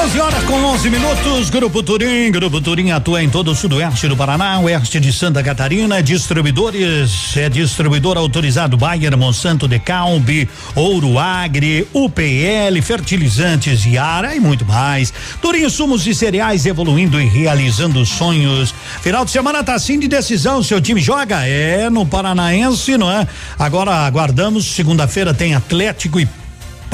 11 0.06 0.20
horas 0.20 0.44
com 0.44 0.54
11 0.54 0.88
minutos. 0.90 1.50
Grupo 1.50 1.82
Turim. 1.82 2.30
Grupo 2.30 2.60
Turim 2.60 2.90
atua 2.90 3.22
em 3.22 3.28
todo 3.28 3.50
o 3.50 3.54
sudoeste 3.54 4.06
do 4.06 4.16
Paraná, 4.16 4.60
oeste 4.60 5.00
de 5.00 5.12
Santa 5.12 5.42
Catarina. 5.42 6.02
Distribuidores. 6.02 7.36
É 7.36 7.48
distribuidor 7.48 8.16
autorizado 8.16 8.76
Bayer, 8.76 9.16
Monsanto, 9.16 9.66
Decalbe, 9.66 10.48
Ouro 10.74 11.18
Agri, 11.18 11.88
UPL, 11.92 12.80
fertilizantes 12.82 13.84
Yara 13.84 14.36
e 14.36 14.40
muito 14.40 14.64
mais. 14.64 15.12
Turim 15.42 15.68
Sumos 15.68 16.06
e 16.06 16.14
Cereais 16.14 16.66
evoluindo 16.66 17.20
e 17.20 17.26
realizando 17.26 18.06
sonhos. 18.06 18.72
Final 19.00 19.24
de 19.24 19.32
semana 19.32 19.64
tá 19.64 19.74
assim 19.74 19.98
de 19.98 20.06
decisão. 20.06 20.62
Seu 20.62 20.80
time 20.80 21.00
joga? 21.00 21.46
É 21.46 21.90
no 21.90 22.06
Paranaense, 22.06 22.96
não 22.96 23.10
é? 23.10 23.26
Agora 23.58 23.92
aguardamos. 24.06 24.66
Segunda-feira 24.66 25.34
tem 25.34 25.54
Atlético 25.54 26.20
e 26.20 26.28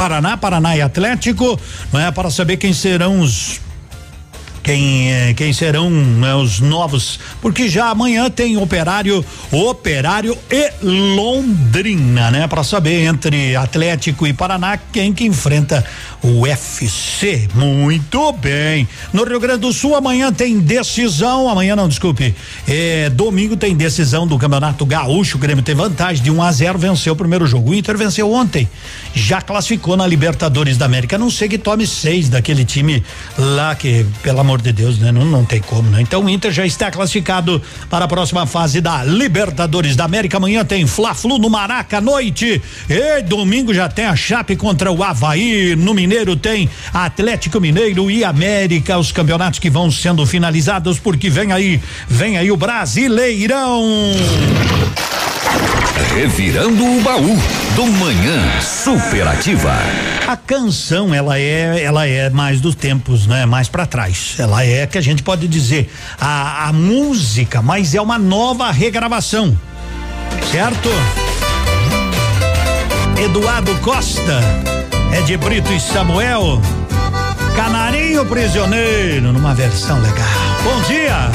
Paraná, 0.03 0.37
Paraná 0.37 0.77
e 0.77 0.83
Atlético, 0.83 1.57
não 1.93 2.01
é? 2.01 2.11
Para 2.11 2.29
saber 2.29 2.57
quem 2.57 2.73
serão 2.73 3.20
os 3.20 3.61
quem 4.61 5.12
eh, 5.12 5.35
quem 5.35 5.53
serão 5.53 5.89
né, 5.89 6.35
os 6.35 6.59
novos, 6.59 7.20
porque 7.41 7.69
já 7.69 7.89
amanhã 7.89 8.29
tem 8.29 8.57
Operário, 8.57 9.24
Operário 9.53 10.37
e 10.51 10.73
Londrina, 10.83 12.33
né? 12.33 12.49
Para 12.49 12.65
saber 12.65 13.05
entre 13.05 13.55
Atlético 13.55 14.27
e 14.27 14.33
Paraná 14.33 14.77
quem 14.77 15.12
que 15.12 15.24
enfrenta 15.24 15.85
o 16.23 16.47
FC. 16.47 17.49
Muito 17.55 18.32
bem. 18.35 18.86
No 19.12 19.24
Rio 19.24 19.40
Grande 19.40 19.61
do 19.61 19.73
Sul 19.73 19.97
amanhã 19.97 20.32
tem 20.32 20.59
decisão, 20.61 21.49
amanhã 21.49 21.74
não, 21.74 21.89
desculpe. 21.89 22.35
É, 22.66 23.11
domingo 23.11 23.57
tem 23.57 23.74
decisão 23.74 24.27
do 24.27 24.39
Campeonato 24.39 24.86
Gaúcho. 24.86 25.36
O 25.36 25.40
Grêmio 25.40 25.65
tem 25.65 25.74
vantagem 25.74 26.23
de 26.23 26.31
1 26.31 26.35
um 26.36 26.43
a 26.43 26.53
0, 26.53 26.78
venceu 26.78 27.12
o 27.12 27.16
primeiro 27.16 27.44
jogo. 27.47 27.70
O 27.70 27.74
Inter 27.74 27.99
venceu 27.99 28.32
ontem. 28.32 28.69
Já 29.12 29.43
classificou 29.43 29.97
na 29.97 30.07
Libertadores 30.07 30.77
da 30.77 30.86
América. 30.86 31.16
A 31.16 31.19
não 31.19 31.31
sei 31.31 31.49
que 31.49 31.59
tome 31.59 31.86
seis 31.86 32.28
daquele 32.28 32.65
time 32.65 33.03
lá 33.36 33.74
que, 33.74 34.07
pelo 34.23 34.39
amor 34.39 34.62
de 34.62 34.73
Deus, 34.73 34.99
né? 34.99 35.11
Não, 35.11 35.24
não 35.24 35.44
tem 35.44 35.61
como, 35.61 35.90
né? 35.90 36.01
Então 36.01 36.24
o 36.24 36.31
Inter 36.31 36.53
já 36.53 36.65
está 36.65 36.90
classificado 36.90 37.61
para 37.90 38.05
a 38.05 38.09
próxima 38.09 38.47
fase 38.47 38.81
da 38.81 39.03
Libertadores 39.03 39.97
da 39.97 40.05
América. 40.05 40.36
Amanhã 40.36 40.65
tem 40.65 40.86
Fla-Flu 40.86 41.39
no 41.39 41.51
Maraca 41.51 41.99
à 41.99 42.01
noite. 42.01 42.62
E 42.89 43.23
domingo 43.23 43.74
já 43.74 43.89
tem 43.89 44.05
a 44.05 44.15
Chape 44.15 44.55
contra 44.55 44.90
o 44.93 45.03
Havaí. 45.03 45.74
No 45.74 45.93
Mineiro 45.93 46.11
tem 46.36 46.68
Atlético 46.93 47.60
Mineiro 47.60 48.10
e 48.10 48.22
América, 48.24 48.98
os 48.98 49.10
campeonatos 49.10 49.59
que 49.59 49.70
vão 49.70 49.90
sendo 49.90 50.24
finalizados 50.26 50.98
porque 50.98 51.30
vem 51.30 51.52
aí, 51.52 51.80
vem 52.06 52.36
aí 52.36 52.51
o 52.51 52.56
Brasileirão. 52.56 53.82
Revirando 56.14 56.84
o 56.84 57.01
baú 57.01 57.39
do 57.74 57.86
Manhã 57.86 58.60
Superativa. 58.60 59.72
A 60.28 60.36
canção, 60.36 61.14
ela 61.14 61.39
é, 61.39 61.82
ela 61.82 62.06
é 62.06 62.28
mais 62.28 62.60
dos 62.60 62.74
tempos, 62.74 63.26
né? 63.26 63.47
Mais 63.47 63.68
para 63.68 63.86
trás. 63.86 64.34
Ela 64.39 64.64
é 64.64 64.86
que 64.86 64.98
a 64.98 65.01
gente 65.01 65.22
pode 65.22 65.48
dizer 65.48 65.90
a, 66.20 66.68
a 66.68 66.72
música, 66.72 67.62
mas 67.62 67.94
é 67.94 68.01
uma 68.01 68.18
nova 68.18 68.70
regravação. 68.70 69.59
Certo? 70.51 70.90
Eduardo 73.22 73.74
Costa, 73.78 74.40
é 75.12 75.20
de 75.22 75.36
Brito 75.36 75.72
e 75.72 75.78
Samuel. 75.78 76.60
Canarinho 77.55 78.24
Prisioneiro, 78.26 79.32
numa 79.32 79.55
versão 79.55 80.01
legal. 80.01 80.26
Bom 80.64 80.80
dia! 80.82 81.30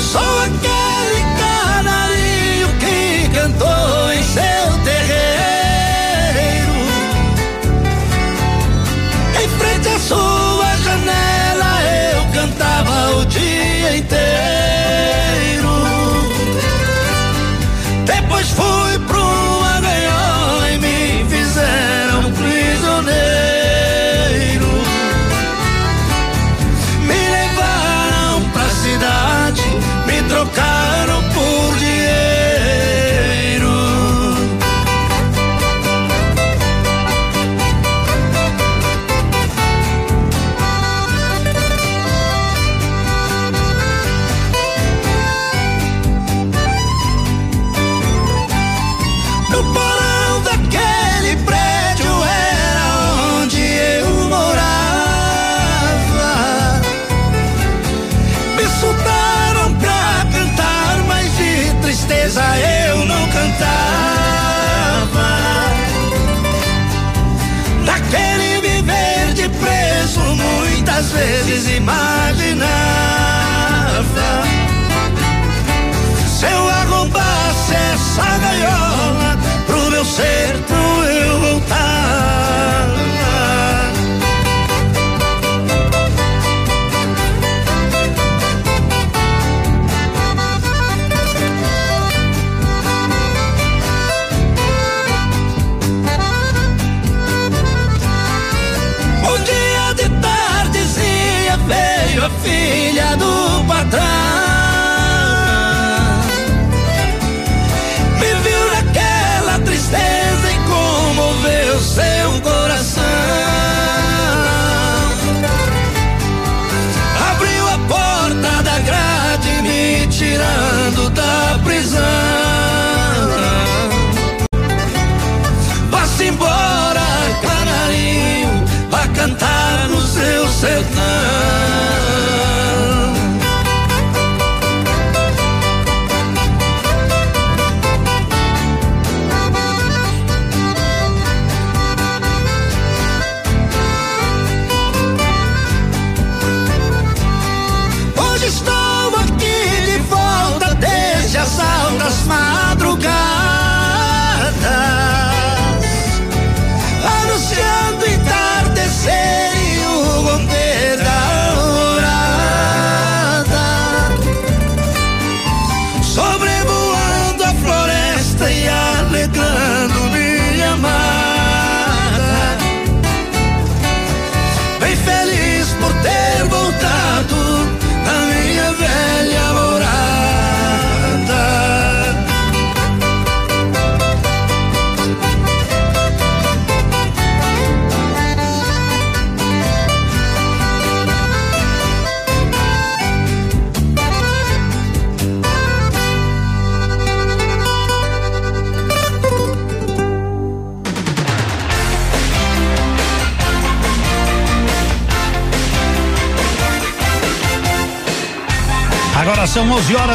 Sou 0.00 0.40
aquele 0.40 1.24
canarinho 1.38 2.68
que 2.80 3.28
cantou 3.38 4.12
em 4.12 4.22
seu 4.22 4.84
terreiro. 4.84 6.72
Em 9.42 9.48
frente 9.48 9.88
à 9.88 9.98
sua 9.98 10.45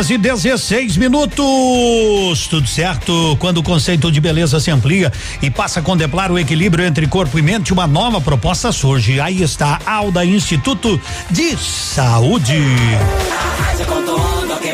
horas 0.01 0.09
e 0.09 0.17
16 0.17 0.97
minutos. 0.97 2.47
Tudo 2.47 2.67
certo? 2.67 3.37
Quando 3.39 3.59
o 3.59 3.63
conceito 3.63 4.11
de 4.11 4.19
beleza 4.19 4.59
se 4.59 4.71
amplia 4.71 5.11
e 5.41 5.49
passa 5.49 5.79
a 5.79 5.83
contemplar 5.83 6.31
o 6.31 6.39
equilíbrio 6.39 6.83
entre 6.85 7.05
corpo 7.07 7.37
e 7.37 7.41
mente, 7.41 7.71
uma 7.71 7.85
nova 7.85 8.19
proposta 8.19 8.71
surge. 8.71 9.19
Aí 9.19 9.43
está 9.43 9.79
Alda 9.85 10.25
Instituto 10.25 10.99
de 11.29 11.55
Saúde. 11.57 12.57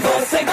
Você. 0.02 0.46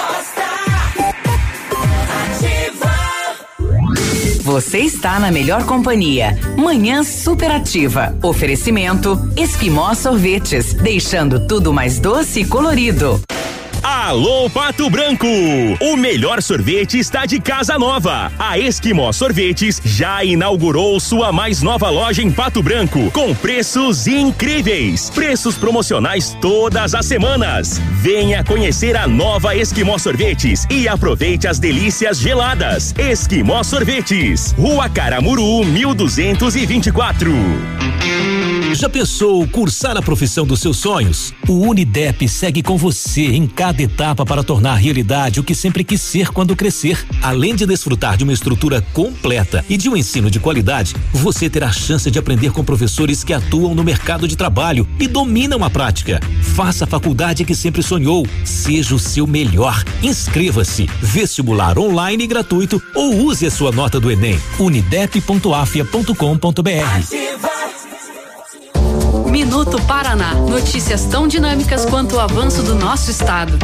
Você 4.42 4.78
está 4.78 5.18
na 5.18 5.30
melhor 5.30 5.64
companhia. 5.64 6.38
Manhã 6.56 7.02
superativa. 7.02 8.16
Oferecimento 8.22 9.18
Esquimó 9.36 9.94
Sorvetes, 9.94 10.74
deixando 10.74 11.46
tudo 11.46 11.72
mais 11.72 11.98
doce 11.98 12.40
e 12.40 12.44
colorido. 12.44 13.20
Alô 14.04 14.50
Pato 14.50 14.90
Branco! 14.90 15.26
O 15.80 15.96
melhor 15.96 16.42
sorvete 16.42 16.98
está 16.98 17.24
de 17.24 17.40
casa 17.40 17.78
nova. 17.78 18.30
A 18.38 18.58
Esquimó 18.58 19.10
Sorvetes 19.12 19.80
já 19.82 20.22
inaugurou 20.22 21.00
sua 21.00 21.32
mais 21.32 21.62
nova 21.62 21.88
loja 21.88 22.22
em 22.22 22.30
Pato 22.30 22.62
Branco, 22.62 23.10
com 23.12 23.34
preços 23.34 24.06
incríveis. 24.06 25.08
Preços 25.08 25.56
promocionais 25.56 26.36
todas 26.38 26.94
as 26.94 27.06
semanas. 27.06 27.80
Venha 28.02 28.44
conhecer 28.44 28.94
a 28.94 29.08
nova 29.08 29.56
Esquimó 29.56 29.96
Sorvetes 29.96 30.66
e 30.68 30.86
aproveite 30.86 31.48
as 31.48 31.58
delícias 31.58 32.18
geladas. 32.18 32.94
Esquimó 32.98 33.62
Sorvetes, 33.62 34.52
Rua 34.58 34.86
Caramuru, 34.86 35.64
1224. 35.64 37.32
Já 38.74 38.88
pensou 38.88 39.46
cursar 39.46 39.96
a 39.96 40.02
profissão 40.02 40.44
dos 40.44 40.58
seus 40.58 40.78
sonhos? 40.78 41.32
O 41.48 41.60
Unidep 41.60 42.28
segue 42.28 42.60
com 42.60 42.76
você 42.76 43.22
em 43.22 43.46
cada 43.46 43.80
etapa 43.80 44.26
para 44.26 44.42
tornar 44.42 44.74
realidade 44.74 45.38
o 45.38 45.44
que 45.44 45.54
sempre 45.54 45.84
quis 45.84 46.00
ser 46.00 46.32
quando 46.32 46.56
crescer. 46.56 47.06
Além 47.22 47.54
de 47.54 47.66
desfrutar 47.66 48.16
de 48.16 48.24
uma 48.24 48.32
estrutura 48.32 48.84
completa 48.92 49.64
e 49.70 49.76
de 49.76 49.88
um 49.88 49.96
ensino 49.96 50.28
de 50.28 50.40
qualidade, 50.40 50.92
você 51.12 51.48
terá 51.48 51.68
a 51.68 51.72
chance 51.72 52.10
de 52.10 52.18
aprender 52.18 52.50
com 52.50 52.64
professores 52.64 53.22
que 53.22 53.32
atuam 53.32 53.76
no 53.76 53.84
mercado 53.84 54.26
de 54.26 54.36
trabalho 54.36 54.88
e 54.98 55.06
dominam 55.06 55.62
a 55.62 55.70
prática. 55.70 56.18
Faça 56.42 56.82
a 56.82 56.88
faculdade 56.88 57.44
que 57.44 57.54
sempre 57.54 57.80
sonhou. 57.80 58.26
Seja 58.44 58.96
o 58.96 58.98
seu 58.98 59.24
melhor. 59.24 59.84
Inscreva-se. 60.02 60.90
Vestibular 61.00 61.78
online 61.78 62.26
gratuito 62.26 62.82
ou 62.92 63.26
use 63.26 63.46
a 63.46 63.52
sua 63.52 63.70
nota 63.70 64.00
do 64.00 64.10
Enem. 64.10 64.36
unidep.afia.com.br. 64.58 67.23
Minuto 69.34 69.82
Paraná. 69.82 70.32
Notícias 70.34 71.06
tão 71.06 71.26
dinâmicas 71.26 71.84
quanto 71.84 72.14
o 72.14 72.20
avanço 72.20 72.62
do 72.62 72.76
nosso 72.76 73.10
estado. 73.10 73.58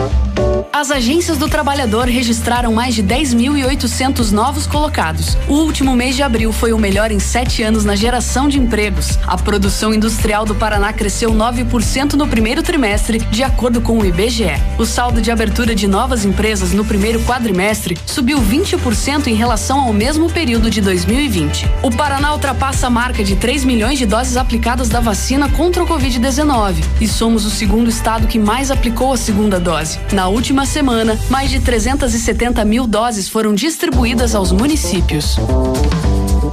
As 0.73 0.91
agências 0.91 1.37
do 1.39 1.49
trabalhador 1.49 2.09
registraram 2.09 2.73
mais 2.73 2.95
de 2.95 3.03
10.800 3.03 4.31
novos 4.31 4.67
colocados. 4.67 5.37
O 5.49 5.55
último 5.55 5.95
mês 5.95 6.17
de 6.17 6.23
abril 6.23 6.53
foi 6.53 6.73
o 6.73 6.79
melhor 6.79 7.13
em 7.13 7.21
sete 7.21 7.63
anos 7.63 7.85
na 7.85 7.95
geração 7.95 8.49
de 8.49 8.59
empregos. 8.59 9.19
A 9.27 9.37
produção 9.37 9.93
industrial 9.93 10.45
do 10.45 10.55
Paraná 10.55 10.93
cresceu 10.93 11.31
9% 11.33 12.15
no 12.15 12.27
primeiro 12.27 12.63
trimestre, 12.63 13.19
de 13.19 13.43
acordo 13.43 13.81
com 13.81 13.99
o 13.99 14.05
IBGE. 14.05 14.51
O 14.79 14.85
saldo 14.85 15.21
de 15.21 15.31
abertura 15.31 15.75
de 15.75 15.87
novas 15.87 16.25
empresas 16.25 16.73
no 16.73 16.85
primeiro 16.85 17.21
quadrimestre 17.25 17.97
subiu 18.07 18.39
20% 18.39 19.27
em 19.27 19.35
relação 19.35 19.81
ao 19.81 19.93
mesmo 19.93 20.31
período 20.31 20.71
de 20.71 20.81
2020. 20.81 21.69
O 21.83 21.91
Paraná 21.91 22.33
ultrapassa 22.33 22.87
a 22.87 22.91
marca 22.91 23.23
de 23.23 23.37
3 23.37 23.65
milhões 23.65 23.99
de 23.99 24.07
doses 24.07 24.37
aplicadas 24.37 24.89
da 24.89 25.01
vacina 25.01 25.49
contra 25.61 25.85
o 25.85 25.87
Covid-19 25.87 26.77
e 27.03 27.07
somos 27.07 27.45
o 27.45 27.51
segundo 27.51 27.91
estado 27.91 28.27
que 28.27 28.39
mais 28.39 28.71
aplicou 28.71 29.13
a 29.13 29.17
segunda 29.19 29.61
dose. 29.61 29.99
Na 30.11 30.27
última 30.27 30.65
semana, 30.65 31.21
mais 31.29 31.51
de 31.51 31.61
370 31.61 32.65
mil 32.65 32.87
doses 32.87 33.29
foram 33.29 33.55
distribuídas 33.55 34.35
aos 34.35 34.53
municípios. 34.53 35.37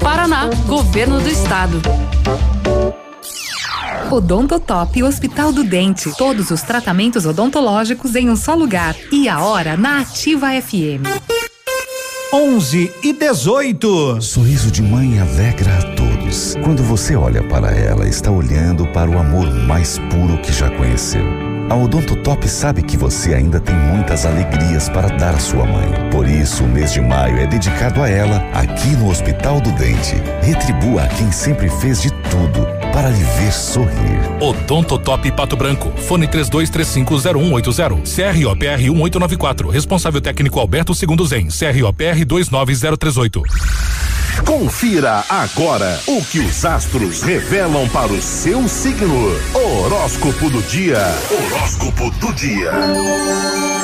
Paraná, 0.01 0.49
Governo 0.65 1.21
do 1.21 1.29
Estado. 1.29 1.81
Odontotop 4.11 5.01
Hospital 5.01 5.53
do 5.53 5.63
Dente. 5.63 6.11
Todos 6.17 6.51
os 6.51 6.61
tratamentos 6.61 7.25
odontológicos 7.25 8.13
em 8.13 8.29
um 8.29 8.35
só 8.35 8.55
lugar. 8.55 8.93
E 9.09 9.29
a 9.29 9.39
hora 9.39 9.77
na 9.77 10.01
Ativa 10.01 10.49
FM. 10.61 11.07
11 12.34 12.91
e 13.01 13.13
18. 13.13 14.21
Sorriso 14.21 14.69
de 14.69 14.81
mãe 14.81 15.17
alegra 15.17 15.77
a 15.77 15.81
todos. 15.95 16.06
Quando 16.64 16.84
você 16.84 17.16
olha 17.16 17.41
para 17.44 17.72
ela, 17.72 18.08
está 18.08 18.30
olhando 18.30 18.86
para 18.88 19.10
o 19.10 19.18
amor 19.18 19.54
mais 19.66 19.98
puro 19.98 20.38
que 20.41 20.52
já 20.52 20.70
conheceu. 20.72 21.26
A 21.70 21.76
Odontotop 21.76 22.48
sabe 22.48 22.82
que 22.82 22.95
você 22.95 23.34
ainda 23.34 23.60
tem 23.60 23.76
muitas 23.76 24.26
alegrias 24.26 24.88
para 24.88 25.10
dar 25.10 25.36
à 25.36 25.40
sua 25.40 25.66
mãe. 25.66 26.10
Por 26.12 26.26
isso, 26.28 26.64
o 26.64 26.68
mês 26.68 26.94
de 26.94 27.02
maio 27.02 27.38
é 27.38 27.45
dedicado 27.45 28.02
a 28.02 28.10
ela, 28.10 28.38
aqui 28.54 28.90
no 28.95 29.10
Hospital 29.10 29.60
do 29.60 29.72
Dente. 29.74 30.16
Retribua 30.41 31.04
a 31.04 31.08
quem 31.08 31.30
sempre 31.32 31.70
fez 31.70 32.02
de 32.02 32.10
tudo 32.10 32.66
para 32.94 33.10
lhe 33.10 33.24
ver 33.24 33.52
sorrir. 33.52 34.20
Odontotop 34.41 35.30
Pato 35.34 35.58
Branco. 35.58 35.91
Fone 35.98 36.28
32350180. 36.28 38.02
CROPR 38.04 38.82
1894. 38.82 39.70
Responsável 39.70 40.22
técnico 40.22 40.60
Alberto 40.60 40.95
Segundo 40.95 41.26
Zen. 41.26 41.48
CROPR 41.48 42.26
29038. 42.26 43.97
Confira 44.45 45.23
agora 45.30 45.99
o 46.07 46.23
que 46.23 46.39
os 46.39 46.64
astros 46.65 47.22
revelam 47.22 47.88
para 47.89 48.11
o 48.11 48.22
seu 48.22 48.68
signo. 48.68 49.31
Horóscopo 49.53 50.49
do 50.49 50.61
dia. 50.64 50.99
Horóscopo 51.31 52.09
do 52.11 52.34
dia. 52.34 52.72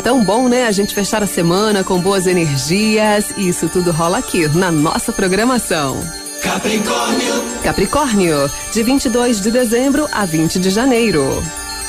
Tão 0.04 0.24
bom, 0.24 0.48
né? 0.48 0.68
A 0.68 0.72
gente 0.72 0.94
fechar 0.94 1.24
a 1.24 1.28
semana 1.28 1.84
com 1.84 2.00
boas 2.00 2.28
energias. 2.28 3.34
Isso 3.38 3.68
tudo 3.70 3.92
rola 3.92 4.20
aqui 4.20 4.48
na 4.48 4.72
nossa 4.72 5.12
programação. 5.12 6.02
Capricórnio. 6.42 7.44
Capricórnio, 7.64 8.52
de 8.74 8.84
22 8.84 9.42
de 9.42 9.50
dezembro 9.52 10.08
a 10.12 10.26
20 10.26 10.60
de 10.60 10.70
janeiro. 10.70 11.44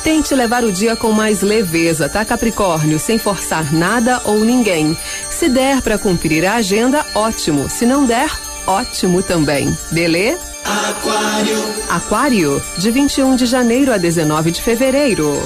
Tente 0.05 0.35
levar 0.35 0.63
o 0.63 0.71
dia 0.71 0.95
com 0.95 1.13
mais 1.13 1.41
leveza, 1.41 2.09
tá, 2.09 2.25
Capricórnio? 2.25 2.99
Sem 2.99 3.19
forçar 3.19 3.73
nada 3.73 4.21
ou 4.25 4.41
ninguém. 4.41 4.97
Se 5.31 5.49
der 5.49 5.81
para 5.81 5.99
cumprir 5.99 6.45
a 6.45 6.57
agenda, 6.57 7.05
ótimo. 7.15 7.71
Se 7.71 7.87
não 7.87 8.05
der, 8.05 8.31
ótimo 8.67 9.23
também. 9.23 9.77
Beleza? 9.91 10.55
Aquário. 10.65 11.65
Aquário, 11.91 12.63
de 12.79 12.91
21 12.91 13.37
de 13.37 13.47
janeiro 13.47 13.93
a 13.93 13.99
19 13.99 14.51
de 14.51 14.63
fevereiro. 14.63 15.43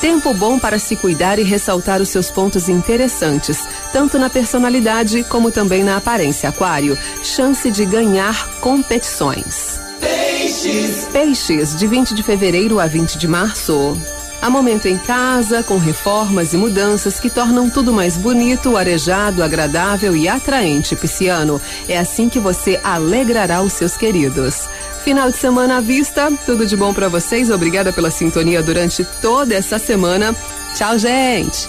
Tempo 0.00 0.32
bom 0.32 0.58
para 0.58 0.78
se 0.78 0.94
cuidar 0.94 1.38
e 1.38 1.42
ressaltar 1.42 2.00
os 2.00 2.10
seus 2.10 2.30
pontos 2.30 2.68
interessantes, 2.68 3.66
tanto 3.92 4.18
na 4.18 4.30
personalidade 4.30 5.24
como 5.24 5.50
também 5.50 5.82
na 5.82 5.96
aparência. 5.96 6.48
Aquário, 6.48 6.96
chance 7.22 7.68
de 7.70 7.84
ganhar 7.84 8.48
competições. 8.60 9.80
Peixes. 10.00 11.08
Peixes, 11.12 11.76
de 11.76 11.86
20 11.86 12.14
de 12.14 12.22
fevereiro 12.22 12.78
a 12.78 12.86
20 12.86 13.18
de 13.18 13.26
março. 13.26 13.96
Há 14.40 14.48
momento 14.48 14.86
em 14.86 14.96
casa, 14.96 15.64
com 15.64 15.78
reformas 15.78 16.52
e 16.52 16.56
mudanças 16.56 17.18
que 17.18 17.28
tornam 17.28 17.68
tudo 17.68 17.92
mais 17.92 18.16
bonito, 18.16 18.76
arejado, 18.76 19.42
agradável 19.42 20.16
e 20.16 20.28
atraente, 20.28 20.94
Pisciano. 20.94 21.60
É 21.88 21.98
assim 21.98 22.28
que 22.28 22.38
você 22.38 22.80
alegrará 22.84 23.60
os 23.62 23.72
seus 23.72 23.96
queridos. 23.96 24.68
Final 25.02 25.30
de 25.30 25.36
semana 25.36 25.78
à 25.78 25.80
vista, 25.80 26.30
tudo 26.46 26.66
de 26.66 26.76
bom 26.76 26.94
para 26.94 27.08
vocês. 27.08 27.50
Obrigada 27.50 27.92
pela 27.92 28.10
sintonia 28.10 28.62
durante 28.62 29.04
toda 29.20 29.54
essa 29.54 29.78
semana. 29.78 30.34
Tchau, 30.74 30.96
gente. 30.98 31.66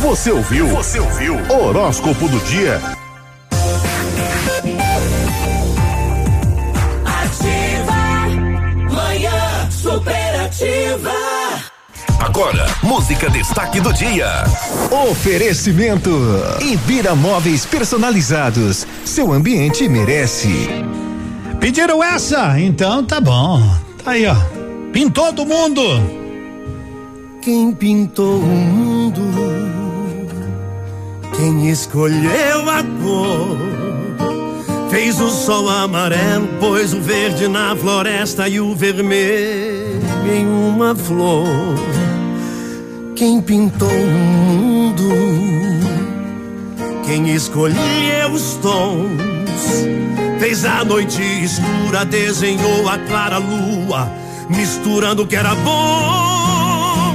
Você 0.00 0.30
ouviu? 0.30 0.68
Você 0.68 0.98
ouviu? 1.00 1.34
Horóscopo 1.48 2.28
do 2.28 2.38
dia. 2.40 2.78
Ativa. 7.06 7.94
Manhã 8.92 9.70
superativa. 10.54 11.12
Agora, 12.20 12.66
música 12.82 13.28
destaque 13.28 13.80
do 13.80 13.92
dia. 13.92 14.44
Oferecimento 15.10 16.10
Ibira 16.60 17.14
Móveis 17.14 17.66
Personalizados. 17.66 18.86
Seu 19.04 19.32
ambiente 19.32 19.88
merece. 19.88 20.68
Pediram 21.60 22.02
essa? 22.02 22.58
Então 22.58 23.04
tá 23.04 23.20
bom. 23.20 23.60
Tá 24.02 24.12
aí, 24.12 24.26
ó. 24.26 24.36
Pintou 24.92 25.32
do 25.32 25.44
mundo. 25.44 25.82
Quem 27.42 27.74
pintou 27.74 28.38
o 28.38 28.46
mundo? 28.46 29.22
Quem 31.36 31.68
escolheu 31.68 32.70
a 32.70 32.82
cor? 33.02 33.58
Fez 34.88 35.20
o 35.20 35.28
sol 35.28 35.68
amarelo, 35.68 36.46
pôs 36.60 36.94
o 36.94 37.00
verde 37.00 37.48
na 37.48 37.74
floresta 37.74 38.48
e 38.48 38.60
o 38.60 38.74
vermelho 38.74 39.83
em 40.28 40.46
uma 40.46 40.94
flor. 40.94 41.46
Quem 43.16 43.40
pintou 43.40 43.88
o 43.88 44.10
mundo? 44.10 45.08
Quem 47.06 47.34
escolheu 47.34 48.30
os 48.32 48.54
tons? 48.62 49.86
Fez 50.40 50.64
a 50.64 50.84
noite 50.84 51.22
escura, 51.22 52.04
desenhou 52.04 52.88
a 52.88 52.98
clara 52.98 53.38
lua, 53.38 54.10
misturando 54.50 55.22
o 55.22 55.26
que 55.26 55.36
era 55.36 55.54
bom. 55.54 57.14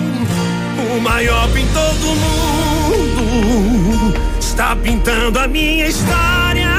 O 0.96 1.02
maior 1.02 1.48
pintor 1.52 1.94
do 1.96 2.16
mundo 2.16 4.14
está 4.40 4.76
pintando 4.76 5.38
a 5.40 5.48
minha 5.48 5.88
história. 5.88 6.70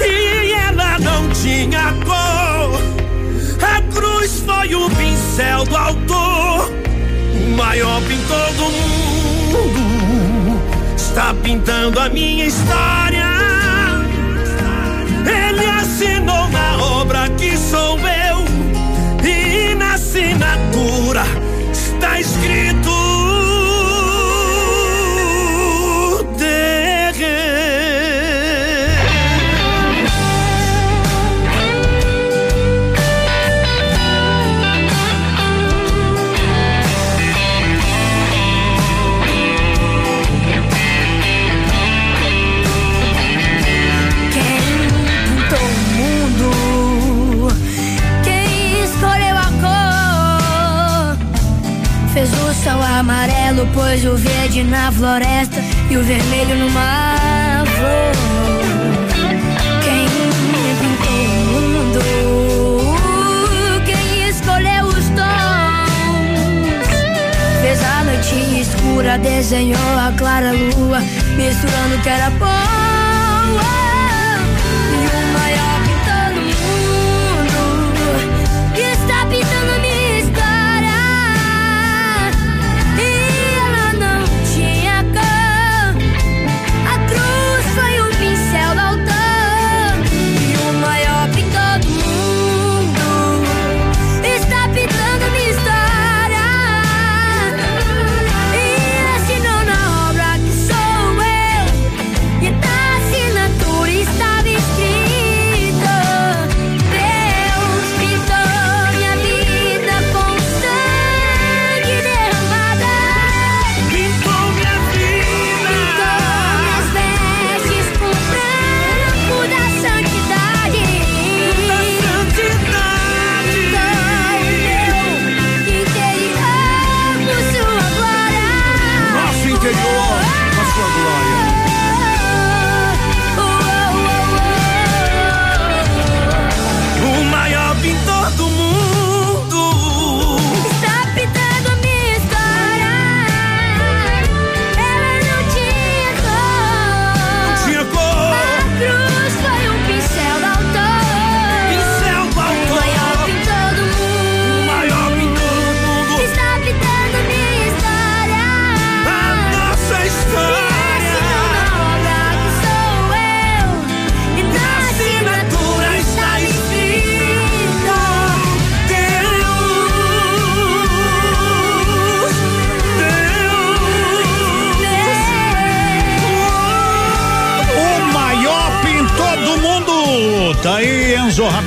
E 0.00 0.52
ela 0.52 0.98
não 0.98 1.28
tinha 1.30 1.92
cor. 2.04 2.27
Cruz 4.28 4.42
foi 4.44 4.74
o 4.74 4.90
pincel 4.90 5.64
do 5.64 5.76
autor. 5.76 6.70
O 7.34 7.56
maior 7.56 8.02
pintor 8.02 8.52
do 8.54 8.64
mundo 9.54 10.60
está 10.94 11.34
pintando 11.42 11.98
a 11.98 12.10
minha 12.10 12.44
história. 12.44 13.24
Ele 15.24 15.64
assinou 15.64 16.48
na 16.50 16.76
obra 17.00 17.28
que 17.30 17.56
sou 17.56 17.98
eu 17.98 18.44
e 19.26 19.74
na 19.74 19.94
assinatura 19.94 21.24
está 21.72 22.20
escrito 22.20 22.77
amarelo, 53.08 53.66
pôs 53.68 54.04
o 54.04 54.16
verde 54.16 54.62
na 54.64 54.92
floresta 54.92 55.56
e 55.90 55.96
o 55.96 56.04
vermelho 56.04 56.56
numa 56.56 57.64
flor. 57.64 58.12
Quem 59.82 60.06
pintou 60.78 61.10
o 61.56 61.60
mundo? 61.72 62.00
Quem 63.86 64.28
escolheu 64.28 64.84
os 64.84 65.08
tons? 65.16 65.88
Fez 67.62 67.82
a 67.82 68.04
noite 68.04 68.60
escura, 68.60 69.16
desenhou 69.16 69.98
a 69.98 70.12
clara 70.18 70.52
lua, 70.52 71.00
misturando 71.34 72.02
que 72.02 72.08
era 72.10 72.28
bom. 72.32 73.87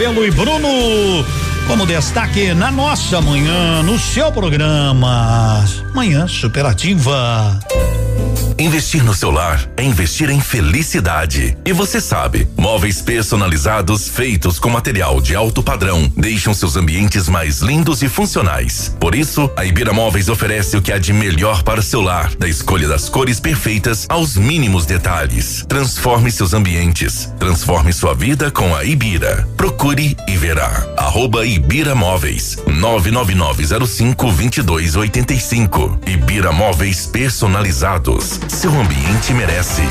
Rabelo 0.01 0.25
e 0.25 0.31
Bruno. 0.31 0.67
Como 1.67 1.85
destaque 1.85 2.55
na 2.55 2.71
nossa 2.71 3.21
manhã, 3.21 3.83
no 3.83 3.99
seu 3.99 4.31
programa. 4.31 5.63
Manhã 5.93 6.27
Superativa. 6.27 7.59
Investir 8.61 9.03
no 9.03 9.15
seu 9.15 9.31
lar 9.31 9.67
é 9.75 9.81
investir 9.81 10.29
em 10.29 10.39
felicidade. 10.39 11.57
E 11.65 11.73
você 11.73 11.99
sabe, 11.99 12.47
móveis 12.55 13.01
personalizados 13.01 14.07
feitos 14.07 14.59
com 14.59 14.69
material 14.69 15.19
de 15.19 15.35
alto 15.35 15.63
padrão 15.63 16.07
deixam 16.15 16.53
seus 16.53 16.75
ambientes 16.75 17.27
mais 17.27 17.61
lindos 17.61 18.03
e 18.03 18.07
funcionais. 18.07 18.95
Por 18.99 19.15
isso, 19.15 19.49
a 19.57 19.65
Ibira 19.65 19.91
Móveis 19.91 20.29
oferece 20.29 20.77
o 20.77 20.81
que 20.81 20.91
há 20.91 20.99
de 20.99 21.11
melhor 21.11 21.63
para 21.63 21.79
o 21.79 21.83
seu 21.83 22.01
lar, 22.01 22.35
da 22.35 22.47
escolha 22.47 22.87
das 22.87 23.09
cores 23.09 23.39
perfeitas 23.39 24.05
aos 24.07 24.37
mínimos 24.37 24.85
detalhes. 24.85 25.65
Transforme 25.67 26.29
seus 26.29 26.53
ambientes, 26.53 27.33
transforme 27.39 27.91
sua 27.91 28.13
vida 28.13 28.51
com 28.51 28.75
a 28.75 28.83
Ibira. 28.85 29.43
Procure 29.57 30.15
e 30.27 30.37
verá. 30.37 30.85
Arroba 30.97 31.47
Ibira 31.47 31.95
Móveis 31.95 32.59
99905 32.67 34.31
2285. 34.31 35.99
Ibira 36.05 36.51
Móveis 36.51 37.07
personalizados. 37.07 38.50
Seu 38.51 38.69
ambiente 38.79 39.33
merece. 39.33 39.81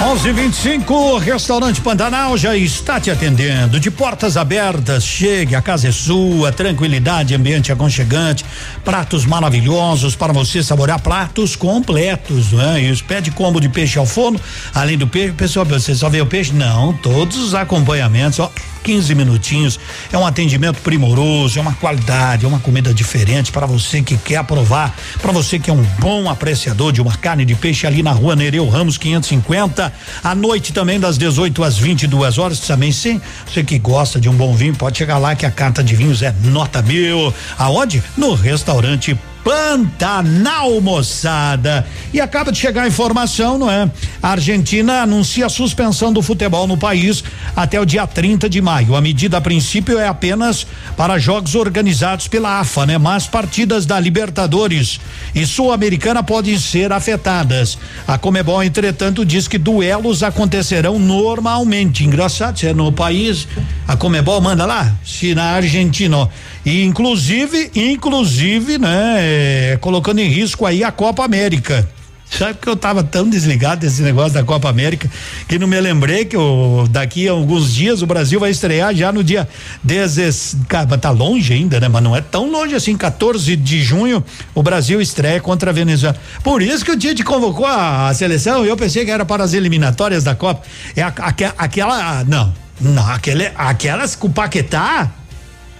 11:25 0.00 1.18
Restaurante 1.18 1.80
Pantanal 1.80 2.36
já 2.36 2.56
está 2.56 3.00
te 3.00 3.12
atendendo. 3.12 3.78
De 3.78 3.92
portas 3.92 4.36
abertas, 4.36 5.04
chegue, 5.04 5.54
a 5.54 5.62
casa 5.62 5.88
é 5.88 5.92
sua, 5.92 6.50
tranquilidade, 6.50 7.32
ambiente 7.32 7.70
aconchegante, 7.70 8.44
pratos 8.84 9.24
maravilhosos 9.24 10.16
para 10.16 10.32
você 10.32 10.64
saborear 10.64 11.00
pratos 11.00 11.54
completos, 11.54 12.50
não 12.50 12.60
é? 12.60 12.80
Isso 12.80 13.04
pede 13.04 13.30
combo 13.30 13.60
de 13.60 13.68
peixe 13.68 14.00
ao 14.00 14.04
forno, 14.04 14.38
além 14.74 14.98
do 14.98 15.06
peixe, 15.06 15.32
pessoal, 15.32 15.64
você 15.64 15.94
só 15.94 16.08
vê 16.08 16.20
o 16.20 16.26
peixe? 16.26 16.52
Não, 16.52 16.92
todos 16.92 17.38
os 17.38 17.54
acompanhamentos, 17.54 18.40
ó. 18.40 18.50
15 18.82 19.14
minutinhos. 19.14 19.78
É 20.12 20.18
um 20.18 20.26
atendimento 20.26 20.80
primoroso, 20.80 21.58
é 21.58 21.62
uma 21.62 21.74
qualidade, 21.74 22.44
é 22.44 22.48
uma 22.48 22.60
comida 22.60 22.92
diferente 22.92 23.52
para 23.52 23.66
você 23.66 24.02
que 24.02 24.16
quer 24.16 24.42
provar, 24.44 24.94
para 25.20 25.32
você 25.32 25.58
que 25.58 25.70
é 25.70 25.72
um 25.72 25.82
bom 25.98 26.28
apreciador 26.28 26.92
de 26.92 27.00
uma 27.00 27.16
carne 27.16 27.44
de 27.44 27.54
peixe 27.54 27.86
ali 27.86 28.02
na 28.02 28.12
rua 28.12 28.36
Nereu 28.36 28.68
Ramos 28.68 28.98
550. 28.98 29.92
À 30.22 30.34
noite 30.34 30.72
também 30.72 30.98
das 30.98 31.18
18 31.18 31.62
às 31.62 31.78
22 31.78 32.38
horas. 32.38 32.60
Também 32.60 32.92
sim, 32.92 33.20
você 33.46 33.62
que 33.62 33.78
gosta 33.78 34.20
de 34.20 34.28
um 34.28 34.34
bom 34.34 34.54
vinho 34.54 34.74
pode 34.74 34.98
chegar 34.98 35.18
lá 35.18 35.34
que 35.34 35.46
a 35.46 35.50
carta 35.50 35.82
de 35.82 35.94
vinhos 35.94 36.22
é 36.22 36.34
nota 36.44 36.82
mil. 36.82 37.32
Aonde? 37.58 38.02
No 38.16 38.34
restaurante 38.34 39.18
Pantanal, 39.42 40.80
moçada. 40.80 41.86
E 42.12 42.20
acaba 42.20 42.52
de 42.52 42.58
chegar 42.58 42.82
a 42.82 42.88
informação, 42.88 43.58
não 43.58 43.70
é? 43.70 43.90
A 44.22 44.30
Argentina 44.30 45.02
anuncia 45.02 45.46
a 45.46 45.48
suspensão 45.48 46.12
do 46.12 46.20
futebol 46.20 46.66
no 46.66 46.76
país 46.76 47.24
até 47.56 47.80
o 47.80 47.86
dia 47.86 48.06
30 48.06 48.48
de 48.48 48.60
maio. 48.60 48.94
A 48.94 49.00
medida 49.00 49.38
a 49.38 49.40
princípio 49.40 49.98
é 49.98 50.06
apenas 50.06 50.66
para 50.96 51.18
jogos 51.18 51.54
organizados 51.54 52.28
pela 52.28 52.60
AFA, 52.60 52.84
né? 52.84 52.98
Mas 52.98 53.26
partidas 53.26 53.86
da 53.86 53.98
Libertadores 53.98 55.00
e 55.34 55.46
Sul-Americana 55.46 56.22
podem 56.22 56.58
ser 56.58 56.92
afetadas. 56.92 57.78
A 58.06 58.18
Comebol, 58.18 58.62
entretanto, 58.62 59.24
diz 59.24 59.48
que 59.48 59.58
duelos 59.58 60.22
acontecerão 60.22 60.98
normalmente. 60.98 62.04
Engraçado, 62.04 62.58
se 62.58 62.66
é 62.66 62.74
no 62.74 62.92
país, 62.92 63.48
a 63.88 63.96
Comebol 63.96 64.40
manda 64.40 64.66
lá, 64.66 64.92
se 65.04 65.34
na 65.34 65.44
Argentina. 65.52 66.18
ó. 66.18 66.28
E 66.64 66.84
inclusive, 66.84 67.70
inclusive, 67.74 68.78
né, 68.78 69.16
é, 69.18 69.78
colocando 69.80 70.18
em 70.20 70.28
risco 70.28 70.66
aí 70.66 70.84
a 70.84 70.92
Copa 70.92 71.24
América. 71.24 71.88
Sabe 72.30 72.58
que 72.60 72.68
eu 72.68 72.76
tava 72.76 73.02
tão 73.02 73.28
desligado 73.28 73.80
desse 73.80 74.02
negócio 74.02 74.32
da 74.32 74.44
Copa 74.44 74.68
América 74.68 75.10
que 75.48 75.58
não 75.58 75.66
me 75.66 75.78
lembrei 75.80 76.24
que 76.24 76.36
eu, 76.36 76.86
daqui 76.88 77.28
a 77.28 77.32
alguns 77.32 77.74
dias 77.74 78.02
o 78.02 78.06
Brasil 78.06 78.38
vai 78.38 78.50
estrear 78.50 78.94
já 78.94 79.10
no 79.10 79.24
dia 79.24 79.48
10. 79.82 80.58
Cara, 80.68 80.96
tá 80.96 81.10
longe 81.10 81.52
ainda, 81.52 81.80
né? 81.80 81.88
Mas 81.88 82.02
não 82.02 82.14
é 82.14 82.20
tão 82.20 82.50
longe 82.50 82.74
assim. 82.74 82.96
14 82.96 83.56
de 83.56 83.82
junho 83.82 84.24
o 84.54 84.62
Brasil 84.62 85.00
estreia 85.00 85.40
contra 85.40 85.70
a 85.70 85.72
Venezuela. 85.72 86.16
Por 86.44 86.62
isso 86.62 86.84
que 86.84 86.92
o 86.92 86.96
Tite 86.96 87.24
convocou 87.24 87.66
a, 87.66 88.08
a 88.08 88.14
seleção. 88.14 88.64
Eu 88.64 88.76
pensei 88.76 89.04
que 89.04 89.10
era 89.10 89.24
para 89.24 89.42
as 89.42 89.52
eliminatórias 89.52 90.22
da 90.22 90.34
Copa. 90.34 90.62
É 90.94 91.02
a, 91.02 91.08
a, 91.08 91.34
aquela. 91.58 92.22
Não, 92.24 92.54
não, 92.80 93.06
aquele, 93.10 93.50
aquelas 93.56 94.14
com 94.14 94.28
o 94.28 94.30
Paquetá 94.30 95.10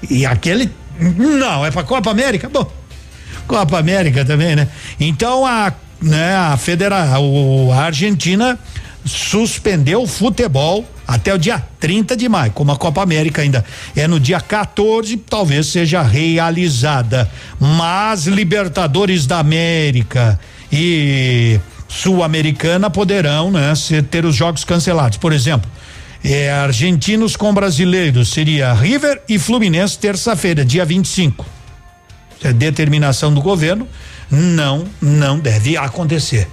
e 0.09 0.24
aquele. 0.24 0.70
Não, 0.98 1.64
é 1.64 1.70
para 1.70 1.82
Copa 1.82 2.10
América? 2.10 2.48
Bom, 2.48 2.70
Copa 3.47 3.78
América 3.78 4.24
também, 4.24 4.55
né? 4.55 4.68
Então 4.98 5.47
a 5.47 5.72
né, 6.01 6.35
a 6.35 6.56
federa, 6.56 7.18
o, 7.20 7.70
a 7.72 7.85
Argentina 7.85 8.59
suspendeu 9.05 10.02
o 10.02 10.06
futebol 10.06 10.85
até 11.06 11.35
o 11.35 11.39
dia 11.39 11.62
30 11.81 12.16
de 12.16 12.28
maio, 12.28 12.52
como 12.52 12.70
a 12.70 12.77
Copa 12.77 13.02
América 13.02 13.43
ainda 13.43 13.64
é 13.97 14.06
no 14.06 14.20
dia 14.20 14.40
14, 14.40 15.16
talvez 15.16 15.66
seja 15.66 16.02
realizada. 16.02 17.31
Mas 17.59 18.27
Libertadores 18.27 19.27
da 19.27 19.39
América 19.39 20.39
e 20.72 21.59
Sul-Americana 21.89 22.89
poderão, 22.89 23.51
né, 23.51 23.74
ser, 23.74 24.05
ter 24.05 24.24
os 24.24 24.36
jogos 24.36 24.64
cancelados. 24.64 25.18
Por 25.18 25.32
exemplo, 25.32 25.68
é, 26.23 26.51
argentinos 26.51 27.37
com 27.37 27.53
brasileiros 27.53 28.33
seria 28.33 28.73
River 28.73 29.23
e 29.29 29.39
Fluminense 29.39 29.99
terça-feira, 29.99 30.65
dia 30.65 30.85
25. 30.85 31.45
É 32.43 32.53
determinação 32.53 33.33
do 33.33 33.41
governo 33.41 33.87
não, 34.31 34.85
não 35.01 35.39
deve 35.39 35.77
acontecer. 35.77 36.49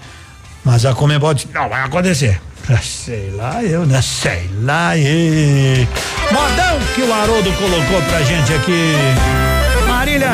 Mas 0.64 0.86
a 0.86 0.94
Comembol 0.94 1.34
diz, 1.34 1.48
não 1.54 1.70
vai 1.70 1.82
acontecer. 1.82 2.42
Sei 2.82 3.30
lá 3.32 3.64
eu, 3.64 3.86
né? 3.86 4.02
Sei 4.02 4.50
lá 4.62 4.98
e... 4.98 5.88
Modão 6.32 6.80
que 6.94 7.02
o 7.02 7.14
Haroldo 7.14 7.52
colocou 7.54 8.02
pra 8.02 8.22
gente 8.24 8.54
aqui. 8.54 8.94
Marília 9.88 10.32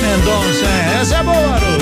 Mendonça, 0.00 0.66
essa 1.00 1.16
é 1.16 1.22
boa, 1.22 1.54
Haroldo. 1.54 1.73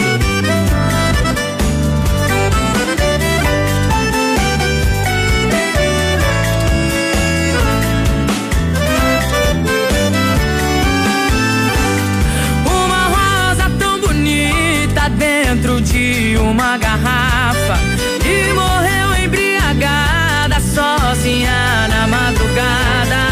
Uma 16.52 16.76
garrafa 16.76 17.78
e 18.26 18.52
morreu 18.52 19.24
embriagada 19.24 20.60
sozinha 20.60 21.88
na 21.88 22.06
madrugada. 22.06 23.22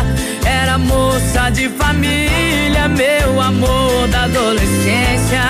Era 0.43 0.79
moça 0.79 1.51
de 1.51 1.69
família, 1.69 2.89
meu 2.89 3.39
amor 3.39 4.09
da 4.09 4.25
adolescência, 4.25 5.43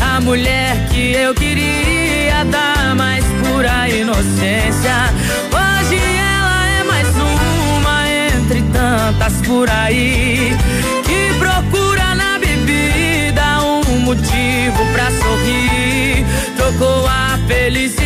a 0.00 0.20
mulher 0.20 0.88
que 0.90 1.12
eu 1.12 1.32
queria 1.32 2.44
dar 2.46 2.96
mais 2.96 3.24
pura 3.40 3.88
inocência. 3.88 4.96
Hoje 5.60 6.00
ela 6.36 6.66
é 6.80 6.82
mais 6.82 7.08
uma 7.76 8.10
entre 8.34 8.62
tantas 8.72 9.34
por 9.46 9.70
aí 9.70 10.56
que 11.04 11.38
procura 11.38 12.16
na 12.16 12.36
bebida 12.40 13.60
um 13.62 14.00
motivo 14.00 14.84
pra 14.92 15.08
sorrir. 15.12 16.26
Trocou 16.56 17.01
a 17.74 18.01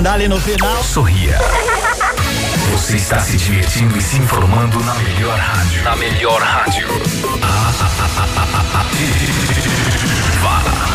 É, 0.00 0.02
escandale 0.02 0.28
no 0.28 0.40
final. 0.40 0.82
Sorria. 0.82 1.38
Você 2.70 2.96
está 2.96 3.18
se 3.18 3.36
divertindo 3.36 3.98
e 3.98 4.00
se 4.00 4.16
informando 4.16 4.80
na 4.80 4.94
melhor 4.94 5.38
rádio. 5.38 5.84
Na 5.84 5.96
melhor 5.96 6.40
rádio. 6.40 6.88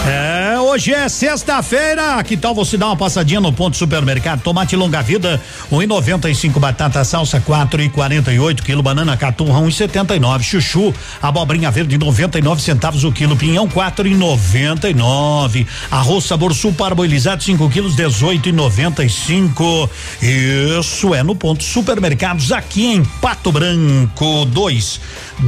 É, 0.08 0.45
Hoje 0.76 0.94
é 0.94 1.08
sexta-feira. 1.08 2.22
Que 2.22 2.36
tal 2.36 2.54
você 2.54 2.78
dar 2.78 2.88
uma 2.88 2.98
passadinha 2.98 3.40
no 3.40 3.54
ponto 3.54 3.78
supermercado? 3.78 4.42
Tomate 4.42 4.76
longa 4.76 5.02
vida, 5.02 5.42
um 5.72 5.82
e 5.82 5.88
noventa 5.88 6.30
e 6.30 6.36
cinco, 6.36 6.60
batata 6.60 7.02
salsa 7.06 7.40
quatro 7.40 7.82
e 7.82 7.88
quarenta 7.88 8.34
e 8.34 8.40
oito, 8.42 8.62
quilo 8.62 8.84
banana 8.84 9.16
caturra 9.16 9.60
um 9.60 9.70
e 9.70 9.72
setenta 9.72 10.18
e 10.18 10.20
nove, 10.20 10.44
chuchu, 10.44 10.94
abobrinha 11.22 11.72
verde 11.72 11.98
noventa 11.98 12.38
e 12.38 12.42
nove 12.42 12.62
centavos 12.62 13.06
o 13.06 13.12
quilo, 13.14 13.38
pinhão 13.38 13.70
quatro 13.70 14.06
e 14.06 14.14
noventa 14.14 14.90
e 14.90 14.94
nove, 14.94 15.66
arroz 15.90 16.26
sabor 16.26 16.54
sul 16.54 16.74
parboilizado 16.74 17.42
cinco 17.42 17.70
quilos 17.70 17.96
dezoito 17.96 18.50
e 18.50 18.52
noventa 18.52 19.02
e 19.02 19.10
cinco. 19.10 19.90
Isso 20.22 21.16
é 21.16 21.24
no 21.24 21.38
ponto 21.38 21.64
supermercados 21.64 22.52
aqui 22.52 22.96
em 22.96 23.06
Pato 23.22 23.50
Branco 23.50 24.44
dois, 24.48 25.00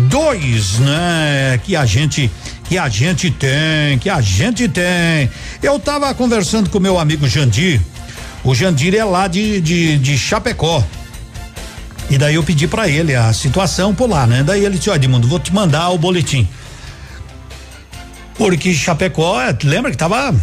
dois, 0.09 0.79
né? 0.79 1.59
Que 1.65 1.75
a 1.75 1.85
gente 1.85 2.31
que 2.67 2.77
a 2.77 2.89
gente 2.89 3.31
tem, 3.31 3.97
que 3.97 4.09
a 4.09 4.19
gente 4.19 4.67
tem. 4.67 5.29
Eu 5.63 5.79
tava 5.79 6.13
conversando 6.13 6.69
com 6.69 6.79
meu 6.79 6.99
amigo 6.99 7.27
Jandir. 7.27 7.81
O 8.43 8.53
Jandir 8.53 8.93
é 8.93 9.03
lá 9.03 9.27
de, 9.27 9.61
de, 9.61 9.97
de 9.97 10.17
Chapecó. 10.17 10.83
E 12.09 12.17
daí 12.17 12.35
eu 12.35 12.43
pedi 12.43 12.67
para 12.67 12.87
ele 12.87 13.15
a 13.15 13.31
situação 13.33 13.93
por 13.93 14.09
lá, 14.09 14.27
né? 14.27 14.43
Daí 14.43 14.65
ele 14.65 14.77
disse: 14.77 14.89
Ó, 14.89 14.95
Edmundo, 14.95 15.27
vou 15.27 15.39
te 15.39 15.53
mandar 15.53 15.89
o 15.89 15.97
boletim. 15.97 16.47
Porque 18.37 18.73
Chapecó, 18.73 19.37
lembra 19.63 19.91
que 19.91 19.97
tava. 19.97 20.35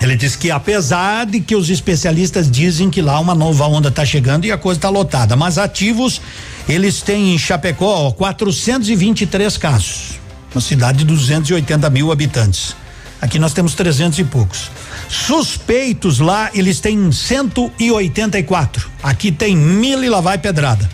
Ele 0.00 0.16
disse 0.16 0.36
que 0.36 0.50
apesar 0.50 1.24
de 1.24 1.40
que 1.40 1.56
os 1.56 1.70
especialistas 1.70 2.50
dizem 2.50 2.90
que 2.90 3.00
lá 3.00 3.18
uma 3.18 3.34
nova 3.34 3.66
onda 3.66 3.90
tá 3.90 4.04
chegando 4.04 4.44
e 4.44 4.52
a 4.52 4.58
coisa 4.58 4.78
tá 4.78 4.90
lotada, 4.90 5.34
mas 5.34 5.56
ativos 5.56 6.20
eles 6.68 7.00
têm 7.00 7.34
em 7.34 7.38
Chapecó 7.38 8.10
423 8.12 9.56
casos 9.56 10.15
uma 10.56 10.60
cidade 10.60 10.98
de 10.98 11.04
280 11.04 11.88
mil 11.90 12.10
habitantes. 12.10 12.74
Aqui 13.20 13.38
nós 13.38 13.52
temos 13.52 13.74
300 13.74 14.18
e 14.18 14.24
poucos. 14.24 14.70
Suspeitos 15.08 16.18
lá, 16.18 16.50
eles 16.54 16.80
têm 16.80 17.12
184. 17.12 18.90
Aqui 19.02 19.30
tem 19.30 19.54
mil 19.54 20.02
e 20.02 20.08
lá 20.08 20.22
vai 20.22 20.38
pedrada. 20.38 20.88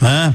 Né? 0.00 0.34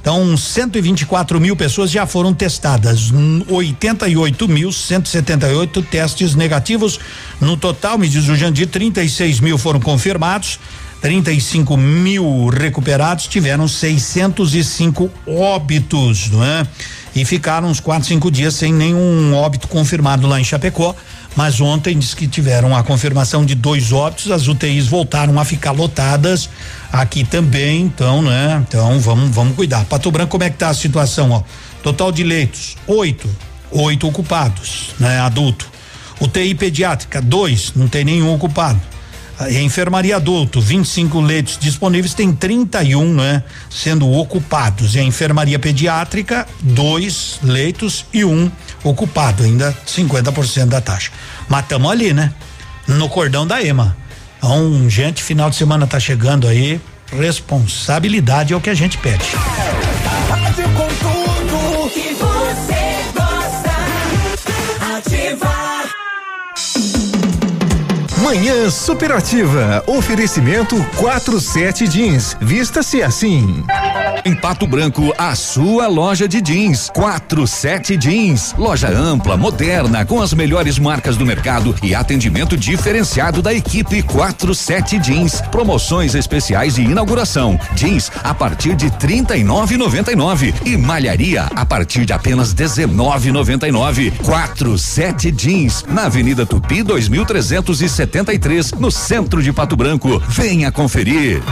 Então, 0.00 0.36
124 0.36 1.40
mil 1.40 1.54
pessoas 1.56 1.88
já 1.90 2.04
foram 2.04 2.34
testadas. 2.34 3.12
88.178 3.12 5.86
testes 5.86 6.34
negativos. 6.34 6.98
No 7.40 7.56
total, 7.56 7.96
me 7.96 8.08
diz 8.08 8.28
o 8.28 8.34
Jandir, 8.34 8.66
36 8.66 9.38
mil 9.40 9.56
foram 9.56 9.78
confirmados. 9.80 10.58
35 11.00 11.76
mil 11.76 12.48
recuperados, 12.48 13.28
tiveram 13.28 13.68
605 13.68 15.08
óbitos, 15.26 16.30
não 16.30 16.42
é? 16.42 16.66
E 17.16 17.24
ficaram 17.24 17.68
uns 17.68 17.80
quatro, 17.80 18.06
cinco 18.06 18.30
dias 18.30 18.54
sem 18.54 18.70
nenhum 18.70 19.34
óbito 19.34 19.68
confirmado 19.68 20.26
lá 20.26 20.38
em 20.38 20.44
Chapecó. 20.44 20.94
Mas 21.34 21.62
ontem 21.62 21.98
diz 21.98 22.12
que 22.12 22.28
tiveram 22.28 22.76
a 22.76 22.82
confirmação 22.82 23.44
de 23.44 23.54
dois 23.54 23.90
óbitos, 23.90 24.30
as 24.30 24.48
UTIs 24.48 24.86
voltaram 24.86 25.40
a 25.40 25.44
ficar 25.44 25.70
lotadas 25.70 26.48
aqui 26.92 27.24
também, 27.24 27.82
então, 27.82 28.20
né? 28.20 28.62
Então 28.68 29.00
vamos, 29.00 29.34
vamos 29.34 29.56
cuidar. 29.56 29.86
Pato 29.86 30.10
Branco, 30.10 30.30
como 30.30 30.44
é 30.44 30.50
que 30.50 30.58
tá 30.58 30.68
a 30.68 30.74
situação, 30.74 31.30
ó? 31.30 31.42
Total 31.82 32.12
de 32.12 32.22
leitos, 32.22 32.76
oito, 32.86 33.28
oito 33.70 34.06
ocupados, 34.06 34.90
né? 35.00 35.18
Adulto. 35.20 35.70
UTI 36.20 36.54
pediátrica, 36.54 37.22
dois, 37.22 37.72
não 37.74 37.88
tem 37.88 38.04
nenhum 38.04 38.32
ocupado. 38.34 38.80
A 39.38 39.50
enfermaria 39.52 40.16
adulto, 40.16 40.60
25 40.60 41.20
leitos 41.20 41.58
disponíveis, 41.58 42.14
tem 42.14 42.32
31, 42.32 43.14
né? 43.14 43.42
Sendo 43.68 44.10
ocupados. 44.10 44.94
E 44.94 44.98
a 44.98 45.02
enfermaria 45.02 45.58
pediátrica, 45.58 46.46
dois 46.62 47.38
leitos 47.42 48.06
e 48.14 48.24
um 48.24 48.50
ocupado, 48.82 49.42
ainda 49.42 49.76
50% 49.86 50.66
da 50.66 50.80
taxa. 50.80 51.10
Mas 51.48 51.64
estamos 51.64 51.90
ali, 51.90 52.14
né? 52.14 52.32
No 52.88 53.08
cordão 53.08 53.46
da 53.46 53.62
EMA. 53.62 53.96
Então, 54.38 54.88
gente, 54.88 55.22
final 55.22 55.50
de 55.50 55.56
semana 55.56 55.86
tá 55.86 56.00
chegando 56.00 56.48
aí. 56.48 56.80
Responsabilidade 57.12 58.52
é 58.52 58.56
o 58.56 58.60
que 58.60 58.70
a 58.70 58.74
gente 58.74 58.96
pede. 58.98 59.24
Manhã 68.26 68.68
Superativa. 68.70 69.84
Oferecimento 69.86 70.84
47 70.96 71.86
Jeans. 71.86 72.36
Vista-se 72.40 73.00
assim. 73.00 73.62
Em 74.24 74.34
Pato 74.34 74.66
Branco, 74.66 75.14
a 75.16 75.36
sua 75.36 75.86
loja 75.86 76.26
de 76.26 76.40
jeans. 76.40 76.90
47 76.92 77.96
Jeans. 77.96 78.52
Loja 78.58 78.88
ampla, 78.88 79.36
moderna, 79.36 80.04
com 80.04 80.20
as 80.20 80.34
melhores 80.34 80.76
marcas 80.76 81.16
do 81.16 81.24
mercado 81.24 81.72
e 81.80 81.94
atendimento 81.94 82.56
diferenciado 82.56 83.40
da 83.40 83.54
equipe 83.54 84.02
47 84.02 85.00
Jeans. 85.00 85.40
Promoções 85.52 86.16
especiais 86.16 86.74
de 86.74 86.82
inauguração. 86.82 87.56
Jeans 87.76 88.10
a 88.24 88.34
partir 88.34 88.74
de 88.74 88.90
39,99 88.90 90.52
e 90.64 90.76
malharia 90.76 91.44
a 91.54 91.64
partir 91.64 92.04
de 92.04 92.12
apenas 92.12 92.52
19,99. 92.52 94.12
47 94.24 95.30
Jeans 95.30 95.84
na 95.88 96.06
Avenida 96.06 96.44
Tupi 96.44 96.82
2373, 98.16 98.80
no 98.80 98.90
centro 98.90 99.42
de 99.42 99.52
Pato 99.52 99.76
Branco. 99.76 100.22
Venha 100.28 100.72
conferir. 100.72 101.42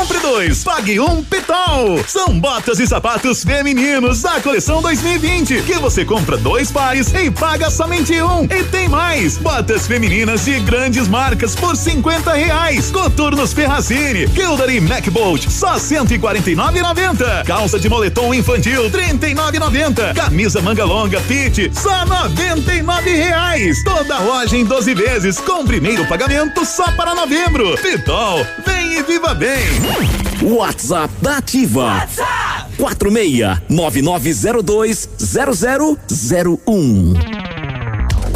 Compre 0.00 0.18
dois, 0.20 0.64
pague 0.64 0.98
um 0.98 1.22
Pitol. 1.22 2.02
São 2.08 2.40
botas 2.40 2.80
e 2.80 2.86
sapatos 2.86 3.44
femininos 3.44 4.22
da 4.22 4.40
coleção 4.40 4.80
2020 4.80 5.60
que 5.60 5.74
você 5.74 6.06
compra 6.06 6.38
dois 6.38 6.72
pares 6.72 7.12
e 7.12 7.30
paga 7.30 7.70
somente 7.70 8.14
um. 8.22 8.44
E 8.44 8.64
tem 8.64 8.88
mais, 8.88 9.36
botas 9.36 9.86
femininas 9.86 10.46
de 10.46 10.58
grandes 10.60 11.06
marcas 11.06 11.54
por 11.54 11.76
50 11.76 12.32
reais. 12.32 12.90
Coturnos 12.90 13.52
Ferracini, 13.52 14.26
Gilder 14.28 14.70
e 14.70 14.80
MacBolt 14.80 15.46
só 15.50 15.74
149,90. 15.74 17.44
Calça 17.44 17.78
de 17.78 17.90
moletom 17.90 18.32
infantil 18.32 18.90
39,90. 18.90 20.14
Camisa 20.14 20.62
manga 20.62 20.86
longa 20.86 21.20
Fit 21.20 21.70
só 21.74 22.06
99 22.06 23.10
reais. 23.10 23.84
Toda 23.84 24.18
loja 24.20 24.56
em 24.56 24.64
12 24.64 24.94
vezes 24.94 25.38
com 25.38 25.62
primeiro 25.66 26.06
pagamento 26.06 26.64
só 26.64 26.90
para 26.92 27.14
novembro. 27.14 27.76
Pitol, 27.82 28.46
vem 28.64 28.94
e 28.98 29.02
viva 29.02 29.34
bem. 29.34 29.89
WhatsApp 30.42 31.12
da 31.20 31.36
Ativa. 31.38 31.84
WhatsApp 31.84 32.76
46 32.76 33.58
9902 33.68 35.08
0001. 35.18 37.14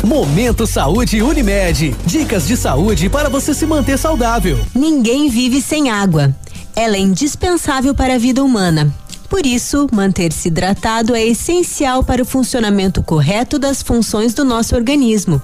Momento 0.04 0.66
Saúde 0.66 1.22
Unimed. 1.22 1.96
Dicas 2.04 2.46
de 2.46 2.56
saúde 2.56 3.08
para 3.08 3.28
você 3.28 3.54
se 3.54 3.64
manter 3.66 3.98
saudável. 3.98 4.58
Ninguém 4.74 5.30
vive 5.30 5.62
sem 5.62 5.90
água. 5.90 6.34
Ela 6.76 6.96
é 6.96 7.00
indispensável 7.00 7.94
para 7.94 8.14
a 8.14 8.18
vida 8.18 8.44
humana. 8.44 8.92
Por 9.28 9.46
isso, 9.46 9.86
manter-se 9.92 10.48
hidratado 10.48 11.14
é 11.14 11.24
essencial 11.24 12.04
para 12.04 12.22
o 12.22 12.26
funcionamento 12.26 13.02
correto 13.02 13.58
das 13.58 13.82
funções 13.82 14.34
do 14.34 14.44
nosso 14.44 14.76
organismo. 14.76 15.40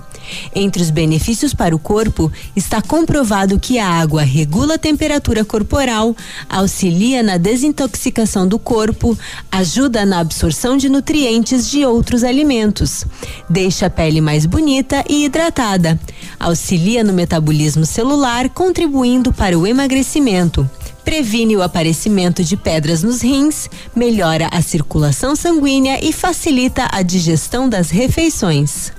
Entre 0.55 0.83
os 0.83 0.91
benefícios 0.91 1.55
para 1.55 1.75
o 1.75 1.79
corpo, 1.79 2.31
está 2.55 2.83
comprovado 2.83 3.59
que 3.59 3.79
a 3.79 3.87
água 3.87 4.23
regula 4.23 4.75
a 4.75 4.79
temperatura 4.79 5.45
corporal, 5.45 6.17
auxilia 6.49 7.23
na 7.23 7.37
desintoxicação 7.37 8.47
do 8.47 8.59
corpo, 8.59 9.19
ajuda 9.51 10.05
na 10.05 10.21
absorção 10.21 10.77
de 10.77 10.89
nutrientes 10.89 11.71
de 11.71 11.85
outros 11.85 12.25
alimentos, 12.25 13.05
deixa 13.49 13.87
a 13.87 13.91
pele 13.91 14.21
mais 14.21 14.47
bonita 14.47 15.05
e 15.09 15.25
hidratada, 15.25 15.99
auxilia 16.39 17.05
no 17.05 17.13
metabolismo 17.13 17.85
celular, 17.85 18.49
contribuindo 18.49 19.33
para 19.33 19.59
o 19.59 19.67
emagrecimento 19.67 20.69
previne 21.05 21.57
o 21.57 21.63
aparecimento 21.63 22.45
de 22.45 22.57
pedras 22.57 23.03
nos 23.03 23.23
rins, 23.23 23.69
melhora 23.97 24.49
a 24.53 24.63
circulação 24.63 25.35
sanguínea 25.35 25.99
e 26.05 26.13
facilita 26.13 26.89
a 26.93 27.03
digestão 27.03 27.69
das 27.69 27.91
refeições. 27.91 28.93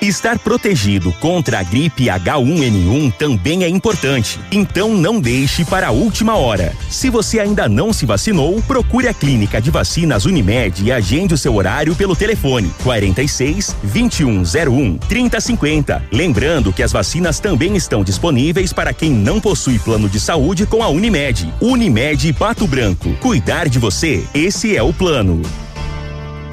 Estar 0.00 0.38
protegido 0.38 1.12
contra 1.20 1.60
a 1.60 1.62
gripe 1.62 2.06
H1N1 2.06 3.12
também 3.14 3.64
é 3.64 3.68
importante. 3.68 4.38
Então 4.50 4.94
não 4.94 5.20
deixe 5.20 5.64
para 5.64 5.88
a 5.88 5.90
última 5.90 6.36
hora. 6.36 6.72
Se 6.90 7.08
você 7.08 7.40
ainda 7.40 7.68
não 7.68 7.92
se 7.92 8.04
vacinou, 8.04 8.60
procure 8.62 9.08
a 9.08 9.14
clínica 9.14 9.60
de 9.60 9.70
vacinas 9.70 10.26
Unimed 10.26 10.84
e 10.84 10.92
agende 10.92 11.34
o 11.34 11.38
seu 11.38 11.54
horário 11.54 11.94
pelo 11.94 12.14
telefone 12.14 12.70
46 12.82 13.76
2101 13.82 14.98
3050. 14.98 16.02
Lembrando 16.12 16.72
que 16.72 16.82
as 16.82 16.92
vacinas 16.92 17.40
também 17.40 17.76
estão 17.76 18.04
disponíveis 18.04 18.72
para 18.72 18.92
quem 18.92 19.10
não 19.10 19.40
possui 19.40 19.78
plano 19.78 20.08
de 20.08 20.20
saúde 20.20 20.66
com 20.66 20.82
a 20.82 20.88
Unimed. 20.88 21.52
Unimed 21.60 22.32
Pato 22.34 22.66
Branco. 22.66 23.12
Cuidar 23.20 23.68
de 23.68 23.78
você, 23.78 24.24
esse 24.34 24.76
é 24.76 24.82
o 24.82 24.92
plano. 24.92 25.42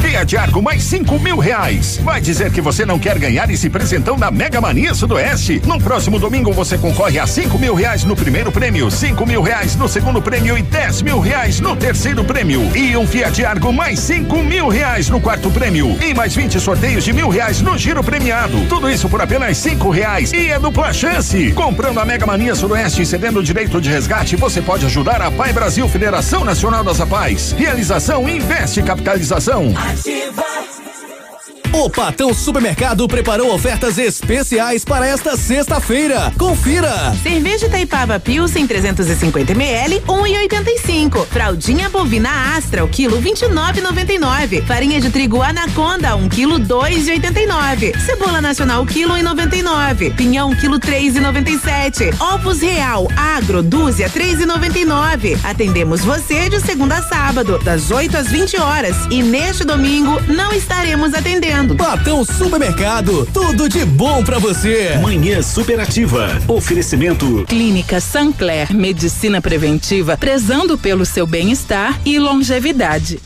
Fiat 0.02 0.36
Argo 0.36 0.62
mais 0.62 0.84
cinco 0.84 1.20
mil 1.20 1.38
reais. 1.38 2.00
Vai 2.04 2.20
dizer 2.20 2.52
que 2.52 2.60
você 2.60 2.86
não 2.86 2.98
quer 2.98 3.18
ganhar 3.20 3.50
esse 3.50 3.70
presentão 3.70 4.18
da 4.18 4.32
Mega 4.32 4.60
Mania 4.60 4.94
Sudoeste? 4.96 5.62
No 5.66 5.80
próximo 5.80 6.18
domingo 6.20 6.52
você 6.52 6.78
concorre 6.78 7.20
a 7.20 7.28
cinco 7.28 7.60
mil 7.60 7.76
reais 7.76 8.04
no 8.04 8.16
primeiro 8.16 8.52
prêmio, 8.52 8.90
cinco 8.90 9.26
mil 9.26 9.42
reais 9.42 9.76
no 9.76 9.88
segundo 9.88 10.22
prêmio 10.22 10.58
e 10.58 10.62
dez 10.64 11.02
mil 11.02 11.20
reais 11.20 11.60
no 11.60 11.76
terceiro 11.76 12.24
prêmio. 12.24 12.76
E 12.76 12.98
um 12.98 13.06
Fiat 13.06 13.46
Argo 13.46 13.72
mais 13.72 14.00
cinco 14.00 14.38
mil 14.44 14.68
reais 14.68 15.08
no 15.08 15.22
quarto 15.22 15.52
prêmio. 15.52 15.98
E 16.02 16.14
mais 16.14 16.36
20 16.36 16.60
sorteios 16.60 17.04
de 17.04 17.14
mil 17.14 17.30
reais 17.30 17.62
no 17.62 17.78
giro 17.78 18.04
premiado. 18.04 18.66
Tudo 18.68 18.90
isso 18.90 19.08
por 19.08 19.22
apenas 19.22 19.58
cinco 19.58 19.92
reais. 19.92 20.34
E 20.34 20.50
é 20.50 20.60
dupla 20.60 20.92
chance. 20.92 21.52
Comprando 21.52 22.00
a 22.00 22.06
Mega 22.06 22.26
Mania 22.26 22.56
Sudoeste 22.56 23.04
e 23.04 23.06
cedendo 23.06 23.40
o 23.40 23.44
direito 23.44 23.80
de 23.80 23.90
resgate, 23.90 24.36
você 24.36 24.62
pode 24.62 24.86
ajudar 24.86 25.22
a 25.22 25.30
Pai 25.30 25.54
Brasil 25.54 25.88
Federação 25.88 26.44
Nacional 26.44 26.84
das 26.84 27.00
Apais. 27.00 27.54
Realização 27.58 28.28
Investe 28.28 28.82
Capitalização. 28.82 29.74
Ativa. 29.92 30.81
O 31.74 31.90
Patão 31.90 32.34
Supermercado 32.34 33.08
preparou 33.08 33.56
ofertas 33.56 33.98
especiais 33.98 34.84
para 34.84 35.08
esta 35.08 35.38
sexta-feira. 35.38 36.32
Confira! 36.38 37.16
Cerveja 37.24 37.68
Itaipava 37.68 38.20
Pilsen 38.20 38.68
350 38.68 39.54
ml, 39.54 40.02
1,85. 40.02 41.26
Fraldinha 41.28 41.90
bovina 41.90 42.58
Astra, 42.58 42.84
o 42.84 42.90
quilo 42.90 43.22
29,99. 43.22 44.66
Farinha 44.66 45.00
de 45.00 45.10
trigo 45.10 45.42
Anaconda, 45.42 46.14
1 46.18 46.28
quilo 46.28 46.60
2,89. 46.60 47.98
Cebola 48.02 48.42
nacional, 48.42 48.86
quilo 48.86 49.14
1,99. 49.14 50.14
Pinhão, 50.14 50.54
quilo 50.54 50.78
3,97. 50.78 52.14
Ovos 52.20 52.62
Real 52.62 53.08
Agro, 53.16 53.64
dúzia 53.64 54.10
3,99. 54.10 55.40
Atendemos 55.42 56.02
você 56.02 56.50
de 56.50 56.60
segunda 56.60 56.98
a 56.98 57.02
sábado, 57.02 57.60
das 57.60 57.92
8 57.92 58.18
às 58.18 58.28
20 58.28 58.60
horas. 58.60 58.98
E 59.10 59.24
neste 59.24 59.64
domingo 59.64 60.22
não 60.28 60.52
estaremos 60.52 61.14
atendendo. 61.14 61.61
Patão 61.62 62.26
Supermercado, 62.26 63.28
tudo 63.32 63.70
de 63.70 63.86
bom 63.86 64.24
pra 64.24 64.40
você. 64.40 64.98
Manhã 65.00 65.44
Superativa. 65.44 66.28
Oferecimento. 66.48 67.46
Clínica 67.48 68.02
Sancler, 68.02 68.74
medicina 68.74 69.40
preventiva, 69.40 70.18
prezando 70.18 70.76
pelo 70.76 71.06
seu 71.06 71.28
bem-estar 71.28 72.02
e 72.04 72.18
longevidade. 72.18 73.20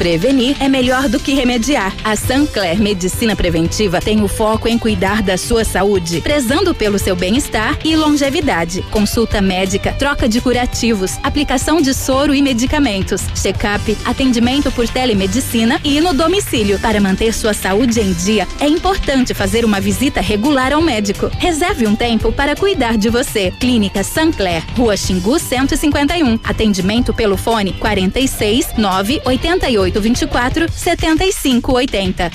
Prevenir 0.00 0.56
é 0.60 0.66
melhor 0.66 1.10
do 1.10 1.20
que 1.20 1.34
remediar. 1.34 1.94
A 2.02 2.16
Sancler 2.16 2.80
Medicina 2.80 3.36
Preventiva 3.36 4.00
tem 4.00 4.22
o 4.22 4.28
foco 4.28 4.66
em 4.66 4.78
cuidar 4.78 5.20
da 5.20 5.36
sua 5.36 5.62
saúde, 5.62 6.22
prezando 6.22 6.74
pelo 6.74 6.98
seu 6.98 7.14
bem-estar 7.14 7.78
e 7.84 7.94
longevidade. 7.94 8.80
Consulta 8.90 9.42
médica, 9.42 9.92
troca 9.92 10.26
de 10.26 10.40
curativos, 10.40 11.18
aplicação 11.22 11.82
de 11.82 11.92
soro 11.92 12.34
e 12.34 12.40
medicamentos, 12.40 13.20
check-up, 13.34 13.94
atendimento 14.06 14.72
por 14.72 14.88
telemedicina 14.88 15.78
e 15.84 16.00
no 16.00 16.14
domicílio. 16.14 16.78
Para 16.78 16.98
manter 16.98 17.34
sua 17.34 17.52
saúde 17.52 18.00
em 18.00 18.14
dia, 18.14 18.48
é 18.58 18.66
importante 18.66 19.34
fazer 19.34 19.66
uma 19.66 19.82
visita 19.82 20.22
regular 20.22 20.72
ao 20.72 20.80
médico. 20.80 21.30
Reserve 21.38 21.86
um 21.86 21.94
tempo 21.94 22.32
para 22.32 22.56
cuidar 22.56 22.96
de 22.96 23.10
você. 23.10 23.52
Clínica 23.60 24.02
Sancler, 24.02 24.64
Rua 24.74 24.96
Xingu 24.96 25.38
151. 25.38 26.38
Atendimento 26.42 27.12
pelo 27.12 27.36
fone 27.36 27.74
46 27.74 28.78
988 28.78 29.89
24 29.98 30.70
75 30.70 31.72
80. 31.72 32.30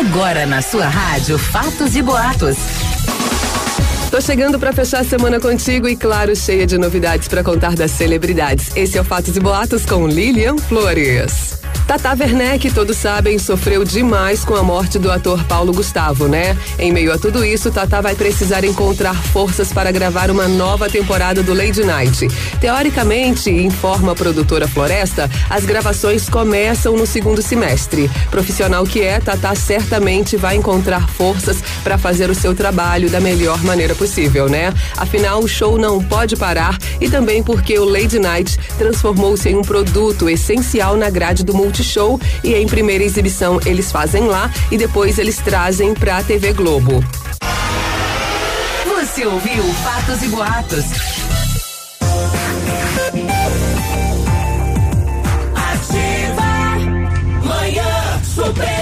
Agora 0.00 0.46
na 0.46 0.60
sua 0.60 0.88
rádio 0.88 1.38
Fatos 1.38 1.94
e 1.94 2.02
Boatos. 2.02 2.56
Tô 4.10 4.20
chegando 4.20 4.58
para 4.58 4.72
fechar 4.72 5.02
a 5.02 5.04
semana 5.04 5.38
contigo 5.38 5.88
e, 5.88 5.94
claro, 5.94 6.34
cheia 6.34 6.66
de 6.66 6.76
novidades 6.76 7.28
para 7.28 7.44
contar 7.44 7.76
das 7.76 7.92
celebridades. 7.92 8.74
Esse 8.74 8.98
é 8.98 9.00
o 9.00 9.04
Fatos 9.04 9.36
e 9.36 9.40
Boatos 9.40 9.86
com 9.86 10.08
Lilian 10.08 10.58
Flores. 10.58 11.59
Tata 11.90 12.16
Werneck, 12.16 12.70
todos 12.70 12.96
sabem, 12.96 13.36
sofreu 13.36 13.82
demais 13.82 14.44
com 14.44 14.54
a 14.54 14.62
morte 14.62 14.96
do 14.96 15.10
ator 15.10 15.42
Paulo 15.46 15.72
Gustavo, 15.72 16.28
né? 16.28 16.56
Em 16.78 16.92
meio 16.92 17.12
a 17.12 17.18
tudo 17.18 17.44
isso, 17.44 17.68
Tata 17.72 18.00
vai 18.00 18.14
precisar 18.14 18.62
encontrar 18.62 19.12
forças 19.12 19.72
para 19.72 19.90
gravar 19.90 20.30
uma 20.30 20.46
nova 20.46 20.88
temporada 20.88 21.42
do 21.42 21.52
Lady 21.52 21.82
Night. 21.82 22.28
Teoricamente, 22.60 23.50
informa 23.50 24.12
a 24.12 24.14
produtora 24.14 24.68
Floresta, 24.68 25.28
as 25.50 25.64
gravações 25.64 26.28
começam 26.28 26.96
no 26.96 27.04
segundo 27.04 27.42
semestre. 27.42 28.08
Profissional 28.30 28.84
que 28.84 29.02
é, 29.02 29.18
Tata 29.18 29.52
certamente 29.56 30.36
vai 30.36 30.54
encontrar 30.54 31.08
forças 31.08 31.60
para 31.82 31.98
fazer 31.98 32.30
o 32.30 32.36
seu 32.36 32.54
trabalho 32.54 33.10
da 33.10 33.18
melhor 33.20 33.64
maneira 33.64 33.96
possível, 33.96 34.48
né? 34.48 34.72
Afinal, 34.96 35.40
o 35.40 35.48
show 35.48 35.76
não 35.76 36.00
pode 36.00 36.36
parar 36.36 36.78
e 37.00 37.10
também 37.10 37.42
porque 37.42 37.76
o 37.80 37.84
Lady 37.84 38.20
Night 38.20 38.56
transformou-se 38.78 39.48
em 39.48 39.56
um 39.56 39.62
produto 39.62 40.30
essencial 40.30 40.96
na 40.96 41.10
grade 41.10 41.42
do 41.42 41.52
Multishow 41.80 42.20
e 42.44 42.54
em 42.54 42.66
primeira 42.66 43.02
exibição 43.02 43.58
eles 43.64 43.90
fazem 43.90 44.26
lá 44.26 44.50
e 44.70 44.76
depois 44.76 45.18
eles 45.18 45.38
trazem 45.38 45.94
pra 45.94 46.22
TV 46.22 46.52
Globo. 46.52 47.02
Você 48.84 49.24
ouviu 49.24 49.64
Fatos 49.82 50.22
e 50.22 50.28
Boatos. 50.28 50.84
Manhã 57.42 58.20
superativa. 58.22 58.79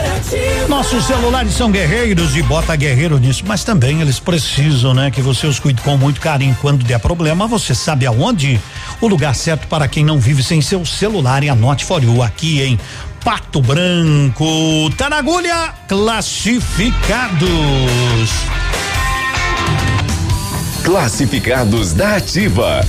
Nossos 0.69 1.05
celulares 1.07 1.55
são 1.55 1.71
guerreiros 1.71 2.37
e 2.37 2.43
bota 2.43 2.75
guerreiro 2.77 3.19
nisso, 3.19 3.43
mas 3.47 3.65
também 3.65 4.01
eles 4.01 4.19
precisam, 4.19 4.93
né, 4.95 5.11
que 5.11 5.21
você 5.21 5.47
os 5.47 5.59
cuide 5.59 5.81
com 5.83 5.97
muito 5.97 6.21
carinho. 6.21 6.57
Quando 6.61 6.85
der 6.85 6.99
problema, 6.99 7.47
você 7.47 7.75
sabe 7.75 8.07
aonde? 8.07 8.61
O 9.01 9.09
lugar 9.09 9.35
certo 9.35 9.67
para 9.67 9.89
quem 9.89 10.05
não 10.05 10.19
vive 10.19 10.43
sem 10.43 10.61
seu 10.61 10.85
celular 10.85 11.43
e 11.43 11.49
anote 11.49 11.85
for 11.85 12.03
you 12.03 12.23
aqui 12.23 12.63
em 12.63 12.79
Pato 13.25 13.61
Branco. 13.61 14.91
Tá 14.97 15.09
na 15.09 15.19
agulha, 15.19 15.75
classificados. 15.89 17.49
Classificados 20.85 21.93
da 21.93 22.17
Ativa. 22.17 22.87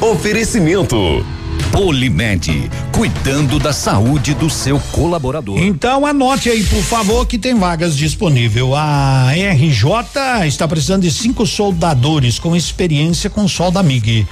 Oferecimento. 0.00 1.24
Polimed, 1.72 2.70
cuidando 2.92 3.58
da 3.58 3.72
saúde 3.72 4.32
do 4.34 4.48
seu 4.48 4.78
colaborador. 4.92 5.58
Então 5.58 6.06
anote 6.06 6.48
aí, 6.48 6.62
por 6.64 6.82
favor, 6.82 7.26
que 7.26 7.36
tem 7.36 7.54
vagas 7.54 7.96
disponível. 7.96 8.74
A 8.74 9.32
RJ 9.32 10.46
está 10.46 10.68
precisando 10.68 11.02
de 11.02 11.10
cinco 11.10 11.46
soldadores 11.46 12.38
com 12.38 12.54
experiência 12.54 13.28
com 13.28 13.48
solda 13.48 13.82
MIG. 13.82 14.26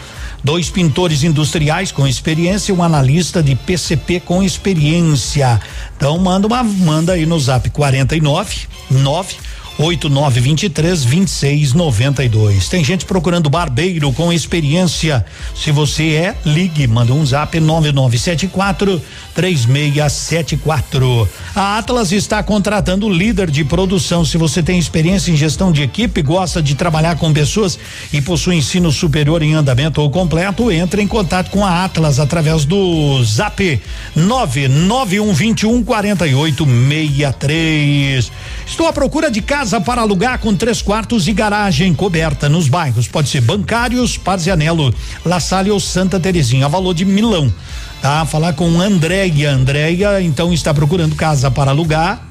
Dois 0.45 0.71
pintores 0.71 1.23
industriais 1.23 1.93
com 1.93 2.07
experiência 2.07 2.73
e 2.73 2.75
um 2.75 2.83
analista 2.83 3.43
de 3.43 3.55
PCP 3.55 4.21
com 4.21 4.43
experiência. 4.43 5.61
Então 5.97 6.19
manda 6.19 6.47
uma 6.47 6.63
manda 6.63 7.13
aí 7.13 7.27
no 7.27 7.39
Zap 7.39 7.69
49 7.71 8.69
9 8.91 9.37
8923 9.79 11.05
2692. 11.05 12.69
Tem 12.69 12.85
gente 12.85 13.07
procurando 13.07 13.49
barbeiro 13.49 14.13
com 14.13 14.31
experiência. 14.33 15.25
Se 15.55 15.71
você 15.73 16.11
é, 16.11 16.35
ligue, 16.45 16.87
manda 16.87 17.15
um 17.15 17.25
zap 17.25 17.59
9974 17.59 19.01
3674. 19.35 21.27
A 21.55 21.79
Atlas 21.79 22.13
está 22.13 22.43
contratando 22.43 23.09
líder 23.09 23.51
de 23.51 23.65
produção. 23.65 24.23
Se 24.25 24.37
você 24.37 24.63
tem 24.63 24.79
experiência 24.79 25.33
em 25.33 25.37
gestão 25.37 25.73
de 25.73 25.81
equipe, 25.83 26.21
gosta 26.21 26.63
de 26.63 26.75
trabalhar 26.75 27.17
com 27.17 27.33
pessoas 27.33 27.79
e 28.13 28.21
possui 28.21 28.57
ensino 28.57 28.93
superior 28.93 29.41
em 29.43 29.55
andamento 29.55 30.03
ou 30.03 30.11
completo, 30.11 30.71
entre 30.71 31.01
em 31.03 31.09
contato 31.09 31.51
com 31.51 31.65
a 31.65 31.85
Atlas 31.85 32.21
através 32.21 32.67
do 32.67 33.25
zap 33.25 33.81
99121 34.15 35.83
4863. 35.83 38.31
Estou 38.67 38.87
à 38.87 38.93
procura 38.93 39.31
de 39.31 39.41
casa 39.41 39.62
para 39.85 40.03
alugar 40.03 40.41
com 40.41 40.55
três 40.57 40.83
quartos 40.83 41.29
e 41.29 41.33
garagem 41.33 41.95
coberta 41.95 42.49
nos 42.49 42.69
bairros. 42.69 43.07
Pode 43.07 43.29
ser 43.29 43.41
Bancários, 43.41 44.17
Parzianello, 44.17 44.93
La 45.25 45.39
Salle 45.39 45.71
ou 45.71 45.79
Santa 45.79 46.19
Terezinha. 46.19 46.69
Valor 46.69 46.93
de 46.93 47.05
Milão. 47.05 47.53
Tá? 48.01 48.27
Falar 48.27 48.55
com 48.55 48.81
Andréia. 48.81 49.53
Andréia, 49.53 50.21
então, 50.21 50.53
está 50.53 50.75
procurando 50.75 51.15
casa 51.15 51.49
para 51.49 51.71
alugar, 51.71 52.27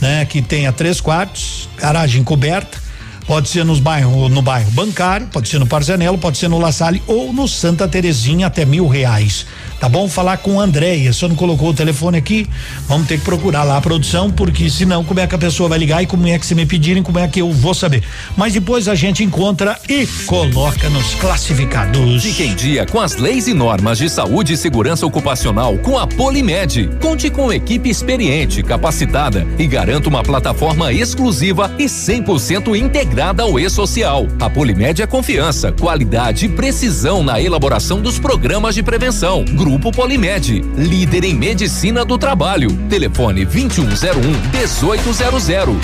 né? 0.00 0.26
Que 0.26 0.42
tenha 0.42 0.72
três 0.72 1.00
quartos, 1.00 1.68
garagem 1.78 2.22
coberta. 2.22 2.78
Pode 3.26 3.48
ser 3.48 3.64
nos 3.64 3.80
bairro, 3.80 4.28
no 4.28 4.42
bairro 4.42 4.70
bancário, 4.72 5.26
pode 5.28 5.48
ser 5.48 5.58
no 5.58 5.66
Parzianello, 5.66 6.18
pode 6.18 6.36
ser 6.36 6.48
no 6.48 6.58
La 6.58 6.70
Salle 6.70 7.02
ou 7.06 7.32
no 7.32 7.48
Santa 7.48 7.88
Terezinha 7.88 8.48
até 8.48 8.66
mil 8.66 8.86
reais. 8.86 9.46
Tá 9.84 9.88
bom? 9.90 10.08
Falar 10.08 10.38
com 10.38 10.58
a 10.58 10.64
Andréia. 10.64 11.12
Só 11.12 11.28
não 11.28 11.36
colocou 11.36 11.68
o 11.68 11.74
telefone 11.74 12.16
aqui, 12.16 12.48
vamos 12.88 13.06
ter 13.06 13.18
que 13.18 13.24
procurar 13.26 13.64
lá 13.64 13.76
a 13.76 13.82
produção, 13.82 14.30
porque 14.30 14.70
senão 14.70 15.04
como 15.04 15.20
é 15.20 15.26
que 15.26 15.34
a 15.34 15.38
pessoa 15.38 15.68
vai 15.68 15.78
ligar 15.78 16.02
e 16.02 16.06
como 16.06 16.26
é 16.26 16.38
que 16.38 16.46
se 16.46 16.54
me 16.54 16.64
pedirem, 16.64 17.02
como 17.02 17.18
é 17.18 17.28
que 17.28 17.42
eu 17.42 17.52
vou 17.52 17.74
saber. 17.74 18.02
Mas 18.34 18.54
depois 18.54 18.88
a 18.88 18.94
gente 18.94 19.22
encontra 19.22 19.78
e 19.86 20.06
coloca 20.24 20.88
nos 20.88 21.14
classificados. 21.16 22.22
Fique 22.22 22.44
em 22.44 22.54
dia 22.54 22.86
com 22.86 22.98
as 22.98 23.16
leis 23.16 23.46
e 23.46 23.52
normas 23.52 23.98
de 23.98 24.08
saúde 24.08 24.54
e 24.54 24.56
segurança 24.56 25.04
ocupacional 25.04 25.76
com 25.76 25.98
a 25.98 26.06
Polimed. 26.06 26.88
Conte 27.02 27.28
com 27.28 27.52
equipe 27.52 27.90
experiente, 27.90 28.62
capacitada 28.62 29.46
e 29.58 29.66
garanta 29.66 30.08
uma 30.08 30.22
plataforma 30.22 30.94
exclusiva 30.94 31.70
e 31.78 31.84
100% 31.84 32.74
integrada 32.74 33.42
ao 33.42 33.60
e-social. 33.60 34.28
A 34.40 34.48
Polimed 34.48 35.02
é 35.02 35.06
confiança, 35.06 35.70
qualidade 35.72 36.46
e 36.46 36.48
precisão 36.48 37.22
na 37.22 37.38
elaboração 37.38 38.00
dos 38.00 38.18
programas 38.18 38.74
de 38.74 38.82
prevenção. 38.82 39.44
Grupo 39.44 39.73
Grupo 39.74 39.90
Polimed, 39.90 40.62
líder 40.76 41.24
em 41.24 41.34
medicina 41.34 42.04
do 42.04 42.16
trabalho. 42.16 42.70
Telefone 42.88 43.44
2101 43.44 44.20
1800. 44.52 45.74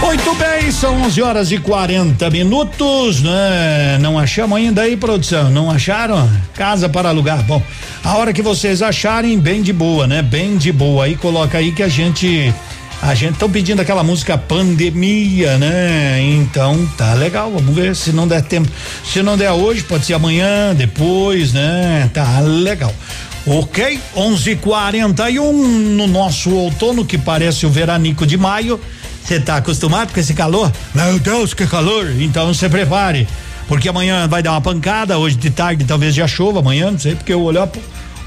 Muito 0.00 0.34
bem, 0.36 0.72
são 0.72 1.02
11 1.02 1.22
horas 1.22 1.52
e 1.52 1.58
40 1.58 2.30
minutos, 2.30 3.20
né? 3.20 3.98
Não 4.00 4.18
achamos 4.18 4.56
ainda 4.56 4.80
aí, 4.80 4.96
produção? 4.96 5.50
Não 5.50 5.70
acharam? 5.70 6.26
Casa 6.54 6.88
para 6.88 7.10
alugar. 7.10 7.42
Bom, 7.42 7.62
a 8.02 8.16
hora 8.16 8.32
que 8.32 8.40
vocês 8.40 8.80
acharem, 8.80 9.38
bem 9.38 9.60
de 9.60 9.74
boa, 9.74 10.06
né? 10.06 10.22
Bem 10.22 10.56
de 10.56 10.72
boa. 10.72 11.04
Aí 11.04 11.16
coloca 11.16 11.58
aí 11.58 11.70
que 11.70 11.82
a 11.82 11.88
gente. 11.88 12.50
A 13.02 13.14
gente 13.14 13.34
estão 13.34 13.50
pedindo 13.50 13.80
aquela 13.80 14.02
música 14.02 14.36
pandemia, 14.38 15.58
né? 15.58 16.20
Então 16.22 16.86
tá 16.96 17.14
legal, 17.14 17.52
vamos 17.52 17.74
ver 17.74 17.94
se 17.94 18.10
não 18.10 18.26
der 18.26 18.42
tempo. 18.42 18.68
Se 19.04 19.22
não 19.22 19.36
der 19.36 19.52
hoje, 19.52 19.82
pode 19.82 20.06
ser 20.06 20.14
amanhã, 20.14 20.74
depois, 20.74 21.52
né? 21.52 22.10
Tá 22.12 22.40
legal. 22.40 22.92
Ok, 23.46 24.00
11:41 24.16 25.52
no 25.52 26.08
nosso 26.08 26.50
outono 26.50 27.04
que 27.04 27.16
parece 27.16 27.64
o 27.64 27.70
veranico 27.70 28.26
de 28.26 28.36
maio. 28.36 28.80
Você 29.22 29.38
tá 29.38 29.56
acostumado 29.56 30.12
com 30.12 30.18
esse 30.18 30.34
calor? 30.34 30.72
Meu 30.94 31.18
Deus, 31.18 31.54
que 31.54 31.66
calor! 31.66 32.10
Então 32.18 32.52
se 32.52 32.68
prepare, 32.68 33.28
porque 33.68 33.88
amanhã 33.88 34.26
vai 34.26 34.42
dar 34.42 34.52
uma 34.52 34.60
pancada. 34.60 35.18
Hoje 35.18 35.36
de 35.36 35.50
tarde 35.50 35.84
talvez 35.84 36.14
já 36.14 36.26
chova, 36.26 36.58
amanhã 36.58 36.90
não 36.90 36.98
sei 36.98 37.14
porque 37.14 37.32
eu 37.32 37.42
olho 37.42 37.68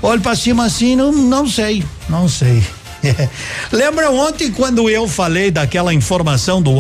olho 0.02 0.22
para 0.22 0.36
cima 0.36 0.66
assim, 0.66 0.96
não 0.96 1.12
não 1.12 1.48
sei, 1.48 1.84
não 2.08 2.30
sei. 2.30 2.64
Lembra 3.72 4.12
ontem 4.12 4.52
quando 4.52 4.90
eu 4.90 5.08
falei 5.08 5.52
daquela 5.52 5.94
informação 5.94 6.62
do 6.62 6.74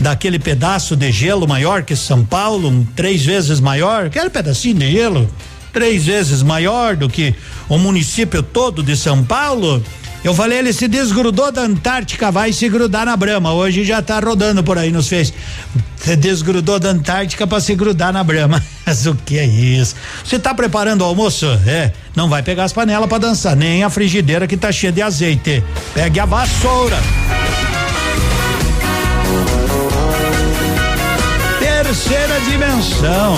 daquele 0.00 0.38
pedaço 0.38 0.96
de 0.96 1.10
gelo 1.10 1.46
maior 1.46 1.82
que 1.82 1.96
São 1.96 2.24
Paulo, 2.24 2.68
um, 2.68 2.84
três 2.84 3.24
vezes 3.24 3.60
maior, 3.60 4.06
aquele 4.06 4.30
pedacinho 4.30 4.76
de 4.76 4.90
gelo, 4.90 5.28
três 5.72 6.06
vezes 6.06 6.42
maior 6.42 6.96
do 6.96 7.08
que 7.08 7.34
o 7.68 7.78
município 7.78 8.42
todo 8.42 8.82
de 8.82 8.96
São 8.96 9.24
Paulo? 9.24 9.82
Eu 10.26 10.34
falei, 10.34 10.58
ele 10.58 10.72
se 10.72 10.88
desgrudou 10.88 11.52
da 11.52 11.62
Antártica, 11.62 12.32
vai 12.32 12.52
se 12.52 12.68
grudar 12.68 13.06
na 13.06 13.16
Brama. 13.16 13.52
Hoje 13.52 13.84
já 13.84 14.02
tá 14.02 14.18
rodando 14.18 14.60
por 14.64 14.76
aí 14.76 14.90
nos 14.90 15.06
fez. 15.06 15.32
Você 15.96 16.16
desgrudou 16.16 16.80
da 16.80 16.88
Antártica 16.88 17.46
para 17.46 17.60
se 17.60 17.76
grudar 17.76 18.12
na 18.12 18.24
Brama. 18.24 18.60
Mas 18.84 19.06
o 19.06 19.14
que 19.14 19.38
é 19.38 19.46
isso? 19.46 19.94
Você 20.24 20.36
tá 20.36 20.52
preparando 20.52 21.02
o 21.02 21.04
almoço? 21.04 21.46
É, 21.64 21.92
não 22.16 22.28
vai 22.28 22.42
pegar 22.42 22.64
as 22.64 22.72
panelas 22.72 23.08
para 23.08 23.18
dançar, 23.18 23.54
nem 23.54 23.84
a 23.84 23.88
frigideira 23.88 24.48
que 24.48 24.56
tá 24.56 24.72
cheia 24.72 24.90
de 24.92 25.00
azeite. 25.00 25.62
Pegue 25.94 26.18
a 26.18 26.26
vassoura. 26.26 26.98
Terceira 31.60 32.40
dimensão. 32.40 33.36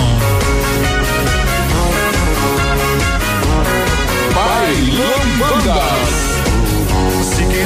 Bailão 4.33 5.29
se 5.61 6.18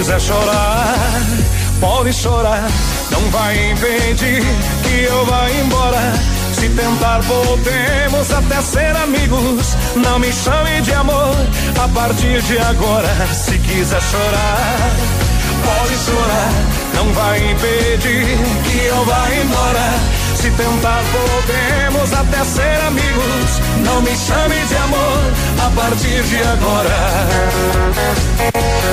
quiser 0.03 0.19
chorar, 0.19 0.97
pode 1.79 2.11
chorar. 2.11 2.67
Não 3.09 3.21
vai 3.31 3.71
impedir 3.71 4.43
que 4.83 5.03
eu 5.03 5.25
vá 5.25 5.49
embora. 5.49 6.13
Se 6.53 6.67
tentar, 6.67 7.21
podemos 7.23 8.31
até 8.33 8.61
ser 8.61 8.93
amigos. 8.97 9.77
Não 9.95 10.19
me 10.19 10.29
chame 10.33 10.81
de 10.81 10.93
amor 10.93 11.33
a 11.81 11.87
partir 11.87 12.41
de 12.41 12.59
agora. 12.59 13.07
Se 13.33 13.57
quiser 13.59 14.01
chorar, 14.01 14.91
pode 15.63 15.95
chorar. 15.95 16.51
Não 16.95 17.13
vai 17.13 17.37
impedir 17.51 18.37
que 18.65 18.85
eu 18.85 19.05
vá 19.05 19.29
embora. 19.41 20.22
Se 20.43 20.51
tentar, 20.51 21.01
podemos 21.13 22.11
até 22.11 22.43
ser 22.43 22.81
amigos. 22.85 23.61
Não 23.85 24.01
me 24.01 24.13
chame 24.13 24.59
de 24.65 24.75
amor 24.75 25.19
a 25.65 25.69
partir 25.69 26.21
de 26.21 26.37
agora. 26.43 27.27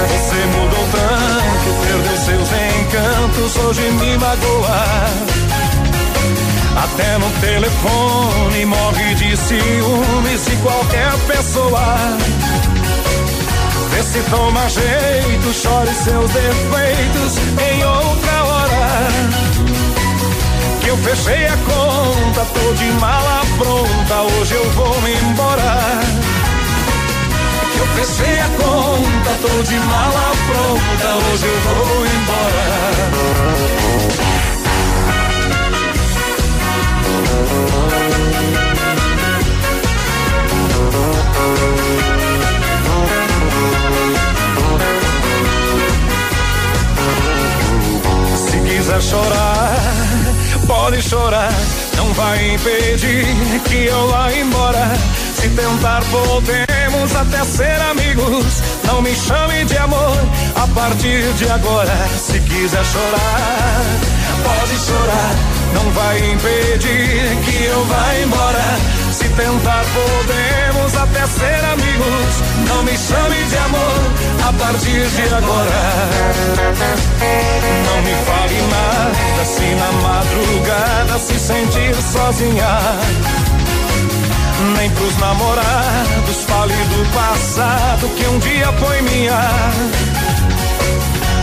Você 0.06 0.46
mudou 0.46 0.88
tanto, 0.92 1.68
perdeu 1.82 2.16
seus 2.18 2.48
encantos, 2.52 3.56
hoje 3.64 3.80
me 3.80 4.16
magoa. 4.18 4.84
Até 6.84 7.18
no 7.18 7.28
telefone 7.40 8.66
morre 8.66 9.14
de 9.16 9.36
ciúmes 9.36 10.44
de 10.44 10.56
qualquer 10.62 11.12
pessoa. 11.26 11.96
Vê 13.90 14.02
se 14.04 14.20
toma 14.30 14.68
jeito, 14.68 15.52
chore 15.52 15.90
seus 15.94 16.30
defeitos 16.30 17.38
em 17.72 17.84
outra 17.84 18.44
hora 18.44 19.59
eu 20.90 20.96
fechei 20.96 21.46
a 21.46 21.56
conta, 21.56 22.44
tô 22.52 22.72
de 22.74 22.84
mala 23.00 23.42
pronta, 23.56 24.22
hoje 24.22 24.54
eu 24.54 24.70
vou 24.70 25.00
me 25.02 25.12
embora. 25.12 26.00
Eu 27.78 27.86
fechei 27.94 28.40
a 28.40 28.48
conta, 28.58 29.30
tô 29.40 29.62
de 29.62 29.78
mala 29.78 30.32
pronta, 30.46 31.14
hoje 31.30 31.46
eu 31.46 31.60
vou 31.60 32.06
embora. 32.06 32.66
Se 48.34 48.58
quiser 48.60 49.00
chorar 49.00 50.09
Pode 50.70 51.02
chorar, 51.02 51.52
não 51.96 52.12
vai 52.14 52.54
impedir 52.54 53.26
que 53.68 53.86
eu 53.86 54.08
vá 54.08 54.32
embora. 54.32 54.92
Se 55.34 55.48
tentar, 55.48 56.00
podemos 56.04 57.16
até 57.16 57.44
ser 57.44 57.80
amigos. 57.90 58.62
Não 58.84 59.02
me 59.02 59.12
chame 59.12 59.64
de 59.64 59.76
amor 59.76 60.16
a 60.54 60.68
partir 60.68 61.24
de 61.32 61.50
agora. 61.50 61.92
Se 62.16 62.38
quiser 62.38 62.84
chorar, 62.84 63.82
pode 64.44 64.78
chorar, 64.78 65.34
não 65.74 65.90
vai 65.90 66.18
impedir 66.18 67.36
que 67.44 67.64
eu 67.64 67.84
vá 67.86 68.14
embora. 68.22 69.09
Se 69.20 69.28
tentar, 69.28 69.84
podemos 69.92 70.94
até 70.96 71.26
ser 71.26 71.64
amigos. 71.74 72.34
Não 72.66 72.82
me 72.84 72.96
chame 72.96 73.44
de 73.50 73.58
amor 73.58 74.00
a 74.48 74.52
partir 74.54 75.06
de 75.06 75.34
agora. 75.34 75.82
Não 77.84 78.02
me 78.02 78.14
fale 78.24 78.62
nada 78.70 79.44
se 79.44 79.74
na 79.74 79.92
madrugada 79.92 81.18
se 81.18 81.38
sentir 81.38 81.94
sozinha. 81.96 82.78
Nem 84.78 84.88
pros 84.90 85.18
namorados 85.18 86.44
fale 86.48 86.72
do 86.72 87.12
passado 87.12 88.08
que 88.16 88.26
um 88.26 88.38
dia 88.38 88.72
foi 88.72 89.02
minha. 89.02 89.50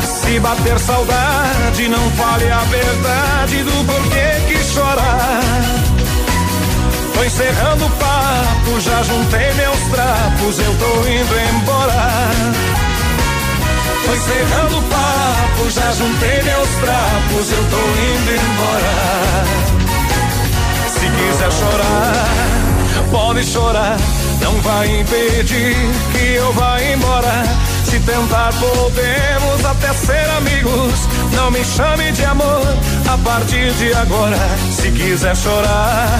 Se 0.04 0.40
bater 0.40 0.80
saudade, 0.80 1.88
não 1.88 2.10
fale 2.12 2.52
a 2.52 2.60
verdade 2.60 3.64
do 3.64 3.86
porquê 3.86 4.41
que 4.48 4.64
chorar. 4.64 5.97
Tô 7.18 7.23
encerrando 7.23 7.84
o 7.84 7.89
papo, 7.89 8.80
já 8.80 9.02
juntei 9.02 9.52
meus 9.53 9.80
trapos, 9.89 10.60
eu 10.60 10.76
tô 10.77 11.10
indo 11.10 11.35
embora. 11.49 12.30
Tô 14.06 14.14
encerrando 14.14 14.77
o 14.77 14.84
papo, 14.84 15.72
já 15.72 15.91
juntei 15.94 16.44
meus 16.44 16.69
trapos, 16.69 17.52
eu 17.52 17.64
tô 17.72 17.77
indo 18.06 18.31
embora. 18.35 18.94
Se 20.89 21.10
quiser 21.10 21.52
chorar, 21.53 22.27
pode 23.10 23.44
chorar, 23.44 23.98
não 24.39 24.53
vai 24.61 24.99
impedir 24.99 25.76
que 26.11 26.34
eu 26.35 26.53
vá 26.53 26.80
embora. 26.84 27.44
Se 27.84 27.99
tentar, 27.99 28.53
podemos 28.60 29.65
até 29.65 29.91
ser 29.91 30.30
amigos. 30.38 31.07
Não 31.34 31.49
me 31.49 31.65
chame 31.65 32.11
de 32.11 32.23
amor 32.26 32.61
a 33.11 33.18
partir 33.18 33.73
de 33.73 33.91
agora. 33.95 34.38
Se 34.72 34.91
quiser 34.91 35.35
chorar, 35.35 36.19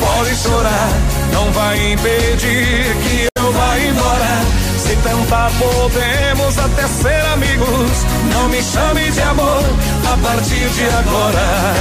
Pode 0.00 0.36
chorar, 0.36 0.88
não 1.32 1.50
vai 1.52 1.92
impedir 1.92 2.96
que 3.02 3.28
eu 3.38 3.52
vá 3.52 3.78
embora. 3.78 4.66
Se 4.78 4.94
tentar, 4.96 5.50
podemos 5.58 6.58
até 6.58 6.86
ser 6.86 7.26
amigos. 7.32 7.90
Não 8.32 8.48
me 8.48 8.62
chame 8.62 9.10
de 9.10 9.20
amor 9.20 9.64
a 10.12 10.16
partir 10.18 10.68
de 10.68 10.84
agora. 10.84 11.74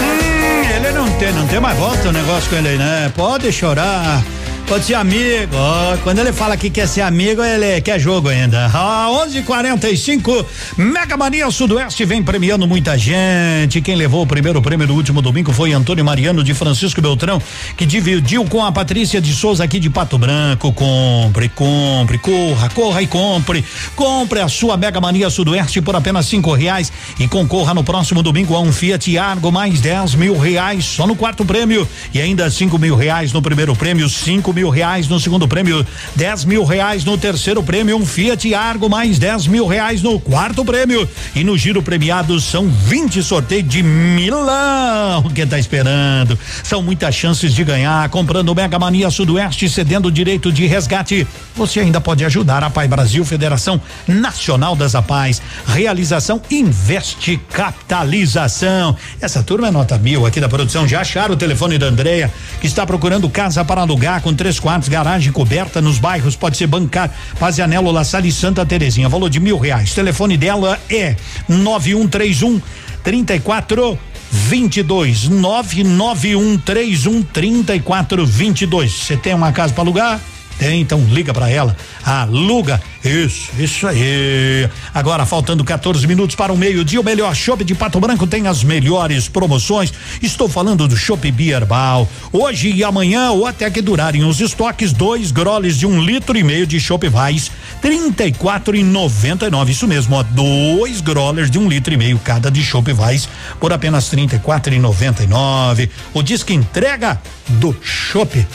Hum, 0.00 0.76
ele 0.76 0.92
não 0.92 1.10
tem, 1.18 1.32
não 1.32 1.46
tem 1.46 1.60
mais 1.60 1.78
volta 1.78 2.08
o 2.08 2.12
negócio 2.12 2.50
com 2.50 2.56
ele, 2.56 2.76
né? 2.76 3.10
Pode 3.16 3.50
chorar. 3.52 4.22
Pode 4.66 4.86
ser 4.86 4.94
amigo. 4.94 5.54
Ó, 5.54 5.96
quando 5.98 6.20
ele 6.20 6.32
fala 6.32 6.56
que 6.56 6.70
quer 6.70 6.88
ser 6.88 7.02
amigo, 7.02 7.42
ele 7.44 7.80
quer 7.82 8.00
jogo 8.00 8.28
ainda. 8.28 8.70
Ah, 8.72 9.08
11:45 9.10 10.46
Mega 10.76 11.18
Mania 11.18 11.50
Sudoeste 11.50 12.04
vem 12.06 12.22
premiando 12.22 12.66
muita 12.66 12.96
gente. 12.96 13.82
Quem 13.82 13.94
levou 13.94 14.22
o 14.22 14.26
primeiro 14.26 14.62
prêmio 14.62 14.86
do 14.86 14.94
último 14.94 15.20
domingo 15.20 15.52
foi 15.52 15.72
Antônio 15.72 16.02
Mariano 16.02 16.42
de 16.42 16.54
Francisco 16.54 17.00
Beltrão, 17.02 17.40
que 17.76 17.84
dividiu 17.84 18.44
com 18.46 18.64
a 18.64 18.72
Patrícia 18.72 19.20
de 19.20 19.34
Souza 19.34 19.62
aqui 19.62 19.78
de 19.78 19.90
Pato 19.90 20.16
Branco. 20.16 20.72
Compre, 20.72 21.50
compre, 21.50 22.18
corra, 22.18 22.70
corra 22.70 23.02
e 23.02 23.06
compre. 23.06 23.62
Compre 23.94 24.40
a 24.40 24.48
sua 24.48 24.78
Mega 24.78 25.00
Mania 25.00 25.28
Sudoeste 25.28 25.82
por 25.82 25.94
apenas 25.94 26.24
cinco 26.24 26.54
reais 26.54 26.90
e 27.20 27.28
concorra 27.28 27.74
no 27.74 27.84
próximo 27.84 28.22
domingo 28.22 28.56
a 28.56 28.60
um 28.60 28.72
Fiat 28.72 29.18
Argo 29.18 29.52
mais 29.52 29.78
dez 29.80 30.14
mil 30.14 30.38
reais 30.38 30.86
só 30.86 31.06
no 31.06 31.14
quarto 31.14 31.44
prêmio 31.44 31.86
e 32.14 32.20
ainda 32.20 32.50
cinco 32.50 32.78
mil 32.78 32.96
reais 32.96 33.30
no 33.30 33.42
primeiro 33.42 33.76
prêmio, 33.76 34.08
cinco 34.08 34.53
mil 34.54 34.70
reais 34.70 35.08
no 35.08 35.20
segundo 35.20 35.46
prêmio, 35.46 35.86
dez 36.14 36.44
mil 36.44 36.64
reais 36.64 37.04
no 37.04 37.18
terceiro 37.18 37.62
prêmio, 37.62 37.96
um 37.96 38.06
Fiat 38.06 38.54
Argo 38.54 38.88
mais 38.88 39.18
dez 39.18 39.46
mil 39.46 39.66
reais 39.66 40.02
no 40.02 40.18
quarto 40.18 40.64
prêmio 40.64 41.08
e 41.34 41.44
no 41.44 41.58
giro 41.58 41.82
premiado 41.82 42.40
são 42.40 42.68
20 42.68 43.22
sorteios 43.22 43.68
de 43.68 43.82
milão. 43.82 45.20
O 45.24 45.30
que 45.30 45.44
tá 45.44 45.58
esperando? 45.58 46.38
São 46.62 46.82
muitas 46.82 47.14
chances 47.14 47.52
de 47.52 47.64
ganhar 47.64 48.08
comprando 48.08 48.54
Mega 48.54 48.78
Mania 48.78 49.10
Sudoeste 49.10 49.68
cedendo 49.68 50.06
o 50.06 50.12
direito 50.12 50.52
de 50.52 50.66
resgate. 50.66 51.26
Você 51.56 51.80
ainda 51.80 52.00
pode 52.00 52.24
ajudar 52.24 52.62
a 52.62 52.70
Pai 52.70 52.86
Brasil 52.88 53.24
Federação 53.24 53.80
Nacional 54.06 54.76
das 54.76 54.94
APAES. 54.94 55.42
Realização 55.66 56.40
Investe 56.50 57.40
Capitalização. 57.50 58.96
Essa 59.20 59.42
turma 59.42 59.68
é 59.68 59.70
nota 59.70 59.98
mil 59.98 60.26
aqui 60.26 60.40
da 60.40 60.48
produção. 60.48 60.86
Já 60.86 61.00
acharam 61.00 61.34
o 61.34 61.36
telefone 61.36 61.78
da 61.78 61.86
Andréia, 61.86 62.32
que 62.60 62.66
está 62.66 62.86
procurando 62.86 63.28
casa 63.28 63.64
para 63.64 63.80
alugar 63.80 64.20
com 64.20 64.34
três 64.44 64.60
quartos, 64.60 64.90
garagem 64.90 65.32
coberta 65.32 65.80
nos 65.80 65.98
bairros. 65.98 66.36
Pode 66.36 66.58
ser 66.58 66.66
bancar 66.66 67.10
Pazianello, 67.40 67.90
La 67.90 68.04
Salle 68.04 68.28
e 68.28 68.32
Santa 68.32 68.66
Terezinha. 68.66 69.08
Valor 69.08 69.30
de 69.30 69.40
mil 69.40 69.56
reais. 69.56 69.90
O 69.92 69.94
telefone 69.94 70.36
dela 70.36 70.78
é 70.90 71.16
9131 71.48 72.60
34 73.02 73.98
22 74.30 75.28
99131 75.28 77.22
3422. 77.22 78.92
Você 78.92 79.16
tem 79.16 79.32
uma 79.32 79.50
casa 79.50 79.72
para 79.72 79.82
alugar? 79.82 80.20
Tem, 80.58 80.80
então 80.80 81.04
liga 81.10 81.32
para 81.32 81.50
ela. 81.50 81.76
Aluga. 82.04 82.80
Isso, 83.04 83.50
isso 83.58 83.86
aí. 83.86 84.68
Agora, 84.94 85.26
faltando 85.26 85.62
14 85.62 86.06
minutos 86.06 86.34
para 86.34 86.52
o 86.52 86.56
meio-dia, 86.56 87.00
o 87.00 87.04
melhor 87.04 87.34
chopp 87.34 87.62
de 87.62 87.74
Pato 87.74 88.00
Branco 88.00 88.26
tem 88.26 88.46
as 88.46 88.64
melhores 88.64 89.28
promoções. 89.28 89.92
Estou 90.22 90.48
falando 90.48 90.88
do 90.88 90.96
Chopp 90.96 91.30
Bierbal. 91.30 92.08
Hoje 92.32 92.72
e 92.72 92.82
amanhã, 92.82 93.30
ou 93.30 93.46
até 93.46 93.70
que 93.70 93.82
durarem 93.82 94.24
os 94.24 94.40
estoques, 94.40 94.92
dois 94.92 95.30
groles 95.30 95.78
de 95.78 95.86
um 95.86 96.02
litro 96.02 96.38
e 96.38 96.42
meio 96.42 96.66
de 96.66 96.80
Chopp 96.80 97.06
Vais, 97.08 97.50
trinta 97.82 98.24
e 98.24 98.32
quatro 98.32 98.74
e 98.74 98.82
noventa 98.82 99.46
e 99.46 99.50
nove. 99.50 99.72
Isso 99.72 99.86
mesmo, 99.86 100.16
ó, 100.16 100.22
dois 100.22 101.02
grolers 101.02 101.50
de 101.50 101.58
um 101.58 101.68
litro 101.68 101.92
e 101.92 101.96
meio 101.96 102.18
cada 102.18 102.50
de 102.50 102.62
Chopp 102.62 102.90
Vais 102.92 103.28
por 103.60 103.72
apenas 103.72 104.08
trinta 104.08 104.36
e 104.36 104.38
quatro 104.38 104.72
e 104.72 104.78
noventa 104.78 105.22
e 105.22 105.26
nove. 105.26 105.90
O 106.14 106.22
disco 106.22 106.52
entrega 106.52 107.20
do 107.48 107.76
Chopp 107.82 108.46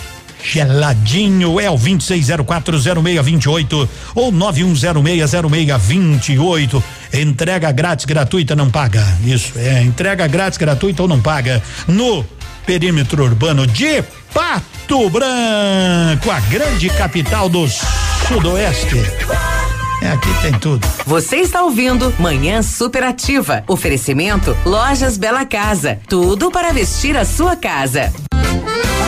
geladinho 0.44 1.60
é 1.60 1.70
o 1.70 1.76
26040628 1.76 3.90
ou 4.16 4.32
91060628. 4.32 6.82
Entrega 7.14 7.72
grátis 7.72 8.06
gratuita 8.06 8.56
não 8.56 8.70
paga. 8.70 9.06
Isso 9.24 9.54
é, 9.58 9.84
entrega 9.84 10.28
grátis 10.28 10.58
gratuita 10.58 11.02
ou 11.02 11.08
não 11.08 11.20
paga 11.20 11.62
no 11.88 12.24
perímetro 12.66 13.24
urbano 13.24 13.66
de 13.66 14.04
Pato 14.34 15.10
Branco, 15.10 16.30
a 16.30 16.40
grande 16.42 16.90
capital 16.90 17.50
do 17.50 17.68
Sudoeste. 18.28 18.98
É, 20.02 20.12
aqui 20.12 20.30
tem 20.42 20.54
tudo. 20.54 20.88
Você 21.06 21.38
está 21.38 21.64
ouvindo 21.64 22.14
Manhã 22.20 22.62
Superativa. 22.62 23.64
Oferecimento 23.68 24.56
Lojas 24.66 25.18
Bela 25.18 25.46
Casa. 25.46 26.00
Tudo 26.08 26.52
para 26.52 26.72
vestir 26.72 27.18
a 27.18 27.26
sua 27.26 27.56
casa. 27.56 28.14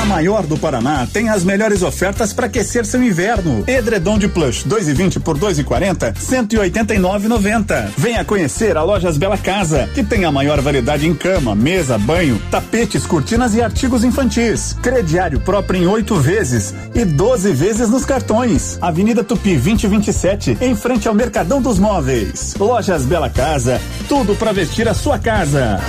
A 0.01 0.05
maior 0.05 0.47
do 0.47 0.57
Paraná 0.57 1.07
tem 1.13 1.30
as 1.30 1.43
melhores 1.43 1.83
ofertas 1.83 2.33
para 2.33 2.47
aquecer 2.47 2.88
seu 2.88 3.03
inverno. 3.03 3.63
Edredom 3.67 4.17
de 4.17 4.27
plush 4.27 4.65
2,20 4.65 5.21
por 5.21 5.38
2,40, 5.38 6.15
189,90. 6.15 7.91
Venha 7.95 8.25
conhecer 8.25 8.75
a 8.77 8.81
Lojas 8.81 9.15
Bela 9.15 9.38
Casa, 9.38 9.88
que 9.93 10.03
tem 10.03 10.25
a 10.25 10.31
maior 10.31 10.59
variedade 10.59 11.07
em 11.07 11.13
cama, 11.13 11.53
mesa, 11.53 11.99
banho, 11.99 12.41
tapetes, 12.49 13.05
cortinas 13.05 13.53
e 13.53 13.61
artigos 13.61 14.03
infantis. 14.03 14.75
Crediário 14.81 15.39
próprio 15.39 15.83
em 15.83 15.85
oito 15.85 16.15
vezes 16.15 16.73
e 16.95 17.05
12 17.05 17.53
vezes 17.53 17.88
nos 17.88 18.03
cartões. 18.03 18.80
Avenida 18.81 19.23
Tupi 19.23 19.55
2027, 19.55 20.57
em 20.61 20.73
frente 20.73 21.07
ao 21.07 21.13
Mercadão 21.13 21.61
dos 21.61 21.77
Móveis. 21.77 22.55
Lojas 22.57 23.03
Bela 23.03 23.30
Casa, 23.30 23.80
tudo 24.09 24.33
para 24.33 24.51
vestir 24.51 24.89
a 24.89 24.95
sua 24.95 25.19
casa. 25.19 25.80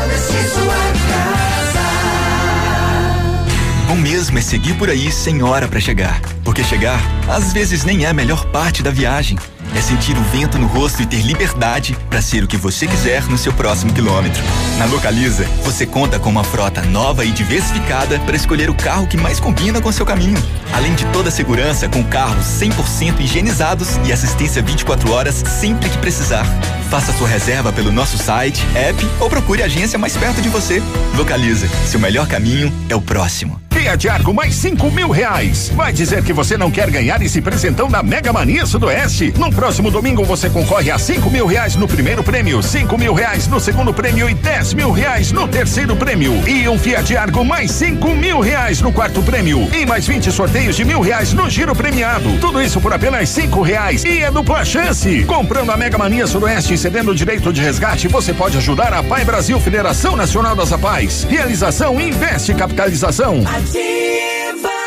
Bom 3.93 3.99
mesmo 3.99 4.39
é 4.39 4.41
seguir 4.41 4.73
por 4.79 4.89
aí 4.89 5.13
sem 5.13 5.43
hora 5.43 5.69
para 5.69 5.79
chegar. 5.79 6.19
Porque 6.43 6.65
chegar, 6.65 6.99
às 7.29 7.53
vezes, 7.53 7.85
nem 7.85 8.07
é 8.07 8.09
a 8.09 8.15
melhor 8.15 8.47
parte 8.47 8.83
da 8.83 8.91
viagem. 8.91 9.37
É 9.75 9.81
sentir 9.81 10.17
o 10.17 10.23
vento 10.25 10.59
no 10.59 10.67
rosto 10.67 11.03
e 11.03 11.07
ter 11.07 11.23
liberdade 11.23 11.97
para 12.11 12.21
ser 12.21 12.45
o 12.45 12.47
que 12.47 12.57
você 12.57 12.87
quiser 12.87 13.25
no 13.25 13.39
seu 13.39 13.53
próximo 13.53 13.93
quilômetro. 13.93 14.43
Na 14.79 14.85
Localiza, 14.85 15.45
você 15.65 15.87
conta 15.87 16.19
com 16.19 16.29
uma 16.29 16.45
frota 16.45 16.83
nova 16.83 17.25
e 17.25 17.31
diversificada 17.31 18.19
para 18.21 18.37
escolher 18.37 18.69
o 18.69 18.75
carro 18.75 19.07
que 19.07 19.17
mais 19.17 19.41
combina 19.41 19.81
com 19.81 19.91
seu 19.91 20.05
caminho. 20.05 20.37
Além 20.73 20.95
de 20.95 21.07
toda 21.07 21.31
a 21.31 21.33
segurança 21.33 21.89
com 21.89 22.05
carros 22.05 22.45
100% 22.45 23.21
higienizados 23.21 23.97
e 24.05 24.13
assistência 24.13 24.63
24 24.63 25.11
horas 25.11 25.37
sempre 25.37 25.89
que 25.89 25.99
precisar. 25.99 26.45
Faça 26.91 27.13
sua 27.13 27.29
reserva 27.29 27.73
pelo 27.73 27.91
nosso 27.91 28.19
site, 28.19 28.63
app 28.75 29.09
ou 29.19 29.31
procure 29.31 29.63
a 29.63 29.67
agência 29.67 29.99
mais 29.99 30.15
perto 30.17 30.43
de 30.43 30.51
você. 30.51 30.83
Localiza, 31.17 31.67
seu 31.87 31.99
melhor 31.99 32.29
caminho 32.29 32.71
é 32.91 32.95
o 32.95 33.01
próximo. 33.01 33.63
Fiat 33.83 34.09
Argo 34.09 34.33
mais 34.35 34.55
cinco 34.55 34.91
mil 34.91 35.11
reais. 35.11 35.73
Vai 35.75 35.93
dizer 35.93 36.23
que 36.23 36.33
você 36.33 36.57
não 36.57 36.71
quer 36.71 36.91
ganhar 36.91 37.21
esse 37.23 37.41
presentão 37.41 37.89
da 37.89 38.03
Mega 38.03 38.33
Mania 38.33 38.67
Sudoeste? 38.67 39.33
No 39.37 39.51
próximo 39.63 39.93
domingo 39.93 40.25
você 40.25 40.51
concorre 40.51 40.91
a 40.91 40.99
cinco 40.99 41.31
mil 41.31 41.47
reais 41.47 41.77
no 41.77 41.87
primeiro 41.87 42.25
prêmio, 42.25 42.61
cinco 42.65 42.99
mil 42.99 43.15
reais 43.15 43.47
no 43.47 43.61
segundo 43.61 43.95
prêmio 43.95 44.29
e 44.29 44.35
dez 44.35 44.75
mil 44.75 44.91
reais 44.91 45.31
no 45.31 45.47
terceiro 45.47 45.95
prêmio. 45.95 46.33
E 46.49 46.69
um 46.69 46.77
Fiat 46.77 47.17
Argo 47.17 47.45
mais 47.45 47.71
cinco 47.71 48.09
mil 48.09 48.41
reais 48.41 48.81
no 48.81 48.93
quarto 48.93 49.23
prêmio. 49.23 49.71
E 49.73 49.87
mais 49.87 50.05
20 50.05 50.33
sorteios 50.33 50.75
de 50.75 50.85
mil 50.85 51.01
reais 51.01 51.33
no 51.33 51.49
giro 51.49 51.77
premiado. 51.77 52.37
Tudo 52.41 52.61
isso 52.61 52.81
por 52.81 52.93
apenas 52.93 53.29
cinco 53.29 53.63
reais. 53.63 54.05
E 54.05 54.25
é 54.25 54.33
dupla 54.33 54.65
chance. 54.65 55.25
Comprando 55.27 55.71
a 55.71 55.77
Mega 55.77 55.97
Mania 55.97 56.27
Sudoeste 56.27 56.75
e 56.75 56.79
cedendo 56.79 57.13
o 57.13 57.15
direito 57.15 57.53
de 57.53 57.61
resgate, 57.61 58.09
você 58.09 58.35
pode 58.35 58.57
ajudar 58.57 58.93
a 58.93 59.01
Pai 59.01 59.25
Brasil 59.25 59.61
Federação 59.61 60.17
Nacional 60.17 60.57
das 60.57 60.73
Apais. 60.73 61.23
Realização 61.23 62.01
Investe 62.01 62.53
Capitalização. 62.53 63.45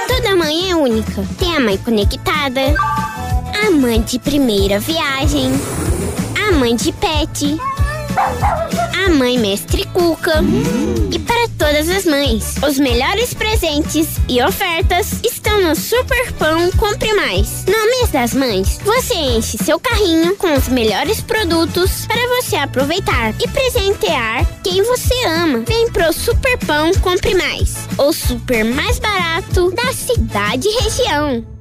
Toda 0.06 0.36
mãe 0.36 0.72
é 0.72 0.76
única. 0.76 1.24
Tem 1.40 1.56
a 1.56 1.62
mãe 1.62 1.78
conectada, 1.78 2.76
a 3.64 3.72
mãe 3.72 4.01
de 4.01 4.19
primeira 4.19 4.80
viagem, 4.80 5.50
a 6.48 6.51
mãe 6.51 6.75
de 6.75 6.92
pet, 6.92 7.58
a 9.06 9.09
mãe 9.09 9.38
mestre 9.38 9.85
Cuca. 9.85 10.43
E 11.11 11.17
para 11.19 11.48
todas 11.58 11.90
as 11.90 12.06
mães, 12.06 12.56
os 12.67 12.77
melhores 12.77 13.34
presentes 13.34 14.08
e 14.27 14.42
ofertas 14.43 15.19
estão 15.24 15.61
no 15.61 15.75
Super 15.75 16.34
Pão 16.34 16.69
Compre 16.72 17.14
Mais. 17.14 17.66
No 17.66 17.90
mês 17.92 18.09
das 18.11 18.34
mães, 18.34 18.77
você 18.84 19.14
enche 19.14 19.58
seu 19.58 19.80
carrinho 19.80 20.35
com 20.35 20.53
os 20.53 20.67
melhores 20.67 21.22
produtos 21.22 22.06
para 22.08 22.27
você 22.35 22.58
aproveitar 22.58 23.34
e 23.42 23.48
presentear 23.48 24.45
quem 24.64 24.84
você 24.84 25.14
ama. 25.25 25.64
Vem 25.66 25.90
pro 25.92 26.11
Super 26.11 26.58
Pão 26.59 26.92
Compre 26.95 27.34
Mais, 27.35 27.88
o 27.98 28.11
super 28.11 28.66
mais 28.66 29.00
barato 29.00 29.72
da 29.72 29.93
cidade 29.93 30.67
e 30.67 30.84
região. 30.84 31.55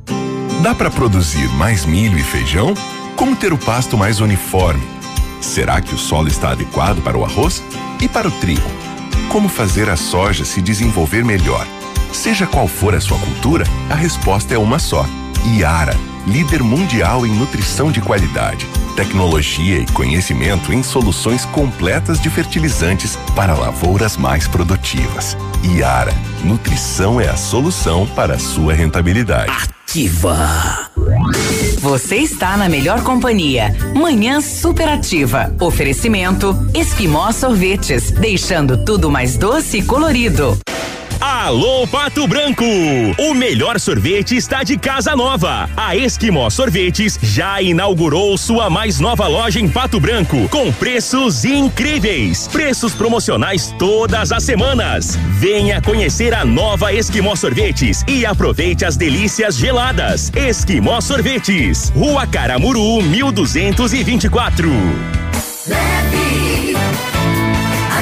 Dá 0.65 0.75
para 0.75 0.91
produzir 0.91 1.47
mais 1.51 1.84
milho 1.84 2.18
e 2.18 2.23
feijão? 2.23 2.73
Como 3.17 3.36
ter 3.36 3.52
o 3.52 3.59
pasto 3.59 3.99
mais 3.99 4.20
uniforme? 4.20 4.83
Será 5.39 5.78
que 5.78 5.94
o 5.94 5.99
solo 5.99 6.26
está 6.26 6.52
adequado 6.52 7.02
para 7.02 7.18
o 7.18 7.23
arroz? 7.23 7.62
E 8.01 8.09
para 8.09 8.28
o 8.28 8.31
trigo? 8.31 8.67
Como 9.28 9.47
fazer 9.47 9.91
a 9.91 9.97
soja 9.99 10.43
se 10.43 10.62
desenvolver 10.62 11.23
melhor? 11.23 11.67
Seja 12.15 12.47
qual 12.47 12.67
for 12.67 12.94
a 12.94 13.01
sua 13.02 13.18
cultura, 13.18 13.67
a 13.91 13.94
resposta 13.94 14.55
é 14.55 14.59
uma 14.59 14.78
só. 14.78 15.05
Iara, 15.55 15.99
líder 16.27 16.62
mundial 16.62 17.27
em 17.27 17.31
nutrição 17.31 17.91
de 17.93 18.01
qualidade, 18.01 18.67
tecnologia 18.97 19.78
e 19.78 19.86
conhecimento 19.86 20.73
em 20.73 20.83
soluções 20.83 21.44
completas 21.44 22.20
de 22.20 22.31
fertilizantes 22.31 23.17
para 23.35 23.55
lavouras 23.55 24.17
mais 24.17 24.49
produtivas. 24.49 25.36
Iara, 25.62 26.15
nutrição 26.43 27.20
é 27.20 27.28
a 27.28 27.36
solução 27.36 28.07
para 28.07 28.35
a 28.35 28.39
sua 28.39 28.75
rentabilidade. 28.75 29.53
Ativa. 29.86 30.91
Você 31.78 32.17
está 32.17 32.57
na 32.57 32.69
melhor 32.69 33.03
companhia. 33.03 33.77
Manhã 33.94 34.41
superativa. 34.41 35.55
Oferecimento 35.61 36.57
Esquimó 36.75 37.31
Sorvetes, 37.31 38.11
deixando 38.11 38.85
tudo 38.85 39.11
mais 39.11 39.36
doce 39.36 39.78
e 39.78 39.83
colorido. 39.83 40.59
Alô 41.27 41.86
Pato 41.86 42.28
Branco! 42.28 42.67
O 43.19 43.33
melhor 43.33 43.81
sorvete 43.81 44.36
está 44.36 44.62
de 44.62 44.77
casa 44.77 45.17
nova. 45.17 45.70
A 45.75 45.97
Esquimó 45.97 46.51
Sorvetes 46.51 47.19
já 47.23 47.62
inaugurou 47.62 48.36
sua 48.36 48.69
mais 48.69 49.01
nova 49.01 49.27
loja 49.27 49.59
em 49.59 49.67
Pato 49.67 49.99
Branco, 49.99 50.47
com 50.51 50.70
preços 50.70 51.47
incríveis. 51.47 52.47
Preços 52.49 52.93
promocionais 52.93 53.75
todas 53.78 54.33
as 54.33 54.43
semanas. 54.43 55.19
Venha 55.39 55.81
conhecer 55.81 56.35
a 56.35 56.44
nova 56.44 56.93
Esquimó 56.93 57.35
Sorvetes 57.35 58.05
e 58.07 58.27
aproveite 58.27 58.85
as 58.85 58.94
delícias 58.94 59.57
geladas. 59.57 60.31
Esquimó 60.36 61.01
Sorvetes, 61.01 61.89
Rua 61.97 62.27
Caramuru, 62.27 63.01
1224. 63.01 64.69
Leve, 65.67 66.77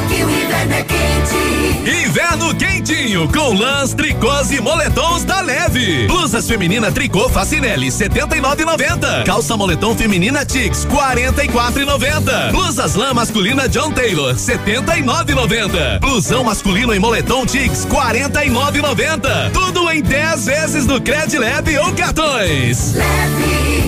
aqui 0.02 0.22
o 0.22 0.31
inverno 0.31 0.74
é 0.74 0.82
quente. 0.82 2.06
Inverno 2.06 2.55
quentinho 2.55 3.28
com 3.28 3.55
lãs, 3.55 3.94
tricôs 3.94 4.50
e 4.50 4.60
moletons 4.60 5.24
da 5.24 5.40
Leve. 5.40 6.06
Blusas 6.06 6.47
feminina 6.47 6.92
tricô 6.92 7.28
Facinelli 7.28 7.89
79,90. 7.89 9.24
Calça 9.24 9.56
moletom 9.56 9.97
feminina 9.97 10.44
Tix 10.44 10.86
44,90. 10.86 12.50
Blusas 12.50 12.94
lã 12.94 13.14
masculina 13.14 13.68
John 13.68 13.90
Taylor 13.92 14.34
79,90. 14.34 16.00
Blusão 16.00 16.44
masculino 16.44 16.94
em 16.94 16.98
moletom 16.98 17.47
Tix 17.47 17.86
49,90. 17.86 19.50
Tudo 19.52 19.90
em 19.90 20.02
10 20.02 20.47
vezes 20.47 20.86
no 20.86 21.00
Cred 21.00 21.36
Leve 21.39 21.78
ou 21.78 21.92
cartões. 21.94 22.94
Leve, 22.94 23.82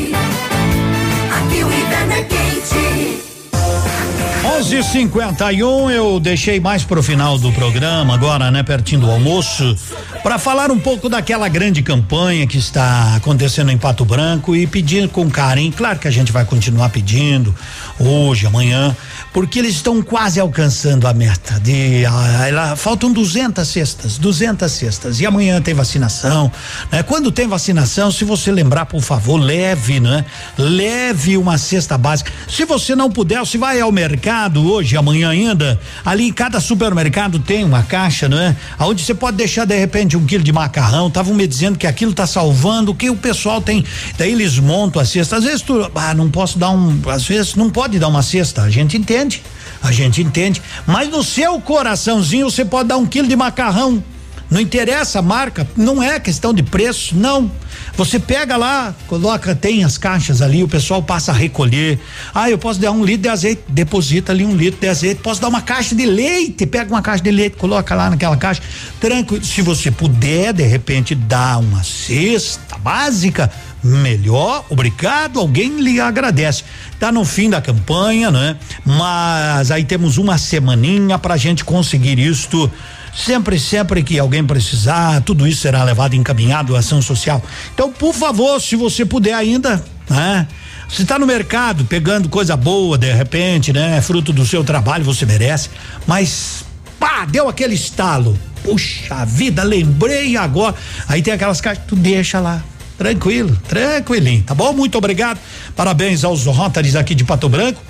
11:51 4.65 5.91
eu 5.91 6.19
deixei 6.19 6.59
mais 6.59 6.85
pro 6.85 7.03
final 7.03 7.39
do 7.39 7.53
programa 7.53 8.15
agora, 8.15 8.51
né, 8.51 8.63
pertinho 8.63 9.03
do 9.03 9.11
almoço, 9.11 9.77
para 10.23 10.39
falar 10.39 10.71
um 10.71 10.79
pouco 10.79 11.07
daquela 11.07 11.47
grande 11.49 11.83
campanha 11.83 12.47
que 12.47 12.57
está 12.57 13.15
acontecendo 13.15 13.71
em 13.71 13.77
Pato 13.77 14.07
Branco 14.07 14.57
e 14.57 14.67
pedir 14.67 15.11
com 15.11 15.31
carinho, 15.31 15.71
claro 15.71 15.99
que 15.99 16.09
a 16.09 16.11
gente 16.11 16.33
vai 16.33 16.47
continuar 16.47 16.89
pedindo 16.89 17.55
hoje, 18.01 18.47
amanhã, 18.47 18.97
porque 19.35 19.59
eles 19.59 19.75
estão 19.75 20.01
quase 20.03 20.41
alcançando 20.41 21.07
a 21.07 21.13
meta 21.13 21.61
de 21.61 22.07
ah, 22.07 22.49
ela, 22.49 22.77
faltam 22.77 23.13
200 23.13 23.69
cestas, 23.69 24.17
200 24.17 24.73
cestas 24.73 25.21
e 25.21 25.27
amanhã 25.27 25.61
tem 25.61 25.75
vacinação, 25.75 26.51
né? 26.91 27.03
Quando 27.03 27.31
tem 27.31 27.47
vacinação, 27.47 28.11
se 28.11 28.25
você 28.25 28.51
lembrar, 28.51 28.87
por 28.87 29.03
favor, 29.03 29.37
leve, 29.37 30.01
né? 30.01 30.25
Leve 30.57 31.37
uma 31.37 31.59
cesta 31.59 31.99
básica. 31.99 32.33
Se 32.49 32.65
você 32.65 32.95
não 32.97 33.11
puder, 33.11 33.45
se 33.45 33.59
vai 33.59 33.81
ao 33.81 33.93
mercado 33.93 34.54
hoje, 34.63 34.97
amanhã 34.97 35.31
ainda, 35.31 35.81
ali 36.05 36.29
em 36.29 36.33
cada 36.33 36.61
supermercado 36.61 37.39
tem 37.39 37.65
uma 37.65 37.83
caixa, 37.83 38.29
não 38.29 38.39
é? 38.39 38.55
Aonde 38.79 39.03
você 39.03 39.15
pode 39.15 39.37
deixar 39.37 39.65
de 39.65 39.79
repente 39.79 40.17
um 40.17 40.25
quilo 40.27 40.45
de 40.45 40.53
macarrão. 40.53 41.09
Estavam 41.09 41.35
me 41.35 41.47
dizendo 41.47 41.79
que 41.79 41.87
aquilo 41.87 42.13
tá 42.13 42.27
salvando, 42.27 42.95
que 42.95 43.09
o 43.11 43.17
pessoal 43.17 43.61
tem. 43.61 43.85
Daí 44.19 44.33
eles 44.33 44.59
montam 44.59 45.01
a 45.01 45.05
cesta. 45.05 45.37
Às 45.37 45.45
vezes 45.45 45.63
tu, 45.63 45.91
ah, 45.95 46.15
não 46.15 46.31
posso 46.31 46.59
dar 46.59 46.71
um, 46.71 47.01
às 47.07 47.25
vezes 47.25 47.55
não 47.55 47.71
pode 47.71 47.99
dar 47.99 48.09
uma 48.09 48.23
cesta. 48.23 48.63
A 48.63 48.71
gente 48.71 48.97
entende. 48.97 49.43
A 49.83 49.93
gente 49.93 50.23
entende. 50.23 50.63
Mas 50.87 51.09
no 51.09 51.23
seu 51.23 51.61
coraçãozinho 51.61 52.51
você 52.51 52.65
pode 52.65 52.89
dar 52.89 52.97
um 52.97 53.07
quilo 53.07 53.29
de 53.29 53.37
macarrão. 53.37 54.03
Não 54.51 54.61
interessa 54.61 55.19
a 55.19 55.23
marca, 55.23 55.67
não 55.77 56.03
é 56.03 56.21
questão 56.21 56.53
de 56.53 56.63
preço, 56.63 57.17
não. 57.17 57.51
Você 57.97 58.19
pega 58.19 58.57
lá, 58.57 58.93
coloca, 59.07 59.55
tem 59.55 59.85
as 59.85 59.97
caixas 59.97 60.43
ali, 60.43 60.65
o 60.65 60.69
pessoal 60.69 61.01
passa 61.01 61.31
a 61.31 61.35
recolher. 61.35 61.99
Ah, 62.35 62.51
eu 62.51 62.59
posso 62.59 62.81
dar 62.81 62.91
um 62.91 63.05
litro 63.05 63.23
de 63.23 63.29
azeite, 63.29 63.63
deposita 63.69 64.33
ali 64.33 64.45
um 64.45 64.57
litro 64.57 64.81
de 64.81 64.89
azeite. 64.89 65.21
Posso 65.21 65.41
dar 65.41 65.47
uma 65.47 65.63
caixa 65.63 65.95
de 65.95 66.05
leite, 66.05 66.67
pega 66.67 66.93
uma 66.93 67.01
caixa 67.01 67.23
de 67.23 67.31
leite, 67.31 67.57
coloca 67.57 67.95
lá 67.95 68.11
naquela 68.11 68.37
caixa. 68.37 68.61
Tranquilo. 69.01 69.45
Se 69.45 69.63
você 69.63 69.93
puder, 69.93 70.53
de 70.53 70.65
repente, 70.65 71.15
dar 71.15 71.61
uma 71.61 71.85
cesta 71.85 72.77
básica, 72.79 73.49
melhor, 73.81 74.65
obrigado, 74.71 75.39
alguém 75.39 75.81
lhe 75.81 76.01
agradece. 76.01 76.65
Tá 76.99 77.13
no 77.13 77.25
fim 77.25 77.49
da 77.49 77.61
campanha, 77.61 78.29
né? 78.29 78.57
Mas 78.85 79.71
aí 79.71 79.85
temos 79.85 80.19
uma 80.19 80.37
semaninha 80.37 81.17
pra 81.17 81.37
gente 81.37 81.65
conseguir 81.65 82.19
isto. 82.19 82.69
Sempre, 83.17 83.59
sempre 83.59 84.03
que 84.03 84.19
alguém 84.19 84.45
precisar, 84.45 85.21
tudo 85.23 85.47
isso 85.47 85.61
será 85.61 85.85
levado 85.85 86.15
encaminhado 86.15 86.75
à 86.75 86.81
ação 86.81 87.01
social. 87.01 87.43
Então, 87.73 87.93
por 87.93 88.13
favor, 88.13 88.61
se 88.61 88.75
você 88.75 89.05
puder 89.05 89.35
ainda, 89.35 89.83
né? 90.11 90.47
Se 90.89 91.03
está 91.03 91.19
no 91.19 91.27
mercado 91.27 91.85
pegando 91.85 92.29
coisa 92.29 92.57
boa, 92.57 92.99
de 92.99 93.13
repente, 93.13 93.73
né? 93.73 94.01
Fruto 94.01 94.33
do 94.33 94.45
seu 94.45 94.63
trabalho, 94.65 95.05
você 95.05 95.25
merece. 95.25 95.71
Mas, 96.07 96.65
pá, 96.99 97.25
deu 97.25 97.49
aquele 97.49 97.75
estalo. 97.75 98.39
Puxa 98.63 99.25
vida, 99.25 99.63
lembrei 99.63 100.37
agora. 100.37 100.75
Aí 101.09 101.23
tem 101.23 101.33
aquelas 101.33 101.61
caixas, 101.61 101.85
tu 101.87 101.97
deixa 101.97 102.41
lá. 102.41 102.63
Tranquilo, 102.99 103.57
tranquilinho, 103.69 104.43
tá 104.43 104.55
bom? 104.55 104.73
Muito 104.73 104.97
obrigado. 104.97 105.39
Parabéns 105.75 106.23
aos 106.25 106.47
Rotaries 106.47 106.95
aqui 106.95 107.15
de 107.15 107.25
Pato 107.25 107.49
Branco. 107.49 107.81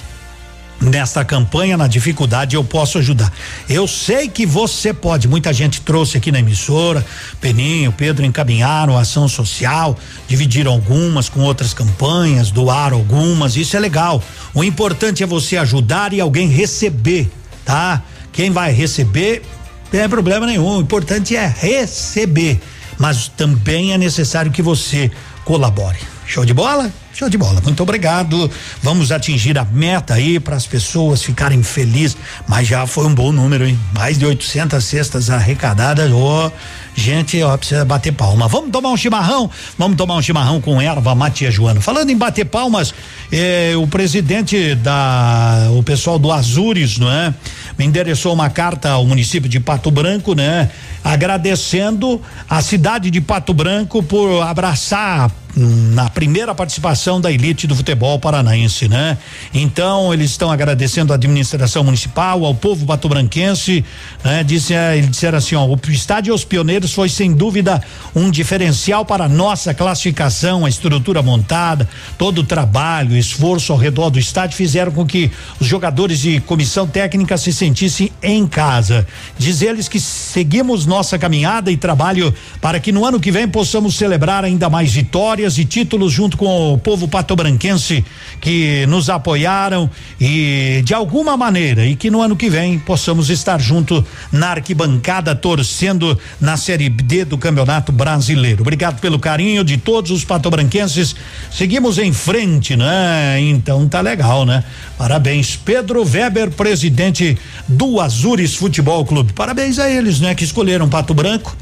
Nesta 0.80 1.24
campanha, 1.24 1.76
na 1.76 1.86
dificuldade, 1.86 2.56
eu 2.56 2.64
posso 2.64 2.98
ajudar. 2.98 3.32
Eu 3.68 3.86
sei 3.88 4.28
que 4.28 4.44
você 4.44 4.92
pode. 4.92 5.26
Muita 5.26 5.52
gente 5.52 5.80
trouxe 5.80 6.18
aqui 6.18 6.30
na 6.30 6.40
emissora, 6.40 7.04
Peninho, 7.40 7.92
Pedro 7.92 8.24
encaminharam 8.24 8.98
a 8.98 9.00
ação 9.00 9.26
social, 9.26 9.96
dividiram 10.28 10.72
algumas 10.72 11.28
com 11.28 11.40
outras 11.40 11.72
campanhas, 11.72 12.50
doaram 12.50 12.98
algumas. 12.98 13.56
Isso 13.56 13.76
é 13.76 13.80
legal. 13.80 14.22
O 14.52 14.62
importante 14.62 15.22
é 15.22 15.26
você 15.26 15.56
ajudar 15.56 16.12
e 16.12 16.20
alguém 16.20 16.48
receber, 16.48 17.30
tá? 17.64 18.02
Quem 18.32 18.50
vai 18.50 18.72
receber, 18.72 19.42
não 19.84 19.90
tem 19.90 20.08
problema 20.08 20.44
nenhum. 20.44 20.78
O 20.78 20.80
importante 20.80 21.36
é 21.36 21.46
receber. 21.46 22.60
Mas 22.98 23.28
também 23.28 23.92
é 23.92 23.98
necessário 23.98 24.52
que 24.52 24.60
você 24.60 25.10
colabore. 25.44 25.98
Show 26.26 26.44
de 26.44 26.52
bola? 26.52 26.92
Show 27.14 27.28
de 27.28 27.38
bola. 27.38 27.60
Muito 27.62 27.80
obrigado. 27.80 28.50
Vamos 28.82 29.12
atingir 29.12 29.56
a 29.56 29.64
meta 29.64 30.14
aí 30.14 30.40
para 30.40 30.56
as 30.56 30.66
pessoas 30.66 31.22
ficarem 31.22 31.62
felizes. 31.62 32.16
Mas 32.48 32.66
já 32.66 32.84
foi 32.88 33.06
um 33.06 33.14
bom 33.14 33.30
número, 33.30 33.68
hein? 33.68 33.78
Mais 33.92 34.18
de 34.18 34.26
800 34.26 34.84
cestas 34.84 35.30
arrecadadas. 35.30 36.10
Ô, 36.10 36.48
oh, 36.48 36.52
gente, 36.92 37.40
ó, 37.40 37.56
precisa 37.56 37.84
bater 37.84 38.12
palma. 38.12 38.48
Vamos 38.48 38.72
tomar 38.72 38.90
um 38.90 38.96
chimarrão? 38.96 39.48
Vamos 39.78 39.96
tomar 39.96 40.16
um 40.16 40.22
chimarrão 40.22 40.60
com 40.60 40.82
erva 40.82 41.14
Matia 41.14 41.52
Joana. 41.52 41.80
Falando 41.80 42.10
em 42.10 42.16
bater 42.16 42.46
palmas, 42.46 42.92
eh, 43.30 43.74
o 43.76 43.86
presidente 43.86 44.74
da, 44.74 45.68
o 45.70 45.84
pessoal 45.84 46.18
do 46.18 46.32
Azures, 46.32 46.98
não 46.98 47.08
é? 47.08 47.32
Me 47.78 47.84
endereçou 47.84 48.34
uma 48.34 48.50
carta 48.50 48.90
ao 48.90 49.06
município 49.06 49.48
de 49.48 49.60
Pato 49.60 49.88
Branco, 49.88 50.34
né? 50.34 50.68
Agradecendo 51.04 52.20
a 52.50 52.60
cidade 52.60 53.08
de 53.08 53.20
Pato 53.20 53.54
Branco 53.54 54.02
por 54.02 54.42
abraçar 54.42 55.30
na 55.56 56.10
primeira 56.10 56.54
participação 56.54 57.20
da 57.20 57.30
elite 57.30 57.66
do 57.66 57.76
futebol 57.76 58.18
paranaense, 58.18 58.88
né? 58.88 59.16
Então 59.52 60.12
eles 60.12 60.32
estão 60.32 60.50
agradecendo 60.50 61.12
à 61.12 61.16
administração 61.16 61.84
municipal, 61.84 62.44
ao 62.44 62.54
povo 62.54 62.84
patobranquense, 62.84 63.84
né? 64.24 64.42
Disse, 64.42 64.74
eh, 64.74 64.98
eles 64.98 65.10
disseram 65.10 65.38
assim, 65.38 65.54
ó, 65.54 65.64
o 65.64 65.78
estádio 65.88 66.32
aos 66.32 66.44
pioneiros 66.44 66.92
foi 66.92 67.08
sem 67.08 67.32
dúvida 67.32 67.80
um 68.14 68.30
diferencial 68.30 69.04
para 69.04 69.28
nossa 69.28 69.72
classificação, 69.72 70.64
a 70.64 70.68
estrutura 70.68 71.22
montada, 71.22 71.88
todo 72.18 72.38
o 72.40 72.44
trabalho, 72.44 73.16
esforço 73.16 73.72
ao 73.72 73.78
redor 73.78 74.10
do 74.10 74.18
estádio 74.18 74.56
fizeram 74.56 74.90
com 74.90 75.06
que 75.06 75.30
os 75.60 75.66
jogadores 75.66 76.24
e 76.24 76.40
comissão 76.40 76.86
técnica 76.86 77.38
se 77.38 77.52
sentissem 77.52 78.10
em 78.22 78.46
casa. 78.46 79.06
Diz 79.38 79.62
eles 79.62 79.88
que 79.88 80.00
seguimos 80.00 80.84
nossa 80.84 81.16
caminhada 81.16 81.70
e 81.70 81.76
trabalho 81.76 82.34
para 82.60 82.80
que 82.80 82.90
no 82.90 83.04
ano 83.04 83.20
que 83.20 83.30
vem 83.30 83.46
possamos 83.46 83.94
celebrar 83.94 84.44
ainda 84.44 84.68
mais 84.68 84.92
vitórias 84.92 85.43
vitórias 85.44 85.58
e 85.58 85.64
títulos 85.64 86.12
junto 86.12 86.36
com 86.36 86.72
o 86.72 86.78
povo 86.78 87.06
patobranquense 87.06 88.04
que 88.40 88.86
nos 88.86 89.10
apoiaram 89.10 89.90
e 90.20 90.82
de 90.84 90.94
alguma 90.94 91.36
maneira 91.36 91.84
e 91.84 91.94
que 91.94 92.10
no 92.10 92.22
ano 92.22 92.36
que 92.36 92.48
vem 92.48 92.78
possamos 92.78 93.28
estar 93.30 93.60
junto 93.60 94.04
na 94.32 94.50
arquibancada 94.50 95.34
torcendo 95.34 96.18
na 96.40 96.56
Série 96.56 96.88
D 96.88 97.24
do 97.24 97.36
Campeonato 97.36 97.92
Brasileiro. 97.92 98.62
Obrigado 98.62 99.00
pelo 99.00 99.18
carinho 99.18 99.62
de 99.64 99.76
todos 99.76 100.10
os 100.10 100.24
patobranquenses. 100.24 101.14
Seguimos 101.50 101.98
em 101.98 102.12
frente, 102.12 102.76
né? 102.76 103.38
Então 103.40 103.86
tá 103.88 104.00
legal, 104.00 104.46
né? 104.46 104.64
Parabéns, 104.96 105.56
Pedro 105.56 106.04
Weber, 106.04 106.50
presidente 106.50 107.36
do 107.68 108.00
Azures 108.00 108.54
Futebol 108.54 109.04
Clube. 109.04 109.32
Parabéns 109.32 109.78
a 109.78 109.90
eles, 109.90 110.20
né? 110.20 110.34
Que 110.34 110.44
escolheram 110.44 110.88
Pato 110.88 111.12
Branco 111.12 111.54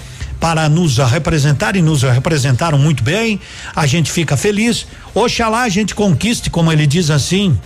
para 0.43 0.69
nos 0.69 0.99
representar 0.99 1.77
e 1.77 1.81
nos 1.81 2.03
representaram 2.03 2.77
muito 2.77 3.01
bem. 3.05 3.39
A 3.77 3.87
gente 3.87 4.11
fica 4.11 4.37
feliz. 4.37 4.89
Oxalá 5.15 5.63
a 5.63 5.69
gente 5.69 5.95
conquiste, 5.95 6.51
como 6.51 6.73
ele 6.73 6.85
diz 6.85 7.11
assim, 7.11 7.57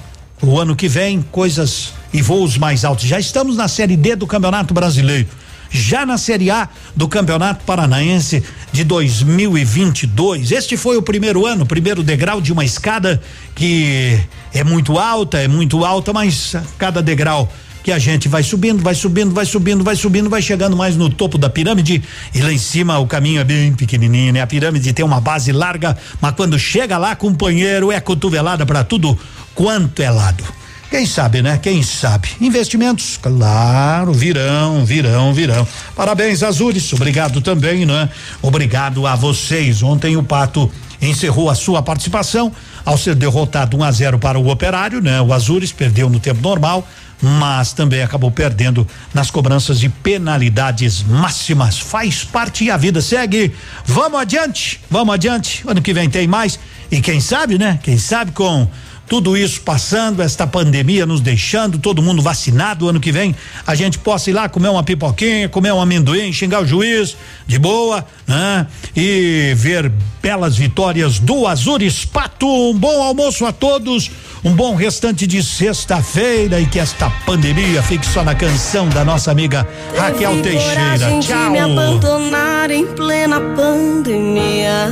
o 0.43 0.61
ano 0.61 0.77
que 0.77 0.87
vem, 0.87 1.23
coisas 1.33 1.95
e 2.13 2.21
voos 2.21 2.59
mais 2.59 2.85
altos. 2.85 3.07
Já 3.07 3.19
estamos 3.19 3.57
na 3.57 3.67
Série 3.67 3.97
D 3.97 4.15
do 4.15 4.27
Campeonato 4.27 4.75
Brasileiro. 4.75 5.27
Já 5.71 6.05
na 6.05 6.19
Série 6.19 6.51
A 6.51 6.69
do 6.95 7.09
Campeonato 7.09 7.65
Paranaense 7.65 8.45
de 8.71 8.85
2022. 8.85 10.53
Este 10.53 10.77
foi 10.77 10.99
o 10.99 11.03
primeiro 11.03 11.47
ano, 11.47 11.65
primeiro 11.65 12.03
degrau 12.03 12.43
de 12.43 12.53
uma 12.53 12.65
escada 12.65 13.23
que 13.55 14.21
é 14.53 14.63
muito 14.63 14.99
alta, 14.99 15.39
é 15.39 15.49
muito 15.49 15.83
alta, 15.83 16.13
mas 16.13 16.55
cada 16.77 17.03
degrau 17.03 17.51
que 17.87 17.93
a 17.93 18.01
gente 18.01 18.29
vai 18.29 18.43
subindo, 18.43 18.83
vai 18.83 18.97
subindo, 18.97 19.33
vai 19.33 19.47
subindo, 19.47 19.85
vai 19.85 19.95
subindo, 19.95 20.29
vai 20.29 20.43
chegando 20.43 20.77
mais 20.77 20.97
no 20.97 21.09
topo 21.09 21.39
da 21.39 21.49
pirâmide 21.49 22.03
e 22.35 22.41
lá 22.41 22.53
em 22.53 22.59
cima 22.59 22.99
o 22.99 23.07
caminho 23.07 23.41
é 23.41 23.45
bem 23.45 23.73
pequenininho, 23.73 24.33
né? 24.33 24.41
A 24.41 24.47
pirâmide 24.47 24.93
tem 24.93 25.05
uma 25.05 25.21
base 25.21 25.53
larga, 25.53 25.97
mas 26.21 26.35
quando 26.35 26.59
chega 26.59 26.99
lá, 26.99 27.15
companheiro, 27.15 27.93
é 27.93 28.01
cotovelada 28.01 28.67
para 28.67 28.83
tudo 28.83 29.17
quanto 29.55 30.03
é 30.03 30.11
lado. 30.11 30.43
Quem 30.91 31.07
sabe, 31.07 31.43
né? 31.43 31.61
Quem 31.63 31.81
sabe? 31.81 32.29
Investimentos, 32.41 33.21
claro, 33.23 34.13
virão, 34.13 34.85
virão, 34.85 35.33
virão. 35.33 35.65
Parabéns, 35.95 36.43
Azures. 36.43 36.93
Obrigado 36.93 37.41
também, 37.41 37.87
né? 37.87 38.09
Obrigado 38.43 39.07
a 39.07 39.15
vocês. 39.15 39.81
Ontem 39.81 40.17
o 40.17 40.25
Pato 40.25 40.69
encerrou 41.01 41.51
a 41.51 41.55
sua 41.55 41.83
participação 41.83 42.53
ao 42.85 42.97
ser 42.97 43.15
derrotado 43.15 43.77
1 43.77 43.81
um 43.81 43.85
a 43.85 43.91
0 43.93 44.19
para 44.19 44.39
o 44.39 44.49
Operário, 44.49 45.01
né? 45.01 45.21
O 45.21 45.33
Azures 45.33 45.73
perdeu 45.73 46.09
no 46.09 46.21
tempo 46.21 46.41
normal, 46.41 46.87
mas 47.21 47.73
também 47.73 48.03
acabou 48.03 48.31
perdendo 48.31 48.87
nas 49.15 49.31
cobranças 49.31 49.81
de 49.81 49.89
penalidades 49.89 51.03
máximas. 51.03 51.79
Faz 51.79 52.25
parte 52.25 52.65
e 52.65 52.71
a 52.71 52.77
vida 52.77 53.01
segue. 53.01 53.55
Vamos 53.85 54.21
adiante, 54.21 54.81
vamos 54.91 55.15
adiante. 55.15 55.65
Ano 55.67 55.81
que 55.81 55.93
vem 55.93 56.09
tem 56.11 56.27
mais 56.27 56.59
e 56.91 57.01
quem 57.01 57.21
sabe, 57.21 57.59
né? 57.59 57.79
Quem 57.83 57.99
sabe 57.99 58.33
com 58.33 58.69
tudo 59.09 59.37
isso 59.37 59.61
passando, 59.61 60.21
esta 60.23 60.47
pandemia 60.47 61.07
nos 61.07 61.21
deixando, 61.21 61.79
todo 61.79 62.03
mundo 62.03 62.21
vacinado, 62.21 62.89
ano 62.89 62.99
que 62.99 63.13
vem 63.13 63.35
a 63.67 63.75
gente 63.75 63.99
possa 63.99 64.31
ir 64.31 64.33
lá 64.33 64.49
comer 64.49 64.69
uma 64.69 64.83
pipoquinha, 64.83 65.49
comer 65.49 65.73
um 65.73 65.81
amendoim, 65.81 66.33
xingar 66.33 66.63
o 66.63 66.67
juiz, 66.67 67.17
de 67.47 67.59
boa, 67.59 68.05
né? 68.27 68.67
E 68.97 69.53
ver 69.57 69.93
belas 70.21 70.57
vitórias 70.57 71.19
do 71.19 71.47
Azures 71.47 72.05
Pato. 72.05 72.47
Um 72.47 72.77
bom 72.77 73.03
almoço 73.03 73.47
a 73.47 73.53
todos, 73.53 74.11
um 74.45 74.53
bom 74.53 74.75
restante 74.75 75.27
de 75.27 75.43
sexta-feira 75.43 76.61
e 76.61 76.67
que 76.67 76.79
esta 76.79 77.09
pandemia 77.25 77.83
fique 77.83 78.07
só 78.07 78.25
na 78.25 78.35
canção 78.35 78.89
da 78.89 79.05
nossa 79.05 79.31
amiga 79.31 79.67
Raquel 79.97 80.43
Teixeira. 80.43 81.21
Tchau. 81.21 81.51
Me 81.51 81.59
abandonar 81.59 82.71
em 82.71 82.87
plena 82.87 83.41
pandemia. 83.41 84.91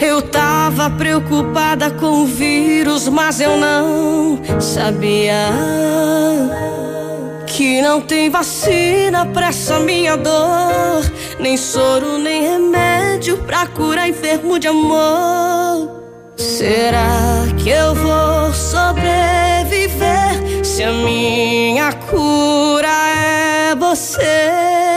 Eu 0.00 0.22
tava 0.22 0.88
preocupada 0.88 1.90
com 1.90 2.22
o 2.22 2.26
vírus, 2.26 3.06
mas 3.06 3.38
eu 3.38 3.58
não 3.58 4.40
sabia 4.58 5.50
que 7.46 7.82
não 7.82 8.00
tem 8.00 8.30
vacina 8.30 9.26
pra 9.26 9.48
essa 9.48 9.78
minha 9.80 10.16
dor, 10.16 11.04
nem 11.38 11.58
soro, 11.58 12.16
nem 12.16 12.42
remédio 12.42 13.36
pra 13.38 13.66
curar 13.66 14.08
enfermo 14.08 14.58
de 14.58 14.68
amor. 14.68 16.00
Será 16.34 17.44
que 17.62 17.68
eu 17.68 17.94
vou 17.94 18.54
sobreviver 18.54 19.04
se 20.64 20.82
a 20.82 20.92
minha 20.92 21.92
cura 21.92 22.88
é 22.88 23.74
você? 23.74 24.89